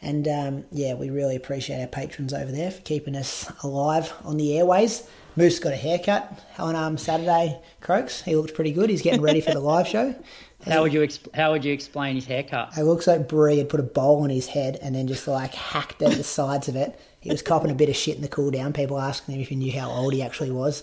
And 0.00 0.26
um, 0.26 0.64
yeah, 0.72 0.94
we 0.94 1.10
really 1.10 1.36
appreciate 1.36 1.78
our 1.78 1.86
patrons 1.86 2.32
over 2.32 2.50
there 2.50 2.70
for 2.70 2.80
keeping 2.82 3.16
us 3.16 3.52
alive 3.62 4.14
on 4.24 4.38
the 4.38 4.56
airways. 4.56 5.06
Moose 5.36 5.58
got 5.58 5.74
a 5.74 5.76
haircut 5.76 6.42
on 6.58 6.74
um, 6.74 6.96
Saturday, 6.96 7.60
Croaks. 7.82 8.22
He 8.22 8.34
looked 8.34 8.54
pretty 8.54 8.72
good. 8.72 8.88
He's 8.88 9.02
getting 9.02 9.20
ready 9.20 9.42
for 9.42 9.52
the 9.52 9.60
live 9.60 9.86
show. 9.86 10.14
How 10.66 10.82
would 10.82 10.94
you 10.94 11.00
exp- 11.00 11.32
how 11.34 11.52
would 11.52 11.64
you 11.64 11.72
explain 11.72 12.16
his 12.16 12.24
haircut? 12.24 12.76
It 12.76 12.84
looks 12.84 13.06
like 13.06 13.28
Bree 13.28 13.58
had 13.58 13.68
put 13.68 13.78
a 13.78 13.84
bowl 13.84 14.24
on 14.24 14.30
his 14.30 14.48
head 14.48 14.78
and 14.82 14.96
then 14.96 15.06
just 15.06 15.28
like 15.28 15.54
hacked 15.54 16.02
at 16.02 16.12
the 16.12 16.24
sides 16.24 16.66
of 16.66 16.74
it. 16.74 16.98
He 17.20 17.30
was 17.30 17.42
copping 17.42 17.70
a 17.70 17.74
bit 17.74 17.88
of 17.88 17.94
shit 17.94 18.16
in 18.16 18.22
the 18.22 18.26
cool 18.26 18.50
down. 18.50 18.72
People 18.72 18.98
asking 18.98 19.36
him 19.36 19.42
if 19.42 19.48
he 19.48 19.54
knew 19.54 19.70
how 19.78 19.90
old 19.90 20.12
he 20.12 20.22
actually 20.22 20.50
was. 20.50 20.82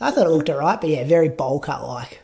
I 0.00 0.10
thought 0.10 0.26
it 0.26 0.30
looked 0.30 0.50
alright, 0.50 0.80
but 0.80 0.90
yeah, 0.90 1.04
very 1.04 1.28
bowl 1.28 1.58
cut 1.60 1.86
like. 1.86 2.20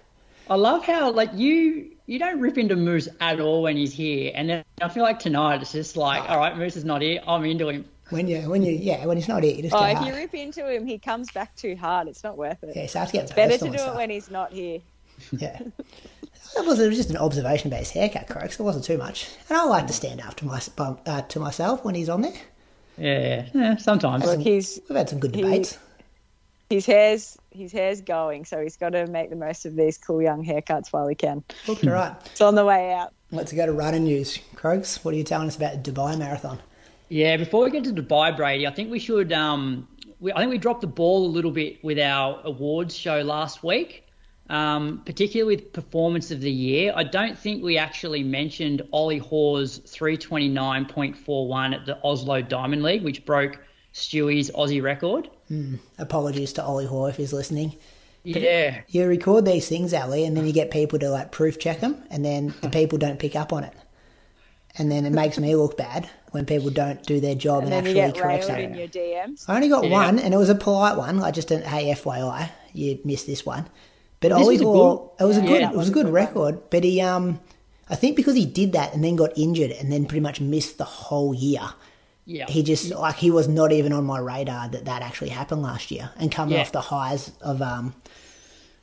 I 0.51 0.57
love 0.57 0.85
how 0.85 1.11
like 1.13 1.31
you 1.35 1.91
you 2.07 2.19
don't 2.19 2.41
rip 2.41 2.59
into 2.59 2.77
Moose 2.77 3.09
at 3.21 3.41
all 3.41 3.63
when 3.63 3.77
he's 3.77 3.93
here, 3.95 4.33
and 4.35 4.49
then 4.51 4.65
I 4.83 4.89
feel 4.89 5.03
like 5.03 5.19
tonight 5.19 5.63
it's 5.63 5.73
just 5.73 5.97
like, 5.97 6.29
all 6.29 6.39
right, 6.39 6.57
Moose 6.57 6.77
is 6.77 6.85
not 6.85 7.01
here. 7.03 7.21
I'm 7.27 7.45
into 7.45 7.69
him. 7.69 7.85
When 8.11 8.29
you, 8.29 8.41
when 8.51 8.63
you, 8.63 8.73
yeah, 8.73 9.07
when 9.07 9.17
he's 9.17 9.29
not 9.29 9.43
here, 9.43 9.55
you 9.55 9.63
just 9.63 9.75
Oh, 9.75 9.83
if 9.85 9.97
hard. 9.97 10.07
you 10.09 10.15
rip 10.15 10.35
into 10.35 10.69
him, 10.71 10.85
he 10.87 10.99
comes 10.99 11.31
back 11.31 11.57
too 11.57 11.75
hard. 11.77 12.09
It's 12.09 12.23
not 12.23 12.37
worth 12.37 12.63
it. 12.63 12.71
Yeah, 12.71 12.75
so 12.75 12.81
it 12.83 12.89
starts 12.91 13.13
getting 13.13 13.35
Better 13.35 13.53
to 13.57 13.65
do 13.71 13.71
and 13.71 13.77
it 13.77 13.95
when 13.95 14.11
he's 14.11 14.31
not 14.31 14.53
here. 14.53 14.81
Yeah. 15.33 15.59
That 16.57 16.67
was, 16.67 16.79
it 16.81 16.89
was 16.89 16.97
just 16.99 17.09
an 17.11 17.17
observation 17.17 17.69
about 17.69 17.79
his 17.79 17.91
haircut, 17.91 18.29
Croaks. 18.29 18.59
It 18.61 18.63
wasn't 18.63 18.85
too 18.85 18.99
much. 18.99 19.29
And 19.49 19.57
I 19.57 19.65
like 19.65 19.87
to 19.87 19.93
stand 19.95 20.21
up 20.21 20.35
to, 20.37 20.45
my, 20.45 20.61
uh, 21.07 21.23
to 21.23 21.41
myself 21.41 21.85
when 21.85 21.95
he's 21.95 22.09
on 22.11 22.21
there. 22.23 22.33
Yeah, 22.99 23.47
yeah, 23.55 23.77
sometimes. 23.77 24.27
Look, 24.27 24.41
he's 24.41 24.81
We've 24.91 24.97
had 24.99 25.09
some 25.09 25.19
good 25.21 25.35
He- 25.35 25.41
debates. 25.43 25.79
His 26.73 26.87
hair's 26.87 27.37
his 27.51 27.71
hair's 27.71 28.01
going, 28.01 28.47
so 28.47 28.63
he's 28.63 28.79
got 28.79 28.91
to 28.91 29.07
make 29.07 29.29
the 29.29 29.37
most 29.37 29.67
of 29.67 29.77
these 29.77 29.99
cool 29.99 30.23
young 30.23 30.43
haircuts 30.43 30.91
while 30.91 31.07
he 31.07 31.15
can. 31.15 31.45
Looked 31.69 31.87
all 31.87 31.93
right. 31.93 32.17
It's 32.25 32.41
on 32.41 32.55
the 32.55 32.65
way 32.65 32.95
out. 32.95 33.13
Let's 33.31 33.53
go 33.53 33.67
to 33.67 33.73
running 33.73 34.05
news. 34.05 34.39
Croaks, 34.55 35.05
what 35.05 35.13
are 35.13 35.19
you 35.19 35.23
telling 35.23 35.49
us 35.49 35.57
about 35.57 35.85
the 35.85 35.93
Dubai 35.93 36.19
Marathon? 36.19 36.59
Yeah, 37.11 37.37
before 37.37 37.65
we 37.65 37.71
get 37.71 37.85
to 37.85 37.93
Dubai, 37.93 38.35
Brady, 38.35 38.67
I 38.67 38.71
think 38.71 38.91
we 38.91 38.99
should. 38.99 39.35
Um, 39.35 39.87
we, 40.19 40.33
I 40.33 40.39
think 40.39 40.51
we 40.51 40.57
dropped 40.57 40.81
the 40.81 40.87
ball 40.87 41.27
a 41.27 41.29
little 41.29 41.51
bit 41.51 41.85
with 41.85 41.99
our 41.99 42.41
awards 42.43 42.97
show 42.97 43.21
last 43.21 43.63
week, 43.63 44.07
um, 44.49 45.03
particularly 45.05 45.57
with 45.57 45.75
performance 45.75 46.31
of 46.31 46.41
the 46.41 46.51
year. 46.51 46.95
I 46.97 47.05
don't 47.05 47.39
think 47.39 47.63
we 47.63 47.77
actually 47.77 48.23
mentioned 48.23 48.81
Ollie 48.93 49.19
Hoare's 49.19 49.81
329.41 49.81 51.75
at 51.75 51.85
the 51.85 51.99
Oslo 52.03 52.41
Diamond 52.41 52.83
League, 52.83 53.03
which 53.03 53.27
broke 53.27 53.59
Stewie's 53.93 54.51
Aussie 54.53 54.83
record. 54.83 55.29
Apologies 55.99 56.53
to 56.55 56.63
Ollie 56.65 56.87
Hoare 56.87 57.11
if 57.11 57.17
he's 57.17 57.33
listening. 57.33 57.77
Yeah, 58.25 58.83
You 58.89 59.07
record 59.07 59.45
these 59.45 59.69
things, 59.69 59.93
Ali, 59.93 60.25
and 60.25 60.37
then 60.37 60.47
you 60.47 60.53
get 60.53 60.71
people 60.71 60.99
to 61.01 61.11
like 61.11 61.33
proof 61.33 61.59
check 61.59 61.81
them, 61.81 62.03
and 62.11 62.25
then 62.25 62.55
the 62.63 62.69
people 62.79 62.97
don't 62.99 63.19
pick 63.19 63.35
up 63.35 63.53
on 63.53 63.65
it. 63.65 63.75
And 64.79 64.91
then 64.91 65.05
it 65.05 65.11
makes 65.11 65.39
me 65.39 65.55
look 65.57 65.77
bad 65.77 66.09
when 66.31 66.47
people 66.47 66.71
don't 66.71 67.03
do 67.03 67.21
their 67.21 67.35
job 67.35 67.65
And 67.65 67.73
and, 67.73 67.73
then 67.73 67.79
actually 67.85 68.13
get 68.13 68.23
correct 68.23 68.45
railed 68.45 68.45
something. 68.45 68.71
in 68.71 68.75
your 68.79 68.89
DMs. 68.89 69.45
I 69.49 69.57
only 69.57 69.69
got 69.69 69.85
Yeah. 69.85 69.91
one, 69.91 70.19
and 70.19 70.33
it 70.33 70.37
was 70.37 70.49
a 70.49 70.55
polite 70.55 70.97
one. 70.97 71.21
I 71.23 71.31
just 71.33 71.49
didn't. 71.49 71.67
Hey, 71.67 71.91
FYI, 71.93 72.51
you 72.73 72.99
missed 73.05 73.27
this 73.27 73.45
one. 73.45 73.67
But 74.21 74.29
This 74.29 74.39
Ollie 74.39 74.55
was 74.55 74.61
a 74.61 74.65
Hoare, 74.65 75.11
it 75.21 75.25
was 75.25 75.37
a 75.37 75.41
Yeah, 75.41 75.47
good, 75.49 75.63
that 75.65 75.73
it 75.73 75.77
was 75.77 75.89
a 75.89 75.93
good 75.93 76.09
record. 76.09 76.71
But 76.71 76.85
he, 76.85 77.01
um, 77.01 77.41
I 77.91 77.97
think 77.97 78.15
because 78.17 78.37
he 78.37 78.47
did 78.47 78.73
that 78.73 78.95
and 78.95 79.03
then 79.05 79.17
got 79.17 79.37
injured 79.37 79.73
and 79.73 79.91
then 79.93 80.07
pretty 80.07 80.21
much 80.21 80.41
missed 80.41 80.79
the 80.79 80.85
whole 80.85 81.35
year. 81.35 81.61
Yeah. 82.33 82.47
He 82.49 82.63
just 82.63 82.91
like 82.91 83.17
he 83.17 83.31
was 83.31 83.47
not 83.49 83.73
even 83.73 83.93
on 83.93 84.05
my 84.05 84.19
radar 84.19 84.69
that 84.69 84.85
that 84.87 85.03
actually 85.03 85.31
happened 85.31 85.63
last 85.63 85.91
year, 85.91 86.11
and 86.17 86.31
coming 86.33 86.55
Yeah. 86.55 86.63
off 86.63 86.73
the 86.73 86.81
highs 86.81 87.31
of 87.41 87.61
um 87.63 87.95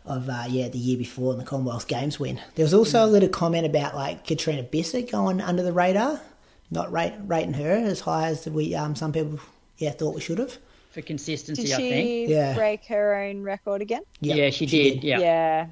of 0.06 0.30
uh, 0.30 0.46
yeah 0.50 0.68
the 0.70 0.78
year 0.78 0.98
before 0.98 1.34
in 1.34 1.40
the 1.40 1.46
Commonwealth 1.46 1.88
Games 1.88 2.20
win. 2.20 2.40
There 2.56 2.64
was 2.64 2.74
also 2.74 3.04
a 3.06 3.08
little 3.08 3.30
comment 3.30 3.66
about 3.66 3.96
like 3.96 4.26
Catriona 4.26 4.64
Bisset 4.64 5.12
going 5.12 5.42
under 5.42 5.64
the 5.64 5.74
radar, 5.74 6.22
not 6.72 6.92
rate, 6.92 7.14
rating 7.26 7.54
her 7.54 7.72
as 7.72 8.02
high 8.02 8.28
as 8.28 8.46
we 8.48 8.76
um 8.76 8.96
some 8.96 9.12
people 9.12 9.40
yeah 9.78 9.92
thought 9.92 10.16
we 10.16 10.22
should 10.22 10.40
have. 10.40 10.58
for 10.92 11.02
consistency, 11.02 11.64
Did 11.64 11.74
I 11.74 11.78
think. 11.78 12.06
she 12.30 12.34
Yeah. 12.34 12.54
break 12.56 12.86
her 12.86 13.16
own 13.16 13.44
record 13.44 13.82
again? 13.82 14.02
Yep, 14.22 14.38
yeah, 14.38 14.50
she, 14.50 14.66
did. 14.66 15.04
Yeah. 15.04 15.20
Yeah. 15.20 15.66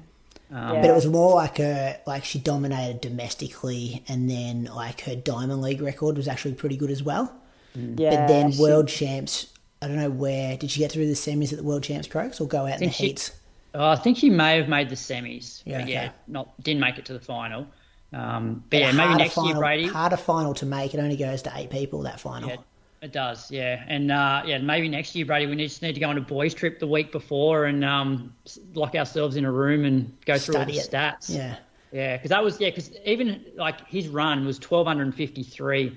Um, 0.50 0.76
But 0.80 0.84
it 0.86 0.94
was 0.94 1.06
more 1.06 1.34
like 1.34 1.58
a 1.58 1.98
like 2.06 2.24
she 2.24 2.38
dominated 2.38 3.00
domestically, 3.00 4.02
and 4.08 4.30
then 4.30 4.64
like 4.74 5.00
her 5.02 5.16
Diamond 5.16 5.60
League 5.62 5.80
record 5.82 6.16
was 6.16 6.28
actually 6.28 6.54
pretty 6.54 6.76
good 6.76 6.90
as 6.90 7.02
well. 7.02 7.32
Yeah. 7.74 8.10
but 8.10 8.28
then 8.28 8.52
she- 8.52 8.60
World 8.62 8.88
Champs, 8.88 9.52
I 9.80 9.88
don't 9.88 9.96
know 9.96 10.10
where 10.10 10.56
did 10.56 10.70
she 10.70 10.80
get 10.80 10.92
through 10.92 11.06
the 11.06 11.14
semis 11.14 11.52
at 11.52 11.58
the 11.58 11.64
World 11.64 11.82
Champs 11.82 12.08
Croaks 12.08 12.40
or 12.40 12.48
go 12.48 12.66
out 12.66 12.80
in 12.80 12.88
the 12.88 12.90
she- 12.90 13.08
heats? 13.08 13.32
Oh, 13.74 13.90
I 13.90 13.96
think 13.96 14.16
she 14.16 14.30
may 14.30 14.56
have 14.56 14.68
made 14.68 14.88
the 14.88 14.94
semis. 14.96 15.62
Yeah, 15.64 15.78
but 15.78 15.82
okay. 15.82 15.92
yeah, 15.92 16.10
not 16.26 16.62
didn't 16.62 16.80
make 16.80 16.98
it 16.98 17.04
to 17.06 17.12
the 17.12 17.20
final. 17.20 17.66
Um, 18.12 18.64
but 18.70 18.80
yeah, 18.80 18.92
maybe 18.92 19.14
next 19.16 19.34
final, 19.34 19.50
year, 19.50 19.58
Brady. 19.58 19.86
Harder 19.86 20.16
final 20.16 20.54
to 20.54 20.66
make. 20.66 20.94
It 20.94 20.98
only 20.98 21.16
goes 21.16 21.42
to 21.42 21.52
eight 21.54 21.68
people 21.68 22.00
that 22.02 22.18
final. 22.18 22.48
Yeah, 22.48 22.56
it 23.02 23.12
does. 23.12 23.50
Yeah, 23.50 23.84
and 23.86 24.10
uh, 24.10 24.42
yeah, 24.46 24.58
maybe 24.58 24.88
next 24.88 25.14
year, 25.14 25.26
Brady, 25.26 25.46
we 25.46 25.54
need, 25.54 25.68
just 25.68 25.82
need 25.82 25.92
to 25.92 26.00
go 26.00 26.08
on 26.08 26.16
a 26.16 26.22
boys' 26.22 26.54
trip 26.54 26.80
the 26.80 26.86
week 26.86 27.12
before 27.12 27.66
and 27.66 27.84
um, 27.84 28.34
lock 28.72 28.94
ourselves 28.94 29.36
in 29.36 29.44
a 29.44 29.52
room 29.52 29.84
and 29.84 30.16
go 30.24 30.38
through 30.38 30.56
all 30.56 30.64
the 30.64 30.78
it. 30.78 30.90
stats. 30.90 31.28
Yeah. 31.28 31.56
Yeah, 31.92 32.16
because 32.16 32.30
that 32.30 32.42
was 32.42 32.60
yeah, 32.60 32.70
because 32.70 32.90
even 33.04 33.44
like 33.54 33.86
his 33.86 34.08
run 34.08 34.44
was 34.44 34.58
twelve 34.58 34.86
hundred 34.86 35.04
and 35.04 35.14
fifty 35.14 35.42
three 35.42 35.96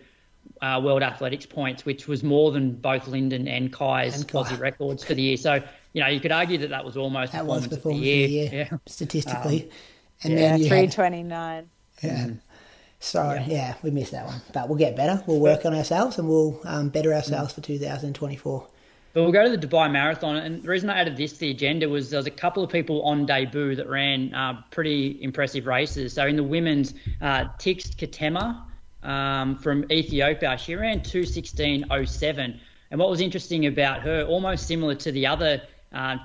uh, 0.62 0.80
World 0.84 1.04
Athletics 1.04 1.46
points, 1.46 1.86
which 1.86 2.08
was 2.08 2.24
more 2.24 2.52
than 2.52 2.74
both 2.74 3.08
Lyndon 3.08 3.48
and 3.48 3.72
Kai's 3.72 4.16
And 4.16 4.28
Kai. 4.28 4.40
Aussie 4.44 4.60
records 4.60 5.04
for 5.04 5.14
the 5.14 5.22
year. 5.22 5.38
So 5.38 5.56
you 5.94 6.02
know 6.02 6.08
you 6.08 6.20
could 6.20 6.32
argue 6.32 6.58
that 6.60 6.70
that 6.70 6.86
was 6.86 6.98
almost 6.98 7.34
That 7.34 7.46
was 7.46 7.68
performance, 7.68 7.76
performance 7.76 8.00
of 8.00 8.04
the 8.04 8.10
year. 8.10 8.50
Yeah. 8.52 8.68
Yeah. 8.72 8.78
Statistically. 8.88 9.70
and 10.24 10.34
yeah, 10.34 10.40
then 10.40 10.60
you 10.62 10.68
three 10.68 10.82
had, 10.82 10.92
twenty 10.92 11.24
nine. 11.24 11.70
yeah. 12.04 12.30
So 13.04 13.44
yeah. 13.48 13.74
we 13.82 13.90
missed 13.90 14.12
that 14.12 14.28
one, 14.28 14.42
but 14.54 14.70
we'll 14.70 14.78
get 14.78 14.96
better. 14.96 15.24
We'll 15.26 15.40
work 15.40 15.66
on 15.66 15.74
ourselves 15.74 16.20
and 16.20 16.30
we'll 16.30 16.62
um, 16.66 16.90
better 16.90 17.12
ourselves 17.16 17.52
for 17.52 17.62
2024. 17.62 18.68
But 19.14 19.24
we'll 19.24 19.32
go 19.32 19.44
to 19.44 19.58
the 19.58 19.68
Dubai 19.68 19.92
Marathon, 19.92 20.38
and 20.38 20.62
the 20.62 20.70
reason 20.70 20.90
I 20.90 21.00
added 21.00 21.18
this 21.18 21.34
to 21.34 21.40
the 21.40 21.50
agenda 21.50 21.90
was 21.90 22.12
there 22.12 22.20
was 22.20 22.28
a 22.28 22.32
couple 22.32 22.64
of 22.64 22.70
people 22.70 23.02
on 23.02 23.26
debut 23.26 23.76
that 23.76 23.90
ran 23.90 24.34
uh, 24.36 24.62
pretty 24.70 25.18
impressive 25.22 25.66
races. 25.66 26.14
So 26.14 26.28
in 26.28 26.36
the 26.36 26.44
women's, 26.44 26.94
uh, 27.22 27.46
Tigist 27.60 27.96
Ketema 27.96 28.62
um, 29.04 29.58
from 29.58 29.92
Ethiopia, 29.92 30.58
she 30.58 30.76
ran 30.76 31.02
2:16.07, 31.02 32.60
and 32.92 33.00
what 33.00 33.10
was 33.10 33.22
interesting 33.22 33.66
about 33.66 34.02
her, 34.02 34.24
almost 34.24 34.68
similar 34.68 34.96
to 34.96 35.12
the 35.12 35.28
other 35.28 35.62
uh, 35.94 36.18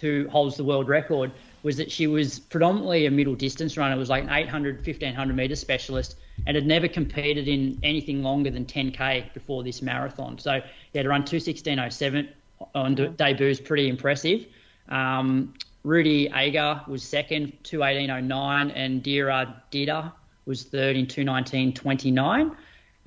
who 0.00 0.28
holds 0.28 0.56
the 0.56 0.64
world 0.64 0.88
record, 0.88 1.32
was 1.62 1.76
that 1.76 1.90
she 1.90 2.06
was 2.06 2.38
predominantly 2.38 3.06
a 3.06 3.10
middle 3.10 3.34
distance 3.34 3.76
runner. 3.76 3.96
Was 3.96 4.08
like 4.08 4.24
an 4.24 4.30
800, 4.30 4.76
1500 4.86 5.36
meter 5.36 5.56
specialist 5.56 6.16
and 6.46 6.56
had 6.56 6.66
never 6.66 6.88
competed 6.88 7.48
in 7.48 7.78
anything 7.82 8.22
longer 8.22 8.50
than 8.50 8.64
10k 8.64 9.32
before 9.34 9.62
this 9.62 9.82
marathon. 9.82 10.38
So 10.38 10.60
yeah, 10.92 11.02
to 11.02 11.08
run 11.08 11.24
216.07 11.24 12.28
on 12.74 12.94
de- 12.94 13.08
debut 13.08 13.48
is 13.48 13.60
pretty 13.60 13.88
impressive. 13.88 14.46
Um, 14.88 15.54
Ruti 15.84 16.30
Aga 16.32 16.84
was 16.88 17.02
second, 17.02 17.52
218.09, 17.64 18.72
and 18.74 19.02
Dera 19.02 19.62
Dida 19.70 20.12
was 20.48 20.64
third 20.64 20.96
in 20.96 21.06
219.29. 21.06 22.56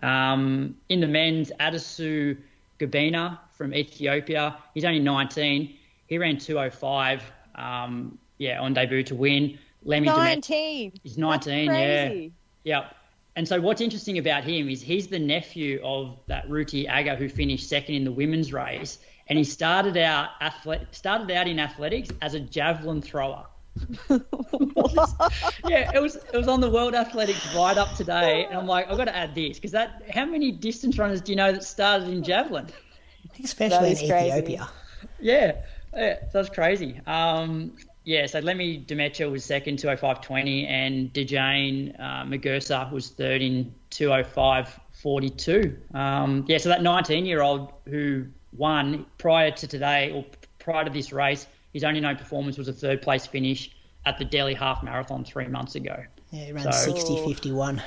Um, 0.03 0.75
in 0.87 1.01
the 1.01 1.07
men's, 1.07 1.51
Addisu 1.59 2.37
Gobena 2.79 3.39
from 3.51 3.73
Ethiopia, 3.73 4.57
he's 4.73 4.85
only 4.85 4.99
19. 4.99 5.75
He 6.07 6.17
ran 6.17 6.37
205, 6.37 7.23
um, 7.55 8.17
yeah, 8.37 8.61
on 8.61 8.73
debut 8.73 9.03
to 9.03 9.15
win. 9.15 9.57
Lemmy 9.83 10.07
Demet- 10.07 10.15
Nineteen. 10.17 10.93
He's 11.03 11.17
19, 11.17 11.67
That's 11.67 12.15
yeah. 12.15 12.29
Yeah. 12.63 12.89
And 13.35 13.47
so 13.47 13.59
what's 13.59 13.81
interesting 13.81 14.17
about 14.17 14.43
him 14.43 14.69
is 14.69 14.81
he's 14.81 15.07
the 15.07 15.19
nephew 15.19 15.81
of 15.83 16.17
that 16.27 16.47
Ruti 16.49 16.89
Aga 16.89 17.15
who 17.15 17.29
finished 17.29 17.67
second 17.67 17.95
in 17.95 18.03
the 18.03 18.11
women's 18.11 18.51
race, 18.53 18.99
and 19.27 19.37
he 19.37 19.43
started 19.43 19.97
out 19.97 20.29
athlet- 20.41 20.93
started 20.93 21.31
out 21.31 21.47
in 21.47 21.59
athletics 21.59 22.09
as 22.21 22.33
a 22.33 22.39
javelin 22.39 23.01
thrower. 23.01 23.45
yeah, 25.67 25.91
it 25.93 26.01
was 26.01 26.15
it 26.15 26.37
was 26.37 26.47
on 26.47 26.59
the 26.59 26.69
World 26.69 26.93
Athletics 26.93 27.55
write 27.55 27.77
up 27.77 27.95
today, 27.95 28.45
and 28.45 28.57
I'm 28.57 28.67
like, 28.67 28.89
I've 28.89 28.97
got 28.97 29.05
to 29.05 29.15
add 29.15 29.33
this 29.33 29.57
because 29.57 29.71
that 29.71 30.03
how 30.13 30.25
many 30.25 30.51
distance 30.51 30.97
runners 30.97 31.21
do 31.21 31.31
you 31.31 31.37
know 31.37 31.51
that 31.51 31.63
started 31.63 32.09
in 32.09 32.23
javelin? 32.23 32.67
Especially 33.43 33.91
in 33.91 33.95
crazy. 33.95 34.27
Ethiopia. 34.27 34.69
Yeah, 35.19 35.61
yeah, 35.95 36.19
that's 36.33 36.49
crazy. 36.49 36.99
Um, 37.07 37.73
yeah, 38.03 38.25
so 38.25 38.39
Lemmy 38.39 38.83
Demetra 38.85 39.31
was 39.31 39.45
second, 39.45 39.77
205.20, 39.77 40.67
and 40.67 41.13
Dejane 41.13 41.99
uh, 41.99 42.23
Magursa 42.23 42.91
was 42.91 43.09
third 43.09 43.43
in 43.43 43.73
205.42. 43.91 45.95
Um, 45.95 46.45
yeah, 46.47 46.57
so 46.57 46.69
that 46.69 46.81
19 46.81 47.25
year 47.25 47.41
old 47.41 47.71
who 47.87 48.25
won 48.53 49.05
prior 49.17 49.51
to 49.51 49.67
today, 49.67 50.11
or 50.11 50.25
prior 50.57 50.83
to 50.83 50.89
this 50.89 51.13
race, 51.13 51.45
his 51.73 51.83
only 51.83 51.99
known 51.99 52.15
performance 52.17 52.57
was 52.57 52.67
a 52.67 52.73
third 52.73 53.01
place 53.01 53.25
finish 53.25 53.71
at 54.05 54.17
the 54.17 54.25
Delhi 54.25 54.53
Half 54.53 54.83
Marathon 54.83 55.23
three 55.23 55.47
months 55.47 55.75
ago. 55.75 55.95
Yeah, 56.31 56.45
he 56.45 56.51
ran 56.51 56.63
So- 56.71 56.93
60 56.93 57.23
51. 57.27 57.81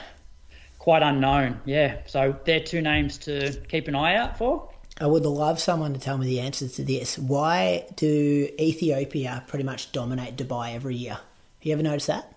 Quite 0.79 1.03
unknown, 1.03 1.61
yeah. 1.65 1.97
So 2.07 2.37
they're 2.45 2.61
two 2.61 2.83
names 2.83 3.17
to 3.19 3.53
keep 3.69 3.89
an 3.89 3.95
eye 3.95 4.17
out 4.17 4.37
for. 4.37 4.69
I 5.01 5.07
would 5.07 5.25
love 5.25 5.59
someone 5.59 5.95
to 5.95 5.99
tell 5.99 6.19
me 6.19 6.27
the 6.27 6.41
answers 6.41 6.73
to 6.75 6.85
this. 6.85 7.19
Why 7.19 7.87
do 7.97 8.49
Ethiopia 8.61 9.43
pretty 9.47 9.65
much 9.65 9.93
dominate 9.93 10.37
Dubai 10.37 10.75
every 10.75 10.95
year? 10.95 11.15
Have 11.15 11.23
you 11.63 11.73
ever 11.73 11.83
noticed 11.83 12.07
that? 12.09 12.31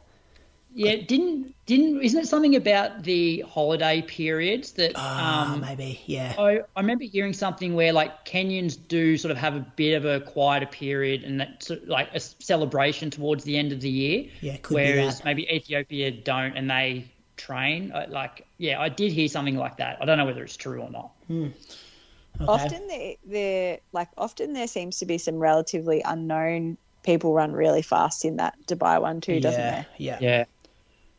Yeah, 0.78 0.98
didn't 0.98 1.56
didn't 1.66 2.04
isn't 2.04 2.20
it 2.20 2.28
something 2.28 2.56
about 2.56 3.04
the 3.04 3.44
holiday 3.48 4.04
periods 4.04 4.74
that 4.74 4.92
Ah, 4.96 5.54
um, 5.54 5.62
maybe. 5.62 6.00
Yeah. 6.06 6.36
I, 6.38 6.60
I 6.76 6.80
remember 6.82 7.04
hearing 7.04 7.34
something 7.34 7.74
where 7.74 7.92
like 7.92 8.26
Kenyans 8.26 8.78
do 8.88 9.18
sort 9.18 9.32
of 9.32 9.38
have 9.38 9.56
a 9.56 9.66
bit 9.76 9.96
of 9.96 10.06
a 10.06 10.20
quieter 10.20 10.68
period 10.68 11.24
and 11.24 11.40
that 11.40 11.64
sort 11.64 11.82
of 11.82 11.90
like 11.90 12.10
a 12.14 12.20
celebration 12.20 13.10
towards 13.10 13.44
the 13.44 13.58
end 13.58 13.72
of 13.72 13.82
the 13.82 13.90
year. 13.90 14.30
Yeah, 14.40 14.58
could 14.58 14.76
be 14.78 14.84
whereas 14.84 15.18
that. 15.18 15.26
maybe 15.26 15.52
Ethiopia 15.52 16.12
don't 16.12 16.56
and 16.56 16.70
they 16.70 17.10
train. 17.38 17.92
Uh, 17.92 18.06
Like 18.08 18.46
yeah, 18.60 18.80
I 18.80 18.90
did 18.90 19.12
hear 19.12 19.28
something 19.28 19.58
like 19.58 19.78
that. 19.78 19.98
I 20.00 20.06
don't 20.06 20.20
know 20.20 20.26
whether 20.26 20.44
it's 20.44 20.58
true 20.58 20.82
or 20.82 20.92
not. 20.92 21.10
Okay. 22.40 22.52
Often 22.54 22.88
there, 22.88 23.14
there, 23.26 23.80
like 23.94 24.10
often 24.16 24.54
there 24.54 24.68
seems 24.68 25.00
to 25.00 25.08
be 25.08 25.18
some 25.18 25.38
relatively 25.38 26.04
unknown 26.06 26.78
people 27.04 27.34
run 27.34 27.54
really 27.54 27.82
fast 27.82 28.26
in 28.26 28.36
that 28.36 28.54
Dubai 28.68 29.02
one 29.02 29.22
too, 29.22 29.40
doesn't 29.40 29.60
yeah, 29.60 29.72
there? 29.72 29.86
yeah. 29.98 30.18
Yeah. 30.22 30.46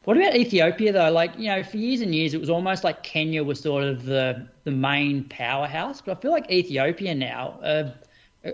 What 0.09 0.17
about 0.17 0.37
Ethiopia 0.37 0.91
though? 0.91 1.11
Like 1.11 1.39
you 1.39 1.49
know, 1.49 1.63
for 1.63 1.77
years 1.77 2.01
and 2.01 2.15
years, 2.15 2.33
it 2.33 2.41
was 2.41 2.49
almost 2.49 2.83
like 2.83 3.03
Kenya 3.03 3.45
was 3.45 3.61
sort 3.61 3.85
of 3.85 4.07
the 4.07 4.49
the 4.65 4.71
main 4.71 5.25
powerhouse. 5.25 6.01
But 6.01 6.17
I 6.17 6.21
feel 6.23 6.31
like 6.31 6.51
Ethiopia 6.51 7.15
now, 7.15 7.61
uh, 7.63 7.91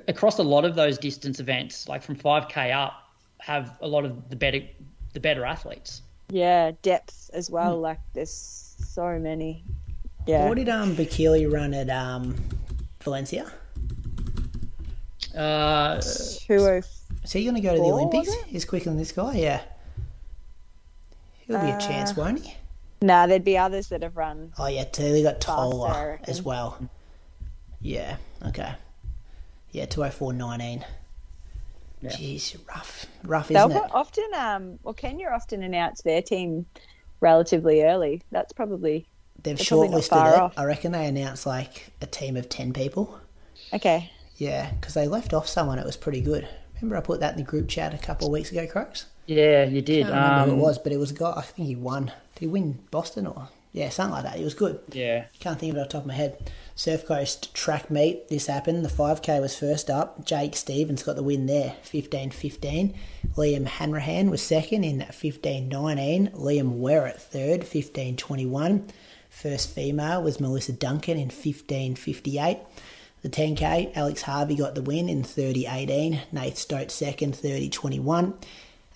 across 0.09 0.41
a 0.41 0.43
lot 0.43 0.65
of 0.65 0.75
those 0.75 0.99
distance 0.99 1.39
events, 1.39 1.89
like 1.89 2.03
from 2.03 2.17
5k 2.17 2.75
up, 2.75 2.95
have 3.39 3.79
a 3.83 3.87
lot 3.87 4.05
of 4.05 4.31
the 4.31 4.35
better 4.35 4.63
the 5.13 5.21
better 5.21 5.45
athletes. 5.45 6.03
Yeah, 6.29 6.73
depth 6.83 7.31
as 7.33 7.53
well. 7.53 7.79
Like 7.79 8.01
there's 8.15 8.33
so 8.33 9.17
many. 9.21 9.63
Yeah. 10.27 10.49
What 10.49 10.57
did 10.57 10.69
um 10.69 10.97
Bekele 10.97 11.49
run 11.53 11.73
at 11.73 11.89
um 11.89 12.35
Valencia? 13.05 13.53
Uh, 15.37 16.01
Two 16.01 16.57
oh 16.57 16.83
Is 17.23 17.33
he 17.33 17.45
going 17.45 17.55
to 17.55 17.61
go 17.61 17.77
to 17.77 17.81
the 17.81 17.87
Olympics? 17.87 18.27
was 18.27 18.37
it? 18.39 18.47
He's 18.47 18.65
quicker 18.65 18.87
than 18.87 18.99
this 18.99 19.13
guy. 19.13 19.35
Yeah, 19.35 19.63
he'll 21.47 21.61
be 21.61 21.71
a 21.71 21.79
chance, 21.79 22.11
Uh, 22.11 22.15
won't 22.19 22.45
he? 22.45 22.55
Nah, 23.03 23.27
there'd 23.27 23.45
be 23.45 23.59
others 23.59 23.89
that 23.89 24.03
have 24.03 24.17
run. 24.17 24.53
Oh 24.59 24.67
yeah, 24.67 24.85
too. 24.85 25.03
They 25.13 25.23
got 25.23 25.43
Faster, 25.45 25.47
Tola 25.47 26.19
as 26.25 26.43
well. 26.43 26.79
Yeah. 27.81 28.17
Okay. 28.47 28.73
Yeah, 29.73 29.87
two 29.87 30.05
oh 30.05 30.11
four 30.11 30.33
nineteen. 30.33 30.85
Yeah. 32.01 32.11
Jeez, 32.11 32.57
rough, 32.69 33.07
rough, 33.25 33.49
They'll 33.49 33.69
isn't 33.71 33.85
it? 33.85 33.91
often, 33.95 34.25
um, 34.37 34.79
well, 34.83 34.93
Kenya 34.95 35.29
often 35.29 35.63
announce 35.63 36.03
their 36.03 36.21
team 36.21 36.67
relatively 37.21 37.83
early. 37.83 38.23
That's 38.31 38.53
probably 38.53 39.07
They've 39.43 39.57
they're 39.57 39.67
probably 39.67 39.89
not 39.89 40.01
shortlisted 40.03 40.09
far 40.09 40.35
it. 40.35 40.39
off. 40.41 40.55
I 40.59 40.65
reckon 40.65 40.93
they 40.93 41.07
announced 41.07 41.47
like 41.47 41.91
a 42.03 42.07
team 42.07 42.37
of 42.37 42.49
ten 42.49 42.73
people. 42.73 43.19
okay. 43.73 44.11
Yeah, 44.37 44.71
because 44.73 44.95
they 44.95 45.07
left 45.07 45.33
off 45.33 45.47
someone 45.49 45.79
It 45.79 45.87
was 45.87 45.97
pretty 45.97 46.21
good. 46.21 46.47
Remember, 46.77 46.97
I 46.97 47.01
put 47.01 47.21
that 47.21 47.33
in 47.35 47.39
the 47.39 47.49
group 47.49 47.69
chat 47.69 47.95
a 47.95 47.99
couple 47.99 48.27
of 48.27 48.33
weeks 48.33 48.51
ago, 48.51 48.67
Croaks. 48.67 49.07
Yeah, 49.27 49.65
you 49.65 49.83
did. 49.83 50.11
I 50.11 50.43
Um, 50.43 50.51
who 50.51 50.57
it 50.57 50.59
was, 50.59 50.79
but 50.79 50.93
it 50.93 50.99
was 50.99 51.11
a 51.11 51.15
guy. 51.15 51.33
I 51.37 51.43
think 51.43 51.69
he 51.69 51.77
won. 51.77 52.07
Did 52.35 52.41
he 52.41 52.47
win 52.47 52.79
Boston 52.91 53.27
or 53.27 53.49
yeah, 53.73 53.89
something 53.89 54.13
like 54.13 54.25
that? 54.25 54.37
He 54.37 54.45
was 54.45 54.55
good. 54.55 54.81
Yeah. 54.93 55.25
Can't 55.41 55.59
think 55.59 55.73
of 55.73 55.79
it 55.79 55.81
off 55.81 55.89
the 55.89 55.93
top 55.93 56.03
of 56.03 56.07
my 56.09 56.15
head. 56.15 56.51
Surf 56.77 57.07
Coast 57.07 57.55
track 57.55 57.91
meet. 57.91 58.29
This 58.29 58.47
happened. 58.47 58.85
The 58.85 58.89
5K 58.89 59.41
was 59.41 59.57
first 59.59 59.89
up. 59.91 60.25
Jake 60.25 60.57
Stevens 60.57 61.03
got 61.03 61.17
the 61.17 61.23
win 61.23 61.47
there, 61.47 61.77
15-15. 61.85 62.95
Liam 63.37 63.67
Hanrahan 63.67 64.31
was 64.31 64.43
second 64.43 64.85
in 64.85 65.01
15-19. 65.01 65.71
Liam 66.33 66.81
Werrett 66.81 67.17
third, 67.17 67.63
15-21. 67.63 68.89
First 69.31 69.71
female 69.71 70.23
was 70.23 70.41
Melissa 70.41 70.73
Duncan 70.73 71.19
in 71.19 71.29
15-58. 71.29 72.61
The 73.23 73.29
10K, 73.29 73.97
Alex 73.97 74.23
Harvey 74.23 74.55
got 74.55 74.75
the 74.75 74.83
win 74.83 75.09
in 75.09 75.23
30-18. 75.23 76.21
Nate 76.31 76.59
Stote 76.59 76.91
second, 76.91 77.35
30-21. 77.35 78.35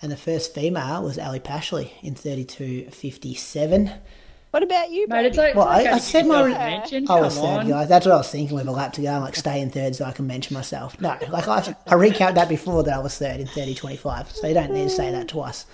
And 0.01 0.11
the 0.11 0.17
first 0.17 0.53
female 0.53 1.03
was 1.03 1.17
Ellie 1.17 1.39
Pashley 1.41 1.91
in 2.01 2.15
32-57. 2.15 3.93
What 4.51 4.63
about 4.63 4.89
you, 4.89 5.05
Mate, 5.07 5.25
it's 5.27 5.35
Brady? 5.35 5.53
like, 5.53 5.55
Well, 5.55 5.67
I- 5.67 5.93
I 5.93 5.97
said 5.99 6.25
my- 6.25 6.41
give 6.41 6.47
yourself 6.49 6.55
a 6.65 6.69
mention. 6.79 7.05
I 7.11 7.21
was 7.21 7.35
Come 7.35 7.43
third, 7.45 7.67
guys. 7.67 7.89
That's 7.89 8.05
what 8.07 8.13
I 8.15 8.17
was 8.17 8.29
thinking 8.29 8.55
with 8.55 8.67
a 8.67 8.71
lap 8.71 8.93
to 8.93 9.01
go. 9.01 9.09
I'm 9.11 9.21
like, 9.21 9.35
stay 9.35 9.61
in 9.61 9.69
third 9.69 9.95
so 9.95 10.05
I 10.05 10.11
can 10.11 10.25
mention 10.25 10.55
myself. 10.55 10.99
No, 10.99 11.15
like 11.29 11.47
I, 11.47 11.75
I 11.85 11.93
recapped 11.93 12.33
that 12.35 12.49
before 12.49 12.81
that 12.83 12.93
I 12.95 12.99
was 12.99 13.15
third 13.17 13.39
in 13.39 13.45
30 13.47 13.75
25. 13.75 14.31
So 14.31 14.47
you 14.47 14.53
don't 14.55 14.71
need 14.71 14.83
to 14.85 14.89
say 14.89 15.11
that 15.11 15.27
twice. 15.27 15.65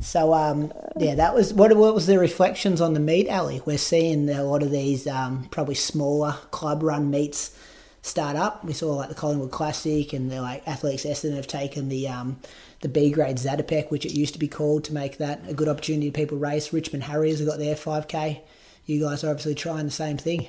So, 0.00 0.32
um, 0.34 0.72
yeah, 0.96 1.14
that 1.16 1.34
was 1.34 1.52
what, 1.54 1.74
what 1.76 1.92
was 1.94 2.06
the 2.06 2.16
reflections 2.18 2.80
on 2.80 2.94
the 2.94 3.00
meet, 3.00 3.26
Ellie? 3.28 3.62
We're 3.64 3.78
seeing 3.78 4.28
a 4.30 4.44
lot 4.44 4.62
of 4.62 4.70
these 4.70 5.06
um, 5.08 5.48
probably 5.50 5.74
smaller 5.74 6.32
club 6.52 6.82
run 6.84 7.10
meets 7.10 7.56
start 8.02 8.36
up. 8.36 8.64
We 8.64 8.74
saw 8.74 8.94
like 8.94 9.08
the 9.08 9.14
Collingwood 9.16 9.50
Classic 9.50 10.12
and 10.12 10.30
the 10.30 10.40
like 10.42 10.68
Athletics 10.68 11.04
Essendon 11.04 11.34
have 11.36 11.48
taken 11.48 11.88
the 11.88 12.06
um, 12.08 12.38
the 12.82 12.88
B 12.88 13.10
grade 13.10 13.36
Zatopek, 13.36 13.90
which 13.90 14.04
it 14.04 14.12
used 14.12 14.34
to 14.34 14.38
be 14.38 14.48
called, 14.48 14.84
to 14.84 14.92
make 14.92 15.18
that 15.18 15.40
a 15.48 15.54
good 15.54 15.68
opportunity 15.68 16.10
for 16.10 16.14
people 16.14 16.38
race. 16.38 16.72
Richmond 16.72 17.04
Harriers 17.04 17.38
have 17.38 17.48
got 17.48 17.58
their 17.58 17.74
5K. 17.74 18.40
You 18.86 19.00
guys 19.00 19.24
are 19.24 19.30
obviously 19.30 19.54
trying 19.54 19.84
the 19.86 19.92
same 19.92 20.18
thing. 20.18 20.48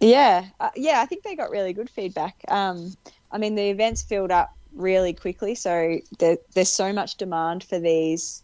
Yeah, 0.00 0.46
uh, 0.60 0.70
yeah, 0.76 1.00
I 1.00 1.06
think 1.06 1.22
they 1.22 1.34
got 1.34 1.50
really 1.50 1.72
good 1.72 1.88
feedback. 1.88 2.36
Um, 2.48 2.94
I 3.30 3.38
mean, 3.38 3.54
the 3.54 3.70
events 3.70 4.02
filled 4.02 4.30
up 4.30 4.54
really 4.74 5.12
quickly, 5.14 5.54
so 5.54 5.98
there, 6.18 6.36
there's 6.54 6.68
so 6.68 6.92
much 6.92 7.16
demand 7.16 7.64
for 7.64 7.78
these 7.78 8.42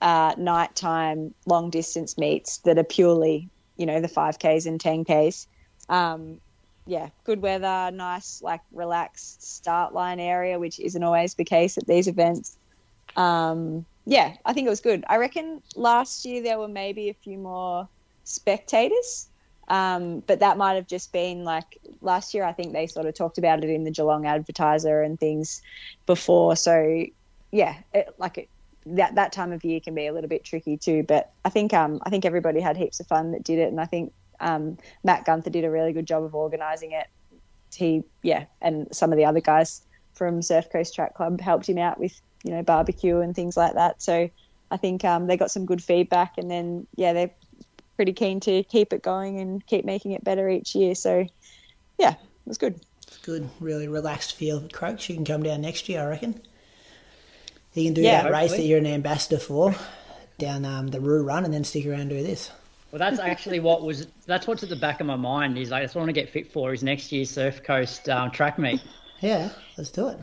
uh, 0.00 0.34
nighttime 0.36 1.34
long 1.46 1.70
distance 1.70 2.18
meets 2.18 2.58
that 2.58 2.78
are 2.78 2.84
purely, 2.84 3.48
you 3.76 3.86
know, 3.86 4.00
the 4.00 4.08
5Ks 4.08 4.66
and 4.66 4.80
10Ks. 4.80 5.46
Um, 5.88 6.40
yeah, 6.86 7.08
good 7.24 7.42
weather, 7.42 7.90
nice, 7.92 8.40
like 8.42 8.60
relaxed 8.72 9.42
start 9.42 9.92
line 9.92 10.20
area, 10.20 10.58
which 10.58 10.78
isn't 10.78 11.02
always 11.02 11.34
the 11.34 11.44
case 11.44 11.76
at 11.76 11.86
these 11.86 12.08
events. 12.08 12.56
Um, 13.16 13.84
yeah, 14.04 14.34
I 14.44 14.52
think 14.52 14.66
it 14.66 14.70
was 14.70 14.80
good. 14.80 15.04
I 15.08 15.16
reckon 15.16 15.62
last 15.74 16.24
year 16.24 16.42
there 16.42 16.58
were 16.58 16.68
maybe 16.68 17.08
a 17.08 17.14
few 17.14 17.38
more 17.38 17.88
spectators. 18.24 19.28
Um, 19.68 20.20
but 20.20 20.40
that 20.40 20.56
might 20.56 20.74
have 20.74 20.86
just 20.86 21.12
been 21.12 21.42
like 21.42 21.78
last 22.00 22.34
year. 22.34 22.44
I 22.44 22.52
think 22.52 22.72
they 22.72 22.86
sort 22.86 23.06
of 23.06 23.14
talked 23.14 23.36
about 23.36 23.64
it 23.64 23.70
in 23.70 23.82
the 23.82 23.90
Geelong 23.90 24.24
Advertiser 24.24 25.02
and 25.02 25.18
things 25.18 25.60
before. 26.06 26.54
So 26.54 27.04
yeah, 27.50 27.74
it, 27.92 28.14
like 28.18 28.38
it, 28.38 28.48
that 28.86 29.16
that 29.16 29.32
time 29.32 29.52
of 29.52 29.64
year 29.64 29.80
can 29.80 29.94
be 29.94 30.06
a 30.06 30.12
little 30.12 30.28
bit 30.28 30.44
tricky 30.44 30.76
too. 30.76 31.02
But 31.02 31.32
I 31.44 31.48
think 31.48 31.74
um, 31.74 32.00
I 32.04 32.10
think 32.10 32.24
everybody 32.24 32.60
had 32.60 32.76
heaps 32.76 33.00
of 33.00 33.08
fun 33.08 33.32
that 33.32 33.42
did 33.42 33.58
it, 33.58 33.68
and 33.68 33.80
I 33.80 33.86
think 33.86 34.12
um, 34.40 34.78
Matt 35.04 35.24
Gunther 35.24 35.50
did 35.50 35.64
a 35.64 35.70
really 35.70 35.92
good 35.92 36.06
job 36.06 36.22
of 36.22 36.34
organising 36.34 36.92
it. 36.92 37.06
He 37.74 38.04
yeah, 38.22 38.46
and 38.62 38.88
some 38.92 39.12
of 39.12 39.18
the 39.18 39.24
other 39.24 39.40
guys 39.40 39.82
from 40.14 40.40
Surf 40.42 40.70
Coast 40.70 40.94
Track 40.94 41.14
Club 41.14 41.40
helped 41.40 41.68
him 41.68 41.78
out 41.78 41.98
with 41.98 42.18
you 42.44 42.52
know 42.52 42.62
barbecue 42.62 43.20
and 43.20 43.34
things 43.34 43.56
like 43.56 43.74
that. 43.74 44.00
So 44.00 44.30
I 44.70 44.76
think 44.76 45.04
um, 45.04 45.26
they 45.26 45.36
got 45.36 45.50
some 45.50 45.66
good 45.66 45.82
feedback, 45.82 46.38
and 46.38 46.50
then 46.50 46.86
yeah, 46.96 47.12
they're 47.12 47.30
pretty 47.96 48.12
keen 48.12 48.40
to 48.40 48.62
keep 48.64 48.92
it 48.92 49.02
going 49.02 49.40
and 49.40 49.66
keep 49.66 49.84
making 49.84 50.12
it 50.12 50.22
better 50.24 50.48
each 50.48 50.74
year. 50.74 50.94
So 50.94 51.26
yeah, 51.98 52.12
it 52.12 52.46
was 52.46 52.58
good. 52.58 52.80
It's 53.06 53.18
good, 53.18 53.48
really 53.60 53.88
relaxed 53.88 54.34
feel. 54.34 54.66
Croaks, 54.72 55.08
you 55.08 55.14
can 55.14 55.24
come 55.24 55.42
down 55.42 55.60
next 55.60 55.88
year, 55.88 56.02
I 56.02 56.06
reckon. 56.06 56.40
You 57.74 57.84
can 57.84 57.94
do 57.94 58.02
Yeah, 58.02 58.22
that 58.22 58.32
race 58.32 58.52
that 58.52 58.62
you're 58.62 58.78
an 58.78 58.86
ambassador 58.86 59.38
for 59.38 59.74
down 60.38 60.64
um, 60.64 60.88
the 60.88 61.00
Roo 61.00 61.22
Run 61.22 61.44
and 61.44 61.52
then 61.52 61.64
stick 61.64 61.86
around 61.86 62.00
and 62.00 62.10
do 62.10 62.22
this. 62.22 62.50
Well, 62.96 63.10
that's 63.10 63.20
actually 63.20 63.60
what 63.60 63.82
was. 63.82 64.06
That's 64.24 64.46
what's 64.46 64.62
at 64.62 64.70
the 64.70 64.76
back 64.76 65.00
of 65.00 65.06
my 65.06 65.16
mind. 65.16 65.58
Is 65.58 65.70
like 65.70 65.82
that's 65.82 65.94
what 65.94 66.00
I 66.00 66.04
want 66.04 66.14
to 66.14 66.18
get 66.18 66.30
fit 66.30 66.50
for. 66.50 66.72
Is 66.72 66.82
next 66.82 67.12
year's 67.12 67.28
Surf 67.28 67.62
Coast 67.62 68.08
um, 68.08 68.30
track 68.30 68.58
meet. 68.58 68.82
Yeah, 69.20 69.50
let's 69.76 69.90
do 69.90 70.08
it. 70.08 70.18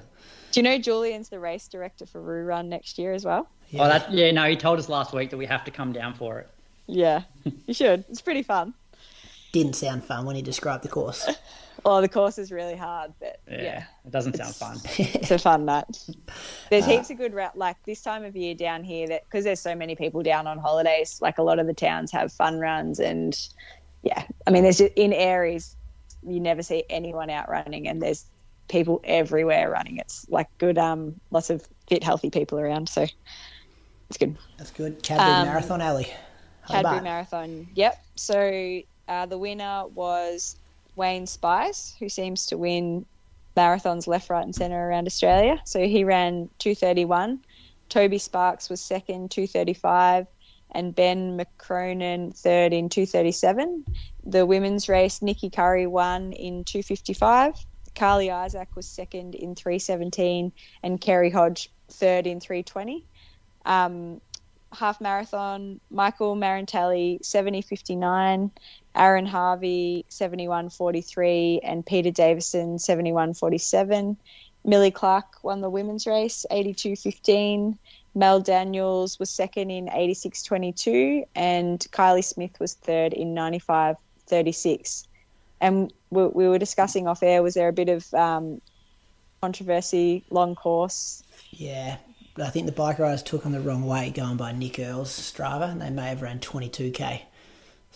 Do 0.50 0.60
you 0.60 0.64
know 0.64 0.80
Julian's 0.80 1.30
the 1.30 1.40
race 1.40 1.68
director 1.68 2.08
for 2.08 2.20
Roo 2.20 2.44
Run 2.46 2.70
next 2.70 2.98
year 2.98 3.14
as 3.14 3.26
well? 3.26 3.48
Oh, 3.76 3.88
that 3.88 4.12
yeah. 4.12 4.32
No, 4.32 4.50
he 4.50 4.56
told 4.56 4.80
us 4.80 4.90
last 4.90 5.14
week 5.14 5.30
that 5.30 5.38
we 5.38 5.46
have 5.46 5.64
to 5.66 5.72
come 5.72 5.94
down 5.94 6.16
for 6.16 6.40
it. 6.40 6.50
Yeah, 6.88 7.22
you 7.68 7.76
should. 7.76 8.06
It's 8.10 8.22
pretty 8.22 8.42
fun. 8.42 8.74
Didn't 9.52 9.76
sound 9.76 10.04
fun 10.04 10.26
when 10.26 10.36
he 10.36 10.42
described 10.42 10.84
the 10.84 10.90
course. 10.90 11.30
Oh, 11.86 12.00
the 12.02 12.08
course 12.10 12.38
is 12.38 12.52
really 12.52 12.76
hard, 12.76 13.14
but 13.20 13.40
Yeah, 13.50 13.62
yeah, 13.62 13.84
it 14.06 14.12
doesn't 14.12 14.36
sound 14.38 14.56
fun. 14.56 14.78
it's 14.98 15.32
a 15.32 15.38
fun 15.38 15.66
night. 15.66 16.06
There's 16.70 16.86
heaps 16.92 17.10
of 17.10 17.18
good 17.18 17.34
route 17.34 17.58
like 17.58 17.76
this 17.84 18.02
time 18.02 18.24
of 18.24 18.36
year 18.36 18.56
down 18.56 18.84
here 18.84 19.08
that 19.08 19.26
because 19.26 19.44
there's 19.44 19.60
so 19.60 19.76
many 19.76 19.96
people 19.96 20.24
down 20.24 20.48
on 20.48 20.58
holidays. 20.60 21.20
Like 21.22 21.38
a 21.38 21.44
lot 21.44 21.60
of 21.60 21.68
the 21.68 21.74
towns 21.74 22.12
have 22.12 22.32
fun 22.32 22.60
runs, 22.60 23.00
and 23.00 23.38
yeah, 24.04 24.24
I 24.48 24.52
mean, 24.52 24.64
there's 24.64 24.78
just, 24.78 24.94
in 24.96 25.12
areas 25.14 25.76
you 26.26 26.40
never 26.40 26.64
see 26.64 26.84
anyone 26.90 27.30
out 27.30 27.50
running, 27.50 27.88
and 27.88 28.02
there's 28.02 28.26
people 28.70 29.02
everywhere 29.04 29.70
running. 29.70 29.98
It's 29.98 30.26
like 30.30 30.48
good, 30.58 30.78
um, 30.78 31.20
lots 31.32 31.50
of 31.50 31.68
fit, 31.88 32.02
healthy 32.04 32.30
people 32.30 32.58
around. 32.60 32.88
So 32.88 33.06
it's 34.10 34.18
good. 34.18 34.38
That's 34.58 34.72
good. 34.72 35.04
Cadbury 35.04 35.30
Um, 35.30 35.48
Marathon 35.48 35.82
Alley. 35.82 36.08
Cadbury 36.70 37.02
Marathon. 37.02 37.68
Yep. 37.76 38.06
So 38.16 38.80
uh, 39.10 39.26
the 39.26 39.38
winner 39.38 39.86
was 39.88 40.56
Wayne 40.96 41.28
Spies, 41.28 41.96
who 42.00 42.10
seems 42.10 42.46
to 42.48 42.58
win 42.58 43.06
marathons 43.56 44.08
left, 44.08 44.30
right, 44.30 44.44
and 44.44 44.56
centre 44.56 44.90
around 44.90 45.08
Australia. 45.08 45.62
So 45.66 45.88
he 45.88 46.04
ran 46.04 46.50
231. 46.60 47.40
Toby 47.90 48.18
Sparkes 48.18 48.70
was 48.70 48.82
second, 48.82 49.30
235, 49.32 50.28
and 50.72 50.96
Ben 50.96 51.38
MacCronan 51.38 52.36
third 52.36 52.74
in 52.74 52.90
237. 52.90 53.86
The 54.26 54.46
women's 54.46 54.90
race, 54.90 55.22
Nikki 55.22 55.50
Curry 55.50 55.86
won 55.86 56.32
in 56.34 56.64
255. 56.64 57.66
Carly 57.96 58.32
Isaac 58.32 58.70
was 58.76 58.88
second 58.88 59.36
in 59.36 59.54
317, 59.54 60.52
and 60.82 61.00
Kerri 61.00 61.32
Hodge 61.32 61.70
third 61.90 62.26
in 62.26 62.40
320. 62.40 63.06
Um, 63.66 64.20
half 64.74 65.00
marathon, 65.00 65.80
Michael 65.92 66.36
Marantelli 66.36 67.22
70.59, 67.22 68.50
Aaron 68.96 69.26
Harvey 69.26 70.06
71.43, 70.10 71.60
and 71.64 71.86
Peter 71.86 72.12
Davison 72.12 72.78
71.47. 72.78 74.16
Milly 74.66 74.92
Clark 74.92 75.44
won 75.44 75.62
the 75.62 75.70
women's 75.70 76.08
race 76.08 76.46
82.15. 76.52 77.78
Mel 78.16 78.40
Daniels 78.40 79.20
was 79.20 79.30
second 79.30 79.72
in 79.72 79.88
86.22, 79.88 81.26
and 81.36 81.80
Kylie 81.92 82.24
Smith 82.24 82.60
was 82.60 82.76
third 82.76 83.14
in 83.14 83.34
95.36. 83.34 85.08
And 85.60 85.92
we, 86.12 86.28
we 86.28 86.48
were 86.48 86.60
discussing 86.60 87.08
off 87.08 87.24
air, 87.24 87.42
was 87.42 87.56
there 87.56 87.70
a 87.70 87.74
bit 87.74 87.90
of 87.90 88.14
um, 88.14 88.62
controversy, 89.42 90.24
long 90.30 90.56
course? 90.56 91.24
Yeah. 91.52 91.98
I 92.38 92.50
think 92.50 92.66
the 92.66 92.72
bike 92.72 93.00
riders 93.00 93.22
took 93.22 93.44
them 93.44 93.52
the 93.52 93.60
wrong 93.60 93.86
way 93.86 94.10
going 94.10 94.38
by 94.38 94.54
Nick 94.54 94.80
Earl's 94.80 95.12
Strava 95.12 95.72
and 95.72 95.82
they 95.82 95.92
may 95.92 96.10
have 96.10 96.22
ran 96.22 96.40
22k. 96.40 97.22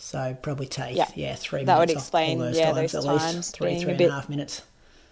So 0.00 0.36
probably 0.40 0.66
take, 0.66 0.96
Yeah. 0.96 1.08
yeah, 1.16 1.34
three 1.34 1.64
That 1.64 1.76
would 1.78 1.88
minutes 1.88 2.04
explain, 2.04 2.38
off 2.38 2.40
all 2.40 2.46
those 2.46 2.58
yeah, 2.58 2.72
times 2.72 2.92
those 2.92 3.04
at 3.06 3.12
least. 3.12 3.24
times 3.32 3.50
Three, 3.50 3.74
a 3.76 3.80
three 3.80 3.88
and 3.90 3.98
bit- 3.98 4.10
half 4.10 4.28
minutes. 4.28 4.62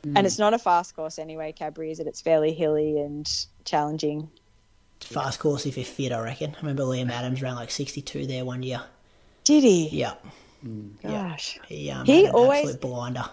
And 0.05 0.25
it's 0.25 0.39
not 0.39 0.55
a 0.55 0.59
fast 0.59 0.95
course 0.95 1.19
anyway, 1.19 1.51
Cadbury, 1.51 1.91
is 1.91 1.99
it? 1.99 2.07
It's 2.07 2.21
fairly 2.21 2.53
hilly 2.53 3.01
and 3.01 3.29
challenging. 3.65 4.31
Fast 5.01 5.41
course 5.41 5.67
if 5.67 5.77
you're 5.77 5.85
fit, 5.85 6.13
I 6.13 6.21
reckon. 6.21 6.55
I 6.55 6.61
remember 6.61 6.85
Liam 6.85 7.11
Adams 7.11 7.43
ran 7.43 7.57
like 7.57 7.73
62 7.73 8.25
there 8.27 8.45
one 8.45 8.63
year. 8.63 8.83
Did 9.43 9.65
he? 9.65 9.89
Yeah. 9.89 10.15
Gosh. 11.03 11.59
He, 11.67 11.91
um, 11.91 12.07
He 12.07 12.29
always- 12.29 12.61
absolute 12.61 12.81
blinder. 12.81 13.29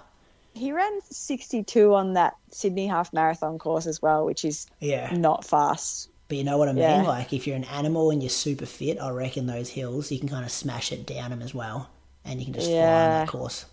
he 0.56 0.72
ran 0.72 1.00
62 1.12 1.94
on 1.94 2.14
that 2.14 2.36
Sydney 2.52 2.88
half 2.88 3.14
marathon 3.14 3.60
course 3.60 3.86
as 3.86 4.02
well, 4.02 4.26
which 4.26 4.44
is 4.44 4.66
Yeah. 4.80 5.12
not 5.16 5.46
fast. 5.46 6.10
But 6.30 6.38
you 6.38 6.44
know 6.44 6.58
what 6.58 6.70
I 6.70 6.74
mean? 6.74 6.84
Yeah. 6.84 7.02
Like 7.04 7.34
if 7.34 7.46
you're 7.46 7.56
an 7.56 7.66
animal 7.66 8.10
and 8.12 8.22
you're 8.24 8.30
super 8.30 8.66
fit, 8.66 9.00
I 9.00 9.10
reckon 9.12 9.46
those 9.46 9.70
hills 9.70 10.12
you 10.12 10.20
can 10.20 10.30
kind 10.30 10.46
of 10.46 10.52
smash 10.52 10.92
it 10.92 11.06
down 11.06 11.30
them 11.32 11.42
as 11.42 11.54
well, 11.54 11.90
and 12.26 12.40
you 12.40 12.46
can 12.46 12.54
just 12.54 12.68
fly 12.68 12.78
on 12.78 12.82
that 12.84 13.28
course. 13.28 13.66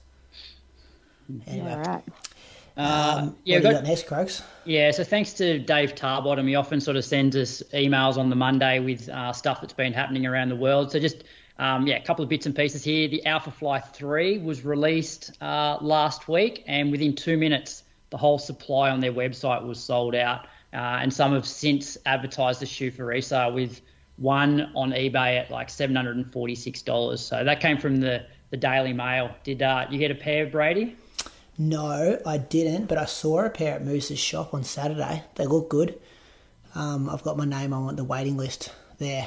Anyway, 1.46 1.70
All 1.70 1.78
right. 1.78 2.02
Uh, 2.76 2.82
yeah, 2.82 3.22
what 3.22 3.34
do 3.44 3.52
you 3.52 3.60
got- 3.60 3.72
got 3.74 3.84
next, 3.84 4.06
Croaks? 4.06 4.42
Yeah, 4.64 4.90
so 4.90 5.04
thanks 5.04 5.32
to 5.34 5.58
Dave 5.58 5.94
Tarbottom, 5.94 6.48
he 6.48 6.54
often 6.54 6.80
sort 6.80 6.96
of 6.96 7.04
sends 7.04 7.36
us 7.36 7.62
emails 7.74 8.16
on 8.16 8.30
the 8.30 8.36
Monday 8.36 8.78
with 8.78 9.08
uh, 9.08 9.32
stuff 9.32 9.60
that's 9.60 9.72
been 9.72 9.92
happening 9.92 10.24
around 10.26 10.48
the 10.48 10.56
world. 10.56 10.90
So 10.90 10.98
just 10.98 11.24
um, 11.58 11.86
yeah, 11.86 11.96
a 11.96 12.02
couple 12.02 12.22
of 12.22 12.28
bits 12.30 12.46
and 12.46 12.56
pieces 12.56 12.82
here. 12.82 13.06
The 13.08 13.24
Alpha 13.26 13.50
Fly 13.50 13.80
3 13.80 14.38
was 14.38 14.64
released 14.64 15.32
uh, 15.42 15.76
last 15.82 16.26
week, 16.26 16.64
and 16.66 16.90
within 16.90 17.14
two 17.14 17.36
minutes, 17.36 17.82
the 18.08 18.16
whole 18.16 18.38
supply 18.38 18.88
on 18.90 19.00
their 19.00 19.12
website 19.12 19.62
was 19.66 19.78
sold 19.78 20.14
out. 20.14 20.46
Uh, 20.72 20.98
and 21.02 21.12
some 21.12 21.32
have 21.32 21.46
since 21.46 21.96
advertised 22.06 22.60
the 22.60 22.66
shoe 22.66 22.90
for 22.90 23.04
resale 23.04 23.52
with 23.52 23.80
one 24.16 24.70
on 24.76 24.90
eBay 24.92 25.38
at 25.40 25.50
like 25.50 25.68
$746. 25.68 27.18
So 27.18 27.44
that 27.44 27.60
came 27.60 27.78
from 27.78 27.96
the, 27.96 28.24
the 28.50 28.56
Daily 28.56 28.92
Mail. 28.92 29.34
Did 29.42 29.62
uh, 29.62 29.86
you 29.90 29.98
get 29.98 30.10
a 30.10 30.14
pair, 30.14 30.44
of 30.44 30.52
Brady? 30.52 30.96
No, 31.58 32.18
I 32.24 32.38
didn't, 32.38 32.86
but 32.86 32.98
I 32.98 33.04
saw 33.04 33.44
a 33.44 33.50
pair 33.50 33.74
at 33.74 33.84
Moose's 33.84 34.18
shop 34.18 34.54
on 34.54 34.62
Saturday. 34.64 35.24
They 35.34 35.46
look 35.46 35.68
good. 35.68 35.98
Um, 36.74 37.10
I've 37.10 37.22
got 37.22 37.36
my 37.36 37.44
name 37.44 37.72
on 37.72 37.96
the 37.96 38.04
waiting 38.04 38.36
list 38.36 38.72
there. 38.98 39.26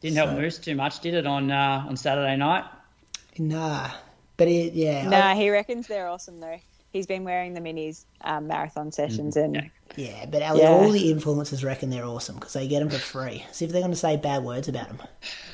Didn't 0.00 0.16
help 0.16 0.30
So- 0.30 0.36
Moose 0.36 0.58
too 0.58 0.74
much, 0.74 1.00
did 1.00 1.14
it, 1.14 1.26
on 1.26 1.50
uh, 1.50 1.86
on 1.88 1.96
Saturday 1.96 2.36
night? 2.36 2.64
Nah, 3.38 3.90
but 4.36 4.48
it, 4.48 4.72
yeah, 4.74 5.08
Nah, 5.08 5.28
I- 5.28 5.34
he 5.36 5.48
reckons 5.50 5.86
they're 5.86 6.08
awesome 6.08 6.40
though. 6.40 6.58
He's 6.96 7.06
been 7.06 7.24
wearing 7.24 7.52
them 7.54 7.66
in 7.66 7.76
his 7.76 8.06
um, 8.22 8.46
marathon 8.46 8.90
sessions, 8.90 9.36
and 9.36 9.54
Yeah. 9.54 9.62
yeah, 9.96 10.26
but 10.26 10.40
Ellie, 10.42 10.62
Yeah. 10.62 10.70
all 10.70 10.90
the 10.90 11.12
influencers 11.12 11.62
reckon 11.64 11.90
they're 11.90 12.04
awesome 12.04 12.36
because 12.36 12.54
they 12.54 12.66
get 12.66 12.80
them 12.80 12.88
for 12.88 12.98
free. 12.98 13.44
See 13.52 13.64
if 13.66 13.70
they're 13.72 13.82
going 13.82 13.92
to 13.92 13.96
say 13.98 14.16
bad 14.16 14.42
words 14.44 14.66
about 14.68 14.88
them. 14.88 15.02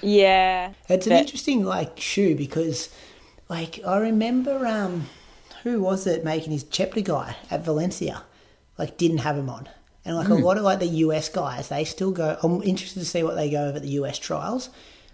yeah, 0.02 0.72
It's 0.88 1.06
an 1.06 1.12
interesting 1.14 1.64
like 1.64 1.98
shoe 2.00 2.34
because, 2.36 2.88
like, 3.48 3.80
I 3.86 3.98
remember 3.98 4.66
um, 4.66 5.08
who 5.64 5.80
was 5.82 6.06
it 6.06 6.24
making 6.24 6.52
his 6.52 6.64
Cheptegei 6.64 7.34
at 7.50 7.64
Valencia, 7.64 8.22
like 8.78 8.96
didn't 8.96 9.18
have 9.18 9.36
him 9.36 9.50
on, 9.50 9.68
and 10.04 10.16
like 10.16 10.28
a 10.28 10.34
lot 10.34 10.56
of 10.58 10.62
like 10.64 10.78
the 10.80 10.86
US 11.06 11.28
guys, 11.28 11.68
they 11.68 11.84
still 11.84 12.10
go. 12.12 12.36
I'm 12.42 12.62
interested 12.62 13.00
to 13.00 13.06
see 13.06 13.22
what 13.22 13.34
they 13.34 13.50
go 13.50 13.66
over 13.66 13.76
at 13.76 13.82
the 13.82 13.90
US 14.00 14.18
trials. 14.18 14.70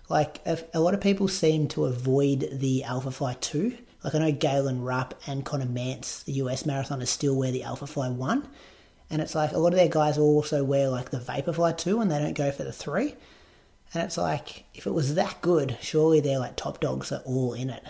Like 0.09 0.41
a, 0.47 0.59
a 0.73 0.81
lot 0.81 0.95
of 0.95 1.01
people 1.01 1.29
seem 1.29 1.69
to 1.69 1.85
avoid 1.87 2.49
the 2.53 2.85
Alpha 2.85 3.11
Fly 3.11 3.35
two. 3.41 3.77
Like 4.05 4.15
I 4.15 4.19
know 4.19 4.33
Galen 4.33 4.83
Rupp 4.83 5.20
and 5.27 5.45
Conner 5.45 5.66
Mantz, 5.66 6.25
the 6.25 6.33
US 6.35 6.62
marathoners, 6.62 7.09
still 7.09 7.37
wear 7.37 7.51
the 7.51 7.65
Alpha 7.65 7.87
Fly 7.87 8.09
one, 8.09 8.49
and 9.11 9.20
it's 9.20 9.35
like 9.35 9.53
a 9.53 9.59
lot 9.59 9.73
of 9.73 9.79
their 9.79 9.89
guys 9.89 10.19
also 10.19 10.62
wear 10.65 10.89
like 10.89 11.11
the 11.11 11.19
Vaporfly 11.19 11.77
two, 11.77 12.01
and 12.01 12.11
they 12.11 12.19
don't 12.19 12.37
go 12.37 12.51
for 12.51 12.65
the 12.65 12.73
three. 12.73 13.15
And 13.95 14.03
it's 14.03 14.19
like, 14.19 14.65
if 14.75 14.87
it 14.87 14.93
was 14.93 15.15
that 15.15 15.41
good, 15.41 15.79
surely 15.81 16.20
they're 16.20 16.39
like 16.39 16.57
top 16.57 16.81
dogs 16.81 17.11
are 17.11 17.23
all 17.25 17.55
in 17.55 17.70
it. 17.70 17.83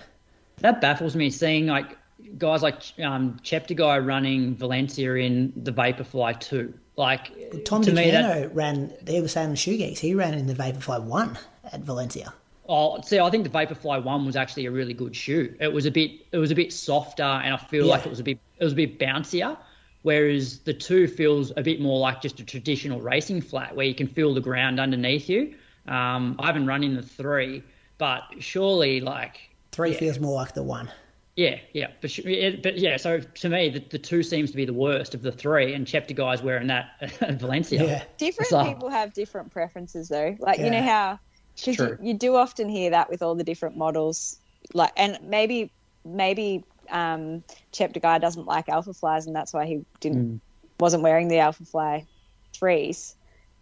That 0.59 0.81
baffles 0.81 1.17
me 1.17 1.31
seeing 1.31 1.67
like 1.67 1.97
guys 2.37 2.63
like 2.63 2.83
um, 3.03 3.39
Cheptegei 3.43 4.05
running 4.05 4.55
Valencia 4.55 5.15
in 5.15 5.53
the 5.57 5.73
Vaporfly 5.73 6.39
2. 6.41 6.73
Like 6.97 7.65
Tom 7.65 7.83
to 7.83 7.93
me 7.93 8.11
that 8.11 8.55
ran, 8.55 8.93
he 9.07 9.21
was 9.21 9.33
saying 9.33 9.51
on 9.51 9.55
Shoe 9.55 9.77
Geeks, 9.77 10.01
he 10.01 10.15
ran 10.15 10.35
in 10.35 10.47
the 10.47 10.55
Vaporfly 10.55 11.03
1 11.03 11.39
at 11.73 11.81
Valencia. 11.81 12.33
Oh, 12.69 13.01
see 13.03 13.19
I 13.19 13.31
think 13.31 13.45
the 13.45 13.51
Vaporfly 13.51 14.03
1 14.05 14.27
was 14.27 14.37
actually 14.37 14.67
a 14.67 14.71
really 14.71 14.95
good 14.95 15.17
shoe. 15.17 15.55
It 15.61 15.73
was 15.73 15.87
a 15.87 15.91
bit 15.91 16.13
it 16.33 16.39
was 16.39 16.51
a 16.51 16.55
bit 16.55 16.73
softer 16.73 17.23
and 17.23 17.55
I 17.55 17.57
feel 17.57 17.87
Yeah. 17.87 17.93
like 17.93 18.07
it 18.07 18.11
was 18.11 18.21
a 18.21 18.25
bit 18.25 18.39
it 18.59 18.65
was 18.65 18.73
a 18.73 18.77
bit 18.77 18.99
bouncier. 18.99 19.57
Whereas 20.03 20.61
the 20.61 20.73
two 20.75 21.09
feels 21.09 21.53
a 21.57 21.63
bit 21.63 21.81
more 21.81 21.99
like 21.99 22.23
just 22.23 22.39
a 22.41 22.45
traditional 22.45 23.01
racing 23.01 23.41
flat 23.41 23.75
where 23.75 23.85
you 23.87 23.95
can 23.95 24.07
feel 24.07 24.33
the 24.33 24.41
ground 24.41 24.79
underneath 24.79 25.29
you. 25.29 25.55
Um, 25.89 26.37
I 26.39 26.47
haven't 26.47 26.67
run 26.67 26.85
in 26.85 26.95
the 26.95 27.03
three, 27.03 27.63
but 27.99 28.23
surely 28.39 29.01
like 29.01 29.41
Three 29.73 29.93
feels 29.95 30.19
more 30.19 30.35
like 30.35 30.55
the 30.55 30.63
one. 30.63 30.91
Yeah, 31.37 31.59
yeah, 31.73 31.89
but 32.01 32.11
sh- 32.11 32.21
it, 32.25 32.63
but 32.65 32.79
yeah. 32.79 32.97
So 32.97 33.21
to 33.21 33.49
me, 33.49 33.69
the, 33.69 33.79
the 33.79 33.99
two 33.99 34.23
seems 34.25 34.51
to 34.51 34.57
be 34.57 34.65
the 34.65 34.73
worst 34.73 35.15
of 35.15 35.23
the 35.23 35.31
three, 35.31 35.73
and 35.73 35.87
Cheptegei's 35.87 36.43
wearing 36.43 36.67
that 36.67 36.91
at 37.01 37.13
Valencia. 37.41 37.85
Yeah. 37.85 38.03
different 38.17 38.49
So- 38.49 38.65
people 38.65 38.89
have 38.89 39.13
different 39.13 39.53
preferences 39.53 40.09
though. 40.09 40.37
Like 40.41 40.59
you 40.59 40.69
know 40.71 40.83
how 40.83 41.21
because 41.59 41.79
you, 41.79 41.99
you 42.01 42.15
do 42.15 42.37
often 42.37 42.69
hear 42.69 42.91
that 42.91 43.11
with 43.11 43.23
all 43.23 43.35
the 43.35 43.45
different 43.45 43.77
models. 43.77 44.39
Like 44.75 44.93
and 44.97 45.19
maybe 45.23 45.71
maybe 46.05 46.65
um, 46.91 47.43
Cheptegei 47.73 48.21
doesn't 48.21 48.47
like 48.47 48.69
Alpha 48.69 48.93
Flies, 48.95 49.27
and 49.27 49.35
that's 49.35 49.53
why 49.53 49.67
he 49.67 49.85
didn't 50.01 50.41
wasn't 50.81 51.03
wearing 51.03 51.29
the 51.29 51.39
Alpha 51.39 51.65
Fly 51.65 52.07
threes. 52.53 53.15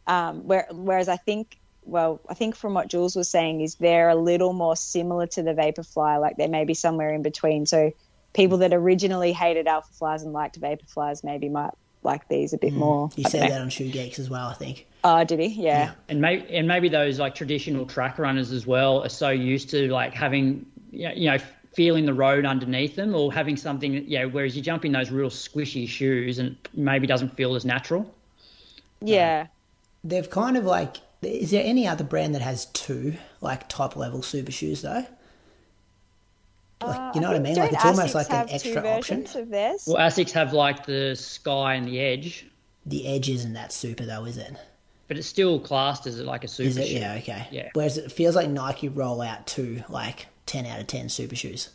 Um, 0.07 0.47
where, 0.47 0.67
whereas 0.71 1.09
I 1.09 1.17
think, 1.17 1.59
well, 1.85 2.21
I 2.29 2.35
think 2.35 2.55
from 2.55 2.75
what 2.75 2.89
Jules 2.89 3.17
was 3.17 3.29
saying 3.29 3.61
is 3.61 3.75
they're 3.77 4.09
a 4.09 4.15
little 4.15 4.53
more 4.53 4.77
similar 4.77 5.27
to 5.29 5.43
the 5.43 5.53
Vaporfly, 5.53 6.21
like 6.21 6.37
they 6.37 6.47
may 6.47 6.65
be 6.65 6.75
somewhere 6.75 7.13
in 7.13 7.23
between. 7.23 7.67
So 7.67 7.93
people 8.35 8.59
that 8.59 8.73
originally 8.73 9.33
hated 9.33 9.67
Alpha 9.67 9.93
Flies 9.93 10.23
and 10.23 10.33
liked 10.33 10.61
Vaporflies 10.61 11.25
maybe 11.25 11.49
might 11.49 11.75
like 12.07 12.29
these 12.29 12.55
a 12.55 12.59
bit 12.59 12.73
mm. 12.73 12.79
more. 12.79 13.11
You 13.17 13.25
said 13.25 13.43
know. 13.43 13.49
that 13.51 13.61
on 13.61 13.69
Shoe 13.69 13.91
Geeks 13.91 14.19
as 14.19 14.31
well, 14.31 14.49
I 14.49 14.55
think. 14.55 14.87
Oh, 15.05 15.23
did 15.25 15.39
he? 15.39 15.49
Yeah. 15.49 15.93
and 16.09 16.21
maybe 16.23 16.57
and 16.57 16.67
maybe 16.67 16.89
those 16.89 17.19
like 17.19 17.35
traditional 17.35 17.85
track 17.85 18.19
runners 18.19 18.51
as 18.53 18.67
well 18.67 19.05
are 19.05 19.11
so 19.11 19.29
used 19.29 19.69
to 19.71 19.89
like 19.93 20.15
having 20.15 20.65
you 20.91 21.31
know, 21.31 21.37
feeling 21.75 22.07
the 22.07 22.15
road 22.15 22.47
underneath 22.47 22.97
them 22.97 23.15
or 23.15 23.31
having 23.31 23.57
something 23.57 23.93
you 23.93 24.19
know 24.19 24.29
whereas 24.29 24.57
you 24.57 24.63
jump 24.63 24.87
in 24.87 24.93
those 24.93 25.11
real 25.11 25.29
squishy 25.29 25.87
shoes 25.87 26.39
and 26.39 26.57
maybe 26.73 27.07
doesn't 27.07 27.37
feel 27.37 27.55
as 27.55 27.67
natural. 27.67 28.11
Yeah. 29.03 29.43
Um, 29.43 29.49
They've 30.05 30.31
kind 30.31 30.57
of 30.57 30.65
like, 30.65 30.97
is 31.21 31.51
there 31.51 31.65
any 31.65 31.87
other 31.87 32.05
brand 32.05 32.35
that 32.37 32.43
has 32.43 32.67
two, 32.67 33.17
like 33.41 33.69
top 33.69 33.97
level 33.97 34.23
super 34.23 34.53
shoes 34.53 34.83
though? 34.83 35.05
Like, 36.83 37.15
you 37.15 37.21
know 37.21 37.29
what 37.29 37.37
I 37.37 37.41
mean? 37.41 37.57
Like 37.57 37.71
Don't 37.71 37.75
it's 37.75 37.85
almost 37.85 38.15
Asics 38.15 38.15
like 38.15 38.31
an 38.31 38.49
extra 38.55 38.73
two 38.83 38.89
option. 38.89 39.27
of 39.41 39.49
theirs. 39.51 39.85
Well, 39.87 39.97
Asics 39.97 40.31
have 40.33 40.53
like 40.53 40.85
the 40.87 41.17
sky 41.17 41.75
and 41.75 41.87
the 41.89 41.99
edge, 42.01 42.47
The 42.85 43.07
edge 43.07 43.29
isn't 43.31 43.55
that 43.55 43.73
super 43.73 44.05
though, 44.05 44.25
is 44.25 44.37
it? 44.37 44.55
but 45.09 45.17
it's 45.17 45.27
still 45.29 45.61
classed 45.61 46.07
as 46.09 46.21
like 46.21 46.43
a 46.45 46.49
super 46.49 46.69
Is 46.69 46.77
it? 46.77 46.89
shoe. 46.89 46.95
Yeah, 46.99 47.15
okay. 47.15 47.47
Yeah. 47.53 47.69
Whereas 47.75 47.97
it 47.97 48.11
feels 48.11 48.35
like 48.35 48.51
Nike 48.51 48.89
roll 48.89 49.23
out 49.23 49.47
two 49.47 49.83
like 49.89 50.27
ten 50.47 50.67
out 50.67 50.81
of 50.81 50.87
ten 50.89 51.09
super 51.09 51.37
shoes, 51.37 51.71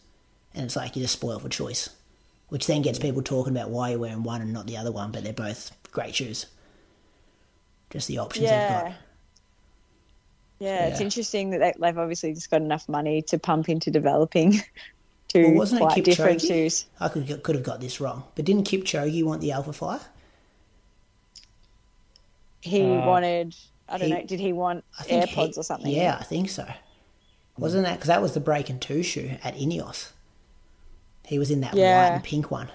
and 0.54 0.66
it's 0.66 0.76
like 0.76 0.96
you 0.96 1.02
just 1.02 1.14
spoil 1.14 1.40
for 1.40 1.48
choice, 1.50 1.90
which 2.50 2.68
then 2.68 2.82
gets 2.82 3.00
people 3.00 3.22
talking 3.24 3.56
about 3.56 3.70
why 3.70 3.90
you're 3.92 4.00
wearing 4.00 4.24
one 4.24 4.42
and 4.42 4.52
not 4.54 4.68
the 4.68 4.76
other 4.78 4.92
one, 4.92 5.12
but 5.12 5.24
they're 5.24 5.32
both 5.34 5.72
great 5.92 6.14
shoes. 6.14 6.46
Just 7.90 8.08
the 8.08 8.18
options 8.20 8.50
they've 8.50 8.70
got. 8.70 8.94
Yeah, 10.62 10.86
it's 10.86 11.02
interesting 11.02 11.50
that 11.50 11.60
they, 11.60 11.74
they've 11.80 11.98
obviously 11.98 12.34
just 12.36 12.52
got 12.52 12.62
enough 12.62 12.88
money 12.88 13.24
to 13.24 13.40
pump 13.40 13.68
into 13.68 13.90
developing 13.90 14.62
two 15.28 15.48
Well, 15.48 15.54
wasn't 15.56 15.82
it 15.82 15.86
quite 15.86 16.04
different 16.04 16.40
shoes. 16.42 16.86
I 17.00 17.08
could 17.10 17.42
could 17.42 17.56
have 17.56 17.64
got 17.64 17.82
this 17.82 18.00
wrong, 18.00 18.26
but 18.36 18.46
didn't 18.46 18.68
Kipchoge 18.70 19.24
want 19.24 19.42
the 19.42 19.52
Alpha 19.54 19.74
Fly? 19.74 20.00
He 22.62 22.84
Uh, 22.84 23.08
wanted, 23.08 23.56
I 23.90 23.98
don't 23.98 24.08
he- 24.10 24.14
know, 24.14 24.24
did 24.24 24.40
he 24.40 24.54
want 24.54 24.84
I 25.00 25.04
think 25.04 25.26
AirPods 25.26 25.56
he- 25.56 25.60
or 25.60 25.64
something? 25.64 25.92
Yeah, 25.92 26.18
I 26.20 26.24
think 26.24 26.48
so. 26.52 26.68
Wasn't 27.58 27.84
that 27.86 27.94
because 27.96 28.10
that 28.10 28.22
was 28.22 28.34
the 28.36 28.40
Breaking 28.40 28.78
Two 28.80 29.02
shoe 29.02 29.38
at 29.44 29.56
Ineos? 29.56 30.12
He 31.26 31.40
was 31.40 31.50
in 31.50 31.62
that 31.62 31.74
white 31.74 31.82
and 31.82 32.24
pink 32.24 32.52
one. 32.52 32.70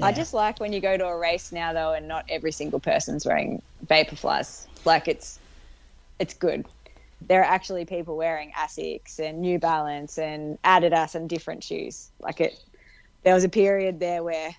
I 0.00 0.12
just 0.12 0.32
like 0.32 0.60
when 0.60 0.72
you 0.72 0.80
go 0.80 0.96
to 0.96 1.04
a 1.04 1.18
race 1.18 1.50
now 1.50 1.72
though, 1.72 1.94
and 1.94 2.06
not 2.06 2.24
every 2.28 2.52
single 2.52 2.78
person's 2.78 3.26
wearing 3.26 3.60
Vaporflies. 3.86 4.66
Like 4.84 5.08
it's, 5.08 5.39
it's 6.20 6.34
good. 6.34 6.66
There 7.22 7.40
are 7.40 7.44
actually 7.44 7.84
people 7.84 8.16
wearing 8.16 8.52
Asics 8.52 9.18
and 9.18 9.40
New 9.40 9.58
Balance 9.58 10.18
and 10.18 10.60
Adidas 10.62 11.14
and 11.14 11.28
different 11.28 11.64
shoes. 11.64 12.10
Like 12.20 12.40
it, 12.40 12.62
there 13.24 13.34
was 13.34 13.44
a 13.44 13.48
period 13.48 14.00
there 14.00 14.22
where, 14.22 14.54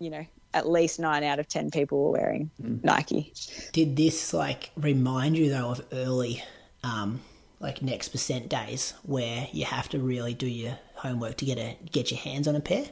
you 0.00 0.10
know, 0.10 0.26
at 0.52 0.68
least 0.68 0.98
nine 0.98 1.22
out 1.22 1.38
of 1.38 1.46
ten 1.46 1.70
people 1.70 2.04
were 2.04 2.10
wearing 2.10 2.50
Nike. 2.58 3.32
Did 3.72 3.96
this 3.96 4.34
like 4.34 4.70
remind 4.76 5.38
you 5.38 5.48
though 5.50 5.70
of 5.70 5.86
early, 5.92 6.42
um, 6.82 7.20
like 7.60 7.82
next 7.82 8.08
percent 8.08 8.48
days 8.48 8.94
where 9.04 9.46
you 9.52 9.64
have 9.64 9.88
to 9.90 10.00
really 10.00 10.34
do 10.34 10.48
your 10.48 10.78
homework 10.94 11.36
to 11.36 11.44
get 11.44 11.58
a 11.58 11.76
get 11.92 12.10
your 12.10 12.18
hands 12.18 12.48
on 12.48 12.56
a 12.56 12.60
pair? 12.60 12.86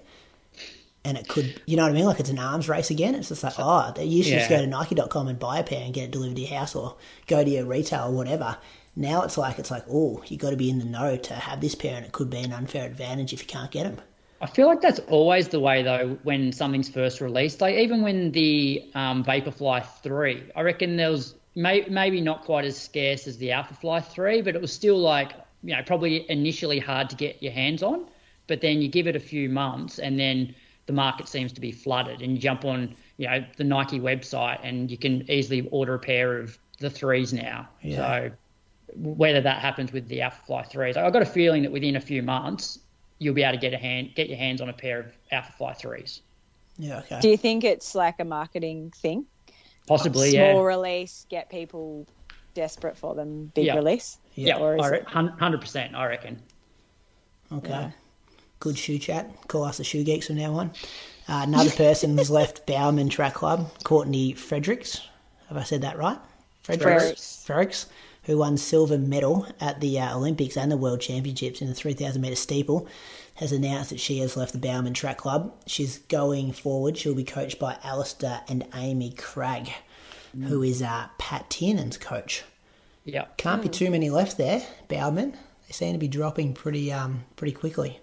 And 1.09 1.17
it 1.17 1.27
could, 1.27 1.63
you 1.67 1.77
know 1.77 1.85
what 1.85 1.93
I 1.93 1.95
mean? 1.95 2.05
Like 2.05 2.21
it's 2.21 2.29
an 2.29 2.39
arms 2.39 2.69
race 2.69 2.91
again. 2.91 3.15
It's 3.15 3.29
just 3.29 3.43
like, 3.43 3.55
oh, 3.59 3.93
you 3.99 4.19
used 4.19 4.29
to 4.29 4.37
just 4.37 4.51
go 4.51 4.61
to 4.61 4.67
Nike.com 4.67 5.29
and 5.29 5.39
buy 5.39 5.59
a 5.59 5.65
pair 5.65 5.83
and 5.83 5.95
get 5.95 6.05
it 6.05 6.11
delivered 6.11 6.37
to 6.37 6.43
your 6.43 6.59
house 6.59 6.75
or 6.75 6.97
go 7.27 7.43
to 7.43 7.51
your 7.51 7.65
retail 7.65 8.09
or 8.09 8.13
whatever. 8.13 8.59
Now 8.95 9.23
it's 9.23 9.39
like, 9.39 9.59
it's 9.59 9.71
like, 9.71 9.85
oh, 9.91 10.23
you 10.27 10.37
got 10.37 10.51
to 10.51 10.57
be 10.57 10.69
in 10.69 10.79
the 10.79 10.85
know 10.85 11.17
to 11.17 11.35
have 11.35 11.61
this 11.61 11.75
pair 11.75 11.97
and 11.97 12.05
it 12.05 12.13
could 12.13 12.29
be 12.31 12.39
an 12.41 12.53
unfair 12.53 12.85
advantage 12.87 13.33
if 13.33 13.41
you 13.41 13.47
can't 13.47 13.71
get 13.71 13.85
them. 13.85 14.01
I 14.41 14.47
feel 14.47 14.67
like 14.67 14.81
that's 14.81 15.01
always 15.09 15.49
the 15.49 15.61
way 15.61 15.83
though 15.83 16.19
when 16.25 16.53
something's 16.53 16.89
first 16.89 17.21
released. 17.21 17.61
Like 17.61 17.77
even 17.77 18.03
when 18.03 18.31
the 18.33 18.85
um, 18.95 19.25
Vaporfly 19.25 19.85
three, 20.03 20.43
I 20.55 20.61
reckon 20.61 20.97
there 20.97 21.11
was 21.11 21.35
may, 21.55 21.87
maybe 21.89 22.21
not 22.21 22.45
quite 22.45 22.65
as 22.65 22.77
scarce 22.77 23.27
as 23.27 23.39
the 23.39 23.49
Alphafly 23.49 24.05
three, 24.05 24.43
but 24.43 24.55
it 24.55 24.61
was 24.61 24.73
still 24.73 24.99
like 24.99 25.33
you 25.63 25.75
know 25.75 25.83
probably 25.85 26.31
initially 26.31 26.79
hard 26.79 27.11
to 27.11 27.17
get 27.17 27.43
your 27.43 27.53
hands 27.53 27.83
on. 27.83 28.07
but 28.49 28.61
then 28.61 28.81
you 28.83 28.89
give 28.89 29.07
it 29.07 29.15
a 29.17 29.21
few 29.21 29.49
months, 29.49 29.99
and 29.99 30.19
then 30.19 30.55
the 30.89 30.93
market 30.95 31.29
seems 31.29 31.53
to 31.53 31.61
be 31.61 31.71
flooded, 31.71 32.23
and 32.23 32.33
you 32.33 32.39
jump 32.39 32.65
on 32.65 32.97
you 33.19 33.29
know 33.29 33.45
the 33.59 33.63
Nike 33.65 34.01
website, 34.01 34.59
and 34.65 34.91
you 34.91 34.97
can 34.97 35.31
easily 35.31 35.69
order 35.71 35.95
a 35.95 35.99
pair 35.99 36.39
of 36.39 36.59
the 36.81 36.89
threes 36.91 37.33
now. 37.33 37.69
Yeah. 37.83 37.97
So 37.97 38.31
whether 38.97 39.43
that 39.43 39.61
happens 39.61 39.93
with 39.93 40.09
the 40.09 40.23
Alpha 40.23 40.41
Fly 40.47 40.63
threes, 40.65 40.97
I've 40.97 41.13
got 41.13 41.21
a 41.21 41.27
feeling 41.27 41.63
that 41.63 41.71
within 41.71 41.95
a 41.97 42.01
few 42.01 42.23
months 42.23 42.79
you'll 43.19 43.35
be 43.35 43.43
able 43.43 43.53
to 43.53 43.61
get 43.61 43.75
a 43.75 43.77
hand 43.77 44.15
get 44.15 44.29
your 44.31 44.39
hands 44.39 44.61
on 44.63 44.71
a 44.71 44.73
pair 44.73 44.99
of 45.01 45.07
Alpha 45.31 45.53
Fly 45.53 45.75
threes. 45.75 46.23
Yeah, 46.79 47.01
okay. 47.01 47.21
Do 47.21 47.29
you 47.29 47.37
think 47.37 47.65
it's 47.65 47.95
like 47.95 48.19
a 48.19 48.25
marketing 48.25 48.93
thing? 48.97 49.27
Possibly, 49.87 50.31
Small 50.31 50.55
yeah. 50.55 50.63
release, 50.63 51.27
get 51.29 51.51
people 51.51 52.07
desperate 52.55 52.97
for 52.97 53.15
them. 53.15 53.53
Big 53.55 53.67
Yeah. 53.67 53.75
release. 53.77 54.19
Yeah, 54.37 54.57
Or 54.59 54.77
is 54.77 54.83
I 54.85 54.89
re- 54.91 55.03
hundred 55.07 55.61
percent. 55.61 55.95
I 55.95 56.07
reckon. 56.07 56.41
Okay. 57.53 57.69
Yeah. 57.71 57.91
Good 58.61 58.77
shoe 58.79 58.99
chat. 58.99 59.31
Call 59.49 59.65
us 59.65 59.79
the 59.79 59.85
shoe 59.85 60.05
geeks 60.05 60.27
from 60.27 60.37
now 60.37 60.55
on. 60.55 60.71
Uh, 61.29 61.43
another 61.47 61.71
person 61.71 62.17
has 62.19 62.31
left 62.31 62.67
Bowerman 62.67 63.09
Track 63.09 63.35
Club, 63.35 63.71
Courtney 63.85 64.33
Fredericks. 64.33 65.01
Have 65.49 65.59
I 65.59 65.63
said 65.63 65.83
that 65.83 65.99
right? 65.99 66.19
Fredericks. 66.63 67.45
Fredericks, 67.45 67.87
who 68.25 68.39
won 68.39 68.57
silver 68.57 68.99
medal 68.99 69.47
at 69.61 69.81
the 69.81 70.01
uh, 70.01 70.17
Olympics 70.17 70.57
and 70.57 70.71
the 70.73 70.77
World 70.77 71.01
Championships 71.01 71.63
in 71.63 71.69
the 71.69 71.75
3,000 71.75 72.21
metre 72.21 72.37
steeple, 72.37 72.89
has 73.35 73.53
announced 73.53 73.91
that 73.91 74.01
she 74.01 74.19
has 74.19 74.37
left 74.37 74.53
the 74.53 74.59
Bowerman 74.59 74.95
Track 74.95 75.19
Club. 75.19 75.55
She's 75.67 75.99
going 75.99 76.53
forward. 76.53 76.99
She'll 76.99 77.15
be 77.15 77.25
coached 77.25 77.59
by 77.59 77.79
Alistair 77.85 78.43
and 78.49 78.67
Amy 78.75 79.13
Cragg, 79.13 79.71
who 80.49 80.63
is 80.63 80.83
uh, 80.83 81.07
Pat 81.19 81.49
Tiernan's 81.49 81.97
coach. 81.97 82.43
Yeah. 83.05 83.27
Can't 83.39 83.63
be 83.63 83.69
too 83.69 83.91
many 83.91 84.11
left 84.11 84.37
there, 84.37 84.63
Bowerman. 84.89 85.33
They 85.33 85.73
seem 85.73 85.93
to 85.95 85.99
be 85.99 86.09
dropping 86.09 86.55
pretty 86.55 86.93
um 86.93 87.25
pretty 87.37 87.53
quickly. 87.53 88.01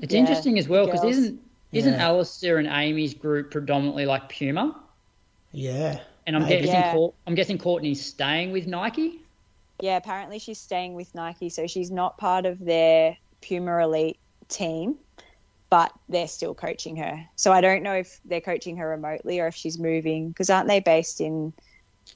It's 0.00 0.12
Yeah, 0.12 0.20
interesting 0.20 0.58
as 0.58 0.68
well 0.68 0.86
because 0.86 1.04
isn't 1.04 1.40
isn't 1.72 1.94
Yeah. 1.94 2.06
Alistair 2.08 2.58
and 2.58 2.68
Amy's 2.68 3.12
group 3.14 3.50
predominantly 3.50 4.06
like 4.06 4.28
Puma? 4.28 4.76
Yeah. 5.52 6.00
And 6.26 6.36
I'm 6.36 6.42
Maybe. 6.42 6.66
guessing 6.66 6.80
Yeah. 6.80 6.92
Cour- 6.92 7.12
I'm 7.26 7.34
guessing 7.34 7.58
Courtney's 7.58 8.04
staying 8.04 8.52
with 8.52 8.66
Nike. 8.66 9.20
Yeah, 9.80 9.96
apparently 9.96 10.38
she's 10.38 10.58
staying 10.58 10.94
with 10.94 11.14
Nike, 11.14 11.48
so 11.50 11.66
she's 11.66 11.90
not 11.90 12.16
part 12.18 12.46
of 12.46 12.58
their 12.64 13.16
Puma 13.42 13.78
Elite 13.78 14.18
team, 14.48 14.96
but 15.68 15.92
they're 16.08 16.28
still 16.28 16.54
coaching 16.54 16.96
her. 16.96 17.22
So 17.36 17.52
I 17.52 17.60
don't 17.60 17.82
know 17.82 17.92
if 17.94 18.20
they're 18.24 18.40
coaching 18.40 18.76
her 18.78 18.88
remotely 18.88 19.40
or 19.40 19.48
if 19.48 19.54
she's 19.54 19.78
moving 19.78 20.28
because 20.28 20.48
aren't 20.48 20.68
they 20.68 20.80
based 20.80 21.20
in 21.20 21.52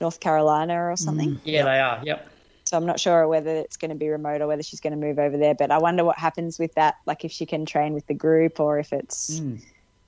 North 0.00 0.20
Carolina 0.20 0.74
or 0.90 0.96
something? 0.96 1.32
Mm. 1.34 1.40
Yeah, 1.44 1.64
they 1.64 1.80
are. 1.80 2.00
Yep. 2.04 2.28
So 2.70 2.76
I'm 2.76 2.86
not 2.86 3.00
sure 3.00 3.26
whether 3.26 3.50
it's 3.50 3.76
going 3.76 3.88
to 3.88 3.96
be 3.96 4.08
remote 4.08 4.40
or 4.40 4.46
whether 4.46 4.62
she's 4.62 4.78
going 4.78 4.92
to 4.92 4.96
move 4.96 5.18
over 5.18 5.36
there. 5.36 5.56
But 5.56 5.72
I 5.72 5.78
wonder 5.78 6.04
what 6.04 6.16
happens 6.16 6.56
with 6.56 6.72
that, 6.74 6.98
like 7.04 7.24
if 7.24 7.32
she 7.32 7.44
can 7.44 7.66
train 7.66 7.94
with 7.94 8.06
the 8.06 8.14
group 8.14 8.60
or 8.60 8.78
if 8.78 8.92
it's, 8.92 9.40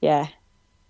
yeah. 0.01 0.29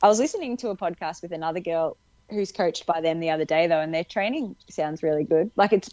I 0.03 0.07
was 0.07 0.19
listening 0.19 0.59
to 0.59 0.69
a 0.69 0.77
podcast 0.77 1.23
with 1.23 1.32
another 1.32 1.61
girl 1.61 1.97
who's 2.28 2.53
coached 2.53 2.85
by 2.85 3.01
them 3.01 3.20
the 3.20 3.31
other 3.31 3.47
day 3.47 3.69
though, 3.69 3.81
and 3.81 3.94
their 3.94 4.05
training 4.05 4.55
sounds 4.69 5.03
really 5.03 5.24
good. 5.24 5.51
Like 5.57 5.73
it's, 5.73 5.89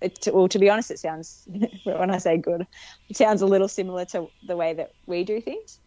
it, 0.00 0.26
well, 0.32 0.48
to 0.48 0.58
be 0.58 0.68
honest, 0.70 0.90
it 0.90 0.98
sounds 0.98 1.46
when 1.84 2.10
I 2.10 2.18
say 2.18 2.36
good, 2.36 2.66
it 3.08 3.16
sounds 3.16 3.42
a 3.42 3.46
little 3.46 3.68
similar 3.68 4.06
to 4.06 4.26
the 4.44 4.56
way 4.56 4.74
that 4.74 4.92
we 5.06 5.22
do 5.22 5.40
things. 5.40 5.78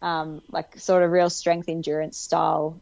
Um, 0.00 0.40
like 0.50 0.78
sort 0.78 1.02
of 1.02 1.10
real 1.10 1.28
strength 1.28 1.68
endurance 1.68 2.16
style, 2.16 2.80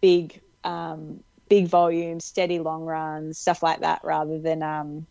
big 0.00 0.40
um, 0.64 1.22
big 1.48 1.68
volume, 1.68 2.20
steady 2.20 2.58
long 2.58 2.84
runs, 2.84 3.38
stuff 3.38 3.62
like 3.62 3.80
that, 3.80 4.00
rather 4.04 4.38
than 4.38 4.62
um, 4.62 5.06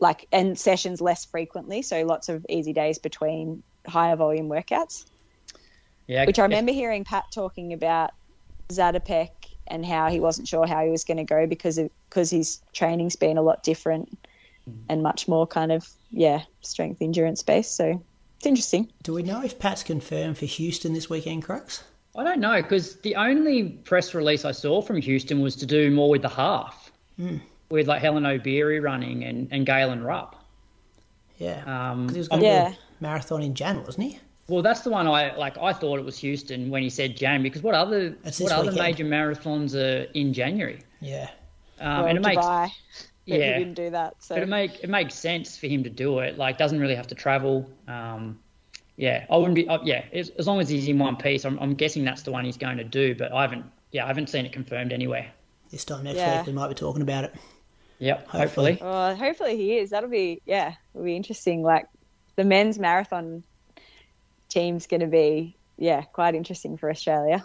like 0.00 0.26
and 0.32 0.58
sessions 0.58 1.00
less 1.00 1.24
frequently. 1.24 1.82
So 1.82 2.04
lots 2.04 2.28
of 2.28 2.44
easy 2.48 2.72
days 2.72 2.98
between 2.98 3.62
higher 3.86 4.16
volume 4.16 4.48
workouts. 4.48 5.06
Yeah. 6.06 6.26
Which 6.26 6.38
I 6.38 6.42
remember 6.42 6.72
hearing 6.72 7.04
Pat 7.04 7.24
talking 7.32 7.72
about 7.72 8.10
Zatopek 8.68 9.30
and 9.66 9.84
how 9.84 10.10
he 10.10 10.20
wasn't 10.20 10.48
sure 10.48 10.66
how 10.66 10.84
he 10.84 10.90
was 10.90 11.04
going 11.04 11.16
to 11.16 11.24
go 11.24 11.46
because 11.46 11.78
of 11.78 11.90
because 12.08 12.30
his 12.30 12.60
training's 12.72 13.16
been 13.16 13.38
a 13.38 13.42
lot 13.42 13.62
different 13.62 14.18
and 14.88 15.02
much 15.02 15.28
more 15.28 15.46
kind 15.46 15.72
of 15.72 15.88
yeah 16.10 16.42
strength 16.60 17.00
endurance 17.00 17.42
based. 17.42 17.76
So 17.76 18.02
it's 18.36 18.46
interesting. 18.46 18.90
Do 19.02 19.14
we 19.14 19.22
know 19.22 19.42
if 19.42 19.58
Pat's 19.58 19.82
confirmed 19.82 20.38
for 20.38 20.46
Houston 20.46 20.92
this 20.92 21.08
weekend, 21.08 21.44
Croaks? 21.44 21.84
I 22.16 22.22
don't 22.24 22.40
know 22.40 22.62
because 22.62 22.96
the 23.00 23.16
only 23.16 23.70
press 23.84 24.14
release 24.14 24.44
I 24.44 24.52
saw 24.52 24.80
from 24.80 25.00
Houston 25.00 25.40
was 25.40 25.56
to 25.56 25.66
do 25.66 25.90
more 25.90 26.08
with 26.10 26.22
the 26.22 26.28
half, 26.28 26.92
with 27.70 27.88
like 27.88 28.00
Hellen 28.02 28.22
Obiri 28.24 28.82
running 28.82 29.24
and 29.24 29.48
and 29.50 29.66
Galen 29.66 30.02
Rupp. 30.02 30.36
Yeah. 31.38 31.62
Um, 31.66 32.06
'Cause 32.06 32.14
he 32.14 32.18
was 32.20 32.28
going 32.28 32.42
to 32.42 32.46
Yeah. 32.46 32.68
do 32.70 32.74
a 32.74 33.02
marathon 33.02 33.42
in 33.42 33.54
Jan, 33.54 33.82
wasn't 33.84 34.12
he? 34.12 34.18
Well, 34.46 34.62
that's 34.62 34.82
the 34.82 34.90
one 34.90 35.06
I 35.08 35.34
like. 35.36 35.56
I 35.58 35.72
thought 35.72 35.98
it 35.98 36.04
was 36.04 36.18
Houston 36.18 36.70
when 36.70 36.82
he 36.82 36.90
said 36.90 37.16
Jan 37.16 37.42
because 37.42 37.62
what 37.62 37.74
other 37.74 38.10
what 38.10 38.22
this 38.22 38.50
other 38.50 38.70
weekend. 38.70 38.76
major 38.78 39.04
marathons 39.04 39.74
are 39.74 40.04
in 40.12 40.32
January? 40.32 40.80
Yeah. 41.00 41.30
Um, 41.80 41.98
Well, 41.98 42.06
and 42.06 42.18
it 42.18 42.20
makes 42.20 42.44
Dubai, 42.44 42.68
but 42.68 43.08
yeah. 43.38 43.52
he 43.54 43.64
didn't 43.64 43.74
do 43.74 43.90
that. 43.90 44.14
So 44.22 44.34
But 44.36 44.42
it 44.44 44.48
make 44.48 44.84
it 44.84 44.90
makes 44.90 45.14
sense 45.14 45.56
for 45.58 45.66
him 45.66 45.82
to 45.82 45.90
do 45.90 46.18
it. 46.20 46.38
Like, 46.38 46.58
doesn't 46.58 46.78
really 46.78 46.94
have 46.94 47.06
to 47.08 47.14
travel. 47.14 47.68
Um, 47.88 48.38
yeah, 48.96 49.26
I 49.30 49.36
wouldn't 49.36 49.54
be. 49.54 49.68
Uh, 49.68 49.78
yeah, 49.82 50.04
as, 50.12 50.30
as 50.30 50.46
long 50.46 50.60
as 50.60 50.68
he's 50.68 50.86
in 50.88 50.98
one 50.98 51.16
piece, 51.16 51.44
I'm, 51.44 51.58
I'm 51.58 51.74
guessing 51.74 52.04
that's 52.04 52.22
the 52.22 52.30
one 52.32 52.44
he's 52.44 52.56
going 52.56 52.76
to 52.76 52.84
do. 52.84 53.14
But 53.14 53.32
I 53.32 53.42
haven't. 53.42 53.64
Yeah, 53.90 54.04
I 54.04 54.08
haven't 54.08 54.28
seen 54.28 54.46
it 54.46 54.52
confirmed 54.52 54.92
anywhere. 54.92 55.30
This 55.70 55.84
time 55.84 56.04
next 56.04 56.18
Yeah. 56.18 56.38
week 56.38 56.46
we 56.46 56.52
might 56.52 56.68
be 56.68 56.74
talking 56.74 57.02
about 57.02 57.24
it. 57.24 57.34
Yep, 57.98 58.26
Hopefully. 58.28 58.72
hopefully. 58.72 58.78
Well, 58.80 59.16
hopefully 59.16 59.56
he 59.56 59.78
is. 59.78 59.90
That'll 59.90 60.10
be 60.10 60.40
yeah, 60.46 60.74
it'll 60.94 61.04
be 61.04 61.16
interesting. 61.16 61.62
Like 61.62 61.86
the 62.36 62.44
men's 62.44 62.78
marathon 62.78 63.44
team's 64.48 64.86
going 64.86 65.00
to 65.00 65.06
be 65.06 65.56
yeah, 65.76 66.02
quite 66.02 66.34
interesting 66.34 66.76
for 66.76 66.90
Australia. 66.90 67.44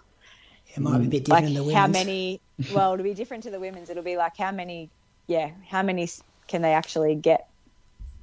It 0.76 0.80
might 0.80 1.00
be 1.00 1.06
a 1.08 1.10
bit 1.10 1.28
Like 1.28 1.46
different 1.46 1.56
than 1.56 1.68
the 1.68 1.74
how 1.74 1.88
many? 1.88 2.42
Well, 2.74 2.94
it'll 2.94 3.04
be 3.04 3.14
different 3.14 3.44
to 3.44 3.52
the 3.52 3.60
women's. 3.60 3.90
It'll 3.90 4.04
be 4.04 4.18
like 4.18 4.38
how 4.38 4.52
many? 4.52 4.90
Yeah, 5.28 5.52
how 5.68 5.82
many 5.82 6.08
can 6.48 6.62
they 6.62 6.74
actually 6.74 7.16
get 7.16 7.48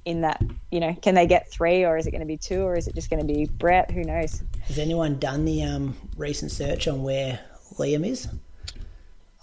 in 0.07 0.23
that? 0.23 0.41
You 0.71 0.81
know, 0.81 0.95
can 1.03 1.15
they 1.15 1.27
get 1.27 1.51
three, 1.51 1.85
or 1.85 1.99
is 1.99 2.07
it 2.07 2.13
going 2.13 2.21
to 2.23 2.27
be 2.27 2.39
two, 2.39 2.63
or 2.63 2.77
is 2.77 2.89
it 2.89 2.95
just 2.95 3.11
going 3.11 3.21
to 3.21 3.31
be 3.31 3.45
Brett? 3.45 3.91
Who 3.91 4.03
knows? 4.05 4.43
Has 4.63 4.79
anyone 4.79 5.19
done 5.19 5.45
the 5.45 5.63
um, 5.65 5.95
recent 6.17 6.51
search 6.51 6.89
on 6.89 7.03
where 7.03 7.39
Liam 7.75 8.07
is? 8.07 8.29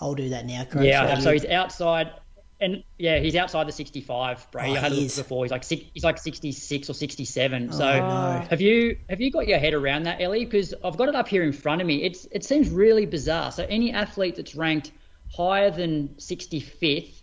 I'll 0.02 0.15
do 0.15 0.30
that 0.30 0.45
now, 0.45 0.64
Croaks. 0.65 0.88
Yeah, 0.88 1.03
I 1.03 1.06
So 1.06 1.10
have. 1.14 1.23
So 1.23 1.30
you- 1.30 1.40
he's 1.41 1.49
outside, 1.49 2.11
and 2.60 2.84
yeah, 2.98 3.19
he's 3.19 3.35
outside 3.35 3.68
the 3.68 3.72
65. 3.72 4.48
Brady, 4.52 4.72
Oh, 4.72 4.73
I 4.76 4.80
had 4.80 4.91
a 4.91 4.95
look 4.95 5.15
before. 5.15 5.44
He's 5.45 5.52
like 5.52 5.65
he's 5.65 6.03
like 6.03 6.18
66 6.18 6.90
or 6.90 6.94
67. 6.94 7.72
so 7.72 7.85
Oh, 7.85 7.99
no. 7.99 8.45
have 8.49 8.61
you 8.61 8.98
have 9.10 9.19
you 9.22 9.31
got 9.31 9.48
your 9.48 9.60
head 9.60 9.73
around 9.73 10.03
that, 10.03 10.22
Ellie? 10.22 10.45
Because 10.45 10.73
I've 10.84 10.98
got 10.98 11.10
it 11.10 11.15
up 11.15 11.27
here 11.27 11.44
in 11.44 11.52
front 11.52 11.81
of 11.81 11.88
me. 11.88 12.03
It's 12.03 12.26
it 12.31 12.44
seems 12.45 12.69
really 12.69 13.06
bizarre. 13.06 13.52
So 13.52 13.65
any 13.69 13.91
athlete 13.91 14.35
that's 14.38 14.56
ranked 14.56 14.91
higher 15.35 15.72
than 15.72 16.10
65th 16.18 17.22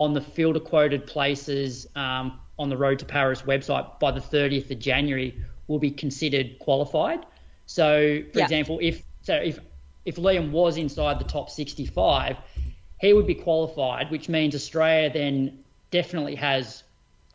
on 0.00 0.14
the 0.14 0.20
fielder 0.20 0.58
quoted 0.60 1.06
places 1.06 1.86
um, 1.94 2.40
on 2.58 2.68
the 2.68 2.76
Road 2.76 2.98
to 3.00 3.04
Paris 3.04 3.42
website 3.42 3.98
by 3.98 4.10
the 4.10 4.20
30th 4.20 4.70
of 4.70 4.78
January 4.78 5.36
will 5.68 5.78
be 5.78 5.90
considered 5.90 6.58
qualified. 6.58 7.20
So, 7.66 8.22
for 8.32 8.38
Yeah. 8.38 8.44
example, 8.44 8.78
if 8.82 9.04
so 9.22 9.34
if 9.36 9.58
if 10.04 10.16
Liam 10.16 10.50
was 10.50 10.76
inside 10.76 11.20
the 11.20 11.24
top 11.24 11.48
65, 11.48 12.36
he 13.00 13.12
would 13.12 13.26
be 13.26 13.36
qualified, 13.36 14.10
which 14.10 14.28
means 14.28 14.54
Australia 14.54 15.10
then 15.10 15.62
definitely 15.90 16.34
has 16.34 16.82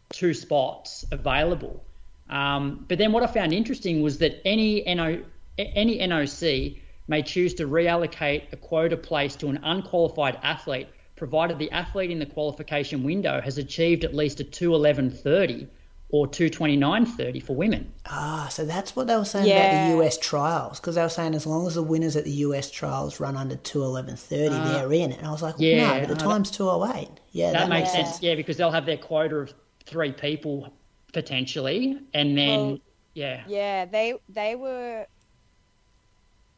two 0.10 0.34
spots 0.34 1.06
available. 1.12 1.84
Um, 2.30 2.86
but 2.90 2.98
then 2.98 3.14
what 3.14 3.24
I 3.24 3.28
found 3.28 3.54
interesting 3.54 4.02
was 4.02 4.18
that 4.18 4.42
any 4.46 4.84
NO, 4.86 5.24
any 5.58 6.00
NOC 6.00 6.82
may 7.08 7.22
choose 7.22 7.54
to 7.56 7.68
reallocate 7.68 8.52
a 8.52 8.58
quota 8.58 8.98
place 8.98 9.36
to 9.38 9.48
an 9.48 9.60
unqualified 9.64 10.38
athlete, 10.44 10.88
provided 11.18 11.60
the 11.60 11.72
athlete 11.72 12.12
in 12.12 12.20
the 12.20 12.26
qualification 12.26 13.04
window 13.04 13.42
has 13.42 13.58
achieved 13.58 14.04
at 14.04 14.14
least 14.14 14.40
a 14.40 14.44
211.30 14.44 15.68
or 16.10 16.26
229.30 16.28 17.44
for 17.44 17.56
women. 17.56 17.92
Ah, 18.06 18.48
so 18.50 18.64
that's 18.64 18.96
what 18.96 19.08
they 19.08 19.16
were 19.18 19.26
saying 19.26 19.50
Yeah. 19.50 19.60
about 19.60 19.72
the 19.72 19.78
US 19.98 20.18
trials, 20.18 20.80
because 20.80 20.96
they 20.96 21.02
were 21.02 21.10
saying 21.10 21.36
as 21.36 21.46
long 21.46 21.68
as 21.68 21.76
the 21.76 21.84
winners 21.84 22.16
at 22.16 22.24
the 22.24 22.32
US 22.32 22.72
trials 22.72 23.20
run 23.20 23.36
under 23.36 23.58
211.30, 23.58 24.64
they're 24.64 24.94
in. 24.94 25.12
And 25.12 25.28
I 25.28 25.32
was 25.32 25.42
like, 25.42 25.56
Uh, 25.56 25.64
yeah, 25.64 26.00
no, 26.00 26.00
but 26.00 26.10
the 26.10 26.16
no, 26.16 26.24
time's 26.24 26.50
208. 26.52 27.10
Yeah, 27.32 27.52
That, 27.52 27.68
makes 27.70 27.94
Yeah. 27.94 28.04
sense, 28.04 28.22
yeah, 28.24 28.36
because 28.36 28.56
they'll 28.56 28.72
have 28.72 28.86
their 28.86 28.98
quota 28.98 29.36
of 29.38 29.54
three 29.86 30.14
people 30.14 30.72
potentially, 31.14 32.00
and 32.14 32.38
then 32.38 32.60
Well, 32.70 32.78
yeah, 33.14 33.44
Yeah, 33.48 33.86
they 33.86 34.14
they 34.30 34.56
were 34.56 35.08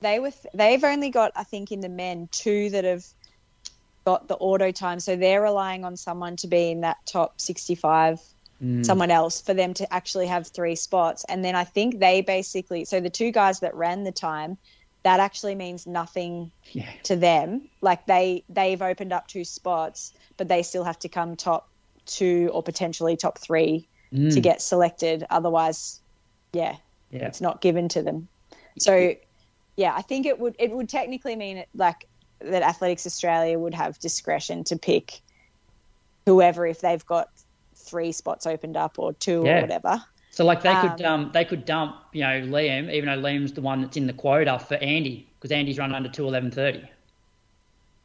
they 0.01 0.19
were 0.19 0.31
they've 0.53 0.83
only 0.83 1.09
got 1.09 1.31
I 1.35 1.43
think 1.43 1.71
in 1.71 1.81
the 1.81 1.89
men 1.89 2.27
two 2.31 2.69
that 2.69 2.83
have 2.85 3.05
got 4.05 4.27
the 4.27 4.35
auto 4.35 4.71
time, 4.71 4.99
so 4.99 5.15
they're 5.15 5.41
relying 5.41 5.85
on 5.85 5.97
someone 5.97 6.35
to 6.37 6.47
be 6.47 6.71
in 6.71 6.81
that 6.81 6.97
top 7.05 7.39
sixty 7.39 7.75
five. 7.75 8.19
Mm. 8.63 8.85
Someone 8.85 9.11
else 9.11 9.39
for 9.39 9.53
them 9.53 9.73
to 9.75 9.93
actually 9.93 10.27
have 10.27 10.47
three 10.47 10.75
spots, 10.75 11.25
and 11.29 11.45
then 11.45 11.55
I 11.55 11.63
think 11.63 11.99
they 11.99 12.21
basically 12.21 12.85
so 12.85 12.99
the 12.99 13.09
two 13.09 13.31
guys 13.31 13.61
that 13.61 13.73
ran 13.75 14.03
the 14.03 14.11
time, 14.11 14.57
that 15.03 15.19
actually 15.19 15.55
means 15.55 15.87
nothing 15.87 16.51
yeah, 16.71 16.89
to 17.03 17.15
them. 17.15 17.69
Like 17.81 18.05
they 18.05 18.43
they've 18.49 18.81
opened 18.81 19.13
up 19.13 19.27
two 19.27 19.45
spots, 19.45 20.13
but 20.37 20.47
they 20.47 20.63
still 20.63 20.83
have 20.83 20.99
to 20.99 21.09
come 21.09 21.35
top 21.35 21.69
two 22.05 22.49
or 22.53 22.61
potentially 22.63 23.15
top 23.15 23.37
three 23.37 23.87
mm. 24.11 24.33
to 24.33 24.41
get 24.41 24.61
selected. 24.61 25.25
Otherwise, 25.29 26.01
yeah, 26.51 26.75
Yeah. 27.11 27.27
It's 27.27 27.41
not 27.41 27.61
given 27.61 27.89
to 27.89 28.01
them. 28.01 28.27
So, 28.77 29.15
yeah, 29.75 29.93
I 29.95 30.01
think 30.01 30.25
it 30.25 30.39
would 30.39 30.55
it 30.59 30.71
would 30.71 30.89
technically 30.89 31.35
mean 31.35 31.57
it, 31.57 31.69
like 31.73 32.07
that 32.41 32.61
Athletics 32.63 33.05
Australia 33.05 33.57
would 33.59 33.73
have 33.73 33.99
discretion 33.99 34.63
to 34.65 34.77
pick 34.77 35.21
whoever 36.25 36.65
if 36.65 36.81
they've 36.81 37.05
got 37.05 37.29
three 37.75 38.11
spots 38.11 38.45
opened 38.45 38.77
up 38.77 38.99
or 38.99 39.13
two 39.13 39.43
Yeah. 39.45 39.57
or 39.57 39.61
whatever. 39.61 40.03
So 40.31 40.45
like 40.45 40.61
they 40.61 40.73
could 40.75 41.01
um 41.01 41.31
they 41.33 41.43
could 41.43 41.65
dump 41.65 41.95
you 42.13 42.21
know 42.21 42.41
Liam 42.41 42.91
even 42.93 43.07
though 43.09 43.27
Liam's 43.27 43.51
the 43.53 43.61
one 43.61 43.81
that's 43.81 43.97
in 43.97 44.05
the 44.07 44.13
quota 44.13 44.59
for 44.59 44.75
Andy 44.75 45.27
because 45.39 45.51
Andy's 45.51 45.77
run 45.79 45.93
under 45.93 46.07
two 46.09 46.27
eleven 46.27 46.51
thirty. 46.51 46.83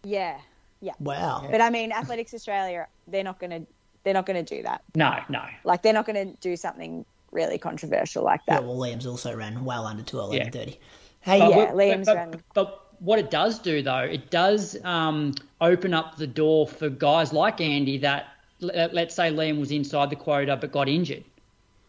Yeah, 0.02 0.38
yeah. 0.80 0.92
Wow. 1.00 1.48
But 1.50 1.60
I 1.60 1.70
mean, 1.70 1.92
Athletics 1.92 2.34
Australia, 2.34 2.86
they're 3.08 3.24
not 3.24 3.38
going 3.38 3.50
to 3.50 3.66
they're 4.04 4.14
not 4.14 4.26
going 4.26 4.44
to 4.44 4.56
do 4.56 4.62
that. 4.62 4.82
No, 4.94 5.18
no. 5.28 5.42
Like 5.64 5.82
they're 5.82 5.92
not 5.94 6.06
going 6.06 6.28
to 6.28 6.36
do 6.40 6.56
something 6.56 7.04
really 7.32 7.58
controversial 7.58 8.22
like 8.24 8.40
Yeah, 8.46 8.54
that. 8.54 8.64
well, 8.64 8.76
Liam's 8.76 9.06
also 9.06 9.34
ran 9.34 9.64
well 9.64 9.86
under 9.86 10.02
two 10.02 10.18
eleven 10.18 10.50
thirty. 10.50 10.72
Yeah. 10.72 10.76
Hey, 11.20 11.38
But 11.40 11.50
Yeah, 11.50 11.56
what- 11.56 11.74
Liam's 11.74 12.06
but, 12.06 12.16
run- 12.16 12.30
but, 12.30 12.42
but 12.54 12.83
what 13.00 13.18
it 13.18 13.30
does 13.30 13.58
do 13.58 13.82
though, 13.82 13.98
it 13.98 14.30
does 14.30 14.76
um, 14.84 15.34
open 15.60 15.94
up 15.94 16.16
the 16.16 16.26
door 16.26 16.66
for 16.66 16.88
guys 16.88 17.32
like 17.32 17.60
Andy 17.60 17.98
that 17.98 18.28
let- 18.60 18.94
let's 18.94 19.14
say 19.14 19.30
Liam 19.30 19.58
was 19.58 19.70
inside 19.70 20.10
the 20.10 20.16
quota 20.16 20.56
but 20.56 20.72
got 20.72 20.88
injured 20.88 21.24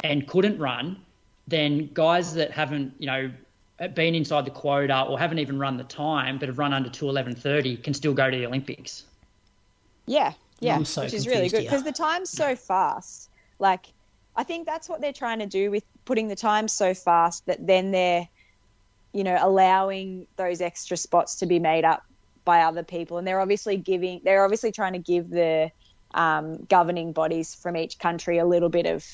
and 0.03 0.27
couldn't 0.27 0.57
run, 0.57 0.97
then 1.47 1.89
guys 1.93 2.33
that 2.33 2.51
haven't 2.51 2.93
you 2.99 3.07
know 3.07 3.31
been 3.93 4.15
inside 4.15 4.45
the 4.45 4.51
quota 4.51 5.03
or 5.03 5.19
haven't 5.19 5.39
even 5.39 5.59
run 5.59 5.77
the 5.77 5.83
time 5.83 6.37
but 6.37 6.47
have 6.47 6.57
run 6.57 6.73
under 6.73 6.89
two 6.89 7.09
eleven 7.09 7.35
thirty 7.35 7.75
can 7.75 7.93
still 7.93 8.13
go 8.13 8.29
to 8.29 8.37
the 8.37 8.45
Olympics. 8.45 9.03
Yeah, 10.05 10.33
yeah, 10.59 10.81
so 10.83 11.01
which 11.01 11.13
is 11.13 11.27
really 11.27 11.49
good 11.49 11.63
because 11.63 11.83
the 11.83 11.91
time's 11.91 12.29
so 12.29 12.55
fast. 12.55 13.29
Like, 13.59 13.87
I 14.35 14.43
think 14.43 14.65
that's 14.65 14.87
what 14.87 15.01
they're 15.01 15.13
trying 15.13 15.39
to 15.39 15.45
do 15.45 15.71
with 15.71 15.83
putting 16.05 16.27
the 16.27 16.35
time 16.35 16.67
so 16.67 16.93
fast 16.93 17.45
that 17.47 17.65
then 17.65 17.91
they're, 17.91 18.27
you 19.15 19.23
know, 19.23 19.37
allowing 19.39 20.27
those 20.35 20.59
extra 20.59 20.97
spots 20.97 21.37
to 21.37 21.45
be 21.45 21.57
made 21.57 21.85
up 21.85 22.03
by 22.43 22.61
other 22.61 22.83
people, 22.83 23.17
and 23.17 23.25
they're 23.25 23.39
obviously 23.39 23.77
giving, 23.77 24.19
they're 24.25 24.43
obviously 24.43 24.73
trying 24.73 24.91
to 24.91 24.99
give 24.99 25.29
the 25.29 25.71
um, 26.13 26.57
governing 26.65 27.13
bodies 27.13 27.55
from 27.55 27.77
each 27.77 27.97
country 27.97 28.37
a 28.39 28.45
little 28.45 28.67
bit 28.69 28.85
of 28.85 29.05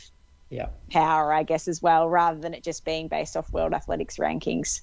Yeah. 0.50 0.70
power, 0.92 1.32
I 1.32 1.44
guess, 1.44 1.68
as 1.68 1.82
well, 1.84 2.10
rather 2.10 2.40
than 2.40 2.56
it 2.56 2.64
just 2.64 2.84
being 2.84 3.08
based 3.10 3.38
off 3.38 3.54
World 3.54 3.74
Athletics 3.74 4.18
rankings. 4.18 4.82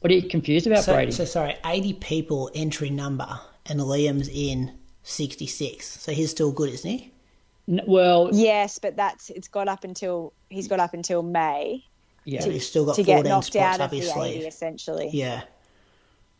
What 0.00 0.12
are 0.12 0.14
you 0.14 0.28
confused 0.28 0.66
about, 0.66 0.84
So, 0.84 0.92
Brady? 0.92 1.12
so 1.12 1.24
sorry, 1.24 1.56
eighty 1.64 1.94
people 1.94 2.50
entry 2.54 2.90
number, 2.90 3.40
and 3.66 3.80
Liam's 3.80 4.28
in 4.28 4.78
sixty 5.02 5.46
six. 5.46 5.86
So 5.86 6.12
he's 6.12 6.30
still 6.30 6.52
good, 6.52 6.68
isn't 6.68 6.90
he? 6.90 7.12
Well, 7.66 8.30
Yes, 8.32 8.78
but 8.78 8.96
that's 8.96 9.30
it's 9.30 9.48
got 9.48 9.68
up 9.68 9.84
until 9.84 10.34
he's 10.50 10.68
got 10.68 10.80
up 10.80 10.92
until 10.94 11.22
May 11.22 11.84
yeah. 12.24 12.40
So 12.40 12.50
he's 12.50 12.66
still 12.66 12.84
got 12.86 12.96
to 12.96 13.02
get 13.02 13.14
fourteen 13.16 13.30
knocked 13.30 13.46
spots 13.46 13.64
out 13.76 13.80
up 13.80 13.84
of 13.86 13.90
the 13.92 13.96
his 13.98 14.08
80, 14.10 14.12
sleeve. 14.14 14.46
essentially. 14.46 15.10
Yeah. 15.12 15.42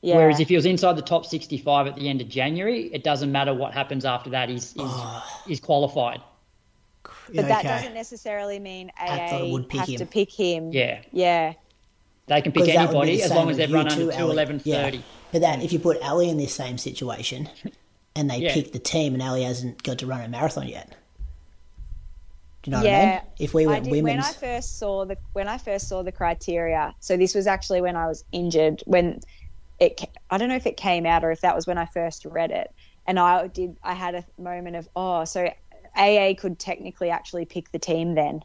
Yeah. 0.03 0.17
Whereas 0.17 0.41
if 0.41 0.49
he 0.49 0.57
was 0.57 0.65
inside 0.65 0.97
the 0.97 1.03
top 1.03 1.27
65 1.27 1.87
at 1.87 1.95
the 1.97 2.09
end 2.09 2.21
of 2.23 2.29
January, 2.29 2.85
it 2.87 3.05
doesn't 3.05 3.31
matter 3.31 3.53
what 3.53 3.75
happens 3.75 4.05
after 4.07 4.31
that. 4.31 4.49
He's 4.49 4.73
he's, 4.73 4.83
ah. 4.85 5.43
he's 5.47 5.61
qualified. 5.61 6.21
But 7.35 7.47
that 7.49 7.63
doesn't 7.65 7.95
necessarily 7.95 8.59
mean 8.59 8.91
I 8.99 9.19
AA 9.31 9.53
would 9.53 9.69
pick 9.69 9.81
have 9.81 9.89
him. 9.89 9.99
to 9.99 10.07
pick 10.07 10.33
him. 10.33 10.73
Yeah, 10.73 11.03
Yeah. 11.13 11.53
they 12.27 12.41
can 12.43 12.53
pick 12.53 12.65
'Cause 12.65 12.75
that 12.75 12.93
would 12.93 13.03
be 13.05 13.11
anybody 13.13 13.23
as 13.23 13.31
long 13.31 13.51
as 13.51 13.57
they've 13.59 13.73
run 13.73 13.89
too, 13.89 14.11
under 14.11 14.23
Ali. 14.25 14.37
211.30. 14.37 14.63
Yeah. 14.65 15.03
But 15.33 15.41
then 15.43 15.61
if 15.63 15.73
you 15.73 15.79
put 15.79 15.99
Ellie 16.03 16.29
in 16.29 16.39
this 16.39 16.55
same 16.55 16.77
situation, 16.79 17.49
and 18.17 18.29
they 18.31 18.39
Yeah. 18.39 18.53
pick 18.55 18.73
the 18.73 18.79
team, 18.81 19.15
and 19.15 19.23
Ellie 19.23 19.45
hasn't 19.45 19.83
got 19.83 19.99
to 19.99 20.07
run 20.07 20.23
a 20.23 20.29
marathon 20.29 20.67
yet. 20.67 20.93
Do 22.63 22.71
you 22.71 22.77
know 22.77 22.83
what 22.83 22.87
I 22.87 22.91
Yeah. 22.91 23.11
mean? 23.23 23.33
If 23.39 23.55
we 23.55 23.65
I 23.67 23.81
went 23.81 23.85
did, 23.85 24.05
when 24.05 24.21
I 24.21 24.33
first 24.33 24.79
saw 24.79 25.05
the 25.05 25.17
when 25.33 25.49
I 25.49 25.59
first 25.59 25.89
saw 25.89 26.03
the 26.03 26.13
criteria. 26.13 26.95
So 27.01 27.17
this 27.17 27.35
was 27.35 27.47
actually 27.47 27.81
when 27.81 27.97
I 27.97 28.07
was 28.07 28.25
injured 28.33 28.83
when 28.87 29.21
it 29.79 30.03
I 30.31 30.37
don't 30.39 30.49
know 30.49 30.57
if 30.57 30.67
it 30.67 30.77
came 30.77 31.07
out 31.07 31.25
or 31.25 31.31
if 31.31 31.41
that 31.41 31.57
was 31.57 31.67
when 31.67 31.79
I 31.79 31.87
first 31.87 32.25
read 32.27 32.51
it. 32.51 32.73
And 33.07 33.19
I 33.19 33.47
did 33.47 33.77
I 33.83 33.95
had 33.95 34.15
a 34.15 34.25
moment 34.39 34.77
of 34.77 34.89
oh 34.95 35.25
so 35.25 35.51
AA 35.97 36.35
could 36.39 36.59
technically 36.59 37.11
actually 37.11 37.47
pick 37.47 37.73
the 37.73 37.79
team 37.79 38.15
then 38.15 38.43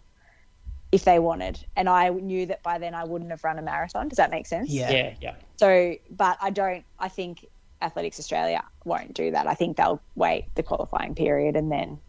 if 0.91 1.03
they 1.03 1.19
wanted. 1.19 1.65
And 1.75 1.89
I 1.89 2.09
knew 2.09 2.45
that 2.45 2.63
by 2.63 2.77
then 2.77 2.95
I 2.95 3.03
wouldn't 3.03 3.31
have 3.31 3.43
run 3.43 3.59
a 3.59 3.61
marathon. 3.61 4.07
Does 4.07 4.17
that 4.17 4.31
make 4.31 4.45
sense? 4.47 4.69
yeah, 4.69 4.91
Yeah, 4.91 5.13
yeah. 5.21 5.35
So, 5.57 5.95
but 6.09 6.37
I 6.41 6.49
don't. 6.49 6.85
I 6.99 7.09
think 7.09 7.45
Athletics 7.81 8.19
Australia 8.19 8.63
won't 8.85 9.13
do 9.13 9.31
that. 9.31 9.45
I 9.47 9.55
think 9.55 9.77
they'll 9.77 10.01
wait 10.15 10.45
the 10.55 10.63
qualifying 10.63 11.15
period 11.15 11.55
and 11.55 11.71
then 11.71 11.99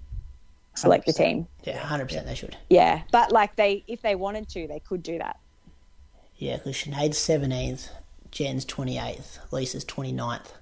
select 0.77 1.07
the 1.07 1.13
100%. 1.13 1.17
team. 1.17 1.47
yeah, 1.65 1.79
hundred 1.79 2.07
percent 2.07 2.27
they 2.27 2.35
should. 2.35 2.57
Yeah, 2.71 3.03
but 3.13 3.33
like 3.33 3.57
they, 3.57 3.85
if 3.89 4.03
they 4.03 4.15
wanted 4.15 4.49
to, 4.51 4.67
they 4.69 4.81
could 4.81 5.03
do 5.03 5.19
that. 5.19 5.39
Yeah, 6.37 6.57
because 6.57 6.77
Sinead's 6.77 7.19
seventeenth, 7.19 7.89
Jen's 8.31 8.65
twenty 8.65 8.99
eighth, 8.99 9.39
Lisa's 9.53 9.85
29th. 9.85 10.53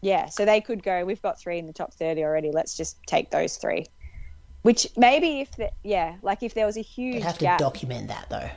Yeah, 0.00 0.26
so 0.28 0.44
they 0.44 0.60
could 0.60 0.82
go. 0.82 1.04
We've 1.04 1.22
got 1.22 1.38
three 1.38 1.58
in 1.58 1.66
the 1.66 1.72
top 1.72 1.92
thirty 1.94 2.22
already. 2.24 2.50
Let's 2.50 2.76
just 2.76 2.96
take 3.06 3.30
those 3.30 3.56
three. 3.56 3.86
Which 4.62 4.86
maybe 4.96 5.40
if 5.40 5.50
the, 5.56 5.70
yeah, 5.82 6.16
like 6.22 6.42
if 6.42 6.54
there 6.54 6.66
was 6.66 6.76
a 6.76 6.82
huge 6.82 7.14
They'd 7.14 7.22
have 7.22 7.38
to 7.38 7.44
gap. 7.44 7.58
document 7.58 8.08
that 8.08 8.26
though. 8.30 8.48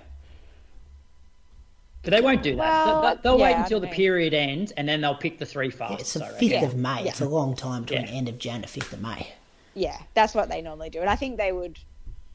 But 2.03 2.11
they 2.11 2.21
won't 2.21 2.43
do 2.43 2.55
that. 2.55 2.59
Well, 2.85 3.01
They- 3.15 3.21
they'll 3.23 3.39
yeah, 3.39 3.43
wait 3.45 3.55
until 3.55 3.79
the 3.79 3.87
know. 3.87 3.93
period 3.93 4.35
ends 4.35 4.71
and 4.73 4.87
then 4.87 5.01
they'll 5.01 5.15
pick 5.15 5.39
the 5.39 5.45
three 5.47 5.73
Yeah, 5.79 5.93
it's 5.93 6.13
the 6.13 6.23
fifth 6.23 6.61
of 6.63 6.75
May. 6.75 7.01
Yeah. 7.03 7.09
It's 7.09 7.21
a 7.21 7.27
long 7.27 7.55
time 7.55 7.81
between 7.81 8.03
Yeah. 8.05 8.11
end 8.13 8.29
of 8.29 8.37
Jan 8.37 8.61
to 8.61 8.67
fifth 8.67 8.93
of 8.93 9.01
May. 9.01 9.33
Yeah, 9.75 9.97
that's 10.15 10.33
what 10.33 10.49
they 10.49 10.61
normally 10.61 10.89
do, 10.89 11.01
and 11.01 11.09
I 11.09 11.15
think 11.15 11.37
they 11.37 11.51
would. 11.51 11.77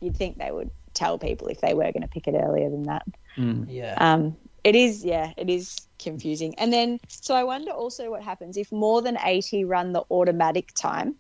You'd 0.01 0.17
think 0.17 0.39
they 0.39 0.51
would 0.51 0.71
tell 0.95 1.19
people 1.19 1.49
if 1.49 1.61
they 1.61 1.75
were 1.75 1.85
going 1.85 2.03
to 2.03 2.09
pick 2.09 2.27
it 2.27 2.35
earlier 2.35 2.71
than 2.71 2.85
that. 2.85 3.07
Yeah. 3.37 3.95
Um, 3.99 4.37
it 4.65 4.75
is, 4.75 5.05
yeah, 5.05 5.33
it 5.37 5.49
is 5.49 5.77
confusing. 5.99 6.55
And 6.59 6.73
then, 6.73 7.01
so 7.09 7.35
I 7.35 7.45
wonder 7.45 7.71
also 7.71 8.11
what 8.11 8.23
happens 8.23 8.57
if 8.57 8.71
more 8.73 9.03
than 9.03 9.19
80 9.23 9.65
run 9.65 9.93
the 9.93 10.03
automatic 10.11 10.73
time. 10.75 11.15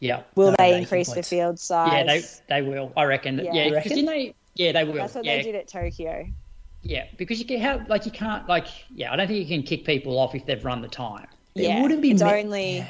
Yeah. 0.00 0.22
Will 0.34 0.50
No 0.50 0.54
they 0.58 0.64
ranking 0.64 0.82
increase 0.82 1.08
the 1.08 1.14
points. 1.14 1.28
field 1.28 1.58
size? 1.58 1.92
Yeah, 1.92 2.04
they 2.04 2.22
they 2.62 2.68
will. 2.68 2.92
I 2.96 3.04
reckon. 3.04 3.38
Yeah. 3.38 3.52
Yeah, 3.52 3.64
because 3.64 3.74
reckon? 3.74 3.90
didn't 3.90 4.06
they? 4.06 4.34
Yeah, 4.54 4.72
they 4.72 4.84
will. 4.84 4.94
That's 4.94 5.14
what 5.14 5.24
yeah, 5.24 5.36
they 5.36 5.42
did 5.42 5.54
at 5.54 5.68
Tokyo. 5.68 6.26
yeah, 6.82 7.06
because 7.16 7.38
you 7.38 7.46
can 7.46 7.60
have 7.60 7.88
like 7.88 8.04
you 8.04 8.12
can't 8.12 8.46
like 8.46 8.66
yeah. 8.94 9.12
I 9.12 9.16
don't 9.16 9.26
think 9.26 9.38
you 9.38 9.56
can 9.56 9.62
kick 9.62 9.84
people 9.86 10.18
off 10.18 10.34
if 10.34 10.44
they've 10.44 10.62
run 10.64 10.82
the 10.82 10.88
time. 10.88 11.26
It 11.54 11.62
yeah, 11.62 11.80
wouldn't 11.80 12.02
be 12.02 12.10
it's 12.10 12.22
me- 12.22 12.30
only 12.30 12.86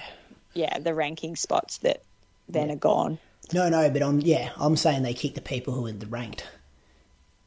yeah. 0.55 0.78
the 0.81 0.95
ranking 0.95 1.37
spots 1.37 1.78
that 1.78 2.03
then 2.48 2.70
are 2.70 2.77
gone. 2.77 3.18
No, 3.52 3.68
no, 3.68 3.89
but 3.90 4.02
I'm 4.02 4.20
yeah, 4.20 4.51
I'm 4.56 4.77
saying 4.77 5.02
they 5.02 5.14
kick 5.14 5.35
the 5.35 5.40
people 5.40 5.73
who 5.74 5.86
are 5.86 5.93
the 5.93 6.06
ranked. 6.06 6.44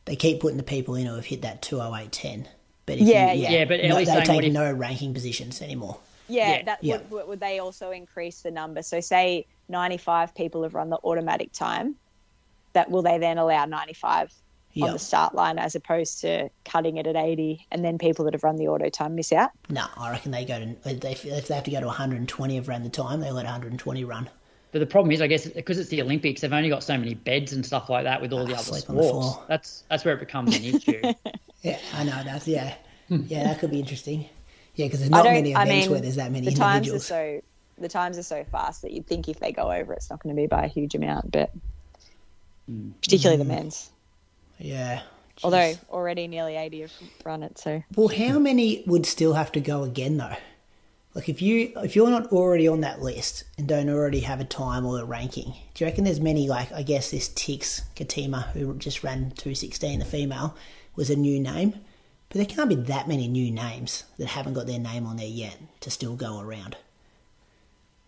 They 0.06 0.16
keep 0.16 0.40
putting 0.40 0.58
the 0.58 0.64
people 0.64 0.96
in 0.96 1.06
who 1.06 1.16
have 1.16 1.26
hit 1.26 1.42
that 1.44 1.62
two 1.62 1.82
oh 1.82 1.96
eight 1.96 2.12
ten. 2.12 2.48
But 2.86 2.96
if 2.98 3.02
Yeah, 3.08 3.34
you, 3.34 3.44
yeah. 3.44 3.50
Yeah, 3.52 3.66
but 3.66 3.82
no, 3.84 3.96
Ellie's 3.96 4.08
they 4.08 4.24
take 4.24 4.44
if- 4.44 4.54
no 4.54 4.72
ranking 4.72 5.14
positions 5.14 5.62
anymore. 5.62 5.98
Yeah, 6.28 6.50
Yeah. 6.58 6.64
that 6.64 6.84
Yeah. 6.84 6.98
Would, 6.98 7.12
would- 7.12 7.28
would 7.28 7.40
they 7.40 7.60
also 7.60 7.92
increase 7.92 8.42
the 8.42 8.52
number? 8.52 8.82
So 8.82 9.00
say 9.00 9.46
95 9.68 10.34
people 10.36 10.64
have 10.64 10.74
run 10.74 10.90
the 10.90 10.98
automatic 11.04 11.52
time. 11.52 11.96
That 12.74 12.90
will 12.90 13.02
they 13.02 13.18
then 13.18 13.38
allow 13.38 13.66
95 13.66 14.32
on 14.32 14.32
Yeah. 14.74 14.92
the 14.94 15.00
start 15.00 15.36
line 15.36 15.60
as 15.60 15.76
opposed 15.76 16.22
to 16.22 16.50
cutting 16.66 16.98
it 16.98 17.06
at 17.08 17.16
80 17.16 17.66
and 17.72 17.84
then 17.84 17.98
people 17.98 18.26
that 18.26 18.34
have 18.36 18.44
run 18.44 18.56
the 18.56 18.68
auto 18.68 18.90
time 18.90 19.16
miss 19.16 19.32
out? 19.34 19.50
No, 19.70 19.86
I 19.98 20.12
reckon 20.12 20.32
they 20.32 20.46
go 20.46 20.60
to 20.60 20.76
if 20.90 21.00
they, 21.02 21.12
if 21.12 21.48
they 21.48 21.56
have 21.56 21.64
to 21.66 21.72
go 21.72 21.80
to 21.82 21.88
120 21.88 22.58
of 22.58 22.68
ran 22.68 22.84
the 22.84 22.90
time, 22.90 23.20
they 23.20 23.32
let 23.32 23.46
120 23.46 24.04
run. 24.06 24.30
But 24.72 24.80
the 24.80 24.86
problem 24.86 25.12
is, 25.12 25.20
I 25.22 25.28
guess, 25.28 25.48
because 25.48 25.80
it's 25.80 25.90
the 25.90 26.02
Olympics, 26.02 26.42
they've 26.42 26.54
only 26.54 26.70
got 26.70 26.84
so 26.84 26.96
many 26.98 27.16
beds 27.16 27.54
and 27.54 27.66
stuff 27.66 27.90
like 27.90 28.04
that 28.04 28.22
with 28.22 28.32
all 28.34 28.46
the 28.46 28.54
other 28.54 28.64
sleep 28.64 28.88
on 28.90 28.96
the 28.98 29.04
sports. 29.04 29.36
floor. 29.36 29.46
That's 29.48 29.84
that's 29.90 30.06
where 30.06 30.14
it 30.14 30.20
becomes 30.20 30.56
an 30.56 30.64
issue. 30.64 31.14
Yeah, 31.62 31.78
I 31.94 32.06
know 32.06 32.22
that's 32.24 32.48
yeah, 32.48 32.74
Hmm. 33.10 33.24
yeah, 33.28 33.44
that 33.44 33.60
could 33.60 33.70
be 33.72 33.80
interesting. 33.82 34.30
Yeah, 34.76 34.86
because 34.86 35.00
there's 35.00 35.10
not 35.12 35.26
don't. 35.26 35.34
many 35.34 35.54
I 35.54 35.64
events 35.64 35.88
mean, 35.88 35.92
where 35.92 36.00
there's 36.00 36.16
that 36.16 36.32
many 36.32 36.46
the 36.46 36.54
times 36.54 36.88
are 36.88 37.00
so 37.00 37.42
the 37.78 37.90
times 37.90 38.18
are 38.18 38.24
so 38.24 38.46
fast 38.46 38.84
that 38.84 38.92
you'd 38.92 39.06
think 39.08 39.28
if 39.28 39.40
they 39.42 39.52
go 39.52 39.70
over, 39.70 39.92
it's 39.92 40.10
not 40.10 40.24
going 40.24 40.34
to 40.34 40.42
be 40.42 40.48
by 40.48 40.64
a 40.64 40.68
huge 40.70 40.96
amount, 40.96 41.32
but 41.32 41.52
Hmm. 42.68 42.92
particularly 43.02 43.42
the 43.44 43.46
men's. 43.50 43.90
yeah. 44.58 45.02
Although 45.44 45.74
already 45.90 46.28
nearly 46.28 46.56
80 46.56 46.82
have 46.82 46.92
run 47.26 47.44
it, 47.44 47.58
so 47.58 47.84
Well, 47.96 48.08
how 48.10 48.40
many 48.40 48.84
would 48.88 49.06
still 49.06 49.34
have 49.34 49.52
to 49.54 49.60
go 49.60 49.84
again 49.84 50.16
though? 50.18 50.36
Like 51.20 51.28
if 51.28 51.42
you 51.42 51.74
if 51.84 51.98
you're 51.98 52.10
not 52.10 52.32
already 52.32 52.66
on 52.66 52.80
that 52.80 53.02
list 53.02 53.44
and 53.58 53.68
don't 53.68 53.90
already 53.90 54.22
have 54.22 54.40
a 54.40 54.46
time 54.46 54.86
or 54.86 55.02
a 55.02 55.04
ranking, 55.04 55.54
do 55.74 55.84
you 55.84 55.86
reckon 55.86 56.06
there's 56.06 56.22
many 56.22 56.48
like 56.48 56.72
I 56.72 56.82
guess 56.82 57.12
this 57.12 57.28
Tigist 57.28 57.82
Ketema 57.94 58.48
who 58.52 58.74
just 58.76 59.04
ran 59.04 59.32
two 59.32 59.54
sixteen, 59.54 60.00
the 60.00 60.06
female, 60.06 60.56
was 60.96 61.10
a 61.10 61.18
new 61.18 61.38
name, 61.38 61.72
but 62.30 62.38
there 62.38 62.46
can't 62.46 62.70
be 62.70 62.76
that 62.76 63.10
many 63.10 63.28
new 63.28 63.52
names 63.52 64.06
that 64.18 64.28
haven't 64.28 64.54
got 64.54 64.66
their 64.66 64.80
name 64.80 65.06
on 65.06 65.18
there 65.18 65.28
yet 65.28 65.58
to 65.82 65.92
still 65.92 66.16
go 66.16 66.40
around. 66.40 66.78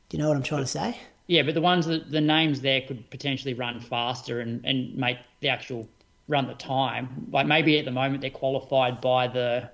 Do 0.08 0.16
you 0.16 0.24
know 0.24 0.30
what 0.30 0.38
I'm 0.38 0.44
trying 0.44 0.64
to 0.64 0.68
say? 0.68 0.98
yeah, 1.28 1.44
but 1.44 1.54
the 1.54 1.62
ones 1.62 1.88
that 1.88 2.10
the 2.10 2.22
names 2.22 2.62
there 2.62 2.80
could 2.80 3.10
potentially 3.10 3.54
run 3.54 3.82
faster 3.82 4.40
and, 4.40 4.66
and 4.66 4.96
make 4.96 5.18
the 5.42 5.50
actual 5.50 5.86
run 6.30 6.48
the 6.48 6.54
time. 6.54 7.28
Like 7.30 7.46
maybe 7.46 7.78
at 7.78 7.84
the 7.84 7.92
moment 7.92 8.22
they're 8.22 8.30
qualified 8.30 9.02
by 9.02 9.28
the 9.28 9.70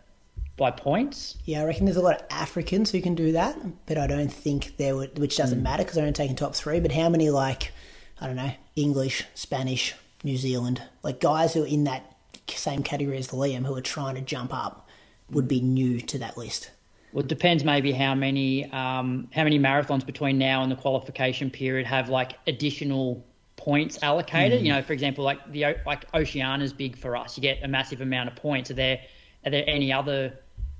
by 0.57 0.71
points. 0.71 1.37
Yeah, 1.45 1.61
I 1.61 1.65
reckon 1.65 1.85
there's 1.85 1.97
a 1.97 2.01
lot 2.01 2.19
of 2.19 2.27
Africans 2.31 2.91
who 2.91 2.99
can 3.01 3.15
do 3.15 3.31
that, 3.33 3.57
but 3.85 3.97
I 3.97 4.07
don't 4.07 4.33
think 4.33 4.75
there 4.77 4.95
would, 4.95 5.17
which 5.19 5.37
doesn't 5.37 5.61
matter 5.61 5.83
because 5.83 5.95
they're 5.95 6.03
only 6.03 6.13
taking 6.13 6.35
top 6.35 6.55
three. 6.55 6.79
But 6.79 6.91
how 6.91 7.09
many 7.09 7.29
like, 7.29 7.71
I 8.19 8.25
don't 8.25 8.35
know, 8.35 8.51
English, 8.75 9.23
Spanish, 9.35 9.93
New 10.23 10.35
Zealand, 10.35 10.81
like 11.03 11.21
guys 11.21 11.53
who 11.53 11.63
are 11.63 11.67
in 11.67 11.83
that 11.83 12.15
same 12.47 12.81
category 12.81 13.17
as 13.17 13.29
Liam 13.29 13.65
who 13.65 13.75
are 13.75 13.81
trying 13.81 14.15
to 14.15 14.21
jump 14.21 14.53
up 14.53 14.89
would 15.29 15.47
be 15.47 15.61
new 15.61 16.01
to 16.01 16.17
that 16.17 16.37
list. 16.37 16.71
Well, 17.13 17.23
it 17.23 17.27
depends 17.27 17.63
maybe 17.63 17.91
how 17.91 18.15
many 18.15 18.69
um, 18.71 19.29
how 19.33 19.43
many 19.43 19.59
marathons 19.59 20.05
between 20.05 20.37
now 20.37 20.63
and 20.63 20.71
the 20.71 20.75
qualification 20.75 21.49
period 21.49 21.85
have 21.85 22.09
like 22.09 22.33
additional 22.47 23.23
points 23.55 24.01
allocated. 24.01 24.61
You 24.61 24.73
know, 24.73 24.81
for 24.81 24.93
example, 24.93 25.23
like 25.23 25.51
the 25.51 25.77
like 25.85 26.05
Oceania 26.13 26.63
is 26.63 26.73
big 26.73 26.97
for 26.97 27.15
us. 27.15 27.37
You 27.37 27.41
get 27.41 27.63
a 27.63 27.67
massive 27.67 28.01
amount 28.01 28.29
of 28.29 28.35
points. 28.35 28.71
Are 28.71 28.75
there 28.75 28.99
are 29.45 29.51
there 29.51 29.63
any 29.67 29.93
other 29.93 30.37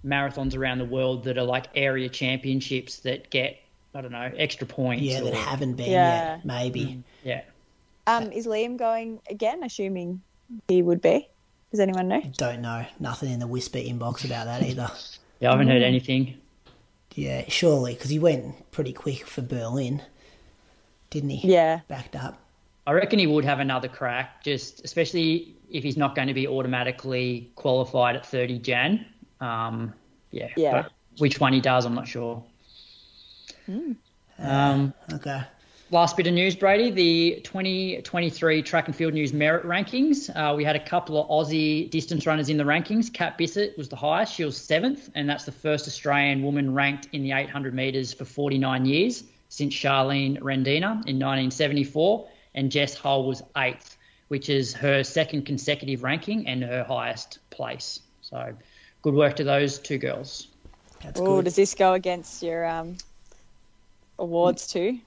marathons 0.07 0.55
around 0.55 0.77
the 0.79 0.85
world 0.85 1.23
that 1.25 1.38
are 1.38 1.43
like 1.43 1.67
area 1.75 2.09
championships 2.09 2.99
that 3.01 3.29
get 3.29 3.57
I 3.93 4.01
don't 4.01 4.11
know 4.11 4.31
extra 4.38 4.65
points? 4.67 5.03
Yeah, 5.03 5.21
that 5.21 5.34
haven't 5.34 5.73
been 5.73 5.91
Yeah. 5.91 6.35
yet, 6.35 6.45
maybe. 6.45 7.03
yeah. 7.23 7.41
Um, 8.05 8.31
is 8.31 8.45
Liam 8.47 8.77
going 8.77 9.19
again? 9.29 9.63
Assuming 9.63 10.21
he 10.67 10.81
would 10.81 11.01
be. 11.01 11.27
Does 11.71 11.79
anyone 11.81 12.07
know? 12.07 12.21
Don't 12.38 12.61
know. 12.61 12.85
Nothing 12.99 13.31
in 13.31 13.39
the 13.39 13.47
whisper 13.47 13.79
inbox 13.79 14.23
about 14.23 14.45
that 14.45 14.63
either. 14.63 14.89
Yeah, 15.39 15.49
I 15.49 15.51
haven't 15.51 15.67
heard 15.67 15.84
anything. 15.84 16.34
Yeah, 17.13 17.43
surely, 17.47 17.93
because 17.93 18.09
he 18.09 18.17
went 18.17 18.71
pretty 18.71 18.91
quick 18.91 19.27
for 19.27 19.43
Berlin, 19.43 20.01
didn't 21.11 21.29
he? 21.29 21.47
Yeah. 21.51 21.81
Backed 21.88 22.15
up. 22.15 22.39
I 22.88 22.93
reckon 22.93 23.19
he 23.19 23.27
would 23.27 23.45
have 23.45 23.59
another 23.59 23.88
crack, 23.88 24.43
just 24.43 24.84
especially 24.84 25.53
if 25.69 25.84
he's 25.84 25.95
not 25.95 26.15
going 26.15 26.27
to 26.27 26.34
be 26.34 26.47
automatically 26.47 27.51
qualified 27.55 28.15
at 28.15 28.25
30 28.25 28.57
Jan. 28.59 29.05
Um, 29.39 29.93
yeah. 30.31 30.49
Yeah. 30.55 30.72
But 30.84 30.91
which 31.19 31.39
one 31.39 31.53
he 31.53 31.61
does, 31.61 31.85
I'm 31.85 31.95
not 31.95 32.07
sure. 32.07 32.43
Um, 34.39 34.93
Okay. 35.14 35.41
last 35.91 36.15
bit 36.15 36.27
of 36.27 36.34
news, 36.34 36.55
Brady. 36.55 36.91
The 36.91 37.41
2023 37.43 38.61
Track 38.61 38.88
and 38.88 38.95
Field 38.95 39.14
News 39.14 39.34
merit 39.34 39.65
rankings. 39.65 40.30
Uh, 40.30 40.55
we 40.55 40.64
had 40.64 40.76
a 40.76 40.84
couple 40.84 41.19
of 41.19 41.27
Aussie 41.30 41.89
distance 41.89 42.26
runners 42.26 42.49
in 42.49 42.57
the 42.57 42.64
rankings. 42.64 43.11
Kat 43.11 43.38
Bisset 43.38 43.77
was 43.77 43.89
the 43.89 43.95
highest. 43.95 44.34
She 44.34 44.45
was 44.45 44.57
seventh, 44.57 45.09
and 45.15 45.30
that's 45.30 45.45
the 45.45 45.51
first 45.51 45.88
Australian 45.88 46.43
woman 46.43 46.73
ranked 46.73 47.07
in 47.14 47.23
the 47.23 47.31
800 47.31 47.73
metres 47.73 48.14
for 48.14 48.26
49 48.26 48.85
years 48.85 49.23
since 49.49 49.73
Charlene 49.73 50.39
Rendina 50.41 50.91
in 51.07 51.19
1974. 51.19 52.27
And 52.53 52.72
Jess 52.72 52.95
Hull 52.95 53.26
was 53.27 53.41
eighth, 53.55 53.97
which 54.30 54.49
is 54.49 54.73
her 54.73 55.03
second 55.03 55.45
consecutive 55.45 56.03
ranking 56.03 56.47
and 56.47 56.64
her 56.64 56.84
highest 56.84 57.39
place. 57.49 57.99
So 58.22 58.55
good 59.02 59.14
work 59.14 59.36
to 59.38 59.44
those 59.44 59.80
two 59.80 59.98
girls. 59.98 60.48
That's 61.03 61.19
Oh, 61.19 61.38
good. 61.38 61.45
does 61.45 61.56
this 61.56 61.74
go 61.76 61.94
against 61.94 62.41
your 62.44 62.65
um, 62.65 62.98
awards 64.19 64.68
too? 64.68 64.99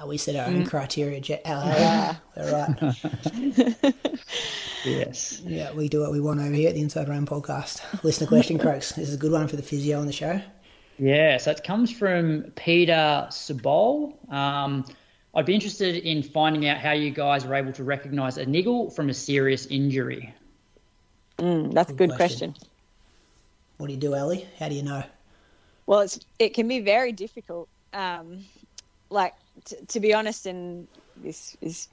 Uh, 0.00 0.06
we 0.06 0.18
set 0.18 0.36
our 0.36 0.48
Mm. 0.48 0.56
own 0.60 0.66
criteria. 0.66 1.20
Je- 1.20 1.40
uh, 1.44 2.14
We're 2.36 2.52
right. 2.52 3.94
Yes. 4.84 5.40
Yeah, 5.44 5.72
we 5.74 5.88
do 5.88 6.00
what 6.00 6.10
we 6.10 6.20
want 6.20 6.40
over 6.40 6.52
here 6.52 6.68
at 6.68 6.74
the 6.74 6.80
Inside 6.80 7.08
Running 7.08 7.24
podcast. 7.26 8.02
Listener 8.02 8.26
question, 8.26 8.58
Croaks. 8.58 8.92
This 8.92 9.08
is 9.08 9.14
a 9.14 9.16
good 9.18 9.30
one 9.30 9.46
for 9.46 9.54
the 9.54 9.62
physio 9.62 10.00
on 10.00 10.06
the 10.06 10.12
show. 10.12 10.40
Yeah, 10.98 11.36
so 11.36 11.52
it 11.52 11.62
comes 11.62 11.92
from 11.92 12.52
Peter 12.56 13.28
Sabol. 13.30 14.14
Um, 14.32 14.84
I'd 15.36 15.46
be 15.46 15.54
interested 15.54 15.94
in 15.96 16.24
finding 16.24 16.66
out 16.68 16.78
how 16.78 16.90
you 16.92 17.10
guys 17.12 17.44
are 17.44 17.54
able 17.54 17.72
to 17.74 17.84
recognise 17.84 18.38
a 18.38 18.44
niggle 18.44 18.90
from 18.90 19.08
a 19.08 19.14
serious 19.14 19.66
injury. 19.66 20.34
Mm, 21.38 21.72
that's 21.72 21.90
a 21.90 21.94
Good 21.94 22.10
good 22.10 22.16
question. 22.16 22.52
question. 22.52 22.68
What 23.82 23.88
do 23.88 23.94
you 23.94 24.00
do, 24.00 24.14
Ellie? 24.14 24.46
How 24.60 24.68
do 24.68 24.76
you 24.76 24.84
know? 24.84 25.02
Well, 25.86 26.02
it's 26.02 26.20
it 26.38 26.54
can 26.54 26.68
be 26.68 26.78
very 26.78 27.10
difficult. 27.10 27.68
Um, 27.92 28.44
like 29.10 29.34
t- 29.64 29.74
to 29.88 29.98
be 29.98 30.14
honest, 30.14 30.46
and 30.46 30.86
this 31.16 31.56
is 31.60 31.88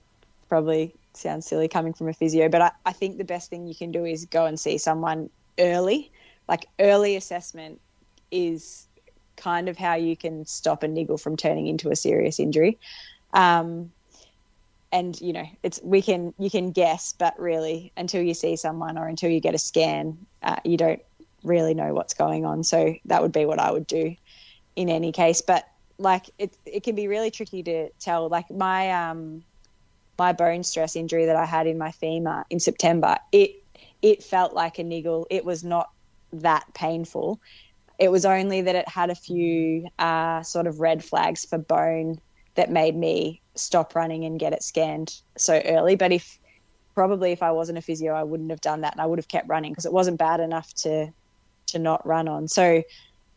probably 0.49 0.93
sounds 1.15 1.47
silly 1.47 1.67
coming 1.67 1.93
from 1.93 2.07
a 2.07 2.13
physio, 2.13 2.47
but 2.47 2.61
I, 2.61 2.71
I 2.85 2.91
think 2.91 3.17
the 3.17 3.23
best 3.23 3.49
thing 3.49 3.65
you 3.65 3.73
can 3.73 3.91
do 3.91 4.05
is 4.05 4.25
go 4.25 4.45
and 4.45 4.59
see 4.59 4.77
someone 4.77 5.31
early. 5.59 6.11
Like 6.47 6.67
early 6.79 7.15
assessment 7.15 7.81
is 8.29 8.87
kind 9.35 9.67
of 9.67 9.75
how 9.75 9.95
you 9.95 10.15
can 10.15 10.45
stop 10.45 10.83
a 10.83 10.87
niggle 10.87 11.17
from 11.17 11.37
turning 11.37 11.65
into 11.65 11.89
a 11.89 11.95
serious 11.95 12.39
injury. 12.39 12.77
Um, 13.33 13.89
and 14.91 15.19
you 15.19 15.33
know, 15.33 15.45
it's 15.63 15.79
we 15.81 16.03
can 16.03 16.35
you 16.37 16.51
can 16.51 16.69
guess, 16.69 17.15
but 17.17 17.33
really, 17.39 17.93
until 17.97 18.21
you 18.21 18.35
see 18.35 18.57
someone 18.57 18.95
or 18.95 19.07
until 19.07 19.31
you 19.31 19.39
get 19.39 19.55
a 19.55 19.59
scan, 19.59 20.19
uh, 20.43 20.57
you 20.63 20.77
don't 20.77 21.01
really 21.43 21.73
know 21.73 21.93
what's 21.93 22.13
going 22.13 22.45
on. 22.45 22.63
So 22.63 22.95
that 23.05 23.21
would 23.21 23.31
be 23.31 23.45
what 23.45 23.59
I 23.59 23.71
would 23.71 23.87
do 23.87 24.15
in 24.75 24.89
any 24.89 25.11
case. 25.11 25.41
But 25.41 25.65
like 25.97 26.29
it, 26.37 26.57
it 26.65 26.83
can 26.83 26.95
be 26.95 27.07
really 27.07 27.31
tricky 27.31 27.63
to 27.63 27.89
tell. 27.99 28.29
Like 28.29 28.49
my 28.49 28.91
um, 28.91 29.43
my 30.17 30.33
bone 30.33 30.63
stress 30.63 30.95
injury 30.95 31.25
that 31.25 31.35
I 31.35 31.45
had 31.45 31.67
in 31.67 31.77
my 31.77 31.91
femur 31.91 32.45
in 32.49 32.59
September, 32.59 33.17
it 33.31 33.63
it 34.01 34.23
felt 34.23 34.53
like 34.53 34.79
a 34.79 34.83
niggle. 34.83 35.27
It 35.29 35.45
was 35.45 35.63
not 35.63 35.89
that 36.33 36.73
painful. 36.73 37.39
It 37.97 38.11
was 38.11 38.25
only 38.25 38.61
that 38.61 38.75
it 38.75 38.87
had 38.87 39.09
a 39.09 39.15
few 39.15 39.89
uh, 39.99 40.41
sort 40.43 40.67
of 40.67 40.79
red 40.79 41.03
flags 41.03 41.43
for 41.43 41.57
bone 41.57 42.21
that 42.55 42.71
made 42.71 42.95
me 42.95 43.41
stop 43.55 43.93
running 43.93 44.23
and 44.23 44.39
get 44.39 44.53
it 44.53 44.63
scanned 44.63 45.21
so 45.37 45.61
early. 45.65 45.95
But 45.95 46.13
if 46.13 46.39
probably 46.95 47.31
if 47.31 47.43
I 47.43 47.51
wasn't 47.51 47.77
a 47.77 47.81
physio, 47.81 48.13
I 48.13 48.23
wouldn't 48.23 48.49
have 48.51 48.61
done 48.61 48.81
that, 48.81 48.93
and 48.93 49.01
I 49.01 49.05
would 49.05 49.19
have 49.19 49.27
kept 49.27 49.49
running 49.49 49.71
because 49.71 49.85
it 49.85 49.93
wasn't 49.93 50.17
bad 50.17 50.39
enough 50.39 50.73
to 50.75 51.11
to 51.71 51.79
not 51.79 52.05
run 52.05 52.27
on. 52.27 52.47
So 52.47 52.83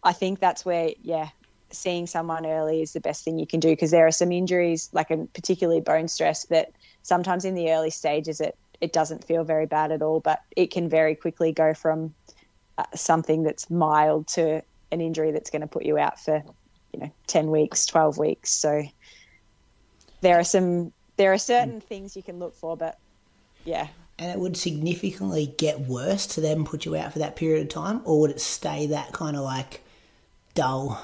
I 0.03 0.13
think 0.13 0.41
that's 0.41 0.65
where, 0.65 0.91
yeah, 1.01 1.29
seeing 1.71 2.07
someone 2.07 2.47
early 2.47 2.83
is 2.83 2.93
the 2.93 3.01
best 3.01 3.25
thing 3.25 3.39
you 3.39 3.47
can 3.47 3.61
do 3.61 3.71
because 3.71 3.91
there 3.91 4.07
are 4.07 4.13
some 4.13 4.33
injuries, 4.33 4.91
like 4.93 5.11
a 5.11 5.27
particularly 5.35 5.81
bone 5.81 6.09
stress, 6.09 6.45
that 6.47 6.73
sometimes 7.03 7.45
in 7.45 7.55
the 7.55 7.71
early 7.71 7.91
stages 7.91 8.41
it 8.41 8.57
it 8.81 8.93
doesn't 8.93 9.25
feel 9.25 9.45
very 9.45 9.65
bad 9.67 9.93
at 9.93 10.03
all, 10.03 10.19
but 10.19 10.41
it 10.57 10.73
can 10.73 10.89
very 10.89 11.15
quickly 11.15 11.53
go 11.53 11.73
from 11.73 12.13
uh, 12.79 12.85
something 12.97 13.45
that's 13.45 13.71
mild 13.71 14.27
to 14.27 14.61
an 14.91 15.01
injury 15.01 15.31
that's 15.31 15.51
going 15.51 15.63
to 15.63 15.69
put 15.69 15.85
you 15.85 15.99
out 15.99 16.19
for 16.19 16.43
you 16.93 17.01
know 17.01 17.11
10 17.27 17.51
weeks 17.51 17.87
12 17.87 18.19
weeks 18.19 18.51
so 18.51 18.83
there 20.21 20.39
are 20.39 20.45
some 20.45 20.93
there 21.17 21.33
are 21.33 21.39
certain 21.39 21.81
things 21.81 22.17
you 22.17 22.23
can 22.23 22.39
look 22.39 22.55
for 22.55 22.77
but 22.77 22.99
yeah 23.65 23.89
And 24.19 24.31
it 24.31 24.39
would 24.39 24.57
significantly 24.57 25.55
get 25.57 25.81
worse 25.81 26.27
to 26.29 26.41
then 26.41 26.65
put 26.65 26.85
you 26.85 26.95
out 26.95 27.13
for 27.13 27.19
that 27.19 27.35
period 27.35 27.63
of 27.63 27.69
time, 27.71 28.03
or 28.05 28.21
would 28.21 28.31
it 28.31 28.41
stay 28.41 28.87
that 28.89 29.13
kind 29.13 29.37
of 29.37 29.43
like 29.43 29.83
dull? 30.55 31.03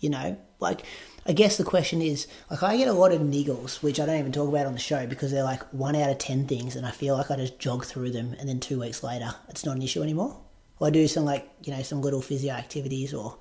You 0.00 0.10
know, 0.10 0.36
like 0.60 0.82
I 1.26 1.32
guess 1.32 1.56
the 1.56 1.64
question 1.64 2.02
is 2.02 2.26
like 2.50 2.62
I 2.62 2.76
get 2.76 2.88
a 2.88 2.92
lot 2.92 3.12
of 3.12 3.20
niggles, 3.22 3.82
which 3.82 3.98
I 3.98 4.06
don't 4.06 4.18
even 4.18 4.32
talk 4.32 4.48
about 4.48 4.66
on 4.66 4.74
the 4.74 4.78
show 4.78 5.06
because 5.06 5.30
they're 5.32 5.42
like 5.42 5.62
one 5.72 5.96
out 5.96 6.10
of 6.10 6.18
ten 6.18 6.46
things, 6.46 6.76
and 6.76 6.86
I 6.86 6.90
feel 6.90 7.16
like 7.16 7.30
I 7.30 7.36
just 7.36 7.58
jog 7.58 7.84
through 7.84 8.10
them, 8.10 8.34
and 8.38 8.48
then 8.48 8.60
two 8.60 8.78
weeks 8.80 9.02
later, 9.02 9.34
it's 9.48 9.64
not 9.64 9.76
an 9.76 9.82
issue 9.82 10.02
anymore. 10.02 10.36
Or 10.78 10.88
I 10.88 10.90
do 10.90 11.08
some 11.08 11.24
like 11.24 11.48
you 11.64 11.72
know 11.74 11.82
some 11.82 12.00
little 12.02 12.20
physio 12.20 12.52
activities, 12.52 13.14
or 13.14 13.36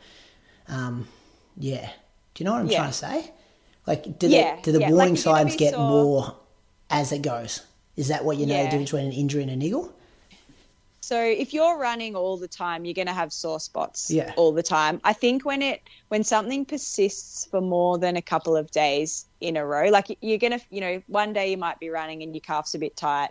um, 0.67 1.07
yeah. 1.57 1.89
Do 2.33 2.43
you 2.43 2.45
know 2.45 2.53
what 2.53 2.61
I'm 2.61 2.67
Yeah. 2.69 2.77
trying 2.77 2.91
to 2.91 2.97
say? 2.97 3.31
Like, 3.85 4.17
do 4.19 4.27
Yeah, 4.29 4.55
the 4.57 4.61
do 4.61 4.71
the 4.71 4.79
yeah, 4.79 4.91
warning 4.91 5.15
if 5.15 5.21
signs 5.21 5.55
get 5.57 5.73
sore- 5.73 5.89
more 5.89 6.35
as 6.89 7.11
it 7.11 7.21
goes? 7.23 7.61
Is 7.97 8.07
that 8.07 8.23
what 8.23 8.37
you 8.37 8.45
know 8.45 8.53
the 8.55 8.63
Yeah. 8.63 8.69
difference 8.69 8.91
between 8.91 9.05
an 9.07 9.13
injury 9.13 9.41
and 9.43 9.51
a 9.51 9.55
niggle? 9.55 9.93
So 11.03 11.21
if 11.21 11.53
you're 11.53 11.77
running 11.77 12.15
all 12.15 12.37
the 12.37 12.47
time, 12.47 12.85
you're 12.85 12.93
going 12.93 13.07
to 13.07 13.13
have 13.13 13.33
sore 13.33 13.59
spots 13.59 14.09
Yeah. 14.09 14.33
all 14.37 14.51
the 14.53 14.63
time. 14.63 15.01
I 15.03 15.13
think 15.13 15.43
when 15.43 15.61
it 15.61 15.81
when 16.09 16.23
something 16.23 16.63
persists 16.65 17.47
for 17.49 17.59
more 17.59 17.97
than 17.97 18.15
a 18.15 18.21
couple 18.21 18.55
of 18.55 18.69
days 18.71 19.25
in 19.41 19.57
a 19.57 19.65
row, 19.65 19.89
like 19.89 20.15
you're 20.21 20.37
going 20.37 20.57
to, 20.57 20.65
you 20.69 20.79
know, 20.79 21.01
one 21.07 21.33
day 21.33 21.51
you 21.51 21.57
might 21.57 21.79
be 21.79 21.89
running 21.89 22.21
and 22.23 22.33
your 22.35 22.41
calf's 22.41 22.75
a 22.75 22.79
bit 22.79 22.95
tight, 22.95 23.29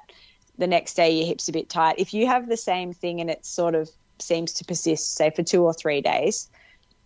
the 0.58 0.66
next 0.66 0.94
day 0.94 1.10
your 1.10 1.26
hips 1.26 1.48
a 1.48 1.52
bit 1.52 1.70
tight. 1.70 1.98
If 1.98 2.12
you 2.12 2.26
have 2.26 2.48
the 2.48 2.56
same 2.56 2.92
thing 2.92 3.20
and 3.20 3.30
it 3.30 3.46
sort 3.46 3.74
of 3.74 3.88
seems 4.20 4.52
to 4.54 4.64
persist, 4.64 5.14
say 5.14 5.30
for 5.30 5.42
two 5.42 5.64
or 5.64 5.72
three 5.72 6.00
days, 6.00 6.50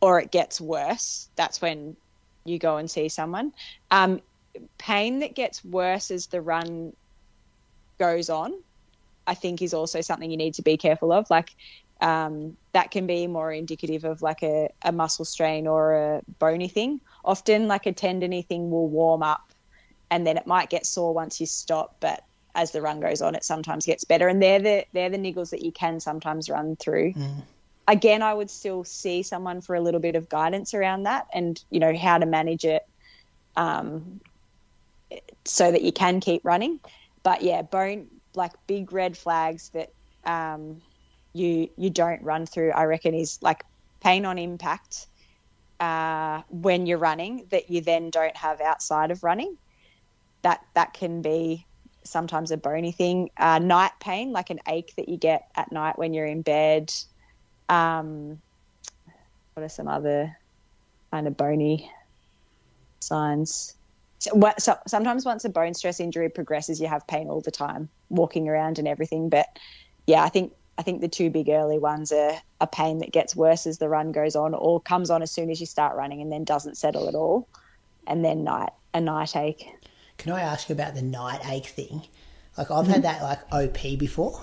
or 0.01 0.19
it 0.19 0.33
gets 0.33 0.61
worse, 0.61 1.29
that's 1.37 1.61
when 1.61 1.97
you 2.47 2.59
go 2.59 2.79
and 2.79 2.91
see 2.91 3.09
someone. 3.09 3.53
Um, 3.91 4.21
pain 4.79 5.21
that 5.21 5.35
gets 5.35 5.65
worse 5.65 6.11
as 6.11 6.27
the 6.29 6.41
run 6.41 6.93
goes 7.99 8.31
on 8.31 8.53
I 9.27 9.35
think 9.35 9.63
is 9.63 9.75
also 9.75 10.01
something 10.01 10.31
you 10.31 10.37
need 10.37 10.55
to 10.55 10.63
be 10.63 10.77
careful 10.77 11.13
of. 11.13 11.29
Like 11.31 11.55
um, 12.01 12.57
that 12.73 12.91
can 12.91 13.07
be 13.07 13.27
more 13.27 13.53
indicative 13.53 14.05
of 14.05 14.23
like 14.23 14.43
a, 14.43 14.69
a 14.83 14.93
muscle 14.93 15.25
strain 15.25 15.67
or 15.67 15.95
a 15.95 16.23
bony 16.39 16.69
thing. 16.69 17.01
Often, 17.25 17.69
like 17.69 17.87
a 17.87 17.93
tendony 17.93 18.43
thing 18.43 18.71
will 18.71 18.89
warm 18.89 19.23
up, 19.23 19.53
and 20.11 20.27
then 20.27 20.37
it 20.37 20.47
might 20.47 20.71
get 20.71 20.87
sore 20.87 21.15
once 21.15 21.41
you 21.41 21.47
stop. 21.47 21.97
But 22.01 22.23
as 22.55 22.73
the 22.73 22.83
run 22.83 23.01
goes 23.01 23.23
on, 23.23 23.35
it 23.35 23.45
sometimes 23.45 23.87
gets 23.87 24.05
better, 24.05 24.29
and 24.29 24.43
they're 24.43 24.61
the 24.61 24.85
they're 24.93 25.11
the 25.11 25.19
niggles 25.19 25.51
that 25.51 25.63
you 25.63 25.73
can 25.73 26.01
sometimes 26.01 26.51
run 26.51 26.77
through. 26.77 27.15
Again, 27.87 28.23
I 28.23 28.33
would 28.33 28.51
still 28.51 28.83
see 28.83 29.23
someone 29.23 29.61
for 29.61 29.77
a 29.77 29.81
little 29.81 30.01
bit 30.01 30.17
of 30.17 30.29
guidance 30.29 30.75
around 30.75 31.05
that, 31.05 31.27
and 31.33 31.63
you 31.71 31.81
know 31.81 31.97
how 31.97 32.19
to 32.19 32.27
manage 32.27 32.65
it, 32.65 32.83
um, 33.57 34.21
so 35.45 35.71
that 35.71 35.83
you 35.83 35.93
can 35.93 36.21
keep 36.21 36.45
running. 36.45 36.81
But 37.25 37.43
yeah, 37.43 37.63
bone 37.63 38.07
like 38.37 38.53
big 38.67 38.93
red 38.93 39.17
flags 39.17 39.71
that 39.71 39.91
um, 40.25 40.81
you 41.33 41.69
you 41.77 41.91
don't 41.91 42.23
run 42.23 42.47
through. 42.47 42.71
I 42.71 42.85
reckon 42.85 43.15
is 43.15 43.39
like 43.43 43.65
pain 44.01 44.25
on 44.25 44.39
impact 44.39 45.09
uh, 45.81 46.43
when 46.49 46.87
you're 46.87 46.99
running 46.99 47.47
that 47.51 47.71
you 47.71 47.81
then 47.81 48.11
don't 48.11 48.37
have 48.37 48.61
outside 48.61 49.11
of 49.11 49.25
running. 49.25 49.57
That 50.43 50.61
that 50.75 50.93
can 50.93 51.23
be 51.23 51.67
sometimes 52.05 52.51
a 52.51 52.57
bony 52.57 52.93
thing. 52.93 53.31
Uh, 53.37 53.59
night 53.59 53.93
pain, 54.01 54.33
like 54.33 54.51
an 54.51 54.61
ache 54.69 54.93
that 54.97 55.09
you 55.09 55.17
get 55.17 55.49
at 55.57 55.73
night 55.73 55.99
when 55.99 56.15
you're 56.15 56.27
in 56.27 56.43
bed. 56.43 56.93
Um, 57.69 58.41
what 59.55 59.63
are 59.63 59.69
some 59.69 59.89
other 59.89 60.37
kind 61.11 61.27
of 61.27 61.37
bony 61.37 61.91
signs? 63.01 63.75
So, 64.25 64.35
what, 64.35 64.63
so, 64.63 64.79
sometimes 64.87 65.27
once 65.27 65.45
a 65.45 65.51
bone 65.51 65.75
stress 65.75 66.01
injury 66.01 66.31
progresses, 66.31 66.81
you 66.81 66.87
have 66.87 67.07
pain 67.07 67.29
all 67.29 67.43
the 67.43 67.51
time, 67.51 67.91
walking 68.09 68.49
around 68.49 68.79
and 68.79 68.89
everything. 68.89 69.29
But 69.29 69.47
yeah, 70.07 70.25
I 70.25 70.31
think 70.31 70.55
I 70.79 70.83
think 70.83 71.03
the 71.03 71.09
two 71.09 71.29
big 71.29 71.51
early 71.51 71.79
ones 71.79 72.11
are 72.11 72.33
a 72.59 72.67
pain 72.67 73.01
that 73.01 73.13
gets 73.13 73.37
worse 73.37 73.67
as 73.67 73.77
the 73.77 73.89
run 73.91 74.13
goes 74.13 74.35
on, 74.35 74.55
or 74.55 74.81
comes 74.81 75.11
on 75.11 75.21
as 75.21 75.31
soon 75.31 75.51
as 75.51 75.61
you 75.61 75.67
start 75.67 75.95
running 75.95 76.23
and 76.23 76.33
then 76.33 76.43
doesn't 76.43 76.79
settle 76.79 77.07
at 77.07 77.15
all, 77.15 77.47
and 78.07 78.25
then 78.25 78.45
night 78.45 78.71
a 78.95 79.01
night 79.03 79.37
ache. 79.37 79.67
Can 80.17 80.33
I 80.33 80.41
ask 80.41 80.71
you 80.71 80.73
about 80.73 80.95
the 80.95 81.03
night 81.03 81.43
ache 81.47 81.67
thing? 81.67 82.07
Like 82.57 82.71
I've 82.71 82.85
mm-hmm. 82.85 82.93
had 82.93 83.03
that 83.03 83.23
like 83.23 83.41
OP 83.53 83.99
before, 83.99 84.41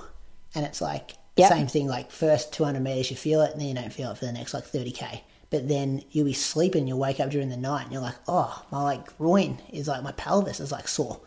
and 0.54 0.64
it's 0.64 0.80
like 0.80 1.16
Yep. 1.38 1.50
same 1.50 1.68
thing. 1.68 1.88
Like 1.88 2.12
first 2.12 2.54
200 2.54 2.82
meters 2.82 3.10
you 3.10 3.18
feel 3.18 3.42
it, 3.42 3.54
and 3.54 3.62
then 3.62 3.70
you 3.70 3.74
don't 3.74 3.92
feel 3.92 4.12
it 4.12 4.18
for 4.18 4.26
the 4.26 4.32
next 4.32 4.54
like 4.54 4.66
30k. 4.66 5.22
But 5.52 5.68
then 5.68 6.04
you'll 6.12 6.26
be 6.26 6.34
sleeping, 6.34 6.88
you'll 6.88 6.98
wake 6.98 7.20
up 7.20 7.30
during 7.30 7.50
the 7.50 7.58
night, 7.58 7.84
and 7.84 7.92
you're 7.92 8.02
like, 8.02 8.16
oh, 8.28 8.66
my 8.72 8.82
like 8.82 9.18
groin 9.18 9.60
is 9.72 9.88
like 9.88 10.02
my 10.02 10.14
pelvis 10.14 10.60
is 10.60 10.72
like 10.72 10.88
sore. 10.88 11.20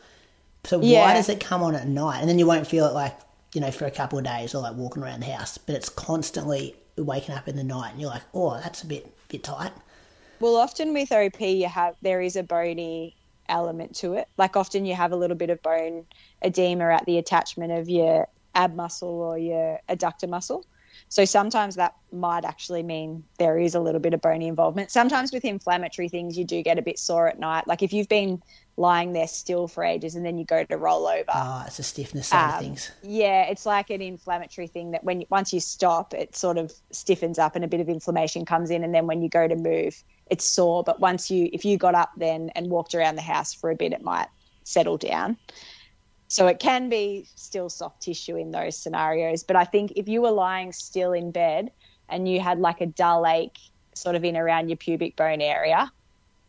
So 0.65 0.79
why 0.79 1.13
does 1.13 1.29
it 1.29 1.41
come 1.41 1.63
on 1.63 1.75
at 1.75 1.87
night, 1.87 2.21
and 2.21 2.29
then 2.29 2.39
you 2.39 2.47
won't 2.47 2.67
feel 2.67 2.87
it 2.87 2.95
like 2.95 3.17
you 3.55 3.61
know 3.61 3.71
for 3.71 3.85
a 3.85 3.91
couple 3.91 4.19
of 4.19 4.25
days 4.25 4.55
or 4.55 4.63
like 4.63 4.75
walking 4.75 5.03
around 5.03 5.21
the 5.21 5.27
house, 5.27 5.59
but 5.59 5.77
it's 5.77 5.91
constantly 5.91 6.75
waking 6.97 7.35
up 7.35 7.49
in 7.49 7.57
the 7.57 7.65
night, 7.65 7.93
and 7.93 8.01
you're 8.01 8.11
like, 8.11 8.23
oh, 8.33 8.55
that's 8.55 8.83
a 8.83 8.87
bit 8.87 9.15
bit 9.29 9.45
tight. 9.45 9.73
Well, 10.41 10.57
often 10.57 10.93
with 10.93 11.13
OP, 11.13 11.41
you 11.41 11.69
have 11.69 11.95
there 12.03 12.21
is 12.21 12.37
a 12.37 12.43
bony 12.43 13.15
element 13.49 13.95
to 13.97 14.15
it. 14.15 14.29
Like 14.39 14.57
often 14.57 14.87
you 14.87 14.95
have 14.95 15.13
a 15.13 15.17
little 15.17 15.37
bit 15.37 15.51
of 15.51 15.63
bone 15.63 16.07
edema 16.43 16.91
at 16.91 17.05
the 17.07 17.19
attachment 17.19 17.73
of 17.73 17.89
your 17.89 18.27
ab 18.55 18.75
muscle 18.75 19.09
or 19.09 19.39
your 19.39 19.81
adductor 19.89 20.29
muscle. 20.29 20.65
So 21.15 21.25
sometimes 21.25 21.77
that 21.77 21.95
might 22.11 22.45
actually 22.45 22.83
mean 22.83 23.23
there 23.39 23.57
is 23.57 23.77
a 23.77 23.79
little 23.79 24.01
bit 24.01 24.15
of 24.15 24.21
bony 24.21 24.49
involvement. 24.49 24.91
Sometimes 24.91 25.31
with 25.31 25.45
inflammatory 25.45 26.09
things, 26.09 26.37
you 26.37 26.45
do 26.45 26.61
get 26.61 26.77
a 26.77 26.83
bit 26.83 26.99
sore 26.99 27.29
at 27.29 27.39
night. 27.39 27.69
Like 27.69 27.85
if 27.85 27.93
you've 27.93 28.09
been 28.09 28.43
lying 28.77 29.13
there 29.13 29.29
still 29.29 29.69
for 29.69 29.85
ages 29.85 30.17
and 30.17 30.27
then 30.27 30.39
you 30.39 30.45
go 30.45 30.65
to 30.65 30.77
roll 30.77 31.07
over. 31.07 31.31
Ah, 31.33 31.67
it's 31.69 31.79
a 31.79 31.85
stiffness 31.85 32.27
side 32.27 32.49
of 32.49 32.55
Um, 32.55 32.65
things. 32.65 32.91
Yeah, 33.05 33.43
it's 33.45 33.65
like 33.65 33.91
an 33.91 34.03
inflammatory 34.03 34.67
thing 34.67 34.91
that 34.91 35.05
when 35.05 35.23
once 35.31 35.53
you 35.53 35.61
stop, 35.61 36.15
it 36.15 36.35
sort 36.35 36.59
of 36.59 36.73
stiffens 36.91 37.39
up 37.39 37.55
and 37.55 37.65
a 37.65 37.69
bit 37.69 37.79
of 37.79 37.89
inflammation 37.89 38.45
comes 38.45 38.71
in, 38.71 38.83
and 38.83 38.93
then 38.93 39.07
when 39.07 39.23
you 39.23 39.29
go 39.29 39.47
to 39.47 39.55
move, 39.55 40.03
it's 40.33 40.45
sore. 40.45 40.83
But 40.83 40.99
once 40.99 41.31
you, 41.31 41.49
if 41.53 41.65
you 41.65 41.79
got 41.79 41.95
up 41.95 42.11
then 42.17 42.51
and 42.57 42.71
walked 42.71 42.93
around 42.93 43.15
the 43.15 43.23
house 43.23 43.55
for 43.55 43.71
a 43.71 43.77
bit, 43.77 43.93
it 43.93 44.03
might 44.03 44.27
settle 44.65 44.97
down. 44.97 45.37
So 46.35 46.49
it 46.49 46.59
can 46.59 46.89
be 46.89 47.29
still 47.37 47.71
soft 47.71 48.03
tissue 48.03 48.35
in 48.35 48.51
those 48.51 48.77
scenarios. 48.77 49.45
But 49.45 49.55
I 49.55 49.63
think 49.63 49.93
if 49.95 50.09
you 50.09 50.21
were 50.21 50.33
lying 50.33 50.73
still 50.73 51.13
in 51.13 51.31
bed 51.31 51.71
and 52.09 52.29
you 52.29 52.41
had 52.41 52.59
like 52.59 52.81
a 52.81 52.87
dull 52.87 53.25
ache 53.25 53.61
sort 53.95 54.17
of 54.17 54.25
in 54.25 54.37
around 54.37 54.69
your 54.69 54.77
pubic 54.77 55.15
bone 55.15 55.41
area 55.41 55.93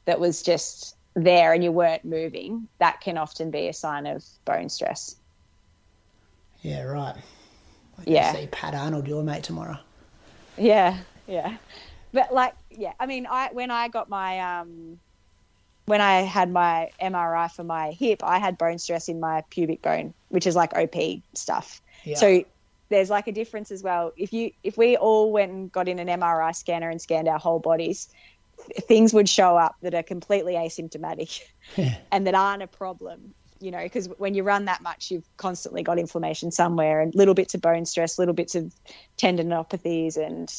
that 0.06 0.20
was 0.20 0.42
just 0.42 0.96
there 1.14 1.54
and 1.54 1.64
you 1.64 1.72
weren't 1.72 2.04
moving, 2.04 2.68
that 2.80 3.00
can 3.00 3.20
often 3.20 3.52
be 3.52 3.68
a 3.68 3.74
sign 3.74 4.08
of 4.08 4.26
bone 4.44 4.70
stress. 4.70 5.18
Yeah, 6.64 6.82
right. 6.82 7.18
I 8.00 8.04
Yeah. 8.08 8.34
See 8.34 8.48
Pat 8.48 8.74
Arnold, 8.74 9.08
your 9.08 9.22
mate, 9.22 9.44
tomorrow. 9.44 9.78
Yeah, 10.58 10.98
yeah. 11.28 11.58
But 12.12 12.34
like, 12.34 12.56
yeah, 12.72 12.94
I 13.00 13.06
mean, 13.06 13.28
I 13.30 13.50
when 13.52 13.70
I 13.70 13.90
got 13.90 14.10
my 14.10 14.40
um 14.40 15.00
when 15.86 16.02
I 16.02 16.22
had 16.22 16.52
my 16.52 16.90
MRI 17.02 17.52
for 17.52 17.64
my 17.64 17.92
hip, 17.92 18.24
I 18.24 18.40
had 18.40 18.58
bone 18.58 18.80
stress 18.80 19.08
in 19.08 19.20
my 19.20 19.44
pubic 19.50 19.82
bone, 19.82 20.14
which 20.30 20.48
is 20.48 20.56
like 20.56 20.76
OP 20.76 20.96
stuff. 21.34 21.82
Yeah. 22.04 22.18
So 22.18 22.44
there's 22.90 23.10
like 23.10 23.28
a 23.28 23.32
difference 23.32 23.72
as 23.72 23.84
well. 23.84 24.12
If 24.18 24.34
you 24.34 24.52
if 24.64 24.78
we 24.78 24.98
all 24.98 25.32
went 25.32 25.52
and 25.52 25.72
got 25.72 25.88
in 25.88 26.00
an 26.00 26.08
MRI 26.08 26.56
scanner 26.56 26.90
and 26.90 27.02
scanned 27.02 27.28
our 27.28 27.40
whole 27.40 27.60
bodies, 27.60 28.10
th- 28.58 28.86
things 28.86 29.14
would 29.14 29.30
show 29.30 29.58
up 29.58 29.76
that 29.82 29.94
are 29.94 30.04
completely 30.04 30.54
asymptomatic 30.54 31.42
and 32.12 32.28
that 32.28 32.36
aren't 32.36 32.64
a 32.64 32.68
problem. 32.68 33.34
You 33.62 33.72
know, 33.72 33.82
because 33.82 34.08
when 34.18 34.34
you 34.34 34.44
run 34.44 34.66
that 34.66 34.82
much, 34.82 35.10
you've 35.10 35.28
constantly 35.38 35.82
got 35.82 35.98
inflammation 35.98 36.52
somewhere, 36.52 37.00
and 37.00 37.16
little 37.16 37.34
bits 37.34 37.54
of 37.56 37.62
bone 37.62 37.86
stress, 37.86 38.20
little 38.20 38.34
bits 38.34 38.54
of 38.54 38.74
tendinopathies, 39.18 40.18
and 40.18 40.54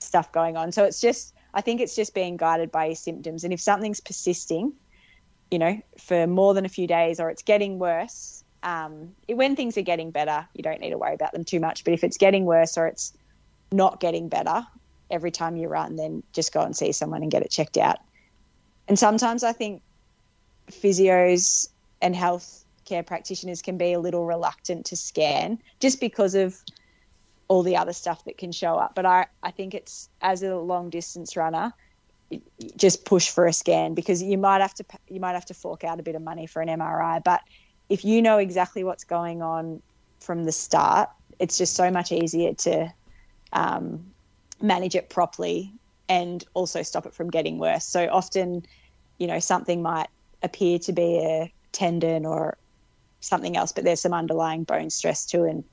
stuff 0.00 0.30
going 0.32 0.56
on. 0.56 0.70
So 0.70 0.84
it's 0.84 1.00
just, 1.00 1.34
I 1.56 1.62
think 1.62 1.80
it's 1.80 1.96
just 1.96 2.14
being 2.14 2.36
guided 2.36 2.70
by 2.70 2.84
your 2.84 2.94
symptoms. 2.94 3.42
And 3.42 3.52
if 3.52 3.60
something's 3.60 3.98
persisting, 3.98 4.74
you 5.50 5.58
know, 5.58 5.80
for 5.98 6.26
more 6.26 6.52
than 6.52 6.66
a 6.66 6.68
few 6.68 6.86
days, 6.86 7.18
or 7.18 7.30
it's 7.30 7.42
getting 7.42 7.78
worse, 7.78 8.44
um, 8.62 9.14
when 9.26 9.56
things 9.56 9.78
are 9.78 9.82
getting 9.82 10.10
better, 10.10 10.46
you 10.52 10.62
don't 10.62 10.80
need 10.80 10.90
to 10.90 10.98
worry 10.98 11.14
about 11.14 11.32
them 11.32 11.44
too 11.44 11.58
much. 11.58 11.82
But 11.82 11.94
if 11.94 12.04
it's 12.04 12.18
getting 12.18 12.44
worse 12.44 12.76
or 12.76 12.86
it's 12.86 13.14
not 13.72 14.00
getting 14.00 14.28
better 14.28 14.66
every 15.10 15.30
time 15.30 15.56
you 15.56 15.68
run, 15.68 15.96
then 15.96 16.22
just 16.34 16.52
go 16.52 16.60
and 16.60 16.76
see 16.76 16.92
someone 16.92 17.22
and 17.22 17.30
get 17.30 17.42
it 17.42 17.50
checked 17.50 17.78
out. 17.78 18.00
And 18.86 18.98
sometimes 18.98 19.42
I 19.42 19.52
think 19.52 19.80
physios 20.70 21.70
and 22.02 22.14
health 22.14 22.64
care 22.84 23.02
practitioners 23.02 23.62
can 23.62 23.78
be 23.78 23.94
a 23.94 23.98
little 23.98 24.26
reluctant 24.26 24.84
to 24.86 24.96
scan 24.96 25.58
just 25.80 26.00
because 26.00 26.34
of 26.34 26.60
all 27.48 27.62
the 27.62 27.76
other 27.76 27.92
stuff 27.92 28.24
that 28.24 28.38
can 28.38 28.52
show 28.52 28.76
up. 28.76 28.94
But 28.94 29.06
I, 29.06 29.26
I 29.42 29.50
think 29.50 29.74
it's 29.74 30.08
as 30.20 30.42
a 30.42 30.56
long 30.56 30.90
distance 30.90 31.36
runner, 31.36 31.72
just 32.76 33.04
push 33.04 33.30
for 33.30 33.46
a 33.46 33.52
scan 33.52 33.94
because 33.94 34.22
you 34.22 34.36
might 34.36 34.60
have 34.60 34.74
to 34.74 34.84
you 35.08 35.20
might 35.20 35.34
have 35.34 35.46
to 35.46 35.54
fork 35.54 35.84
out 35.84 36.00
a 36.00 36.02
bit 36.02 36.16
of 36.16 36.22
money 36.22 36.46
for 36.46 36.60
an 36.60 36.68
MRI. 36.68 37.22
But 37.22 37.42
if 37.88 38.04
you 38.04 38.20
know 38.20 38.38
exactly 38.38 38.82
what's 38.82 39.04
going 39.04 39.42
on 39.42 39.80
from 40.20 40.44
the 40.44 40.52
start, 40.52 41.08
it's 41.38 41.56
just 41.56 41.74
so 41.74 41.90
much 41.90 42.10
easier 42.10 42.54
to 42.54 42.92
um, 43.52 44.04
manage 44.60 44.94
it 44.94 45.08
properly 45.08 45.72
and 46.08 46.44
also 46.54 46.82
stop 46.82 47.06
it 47.06 47.14
from 47.14 47.30
getting 47.30 47.58
worse. 47.58 47.84
So 47.84 48.08
often, 48.10 48.66
you 49.18 49.26
know, 49.26 49.38
something 49.38 49.82
might 49.82 50.08
appear 50.42 50.78
to 50.80 50.92
be 50.92 51.18
a 51.18 51.52
tendon 51.72 52.26
or 52.26 52.56
something 53.20 53.56
else, 53.56 53.72
but 53.72 53.84
there's 53.84 54.00
some 54.00 54.14
underlying 54.14 54.64
bone 54.64 54.90
stress 54.90 55.26
too, 55.26 55.44
and 55.44 55.64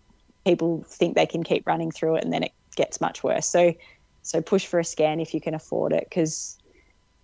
people 0.46 0.84
think 0.88 1.16
they 1.16 1.26
can 1.26 1.44
keep 1.44 1.66
running 1.68 1.92
through 1.92 2.16
it, 2.16 2.24
and 2.24 2.34
then 2.34 2.44
it 2.44 2.52
gets 2.76 3.02
much 3.02 3.24
worse. 3.24 3.48
So, 3.48 3.74
so 4.22 4.42
push 4.42 4.66
for 4.66 4.80
a 4.80 4.86
scan 4.86 5.20
if 5.20 5.34
you 5.34 5.42
can 5.42 5.54
afford 5.54 5.94
it, 5.94 6.06
because 6.10 6.58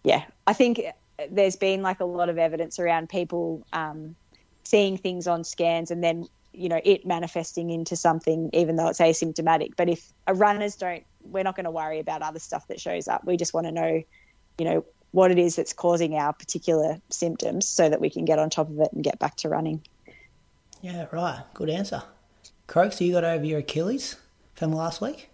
yeah, 0.03 0.23
I 0.47 0.53
think 0.53 0.81
there's 1.29 1.55
been 1.55 1.81
like 1.81 1.99
a 1.99 2.05
lot 2.05 2.29
of 2.29 2.37
evidence 2.37 2.79
around 2.79 3.09
people 3.09 3.65
um, 3.73 4.15
seeing 4.63 4.97
things 4.97 5.27
on 5.27 5.43
scans 5.43 5.91
and 5.91 6.03
then 6.03 6.25
you 6.53 6.69
know 6.69 6.79
it 6.83 7.05
manifesting 7.05 7.69
into 7.69 7.95
something 7.95 8.49
even 8.53 8.75
though 8.75 8.87
it's 8.87 8.99
asymptomatic 8.99 9.69
but 9.77 9.87
if 9.87 10.11
a 10.25 10.33
runners 10.33 10.75
don't 10.75 11.03
we're 11.21 11.43
not 11.43 11.55
going 11.55 11.65
to 11.65 11.71
worry 11.71 11.99
about 11.99 12.21
other 12.23 12.39
stuff 12.39 12.67
that 12.67 12.79
shows 12.79 13.07
up 13.07 13.23
we 13.23 13.37
just 13.37 13.53
want 13.53 13.67
to 13.67 13.71
know 13.71 14.01
you 14.57 14.65
know 14.65 14.83
what 15.11 15.31
it 15.31 15.37
is 15.37 15.55
that's 15.55 15.73
causing 15.73 16.15
our 16.15 16.33
particular 16.33 16.97
symptoms 17.11 17.67
so 17.67 17.87
that 17.87 18.01
we 18.01 18.09
can 18.09 18.25
get 18.25 18.39
on 18.39 18.49
top 18.49 18.69
of 18.69 18.79
it 18.79 18.89
and 18.93 19.03
get 19.03 19.19
back 19.19 19.35
to 19.35 19.49
running 19.49 19.81
Yeah, 20.81 21.07
right. 21.11 21.43
Good 21.53 21.69
answer. 21.69 22.03
Croaks, 22.69 22.99
so 22.99 23.03
you 23.03 23.13
got 23.13 23.23
over 23.23 23.43
your 23.43 23.59
Achilles 23.59 24.15
from 24.53 24.71
last 24.71 25.01
week? 25.01 25.31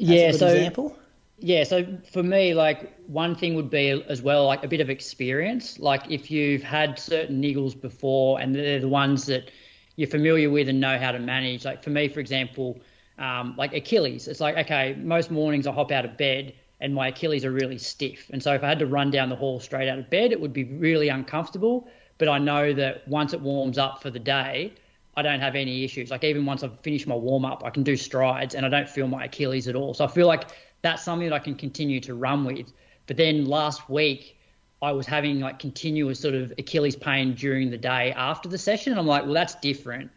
That's 0.00 0.10
yeah, 0.10 0.32
so 0.32 0.48
example. 0.48 0.98
yeah, 1.38 1.62
so 1.62 1.86
for 2.12 2.24
me, 2.24 2.54
like 2.54 2.92
one 3.06 3.36
thing 3.36 3.54
would 3.54 3.70
be 3.70 3.90
as 4.08 4.20
well, 4.20 4.46
like 4.46 4.64
a 4.64 4.68
bit 4.68 4.80
of 4.80 4.90
experience. 4.90 5.78
Like 5.78 6.10
if 6.10 6.28
you've 6.28 6.64
had 6.64 6.98
certain 6.98 7.40
niggles 7.40 7.80
before, 7.80 8.40
and 8.40 8.52
they're 8.52 8.80
the 8.80 8.88
ones 8.88 9.26
that 9.26 9.52
you're 9.94 10.08
familiar 10.08 10.50
with 10.50 10.68
and 10.68 10.80
know 10.80 10.98
how 10.98 11.12
to 11.12 11.20
manage. 11.20 11.64
Like 11.64 11.84
for 11.84 11.90
me, 11.90 12.08
for 12.08 12.18
example, 12.18 12.80
um, 13.16 13.54
like 13.56 13.72
Achilles, 13.74 14.26
it's 14.26 14.40
like 14.40 14.56
okay, 14.56 14.96
most 14.98 15.30
mornings 15.30 15.68
I 15.68 15.72
hop 15.72 15.92
out 15.92 16.04
of 16.04 16.16
bed 16.16 16.52
and 16.80 16.92
my 16.92 17.08
Achilles 17.08 17.44
are 17.44 17.52
really 17.52 17.78
stiff, 17.78 18.28
and 18.30 18.42
so 18.42 18.54
if 18.54 18.64
I 18.64 18.66
had 18.66 18.80
to 18.80 18.86
run 18.86 19.12
down 19.12 19.28
the 19.28 19.36
hall 19.36 19.60
straight 19.60 19.88
out 19.88 20.00
of 20.00 20.10
bed, 20.10 20.32
it 20.32 20.40
would 20.40 20.52
be 20.52 20.64
really 20.64 21.10
uncomfortable. 21.10 21.86
But 22.18 22.26
I 22.28 22.38
know 22.38 22.72
that 22.72 23.06
once 23.06 23.34
it 23.34 23.40
warms 23.40 23.78
up 23.78 24.02
for 24.02 24.10
the 24.10 24.18
day, 24.18 24.72
I 25.14 25.22
don't 25.22 25.40
have 25.40 25.54
any 25.54 25.84
issues. 25.84 26.10
Like 26.10 26.24
even 26.24 26.46
once 26.46 26.62
I've 26.62 26.78
finished 26.80 27.06
my 27.06 27.14
warm 27.14 27.44
up, 27.44 27.62
I 27.64 27.70
can 27.70 27.82
do 27.82 27.96
strides 27.96 28.54
and 28.54 28.64
I 28.64 28.68
don't 28.68 28.88
feel 28.88 29.08
my 29.08 29.24
Achilles 29.24 29.68
at 29.68 29.76
all. 29.76 29.92
So 29.94 30.04
I 30.04 30.08
feel 30.08 30.26
like 30.26 30.48
that's 30.80 31.02
something 31.02 31.28
that 31.28 31.34
I 31.34 31.38
can 31.38 31.54
continue 31.54 32.00
to 32.00 32.14
run 32.14 32.44
with. 32.44 32.72
But 33.06 33.16
then 33.16 33.44
last 33.44 33.90
week, 33.90 34.38
I 34.80 34.90
was 34.92 35.06
having 35.06 35.40
like 35.40 35.58
continuous 35.58 36.18
sort 36.18 36.34
of 36.34 36.52
Achilles 36.58 36.96
pain 36.96 37.34
during 37.34 37.70
the 37.70 37.78
day 37.78 38.12
after 38.12 38.48
the 38.48 38.58
session. 38.58 38.92
And 38.92 39.00
I'm 39.00 39.06
like, 39.06 39.24
well, 39.24 39.34
that's 39.34 39.54
different. 39.56 40.10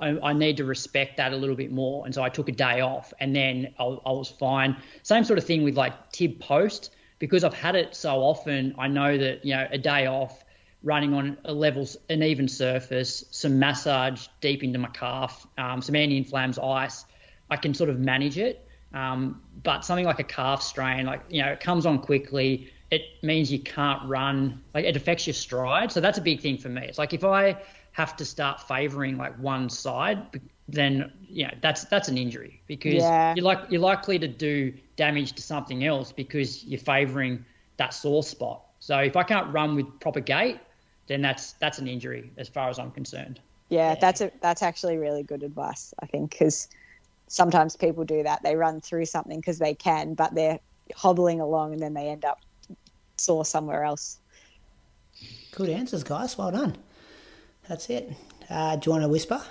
I, 0.00 0.18
I 0.22 0.32
need 0.32 0.56
to 0.56 0.64
respect 0.64 1.16
that 1.18 1.32
a 1.32 1.36
little 1.36 1.56
bit 1.56 1.70
more. 1.70 2.04
And 2.06 2.14
so 2.14 2.22
I 2.22 2.28
took 2.28 2.48
a 2.48 2.52
day 2.52 2.80
off 2.80 3.12
and 3.20 3.34
then 3.34 3.74
I, 3.78 3.84
I 3.84 4.12
was 4.12 4.28
fine. 4.28 4.76
Same 5.02 5.24
sort 5.24 5.38
of 5.38 5.44
thing 5.44 5.62
with 5.62 5.76
like 5.76 6.10
tib 6.10 6.40
post 6.40 6.94
because 7.18 7.44
I've 7.44 7.54
had 7.54 7.76
it 7.76 7.94
so 7.94 8.20
often. 8.20 8.74
I 8.78 8.88
know 8.88 9.18
that, 9.18 9.44
you 9.44 9.54
know, 9.54 9.68
a 9.70 9.78
day 9.78 10.06
off 10.06 10.44
running 10.82 11.12
on 11.14 11.36
a 11.44 11.52
levels 11.52 11.96
an 12.08 12.22
even 12.22 12.48
surface, 12.48 13.24
some 13.30 13.58
massage 13.58 14.28
deep 14.40 14.62
into 14.62 14.78
my 14.78 14.88
calf, 14.88 15.46
um, 15.58 15.82
some 15.82 15.96
anti-inflams 15.96 16.62
ice, 16.62 17.04
I 17.50 17.56
can 17.56 17.74
sort 17.74 17.90
of 17.90 17.98
manage 17.98 18.38
it. 18.38 18.64
Um, 18.94 19.42
but 19.62 19.84
something 19.84 20.06
like 20.06 20.18
a 20.18 20.24
calf 20.24 20.62
strain, 20.62 21.04
like 21.06 21.22
you 21.28 21.42
know, 21.42 21.48
it 21.48 21.60
comes 21.60 21.84
on 21.84 21.98
quickly. 21.98 22.72
It 22.90 23.02
means 23.22 23.52
you 23.52 23.58
can't 23.58 24.08
run. 24.08 24.62
Like 24.72 24.86
it 24.86 24.96
affects 24.96 25.26
your 25.26 25.34
stride. 25.34 25.92
So 25.92 26.00
that's 26.00 26.16
a 26.16 26.22
big 26.22 26.40
thing 26.40 26.56
for 26.56 26.70
me. 26.70 26.82
It's 26.86 26.96
like 26.96 27.12
if 27.12 27.22
I 27.22 27.58
have 27.92 28.16
to 28.16 28.24
start 28.24 28.60
favouring 28.62 29.18
like 29.18 29.38
one 29.38 29.68
side, 29.68 30.40
then 30.68 31.12
you 31.28 31.44
know 31.44 31.52
that's 31.60 31.84
that's 31.84 32.08
an 32.08 32.16
injury 32.16 32.62
because 32.66 32.94
Yeah. 33.02 33.34
you're 33.34 33.44
like 33.44 33.60
you're 33.68 33.80
likely 33.80 34.18
to 34.20 34.28
do 34.28 34.72
damage 34.96 35.32
to 35.32 35.42
something 35.42 35.84
else 35.84 36.12
because 36.12 36.64
you're 36.64 36.80
favouring 36.80 37.44
that 37.76 37.92
sore 37.92 38.22
spot. 38.22 38.62
So 38.80 38.96
if 38.98 39.16
I 39.16 39.22
can't 39.22 39.52
run 39.52 39.74
with 39.76 40.00
proper 40.00 40.20
gait, 40.20 40.58
then 41.08 41.20
that's 41.22 41.52
that's 41.54 41.78
an 41.78 41.88
injury 41.88 42.30
as 42.36 42.48
far 42.48 42.68
as 42.68 42.78
I'm 42.78 42.90
concerned. 42.90 43.40
Yeah, 43.70 43.96
that's 43.96 44.20
a, 44.22 44.30
that's 44.40 44.62
actually 44.62 44.96
really 44.96 45.22
good 45.22 45.42
advice, 45.42 45.92
I 46.00 46.06
think, 46.06 46.30
because 46.30 46.68
sometimes 47.26 47.76
people 47.76 48.04
do 48.04 48.22
that. 48.22 48.42
They 48.42 48.56
run 48.56 48.80
through 48.80 49.04
something 49.06 49.38
because 49.40 49.58
they 49.58 49.74
can, 49.74 50.14
but 50.14 50.34
they're 50.34 50.58
hobbling 50.96 51.40
along 51.40 51.74
and 51.74 51.82
then 51.82 51.92
they 51.92 52.08
end 52.08 52.24
up 52.24 52.40
sore 53.18 53.44
somewhere 53.44 53.84
else. 53.84 54.20
Good 55.52 55.68
answers, 55.68 56.02
guys. 56.02 56.38
Well 56.38 56.50
done. 56.50 56.76
That's 57.68 57.90
it. 57.90 58.10
Uh, 58.48 58.76
do 58.76 58.88
you 58.88 58.92
want 58.92 59.02
to 59.04 59.08
whisper? 59.08 59.42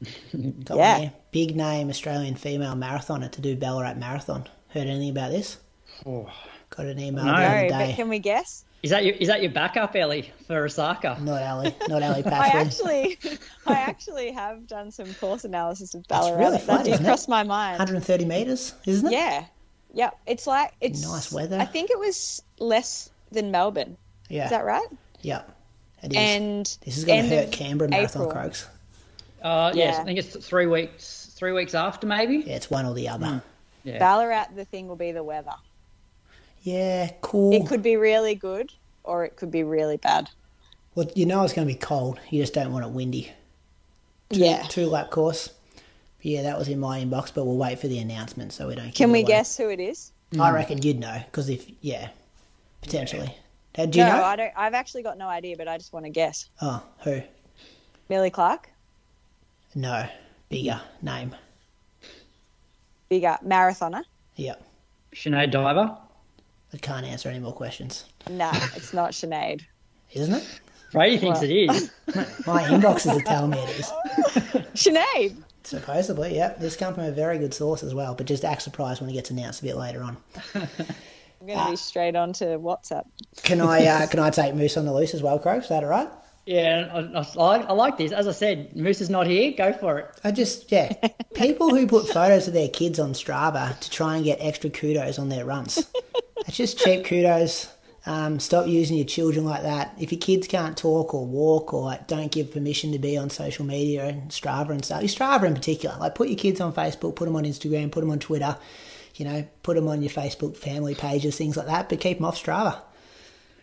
Got 0.64 0.78
Yeah. 0.78 1.10
Big 1.30 1.54
name 1.54 1.88
Australian 1.88 2.34
female 2.34 2.74
marathoner 2.74 3.30
to 3.30 3.40
do 3.40 3.54
Ballarat 3.54 3.94
Marathon. 3.94 4.48
Heard 4.70 4.88
anything 4.88 5.10
about 5.10 5.30
this? 5.30 5.58
Oh. 6.04 6.28
Got 6.70 6.86
an 6.86 6.98
email 6.98 7.24
No. 7.24 7.30
the 7.32 7.36
other 7.38 7.62
No, 7.62 7.68
but 7.68 7.86
day. 7.86 7.92
can 7.94 8.08
we 8.08 8.18
guess? 8.18 8.64
Is 8.82 8.90
that 8.90 9.04
your 9.04 9.14
is 9.14 9.28
that 9.28 9.42
your 9.42 9.52
backup, 9.52 9.94
Ellie, 9.94 10.32
for 10.46 10.64
Osaka? 10.64 11.16
Not 11.20 11.40
Ellie, 11.40 11.74
Not 11.88 12.02
Ali 12.02 12.24
I 12.26 12.48
actually, 12.48 13.18
I 13.66 13.74
actually 13.74 14.32
have 14.32 14.66
done 14.66 14.90
some 14.90 15.12
course 15.14 15.44
analysis 15.44 15.94
of 15.94 16.06
Ballarat. 16.08 16.38
really 16.38 16.58
fun, 16.58 16.78
that 16.78 16.84
did 16.84 16.94
isn't 16.94 17.04
it? 17.04 17.08
cross 17.08 17.28
my 17.28 17.44
mind. 17.44 17.78
130 17.78 18.24
metres, 18.24 18.74
isn't 18.86 19.06
it? 19.06 19.12
Yeah, 19.12 19.44
yeah. 19.94 20.10
It's 20.26 20.48
like 20.48 20.72
it's 20.80 21.02
Nice 21.02 21.30
weather. 21.30 21.58
I 21.60 21.64
think 21.64 21.90
it 21.90 21.98
was 21.98 22.42
less 22.58 23.10
than 23.30 23.52
Melbourne. 23.52 23.96
Yeah. 24.28 24.44
Is 24.44 24.50
that 24.50 24.64
right? 24.64 24.88
Yeah. 25.20 25.42
It 26.02 26.12
is. 26.12 26.16
And 26.18 26.66
this 26.84 26.98
is 26.98 27.04
going 27.04 27.22
to 27.22 27.28
hurt 27.28 27.44
of 27.46 27.50
Canberra 27.52 27.88
Marathon 27.88 28.22
April. 28.22 28.32
Croaks. 28.32 28.66
Uh, 29.42 29.70
yes, 29.74 29.94
Yeah. 29.94 30.00
I 30.00 30.04
think 30.04 30.18
it's 30.18 30.44
three 30.44 30.66
weeks 30.66 31.32
three 31.36 31.52
weeks 31.52 31.74
after 31.74 32.06
maybe. 32.06 32.38
Yeah, 32.38 32.56
it's 32.56 32.70
one 32.70 32.84
or 32.86 32.94
the 32.94 33.08
other. 33.08 33.42
Yeah. 33.84 33.98
Ballarat, 33.98 34.46
the 34.56 34.64
thing 34.64 34.88
will 34.88 34.96
be 34.96 35.12
the 35.12 35.22
weather. 35.24 35.54
Yeah, 36.62 37.10
cool. 37.20 37.52
It 37.52 37.66
could 37.66 37.82
be 37.82 37.96
really 37.96 38.34
good 38.34 38.72
or 39.04 39.24
it 39.24 39.36
could 39.36 39.50
be 39.50 39.62
really 39.62 39.96
bad. 39.96 40.30
Well, 40.94 41.10
you 41.14 41.26
know 41.26 41.42
it's 41.42 41.52
going 41.52 41.66
to 41.66 41.72
be 41.72 41.78
cold. 41.78 42.20
You 42.30 42.42
just 42.42 42.54
don't 42.54 42.72
want 42.72 42.84
it 42.84 42.90
windy. 42.90 43.32
Yeah. 44.30 44.62
Two 44.68 44.86
lap 44.86 45.10
course. 45.10 45.50
Yeah, 46.20 46.42
that 46.42 46.58
was 46.58 46.68
in 46.68 46.78
my 46.78 47.00
inbox, 47.00 47.34
but 47.34 47.44
we'll 47.44 47.56
wait 47.56 47.80
for 47.80 47.88
the 47.88 47.98
announcement 47.98 48.52
so 48.52 48.68
we 48.68 48.76
don't. 48.76 48.94
Can 48.94 49.10
we 49.10 49.20
away. 49.20 49.28
guess 49.28 49.56
who 49.56 49.68
it 49.68 49.80
is? 49.80 50.12
I 50.40 50.50
reckon 50.50 50.80
you'd 50.80 50.98
know 50.98 51.20
because 51.26 51.48
if 51.48 51.66
yeah, 51.80 52.08
potentially. 52.80 53.36
Uh, 53.76 53.86
do 53.86 53.98
you 53.98 54.04
no, 54.04 54.12
know? 54.12 54.24
I 54.24 54.36
don't. 54.36 54.52
I've 54.56 54.74
actually 54.74 55.02
got 55.02 55.18
no 55.18 55.28
idea, 55.28 55.56
but 55.56 55.66
I 55.66 55.76
just 55.78 55.92
want 55.92 56.06
to 56.06 56.10
guess. 56.10 56.48
Oh, 56.60 56.82
who? 57.00 57.22
Milly 58.08 58.30
Clark, 58.30 58.70
No, 59.74 60.06
bigger 60.48 60.80
name. 61.00 61.34
bigger 63.08 63.38
marathoner. 63.44 64.04
Yep. 64.36 64.62
Sinead 65.14 65.50
Diver. 65.50 65.96
I 66.74 66.78
can't 66.78 67.04
answer 67.06 67.28
any 67.28 67.38
more 67.38 67.52
questions. 67.52 68.04
No, 68.30 68.50
it's 68.74 68.92
not 68.92 69.12
Sinead. 69.12 69.62
Isn't 70.12 70.34
it? 70.34 70.60
Brady 70.92 71.18
thinks 71.18 71.40
Well- 71.40 71.50
it 71.50 71.54
is. 71.54 71.90
My 72.46 72.62
inboxes 72.64 73.18
are 73.18 73.22
telling 73.22 73.50
me 73.50 73.58
it 73.58 73.80
is. 73.80 73.86
Sinead. 74.74 75.36
Supposedly, 75.64 76.34
yep. 76.34 76.58
This 76.58 76.76
comes 76.76 76.96
from 76.96 77.04
a 77.04 77.12
very 77.12 77.38
good 77.38 77.54
source 77.54 77.82
as 77.82 77.94
well, 77.94 78.14
but 78.14 78.26
just 78.26 78.44
act 78.44 78.62
surprised 78.62 79.00
when 79.00 79.08
it 79.08 79.12
gets 79.14 79.30
announced 79.30 79.60
a 79.60 79.64
bit 79.64 79.76
later 79.76 80.02
on. 80.02 80.16
I'm 80.54 81.46
going 81.46 81.58
to 81.58 81.70
be 81.70 81.76
straight 81.76 82.16
on 82.16 82.32
to 82.34 82.44
WhatsApp. 82.58 83.04
Can 83.42 83.60
I 83.60 83.86
uh, 83.86 84.06
can 84.08 84.18
I 84.20 84.30
take 84.30 84.54
Moose 84.54 84.76
on 84.76 84.84
the 84.86 84.92
loose 84.92 85.14
as 85.14 85.22
well, 85.22 85.38
Croak? 85.38 85.62
Is 85.62 85.68
that 85.68 85.84
all 85.84 85.90
right? 85.90 86.08
Yeah, 86.46 86.90
I, 86.92 87.20
I, 87.20 87.44
I 87.44 87.56
I 87.68 87.72
like 87.72 87.96
this. 87.96 88.10
As 88.10 88.26
I 88.26 88.32
said, 88.32 88.74
Moose 88.76 89.00
is 89.00 89.08
not 89.08 89.26
here. 89.28 89.52
Go 89.56 89.72
for 89.72 89.98
it. 90.00 90.06
I 90.24 90.32
just 90.32 90.70
yeah, 90.72 90.92
people 91.34 91.70
who 91.70 91.86
put 91.86 92.08
photos 92.08 92.48
of 92.48 92.54
their 92.54 92.68
kids 92.68 92.98
on 92.98 93.12
Strava 93.12 93.78
to 93.78 93.90
try 93.90 94.16
and 94.16 94.24
get 94.24 94.38
extra 94.40 94.68
kudos 94.68 95.18
on 95.20 95.28
their 95.28 95.44
runs. 95.44 95.86
It's 96.46 96.56
just 96.56 96.78
cheap 96.78 97.04
kudos. 97.04 97.72
Um, 98.04 98.40
stop 98.40 98.66
using 98.66 98.96
your 98.96 99.06
children 99.06 99.44
like 99.44 99.62
that. 99.62 99.94
If 99.98 100.10
your 100.10 100.20
kids 100.20 100.48
can't 100.48 100.76
talk 100.76 101.14
or 101.14 101.24
walk 101.24 101.72
or 101.72 101.82
like, 101.82 102.08
don't 102.08 102.32
give 102.32 102.52
permission 102.52 102.90
to 102.92 102.98
be 102.98 103.16
on 103.16 103.30
social 103.30 103.64
media 103.64 104.06
and 104.06 104.28
Strava 104.30 104.70
and 104.70 104.84
stuff, 104.84 105.02
Strava 105.02 105.44
in 105.44 105.54
particular, 105.54 105.96
like 105.98 106.16
put 106.16 106.28
your 106.28 106.36
kids 106.36 106.60
on 106.60 106.72
Facebook, 106.72 107.14
put 107.14 107.26
them 107.26 107.36
on 107.36 107.44
Instagram, 107.44 107.92
put 107.92 108.00
them 108.00 108.10
on 108.10 108.18
Twitter, 108.18 108.56
you 109.14 109.24
know, 109.24 109.46
put 109.62 109.76
them 109.76 109.86
on 109.86 110.02
your 110.02 110.10
Facebook 110.10 110.56
family 110.56 110.96
pages, 110.96 111.36
things 111.36 111.56
like 111.56 111.66
that, 111.66 111.88
but 111.88 112.00
keep 112.00 112.18
them 112.18 112.24
off 112.24 112.42
Strava. 112.42 112.82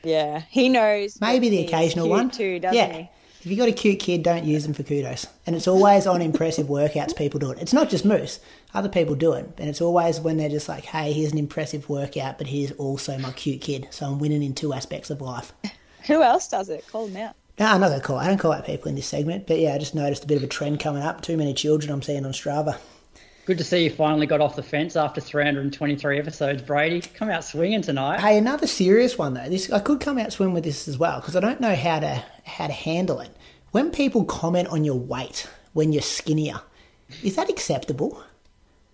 Yeah, 0.03 0.43
he 0.49 0.69
knows. 0.69 1.19
Maybe 1.19 1.49
the 1.49 1.65
occasional 1.65 2.07
one. 2.07 2.31
too, 2.31 2.60
doesn't 2.60 2.77
yeah. 2.77 2.93
he? 2.93 3.10
If 3.41 3.45
you've 3.45 3.57
got 3.59 3.69
a 3.69 3.73
cute 3.73 3.99
kid, 3.99 4.21
don't 4.21 4.43
use 4.43 4.63
them 4.63 4.73
for 4.73 4.83
kudos. 4.83 5.25
And 5.45 5.55
it's 5.55 5.67
always 5.67 6.05
on 6.05 6.21
impressive 6.21 6.67
workouts 6.67 7.15
people 7.15 7.39
do 7.39 7.51
it. 7.51 7.59
It's 7.61 7.71
not 7.71 7.89
just 7.89 8.03
Moose. 8.03 8.41
Other 8.73 8.89
people 8.89 9.15
do 9.15 9.31
it. 9.31 9.49
And 9.57 9.69
it's 9.69 9.79
always 9.79 10.19
when 10.19 10.35
they're 10.35 10.49
just 10.49 10.67
like, 10.67 10.83
hey, 10.83 11.13
here's 11.13 11.31
an 11.31 11.37
impressive 11.37 11.87
workout, 11.87 12.37
but 12.37 12.47
here's 12.47 12.71
also 12.73 13.17
my 13.17 13.31
cute 13.31 13.61
kid. 13.61 13.87
So 13.91 14.07
I'm 14.07 14.19
winning 14.19 14.43
in 14.43 14.53
two 14.53 14.73
aspects 14.73 15.09
of 15.09 15.21
life. 15.21 15.53
Who 16.07 16.21
else 16.21 16.49
does 16.49 16.67
it? 16.67 16.85
Call 16.91 17.07
them 17.07 17.15
out. 17.15 17.35
No, 17.57 17.67
I'm 17.67 17.79
not 17.79 17.89
going 17.89 18.01
to 18.01 18.05
call 18.05 18.17
I 18.17 18.27
don't 18.27 18.37
call 18.37 18.51
out 18.51 18.65
people 18.65 18.89
in 18.89 18.95
this 18.95 19.07
segment. 19.07 19.47
But 19.47 19.59
yeah, 19.59 19.73
I 19.73 19.77
just 19.77 19.95
noticed 19.95 20.25
a 20.25 20.27
bit 20.27 20.37
of 20.37 20.43
a 20.43 20.47
trend 20.47 20.81
coming 20.81 21.03
up. 21.03 21.21
Too 21.21 21.37
many 21.37 21.53
children 21.53 21.93
I'm 21.93 22.01
seeing 22.01 22.25
on 22.25 22.33
Strava. 22.33 22.77
Good 23.49 23.57
to 23.57 23.63
see 23.63 23.85
you 23.85 23.89
finally 23.89 24.27
got 24.27 24.41
off 24.41 24.55
the 24.55 24.61
fence 24.61 24.95
after 24.95 25.19
323 25.19 26.19
episodes, 26.19 26.61
Brady. 26.61 27.01
Come 27.15 27.31
out 27.31 27.43
swinging 27.43 27.81
tonight. 27.81 28.19
Hey, 28.19 28.38
another 28.38 28.67
serious 28.67 29.17
one 29.17 29.34
though. 29.34 29.49
This 29.49 29.71
I 29.71 29.80
could 29.80 29.99
come 29.99 30.19
out 30.19 30.31
swim 30.31 30.53
with 30.53 30.63
this 30.63 30.88
as 30.88 30.99
well 30.99 31.19
because 31.19 31.35
I 31.35 31.39
don't 31.39 31.59
know 31.59 31.73
how 31.73 31.99
to 31.99 32.23
how 32.43 32.67
to 32.67 32.73
handle 32.73 33.21
it. 33.21 33.35
When 33.71 33.89
people 33.89 34.23
comment 34.23 34.67
on 34.67 34.84
your 34.84 34.99
weight 34.99 35.49
when 35.73 35.91
you're 35.91 36.03
skinnier, 36.03 36.61
is 37.23 37.38
that 37.38 37.49
acceptable? 37.49 38.23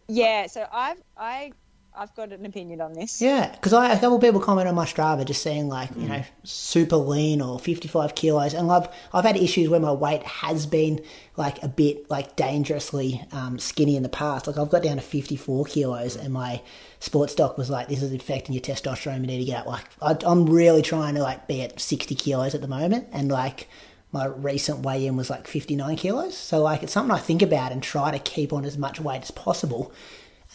Yeah, 0.07 0.48
so 0.48 0.65
I've 0.72 1.03
I 1.18 1.52
I've 1.97 2.13
got 2.15 2.31
an 2.31 2.45
opinion 2.45 2.81
on 2.81 2.93
this. 2.93 3.22
Yeah, 3.22 3.51
because 3.51 3.73
I 3.73 3.91
a 3.91 3.99
couple 3.99 4.19
people 4.19 4.41
comment 4.41 4.67
on 4.67 4.76
my 4.76 4.85
Strava 4.85 5.23
just 5.26 5.41
saying 5.41 5.69
like 5.69 5.89
you 5.95 6.07
know 6.07 6.23
super 6.43 6.97
lean 6.97 7.41
or 7.41 7.59
55 7.59 8.15
kilos, 8.15 8.53
and 8.53 8.72
I've 8.72 8.88
I've 9.13 9.23
had 9.23 9.38
issues 9.38 9.69
where 9.69 9.80
my 9.80 9.91
weight 9.91 10.23
has 10.23 10.65
been 10.65 11.01
like 11.38 11.61
a 11.63 11.67
bit 11.67 12.09
like 12.09 12.35
dangerously 12.35 13.23
um, 13.31 13.59
skinny 13.59 13.95
in 13.95 14.03
the 14.03 14.09
past. 14.09 14.47
Like 14.47 14.57
I've 14.57 14.69
got 14.69 14.84
down 14.84 14.97
to 14.97 15.01
54 15.01 15.65
kilos, 15.65 16.15
and 16.15 16.34
my 16.34 16.61
sports 16.99 17.34
doc 17.35 17.57
was 17.57 17.69
like, 17.69 17.88
"This 17.88 18.03
is 18.03 18.13
affecting 18.13 18.53
your 18.53 18.61
testosterone. 18.61 19.22
You 19.22 19.27
need 19.27 19.39
to 19.39 19.45
get 19.45 19.61
up." 19.61 19.67
Like 19.67 19.85
I, 20.01 20.30
I'm 20.30 20.47
really 20.47 20.81
trying 20.81 21.15
to 21.15 21.22
like 21.22 21.47
be 21.47 21.61
at 21.61 21.80
60 21.80 22.13
kilos 22.15 22.55
at 22.55 22.61
the 22.61 22.67
moment, 22.67 23.07
and 23.11 23.30
like 23.31 23.67
my 24.11 24.26
recent 24.26 24.80
weigh 24.80 25.05
in 25.05 25.17
was 25.17 25.30
like 25.30 25.47
59 25.47 25.95
kilos. 25.97 26.38
So 26.38 26.61
like 26.61 26.84
it's 26.84 26.93
something 26.93 27.15
I 27.15 27.19
think 27.19 27.41
about 27.41 27.72
and 27.72 27.84
try 27.84 28.11
to 28.11 28.19
keep 28.19 28.53
on 28.53 28.65
as 28.65 28.77
much 28.77 28.99
weight 28.99 29.22
as 29.23 29.31
possible. 29.31 29.93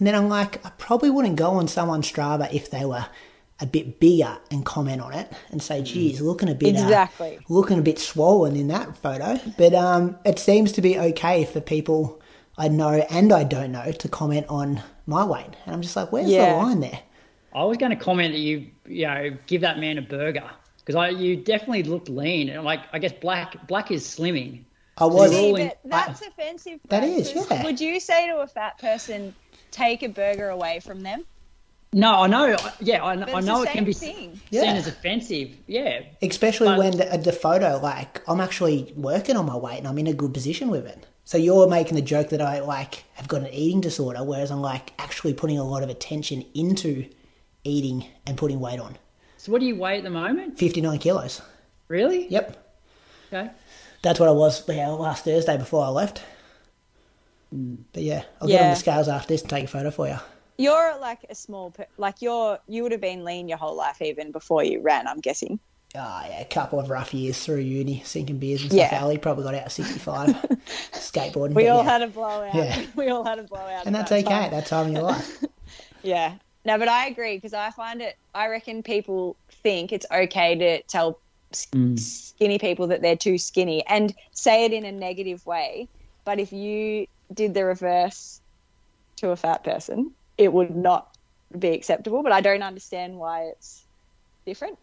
And 0.01 0.07
then 0.07 0.15
I'm 0.15 0.29
like, 0.29 0.65
I 0.67 0.71
probably 0.79 1.11
wouldn't 1.11 1.37
go 1.37 1.51
on 1.53 1.69
someone's 1.69 2.11
Strava 2.11 2.53
if 2.53 2.71
they 2.71 2.85
were 2.85 3.07
a 3.61 3.67
bit 3.67 4.01
bigger 4.01 4.39
and 4.51 4.65
comment 4.65 5.03
on 5.03 5.13
it 5.13 5.31
and 5.51 5.63
say, 5.63 5.83
geez, 5.83 6.23
looking 6.23 6.49
a 6.49 6.55
bit 6.55 6.75
uh, 6.77 6.81
Exactly. 6.83 7.39
looking 7.51 7.79
a 7.79 7.83
bit 7.83 7.99
swollen 7.99 8.57
in 8.57 8.69
that 8.69 8.97
photo. 8.97 9.39
But 9.59 9.75
um, 9.75 10.19
it 10.25 10.39
seems 10.39 10.73
to 10.73 10.81
be 10.81 10.99
okay 10.99 11.45
for 11.45 11.61
people 11.61 12.21
I 12.57 12.69
know 12.69 13.05
and 13.11 13.31
I 13.33 13.45
don't 13.45 13.73
know 13.73 13.93
to 13.93 14.09
comment 14.09 14.47
on 14.49 14.83
my 15.07 15.25
weight. 15.25 15.55
And 15.67 15.75
I'm 15.75 15.83
just 15.83 15.95
like, 15.97 16.11
where's 16.11 16.29
Yeah. 16.31 16.53
the 16.55 16.57
line 16.59 16.81
there? 16.81 17.01
I 17.55 17.65
was 17.65 17.77
going 17.77 17.91
to 17.91 17.97
comment 18.03 18.33
that 18.33 18.39
you, 18.41 18.67
you 18.87 19.07
know, 19.07 19.37
give 19.47 19.61
that 19.61 19.79
man 19.79 19.99
a 19.99 20.03
burger 20.03 20.49
because 20.79 20.95
I, 20.95 21.11
you 21.11 21.37
definitely 21.37 21.83
looked 21.83 22.09
lean. 22.09 22.49
And 22.49 22.65
like, 22.65 22.81
I 22.95 22.99
guess 22.99 23.13
black, 23.13 23.67
black 23.69 23.91
is 23.91 24.05
slimming. 24.05 24.65
I 24.97 25.05
was. 25.05 25.31
See, 25.33 25.51
all 25.51 25.57
in- 25.57 25.69
but 25.69 25.79
that's 25.85 26.23
offensive. 26.23 26.81
That 26.89 27.01
though, 27.01 27.07
is, 27.07 27.33
'cause 27.33 27.51
yeah. 27.51 27.65
Would 27.65 27.81
you 27.81 28.01
say 28.01 28.27
to 28.29 28.39
a 28.39 28.47
fat 28.47 28.79
person, 28.79 29.35
take 29.71 30.03
a 30.03 30.09
burger 30.09 30.49
away 30.49 30.81
from 30.81 31.03
them? 31.03 31.25
No, 31.93 32.23
I 32.23 32.27
know. 32.29 32.57
Yeah, 32.81 33.03
I, 33.05 33.13
I 33.13 33.41
know 33.41 33.63
it 33.63 33.71
can 33.71 33.85
be 33.85 33.93
same 33.93 34.15
seen. 34.15 34.41
Yeah. 34.51 34.75
as 34.75 34.87
offensive. 34.87 35.57
Yeah, 35.67 36.03
Especially 36.23 36.69
But- 36.69 36.79
when 36.79 36.97
the, 36.99 37.13
uh, 37.13 37.17
the 37.17 37.33
photo, 37.33 37.81
like, 37.83 38.23
I'm 38.29 38.41
actually 38.41 38.93
working 38.97 39.37
on 39.37 39.47
my 39.47 39.57
weight 39.57 39.79
and 39.79 39.89
I'm 39.89 39.99
in 39.99 40.07
a 40.07 40.13
good 40.15 40.33
position 40.33 40.69
with 40.69 40.87
it. 40.87 41.07
So 41.25 41.37
you're 41.37 41.69
making 41.69 41.97
the 41.97 42.03
joke 42.03 42.29
that 42.31 42.41
I, 42.41 42.61
like, 42.61 43.05
have 43.15 43.27
got 43.29 43.43
an 43.43 43.49
eating 43.53 43.81
disorder, 43.81 44.23
whereas 44.23 44.51
I'm, 44.51 44.61
like, 44.61 44.93
actually 44.99 45.35
putting 45.35 45.59
a 45.59 45.65
lot 45.65 45.83
of 45.83 45.89
attention 45.89 46.45
into 46.55 47.09
eating 47.65 48.05
and 48.27 48.37
putting 48.37 48.61
weight 48.61 48.81
on. 48.81 48.97
So 49.37 49.51
what 49.53 49.61
do 49.61 49.67
you 49.67 49.77
weigh 49.77 49.99
at 49.99 50.05
the 50.05 50.11
moment? 50.11 50.59
59 50.59 50.99
kilos. 50.99 51.43
Really? 51.89 52.29
Yep. 52.29 52.77
Okay. 53.33 53.51
That's 54.03 54.19
what 54.21 54.29
I 54.29 54.33
was 54.33 54.67
yeah, 54.69 54.89
last 54.89 55.25
Thursday 55.25 55.57
before 55.57 55.85
I 55.85 55.89
left. 55.89 56.23
But 57.53 58.03
yeah, 58.03 58.25
I'll 58.41 58.49
get 58.49 58.63
on 58.63 58.71
the 58.71 58.77
scales 58.77 59.09
after 59.09 59.29
this 59.29 59.43
and 59.43 59.51
take 59.51 59.65
a 59.65 59.69
photo 59.69 59.91
for 59.91 60.09
you. 60.09 60.17
You're 60.57 60.99
like 61.01 61.25
a 61.31 61.35
small, 61.35 61.75
like 61.97 62.21
you're 62.21 62.59
you 62.69 62.83
would 62.83 62.93
have 62.93 63.01
been 63.01 63.25
lean 63.25 63.49
your 63.49 63.59
whole 63.59 63.75
life 63.75 64.03
even 64.03 64.31
before 64.31 64.63
you 64.63 64.81
ran. 64.81 65.09
I'm 65.09 65.21
guessing. 65.21 65.59
Ah, 65.97 66.25
yeah, 66.29 66.41
a 66.41 66.45
couple 66.45 66.79
of 66.79 66.89
rough 66.89 67.13
years 67.13 67.43
through 67.45 67.59
uni, 67.59 68.03
sinking 68.05 68.39
beers 68.39 68.63
and 68.63 68.71
stuff. 68.71 68.93
Yeah. 68.93 69.03
Ali 69.03 69.19
probably 69.19 69.43
got 69.43 69.55
out 69.57 69.63
at 69.63 69.73
65, 69.73 70.29
skateboarding. 70.93 71.55
We 71.55 71.67
all 71.67 71.83
yeah. 71.83 71.91
had 71.91 72.03
a 72.03 72.07
blowout. 72.07 72.55
Yeah. 72.55 72.85
We 72.95 73.09
all 73.09 73.25
had 73.25 73.41
a 73.41 73.43
blowout. 73.43 73.87
and 73.87 73.95
that's 73.95 74.11
that 74.11 74.25
okay 74.25 74.35
at 74.35 74.53
that 74.53 74.67
time 74.67 74.89
in 74.89 74.93
your 74.95 75.03
life. 75.03 75.45
Yeah. 76.03 76.35
No, 76.65 76.79
but 76.79 76.89
I 76.89 77.09
agree 77.09 77.37
because 77.37 77.53
I 77.53 77.71
find 77.71 78.01
it. 78.01 78.17
I 78.35 78.47
reckon 78.47 78.83
people 78.83 79.37
think 79.51 79.93
it's 79.93 80.07
okay 80.11 80.57
to 80.57 80.83
tell 80.85 81.19
s- 81.53 81.67
skinny 81.97 82.59
people 82.59 82.87
that 82.87 83.03
they're 83.03 83.17
too 83.17 83.37
skinny 83.37 83.85
and 83.87 84.15
say 84.33 84.65
it 84.65 84.73
in 84.73 84.87
a 84.87 84.93
negative 84.93 85.45
way. 85.45 85.89
But 86.25 86.39
if 86.41 86.53
you 86.55 87.07
did 87.33 87.55
the 87.55 87.65
reverse 87.65 88.41
to 89.17 89.31
a 89.31 89.37
fat 89.37 89.65
person, 89.65 90.13
it 90.39 90.53
would 90.53 90.75
not 90.75 91.17
be 91.59 91.69
acceptable. 91.69 92.23
But 92.23 92.33
I 92.33 92.41
don't 92.41 92.63
understand 92.63 93.17
why 93.19 93.45
it's 93.45 93.83
different. 94.47 94.79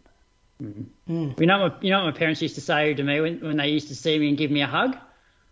Mm-hmm. 0.62 1.32
You 1.38 1.46
know, 1.46 1.60
what, 1.60 1.82
you 1.82 1.90
know 1.90 2.04
what 2.04 2.14
my 2.14 2.18
parents 2.18 2.42
used 2.42 2.56
to 2.56 2.60
say 2.60 2.94
to 2.94 3.02
me 3.02 3.20
when, 3.20 3.40
when 3.40 3.56
they 3.56 3.68
used 3.68 3.88
to 3.88 3.94
see 3.94 4.18
me 4.18 4.28
and 4.28 4.36
give 4.36 4.50
me 4.50 4.62
a 4.62 4.66
hug. 4.66 4.96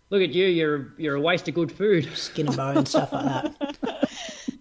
Look 0.09 0.21
at 0.21 0.29
you, 0.29 0.45
you're 0.45 0.93
you're 0.97 1.15
a 1.15 1.21
waste 1.21 1.49
of 1.49 1.53
good 1.53 1.71
food. 1.71 2.09
Skin 2.15 2.47
and 2.47 2.55
bone 2.55 2.85
stuff 2.85 3.11
like 3.11 3.59
that. 3.59 4.09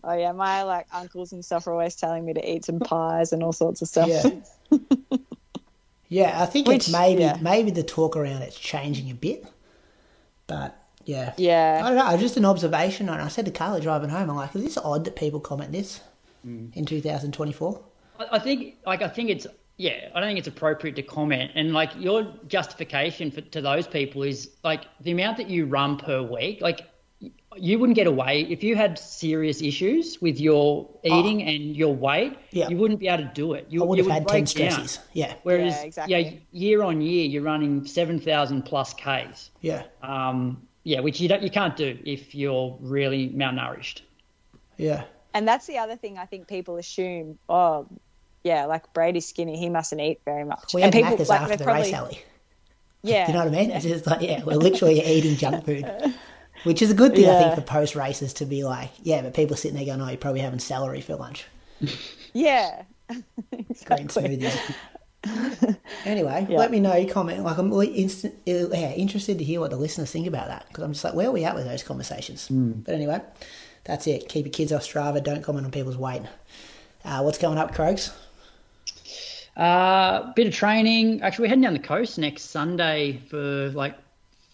Oh 0.08 0.16
yeah, 0.16 0.30
my 0.30 0.62
like 0.62 0.86
uncles 0.92 1.32
and 1.32 1.44
stuff 1.44 1.66
are 1.66 1.72
always 1.72 1.96
telling 1.96 2.24
me 2.24 2.32
to 2.32 2.52
eat 2.52 2.64
some 2.64 2.78
pies 2.78 3.32
and 3.32 3.42
all 3.42 3.52
sorts 3.52 3.82
of 3.82 3.88
stuff. 3.88 4.08
Yeah. 4.08 4.30
Yeah, 6.08 6.40
I 6.40 6.46
think 6.46 6.68
it's 6.68 6.90
maybe 6.90 7.22
yeah. 7.22 7.38
maybe 7.40 7.70
the 7.70 7.82
talk 7.82 8.16
around 8.16 8.42
it's 8.42 8.58
changing 8.58 9.10
a 9.10 9.14
bit, 9.14 9.44
but 10.46 10.80
yeah, 11.06 11.32
Yeah. 11.38 11.80
I 11.82 11.88
don't 11.88 11.96
know. 11.96 12.04
I 12.04 12.16
just 12.18 12.36
an 12.36 12.44
observation, 12.44 13.08
and 13.08 13.22
I 13.22 13.28
said 13.28 13.44
to 13.46 13.50
Carla 13.50 13.80
driving 13.80 14.10
home, 14.10 14.28
I'm 14.28 14.36
like, 14.36 14.54
is 14.54 14.62
this 14.62 14.76
odd 14.76 15.04
that 15.06 15.16
people 15.16 15.40
comment 15.40 15.72
this 15.72 16.00
in 16.44 16.84
2024? 16.84 17.80
I, 18.18 18.26
I 18.32 18.38
think, 18.38 18.76
like, 18.86 19.00
I 19.02 19.08
think 19.08 19.30
it's 19.30 19.46
yeah. 19.78 20.08
I 20.14 20.20
don't 20.20 20.28
think 20.28 20.38
it's 20.38 20.48
appropriate 20.48 20.96
to 20.96 21.02
comment. 21.02 21.52
And 21.54 21.72
like, 21.74 21.90
your 21.98 22.32
justification 22.48 23.30
for 23.30 23.40
to 23.42 23.60
those 23.60 23.86
people 23.86 24.22
is 24.22 24.50
like 24.64 24.84
the 25.00 25.12
amount 25.12 25.36
that 25.38 25.48
you 25.50 25.66
run 25.66 25.98
per 25.98 26.22
week. 26.22 26.60
Like, 26.62 26.80
you 27.58 27.78
wouldn't 27.78 27.96
get 27.96 28.06
away 28.06 28.42
if 28.50 28.62
you 28.62 28.74
had 28.76 28.98
serious 28.98 29.62
issues 29.62 30.20
with 30.20 30.38
your 30.38 30.88
eating 31.04 31.42
and 31.42 31.74
your 31.76 31.94
weight. 31.94 32.32
Oh. 32.36 32.40
Yeah. 32.50 32.68
you 32.68 32.76
wouldn't 32.76 33.00
be 33.00 33.08
able 33.08 33.24
to 33.24 33.30
do 33.34 33.52
it. 33.54 33.66
You, 33.70 33.82
I 33.82 33.86
would 33.86 33.98
you 33.98 34.04
have 34.04 34.12
had 34.12 34.26
break 34.26 34.44
10 34.46 34.62
down. 34.62 34.72
stresses. 34.72 34.98
Yeah, 35.14 35.34
Whereas, 35.42 35.74
Yeah, 35.74 35.82
exactly. 35.82 36.42
year 36.52 36.82
on 36.82 37.00
year, 37.00 37.24
you're 37.26 37.42
running 37.42 37.86
seven 37.86 38.18
thousand 38.20 38.62
plus 38.62 38.92
k's. 38.94 39.50
yeah, 39.60 39.84
Um, 40.02 40.65
yeah, 40.86 41.00
which 41.00 41.20
you 41.20 41.28
don't, 41.28 41.42
you 41.42 41.50
can't 41.50 41.76
do 41.76 41.98
if 42.04 42.32
you're 42.32 42.78
really 42.80 43.28
malnourished. 43.30 44.02
yeah. 44.76 45.02
And 45.34 45.46
that's 45.46 45.66
the 45.66 45.78
other 45.78 45.96
thing 45.96 46.16
I 46.16 46.26
think 46.26 46.46
people 46.46 46.76
assume. 46.76 47.38
Oh, 47.48 47.88
yeah, 48.44 48.66
like 48.66 48.90
Brady's 48.94 49.26
skinny, 49.26 49.58
he 49.58 49.68
mustn't 49.68 50.00
eat 50.00 50.20
very 50.24 50.44
much. 50.44 50.72
We 50.72 50.82
and 50.82 50.94
had 50.94 51.02
people 51.02 51.16
Macca's 51.16 51.28
like 51.28 51.40
after 51.40 51.56
they're 51.56 51.66
the 51.66 51.72
race, 51.72 51.92
Ali. 51.92 52.22
yeah, 53.02 53.26
You 53.26 53.32
know 53.32 53.40
what 53.40 53.48
I 53.48 53.50
mean? 53.50 53.70
It's 53.72 53.84
just 53.84 54.06
like, 54.06 54.22
yeah, 54.22 54.44
we're 54.44 54.54
literally 54.54 55.04
eating 55.04 55.36
junk 55.36 55.64
food, 55.64 55.92
which 56.62 56.80
is 56.80 56.92
a 56.92 56.94
good 56.94 57.16
thing, 57.16 57.28
I 57.28 57.42
think, 57.42 57.56
for 57.56 57.62
post 57.62 57.96
races 57.96 58.32
to 58.34 58.46
be 58.46 58.62
like, 58.62 58.90
yeah, 59.02 59.22
but 59.22 59.34
people 59.34 59.56
sitting 59.56 59.76
there 59.76 59.86
going, 59.86 60.00
oh, 60.00 60.06
you're 60.08 60.16
probably 60.16 60.40
having 60.40 60.60
celery 60.60 61.00
for 61.00 61.16
lunch. 61.16 61.46
yeah, 62.32 62.84
green 63.08 63.24
exactly. 63.68 64.06
smoothies. 64.06 64.74
anyway, 66.04 66.46
Yeah. 66.48 66.58
let 66.58 66.70
me 66.70 66.80
know 66.80 66.94
your 66.96 67.12
comment. 67.12 67.42
Like, 67.44 67.58
I'm 67.58 67.70
really 67.70 67.88
instant, 67.88 68.34
yeah, 68.44 68.92
interested 68.92 69.38
to 69.38 69.44
hear 69.44 69.60
what 69.60 69.70
the 69.70 69.76
listeners 69.76 70.10
think 70.10 70.26
about 70.26 70.48
that 70.48 70.66
because 70.68 70.84
I'm 70.84 70.92
just 70.92 71.04
like, 71.04 71.14
where 71.14 71.28
are 71.28 71.32
we 71.32 71.44
at 71.44 71.54
with 71.54 71.64
those 71.66 71.82
conversations? 71.82 72.48
But 72.50 72.94
anyway, 72.94 73.20
that's 73.84 74.06
it. 74.06 74.28
Keep 74.28 74.46
your 74.46 74.52
kids 74.52 74.72
off 74.72 74.82
Strava. 74.82 75.22
Don't 75.22 75.42
comment 75.42 75.64
on 75.66 75.72
people's 75.72 75.96
weight. 75.96 76.22
Uh, 77.04 77.22
what's 77.22 77.38
coming 77.38 77.58
up, 77.58 77.74
Croaks? 77.74 78.12
Uh, 79.56 80.32
bit 80.34 80.46
of 80.46 80.54
training. 80.54 81.22
Actually, 81.22 81.44
we're 81.44 81.48
heading 81.48 81.62
down 81.62 81.72
the 81.72 81.78
coast 81.78 82.18
next 82.18 82.44
Sunday 82.50 83.20
for 83.30 83.70
like 83.70 83.94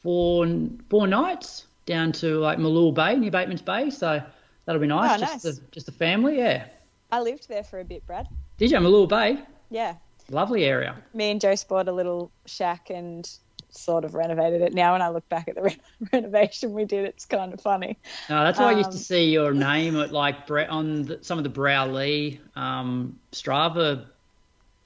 four 0.03 0.47
four 0.89 1.07
nights 1.07 1.66
down 1.86 2.12
to 2.12 2.39
like 2.39 2.59
Malua 2.59 2.94
Bay 2.94 3.16
near 3.16 3.31
Bateman's 3.31 3.62
Bay. 3.62 3.90
So 3.90 4.23
that'll 4.65 4.81
be 4.81 4.86
nice. 4.86 5.16
Oh, 5.16 5.19
just 5.19 5.44
nice. 5.44 5.57
the 5.57 5.61
just 5.73 5.86
the 5.86 5.93
family. 5.93 6.39
Yeah. 6.39 6.66
I 7.11 7.20
lived 7.20 7.49
there 7.49 7.65
for 7.65 7.81
a 7.81 7.85
bit, 7.85 8.07
Brad. 8.07 8.28
Did 8.59 8.70
you 8.70 8.78
Malua 8.78 9.09
Bay? 9.09 9.39
Yeah, 9.70 9.97
Lovely 10.33 10.65
area. 10.65 10.97
me 11.15 11.31
and 11.31 11.41
Joe 11.41 11.55
bought 11.69 11.89
a 11.89 11.93
little 11.93 12.31
shack 12.47 12.89
and 12.91 13.31
sort 13.69 14.05
of 14.05 14.15
renovated 14.15 14.61
it. 14.63 14.75
Now, 14.75 14.93
when 14.93 15.03
I 15.03 15.09
look 15.11 15.29
back 15.29 15.49
at 15.49 15.55
the 15.55 15.63
re- 15.63 15.79
renovation 16.13 16.73
we 16.73 16.85
did, 16.85 17.05
it's 17.05 17.25
kind 17.25 17.53
of 17.53 17.61
funny. 17.61 17.99
No, 18.29 18.43
that's 18.45 18.59
why 18.59 18.67
I 18.73 18.73
used 18.73 18.91
to 18.91 18.97
Um, 18.97 19.03
see 19.03 19.31
your 19.31 19.53
name 19.71 19.99
at 20.01 20.13
like 20.13 20.51
on 20.51 21.03
the, 21.05 21.19
some 21.23 21.39
of 21.39 21.45
the 21.45 21.51
Broulee 21.51 22.39
um, 22.57 23.19
Strava 23.33 24.07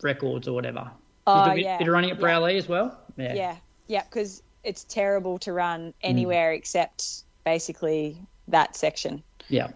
records 0.03 0.49
or 0.49 0.53
whatever. 0.53 0.91
Oh, 1.27 1.53
you 1.53 1.63
yeah. 1.65 1.79
bit 1.79 1.89
running 1.89 2.11
at 2.11 2.19
Yeah. 2.21 2.27
Broulee 2.27 2.57
as 2.59 2.69
well. 2.69 2.99
Yeah, 3.17 3.57
yeah, 3.87 4.03
because 4.05 4.43
it's 4.63 4.85
terrible 4.85 5.39
to 5.39 5.53
run 5.53 5.95
anywhere 6.03 6.53
except 6.53 7.25
basically 7.45 8.17
that 8.49 8.77
section. 8.77 9.23
Yeah. 9.49 9.69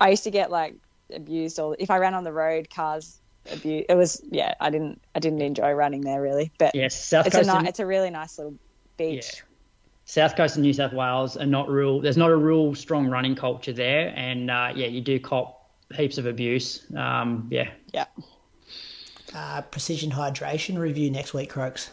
I 0.00 0.10
used 0.10 0.24
to 0.24 0.30
get 0.30 0.50
like 0.50 0.74
abused 1.14 1.58
all 1.58 1.74
if 1.78 1.90
I 1.90 1.98
ran 1.98 2.14
on 2.14 2.24
the 2.24 2.32
road, 2.32 2.68
cars 2.70 3.20
abuse. 3.52 3.84
It 3.88 3.94
was 3.94 4.20
yeah, 4.30 4.54
I 4.60 4.70
didn't 4.70 5.00
I 5.14 5.18
didn't 5.20 5.42
enjoy 5.42 5.72
running 5.72 6.00
there 6.02 6.20
really, 6.22 6.50
but 6.58 6.74
Yes, 6.74 6.94
South 7.02 7.26
it's 7.26 7.34
a 7.34 7.38
Coast. 7.40 7.50
ni- 7.50 7.56
and- 7.58 7.68
it's 7.68 7.80
a 7.80 7.86
really 7.86 8.10
nice 8.10 8.38
little 8.38 8.54
beach. 8.96 9.42
South 10.04 10.34
Coast 10.36 10.56
and 10.56 10.64
New 10.64 10.72
South 10.72 10.92
Wales 10.92 11.36
are 11.36 11.46
not 11.46 11.68
real. 11.68 12.00
There's 12.00 12.16
not 12.16 12.30
a 12.30 12.36
real 12.36 12.74
strong 12.74 13.06
running 13.08 13.36
culture 13.36 13.72
there, 13.72 14.12
and 14.16 14.50
uh, 14.50 14.72
yeah, 14.74 14.86
you 14.88 15.00
do 15.00 15.20
cop 15.20 15.70
heaps 15.94 16.18
of 16.18 16.26
abuse. 16.26 16.84
Um, 16.96 17.46
yeah, 17.50 17.70
Yeah. 17.92 18.06
Uh, 19.34 19.60
precision 19.62 20.10
hydration 20.10 20.76
review 20.78 21.10
next 21.10 21.32
week, 21.34 21.50
Croaks. 21.50 21.90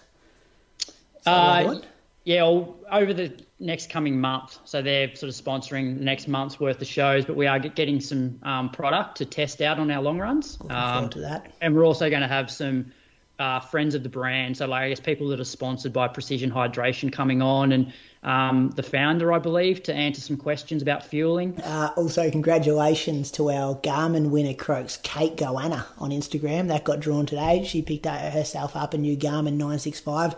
Is 0.80 0.94
that 1.26 1.66
what 1.66 1.78
Uh, 1.78 1.82
yeah. 2.24 2.42
Well, 2.44 2.76
over 2.92 3.14
the 3.14 3.32
next 3.60 3.90
coming 3.90 4.20
month, 4.22 4.60
so 4.66 4.82
they're 4.82 5.14
sort 5.16 5.30
of 5.30 5.36
sponsoring 5.36 5.98
the 5.98 6.04
next 6.04 6.28
month's 6.28 6.60
worth 6.60 6.80
of 6.82 6.88
shows, 6.88 7.26
but 7.26 7.36
we 7.36 7.48
are 7.48 7.58
get- 7.60 7.76
getting 7.76 8.00
some 8.00 8.40
um, 8.44 8.70
product 8.70 9.18
to 9.18 9.26
test 9.26 9.62
out 9.62 9.80
on 9.80 9.90
our 9.90 10.02
long 10.02 10.20
runs. 10.20 10.60
Looking 10.62 10.76
Um, 10.78 10.94
forward 10.94 11.12
to 11.14 11.20
that. 11.22 11.52
and 11.62 11.76
we're 11.76 11.86
also 11.86 12.10
going 12.10 12.22
to 12.22 12.28
have 12.28 12.52
some 12.52 12.92
uh, 13.40 13.60
friends 13.60 13.94
of 13.96 14.02
the 14.04 14.10
brand. 14.10 14.58
So, 14.58 14.66
like, 14.68 14.82
I 14.84 14.90
guess 14.90 15.00
people 15.00 15.28
that 15.30 15.40
are 15.40 15.44
sponsored 15.44 15.94
by 15.94 16.08
Precision 16.08 16.50
Hydration 16.52 17.12
coming 17.12 17.42
on, 17.42 17.72
and 17.72 17.94
um, 18.24 18.72
the 18.76 18.82
founder, 18.84 19.32
I 19.32 19.38
believe, 19.40 19.84
to 19.84 19.94
answer 19.94 20.22
some 20.22 20.38
questions 20.38 20.82
about 20.82 21.04
fueling. 21.04 21.60
Uh, 21.62 21.92
also, 21.96 22.30
congratulations 22.32 23.32
to 23.34 23.52
our 23.52 23.76
Garmin 23.76 24.32
winner, 24.32 24.54
Croaks, 24.56 24.98
Kate 25.04 25.36
Goanna 25.36 25.86
on 26.00 26.10
Instagram. 26.12 26.68
That 26.70 26.84
got 26.84 27.00
drawn 27.00 27.26
today. 27.28 27.64
She 27.64 27.82
picked 27.84 28.06
herself 28.08 28.76
up 28.76 28.94
a 28.96 28.98
new 28.98 29.16
Garmin 29.16 29.54
965 29.54 30.36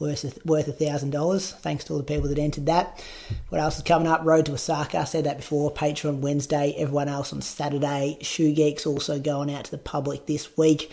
worth 0.00 0.44
worth 0.44 0.66
a 0.66 0.72
thousand 0.72 1.10
dollars. 1.10 1.52
Thanks 1.52 1.84
to 1.84 1.92
all 1.92 1.98
the 1.98 2.04
people 2.04 2.28
that 2.28 2.38
entered 2.38 2.66
that. 2.66 3.04
What 3.50 3.60
else 3.60 3.76
is 3.76 3.82
coming 3.82 4.08
up? 4.08 4.22
Road 4.24 4.46
to 4.46 4.54
Osaka. 4.54 4.98
I 4.98 5.04
said 5.04 5.24
that 5.24 5.36
before. 5.36 5.72
Patreon 5.72 6.18
Wednesday. 6.18 6.74
Everyone 6.76 7.08
else 7.08 7.32
on 7.32 7.42
Saturday. 7.42 8.18
Shoe 8.22 8.52
Geeks 8.52 8.86
also 8.86 9.20
going 9.20 9.54
out 9.54 9.66
to 9.66 9.70
the 9.70 9.78
public 9.78 10.26
this 10.26 10.56
week. 10.56 10.90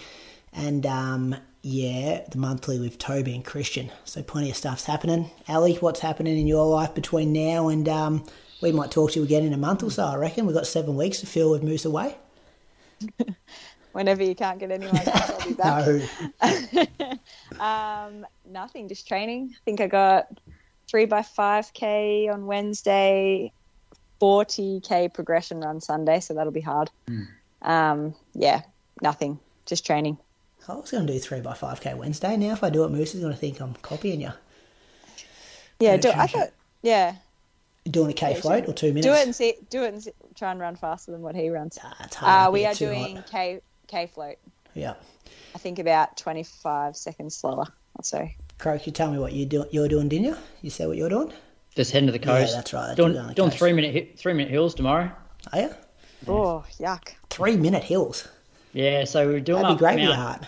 And 0.53 0.85
um, 0.85 1.35
yeah, 1.61 2.21
the 2.29 2.38
monthly 2.38 2.79
with 2.79 2.97
Toby 2.99 3.34
and 3.34 3.43
Christian. 3.43 3.91
So 4.03 4.21
plenty 4.21 4.49
of 4.51 4.57
stuff's 4.57 4.85
happening. 4.85 5.31
Ellie, 5.47 5.75
what's 5.75 6.01
happening 6.01 6.38
in 6.38 6.47
your 6.47 6.67
life 6.67 6.93
between 6.93 7.34
now 7.34 7.69
and 7.69 7.88
um, 7.89 8.25
we 8.61 8.71
might 8.71 8.91
talk 8.91 9.11
to 9.11 9.19
you 9.19 9.25
again 9.25 9.43
in 9.43 9.53
a 9.53 9.57
month 9.57 9.84
or 9.84 9.91
so, 9.91 10.03
I 10.03 10.15
reckon. 10.15 10.45
We've 10.45 10.55
got 10.55 10.67
seven 10.67 10.95
weeks 10.95 11.19
to 11.19 11.25
fill 11.27 11.51
with 11.51 11.63
Moose 11.63 11.85
away. 11.85 12.17
Whenever 13.97 14.23
you 14.23 14.35
can't 14.35 14.59
get 14.59 14.69
anyone 14.69 14.95
else, 14.95 15.07
I'll 15.07 15.47
be 15.47 15.53
back. 15.55 15.87
No. 16.43 17.17
Um, 17.59 18.27
nothing, 18.47 18.87
just 18.87 19.07
training. 19.07 19.49
I 19.55 19.57
think 19.65 19.81
I 19.81 19.87
got 19.87 20.27
three 20.87 21.05
by 21.05 21.23
five 21.23 21.73
k 21.73 22.29
on 22.31 22.45
Wednesday, 22.45 23.51
forty 24.19 24.81
k 24.81 25.09
progression 25.09 25.61
run 25.61 25.81
Sunday, 25.81 26.19
so 26.19 26.35
that'll 26.35 26.51
be 26.51 26.61
hard. 26.61 26.91
Um, 27.63 28.13
yeah, 28.35 28.61
nothing, 29.01 29.39
just 29.65 29.83
training. 29.83 30.19
I 30.69 30.73
was 30.75 30.91
going 30.91 31.07
to 31.07 31.13
do 31.13 31.17
3 31.17 31.39
by 31.41 31.53
5k 31.53 31.95
Wednesday. 31.97 32.35
Now, 32.35 32.51
if 32.51 32.61
I 32.63 32.69
do 32.69 32.83
it, 32.83 32.89
Moose 32.91 33.15
is 33.15 33.21
going 33.21 33.31
to 33.33 33.39
think 33.39 33.61
I'm 33.61 33.73
copying 33.75 34.19
you. 34.21 34.31
Yeah, 35.79 35.95
do 35.97 36.11
I 36.11 36.27
thought 36.27 36.51
yeah, 36.81 37.15
Doing 37.89 38.11
a 38.11 38.13
K 38.13 38.31
Yeah, 38.33 38.41
float 38.41 38.67
or 38.67 38.73
two 38.73 38.87
minutes? 38.93 39.07
do 39.07 39.13
it 39.13 39.25
and 39.25 39.35
see, 39.35 39.55
do 39.69 39.83
it 39.83 39.93
and 39.93 40.03
see, 40.03 40.11
try 40.35 40.51
and 40.51 40.59
run 40.59 40.75
faster 40.75 41.11
than 41.11 41.21
what 41.21 41.35
he 41.35 41.49
runs. 41.49 41.79
Ah, 41.81 41.95
it's 42.03 42.15
hard. 42.15 42.49
Uh, 42.49 42.51
we 42.51 42.65
are 42.65 42.73
doing 42.73 43.15
hot. 43.15 43.27
k 43.27 43.61
k 43.88 44.07
float. 44.07 44.38
Yeah. 44.73 44.93
I 45.55 45.57
think 45.57 45.80
about 45.80 46.18
twenty 46.18 46.43
five 46.43 46.95
seconds 46.95 47.35
slower. 47.35 47.65
I'll 47.95 48.03
say. 48.03 48.38
Croak, 48.59 48.85
you 48.88 48.91
tell 48.91 49.11
me 49.11 49.19
what 49.19 49.34
you 49.34 49.45
do, 49.45 49.65
you're 49.72 49.88
doing, 49.88 50.09
didn't 50.09 50.26
you? 50.26 50.38
You 50.61 50.69
said 50.69 50.88
what 50.88 50.97
you're 50.97 51.09
doing? 51.09 51.31
Just 51.76 51.91
heading 51.91 52.07
to 52.07 52.11
the 52.11 52.19
coast. 52.19 52.30
Yeah, 52.30 52.41
coast. 52.41 52.55
that's 52.55 52.73
right, 52.73 52.97
Doing, 52.97 53.14
doing 53.14 53.34
doing 53.34 53.51
three 53.51 53.73
minute 53.73 54.14
three 54.18 54.34
minute 54.34 54.51
hills 54.51 54.73
tomorrow. 54.73 55.11
Are 55.53 55.59
you? 55.59 55.69
Oh 56.27 56.65
yuck! 56.80 57.09
Three 57.30 57.55
minute 57.55 57.84
hills. 57.84 58.27
Yeah, 58.73 59.05
so 59.05 59.27
we're 59.27 59.39
doing 59.39 59.61
That'd 59.61 59.80
be 59.80 59.85
up 59.85 59.91
great 59.91 59.93
for 59.95 59.99
your 59.99 60.15
heart. 60.15 60.45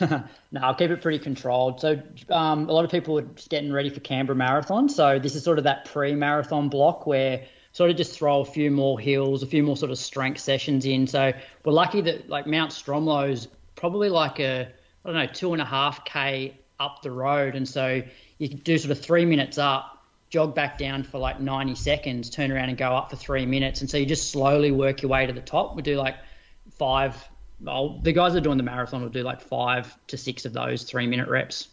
no, 0.52 0.60
I'll 0.60 0.74
keep 0.74 0.90
it 0.90 1.02
pretty 1.02 1.18
controlled. 1.18 1.80
So 1.80 2.00
um, 2.30 2.68
a 2.68 2.72
lot 2.72 2.84
of 2.84 2.90
people 2.90 3.18
are 3.18 3.22
just 3.22 3.50
getting 3.50 3.72
ready 3.72 3.90
for 3.90 4.00
Canberra 4.00 4.36
Marathon. 4.36 4.88
So 4.88 5.18
this 5.18 5.34
is 5.34 5.42
sort 5.42 5.58
of 5.58 5.64
that 5.64 5.86
pre-marathon 5.86 6.68
block 6.68 7.06
where 7.06 7.44
sort 7.72 7.90
of 7.90 7.96
just 7.96 8.16
throw 8.16 8.40
a 8.40 8.44
few 8.44 8.70
more 8.70 8.98
hills, 8.98 9.42
a 9.42 9.46
few 9.46 9.62
more 9.62 9.76
sort 9.76 9.90
of 9.90 9.98
strength 9.98 10.40
sessions 10.40 10.84
in. 10.84 11.06
So 11.06 11.32
we're 11.64 11.72
lucky 11.72 12.02
that 12.02 12.28
like 12.28 12.46
Mount 12.46 12.70
Stromlo's 12.70 13.48
probably 13.74 14.08
like 14.08 14.40
a 14.40 14.68
I 15.04 15.08
don't 15.08 15.14
know 15.14 15.26
two 15.26 15.52
and 15.52 15.62
a 15.62 15.64
half 15.64 16.04
k 16.04 16.56
up 16.78 17.02
the 17.02 17.10
road, 17.10 17.54
and 17.54 17.68
so 17.68 18.02
you 18.38 18.48
can 18.48 18.58
do 18.58 18.78
sort 18.78 18.92
of 18.92 19.00
three 19.00 19.24
minutes 19.24 19.58
up. 19.58 19.88
Jog 20.30 20.54
back 20.54 20.78
down 20.78 21.02
for 21.02 21.18
like 21.18 21.40
90 21.40 21.74
seconds, 21.74 22.30
turn 22.30 22.50
around 22.50 22.70
and 22.70 22.78
go 22.78 22.96
up 22.96 23.10
for 23.10 23.16
three 23.16 23.44
minutes. 23.44 23.82
And 23.82 23.90
so 23.90 23.98
you 23.98 24.06
just 24.06 24.30
slowly 24.30 24.70
work 24.70 25.02
your 25.02 25.10
way 25.10 25.26
to 25.26 25.32
the 25.34 25.42
top. 25.42 25.76
We 25.76 25.82
do 25.82 25.96
like 25.96 26.16
five 26.78 27.22
I'll, 27.66 28.00
the 28.00 28.12
guys 28.12 28.32
that 28.32 28.38
are 28.38 28.42
doing 28.42 28.56
the 28.56 28.64
marathon 28.64 29.02
will 29.02 29.08
do 29.08 29.22
like 29.22 29.40
five 29.40 29.94
to 30.08 30.16
six 30.16 30.44
of 30.44 30.52
those 30.52 30.84
three 30.84 31.06
minute 31.06 31.28
reps. 31.28 31.68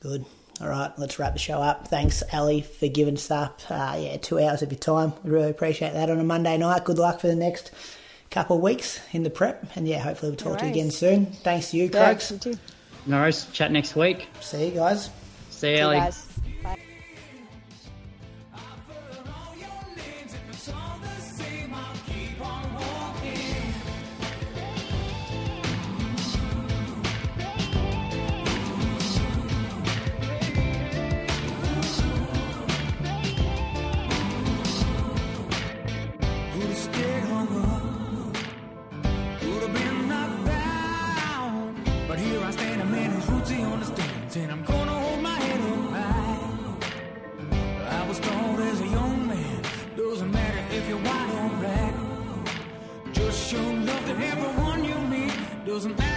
Good. 0.00 0.24
All 0.60 0.68
right, 0.68 0.92
let's 0.98 1.18
wrap 1.18 1.32
the 1.32 1.38
show 1.38 1.58
up. 1.60 1.88
Thanks, 1.88 2.22
Ellie, 2.30 2.60
for 2.62 2.86
giving 2.88 3.14
us 3.14 3.30
up. 3.30 3.60
Uh, 3.68 3.96
yeah, 3.98 4.16
two 4.18 4.38
hours 4.38 4.62
of 4.62 4.70
your 4.70 4.78
time. 4.78 5.12
We 5.24 5.30
really 5.30 5.50
appreciate 5.50 5.94
that 5.94 6.10
on 6.10 6.20
a 6.20 6.24
Monday 6.24 6.56
night. 6.56 6.84
Good 6.84 6.98
luck 6.98 7.20
for 7.20 7.26
the 7.26 7.34
next 7.34 7.72
couple 8.30 8.56
of 8.56 8.62
weeks 8.62 9.00
in 9.12 9.24
the 9.24 9.30
prep. 9.30 9.64
And 9.76 9.86
yeah, 9.88 9.98
hopefully 9.98 10.30
we'll 10.30 10.36
talk 10.36 10.58
to 10.58 10.64
you 10.66 10.70
again 10.70 10.90
soon. 10.92 11.26
Thanks 11.26 11.70
to 11.72 11.76
you, 11.78 11.84
Yeah, 11.92 12.04
Croaks. 12.04 12.30
you 12.30 12.38
too. 12.38 12.54
No 13.06 13.18
worries. 13.18 13.46
Chat 13.52 13.72
next 13.72 13.96
week. 13.96 14.28
See 14.40 14.66
you 14.66 14.70
guys. 14.70 15.10
See 15.50 15.70
you, 15.72 15.76
See 15.76 15.82
you 15.82 15.92
guys. 15.92 16.33
feels 55.74 55.86
amazing. 55.86 56.13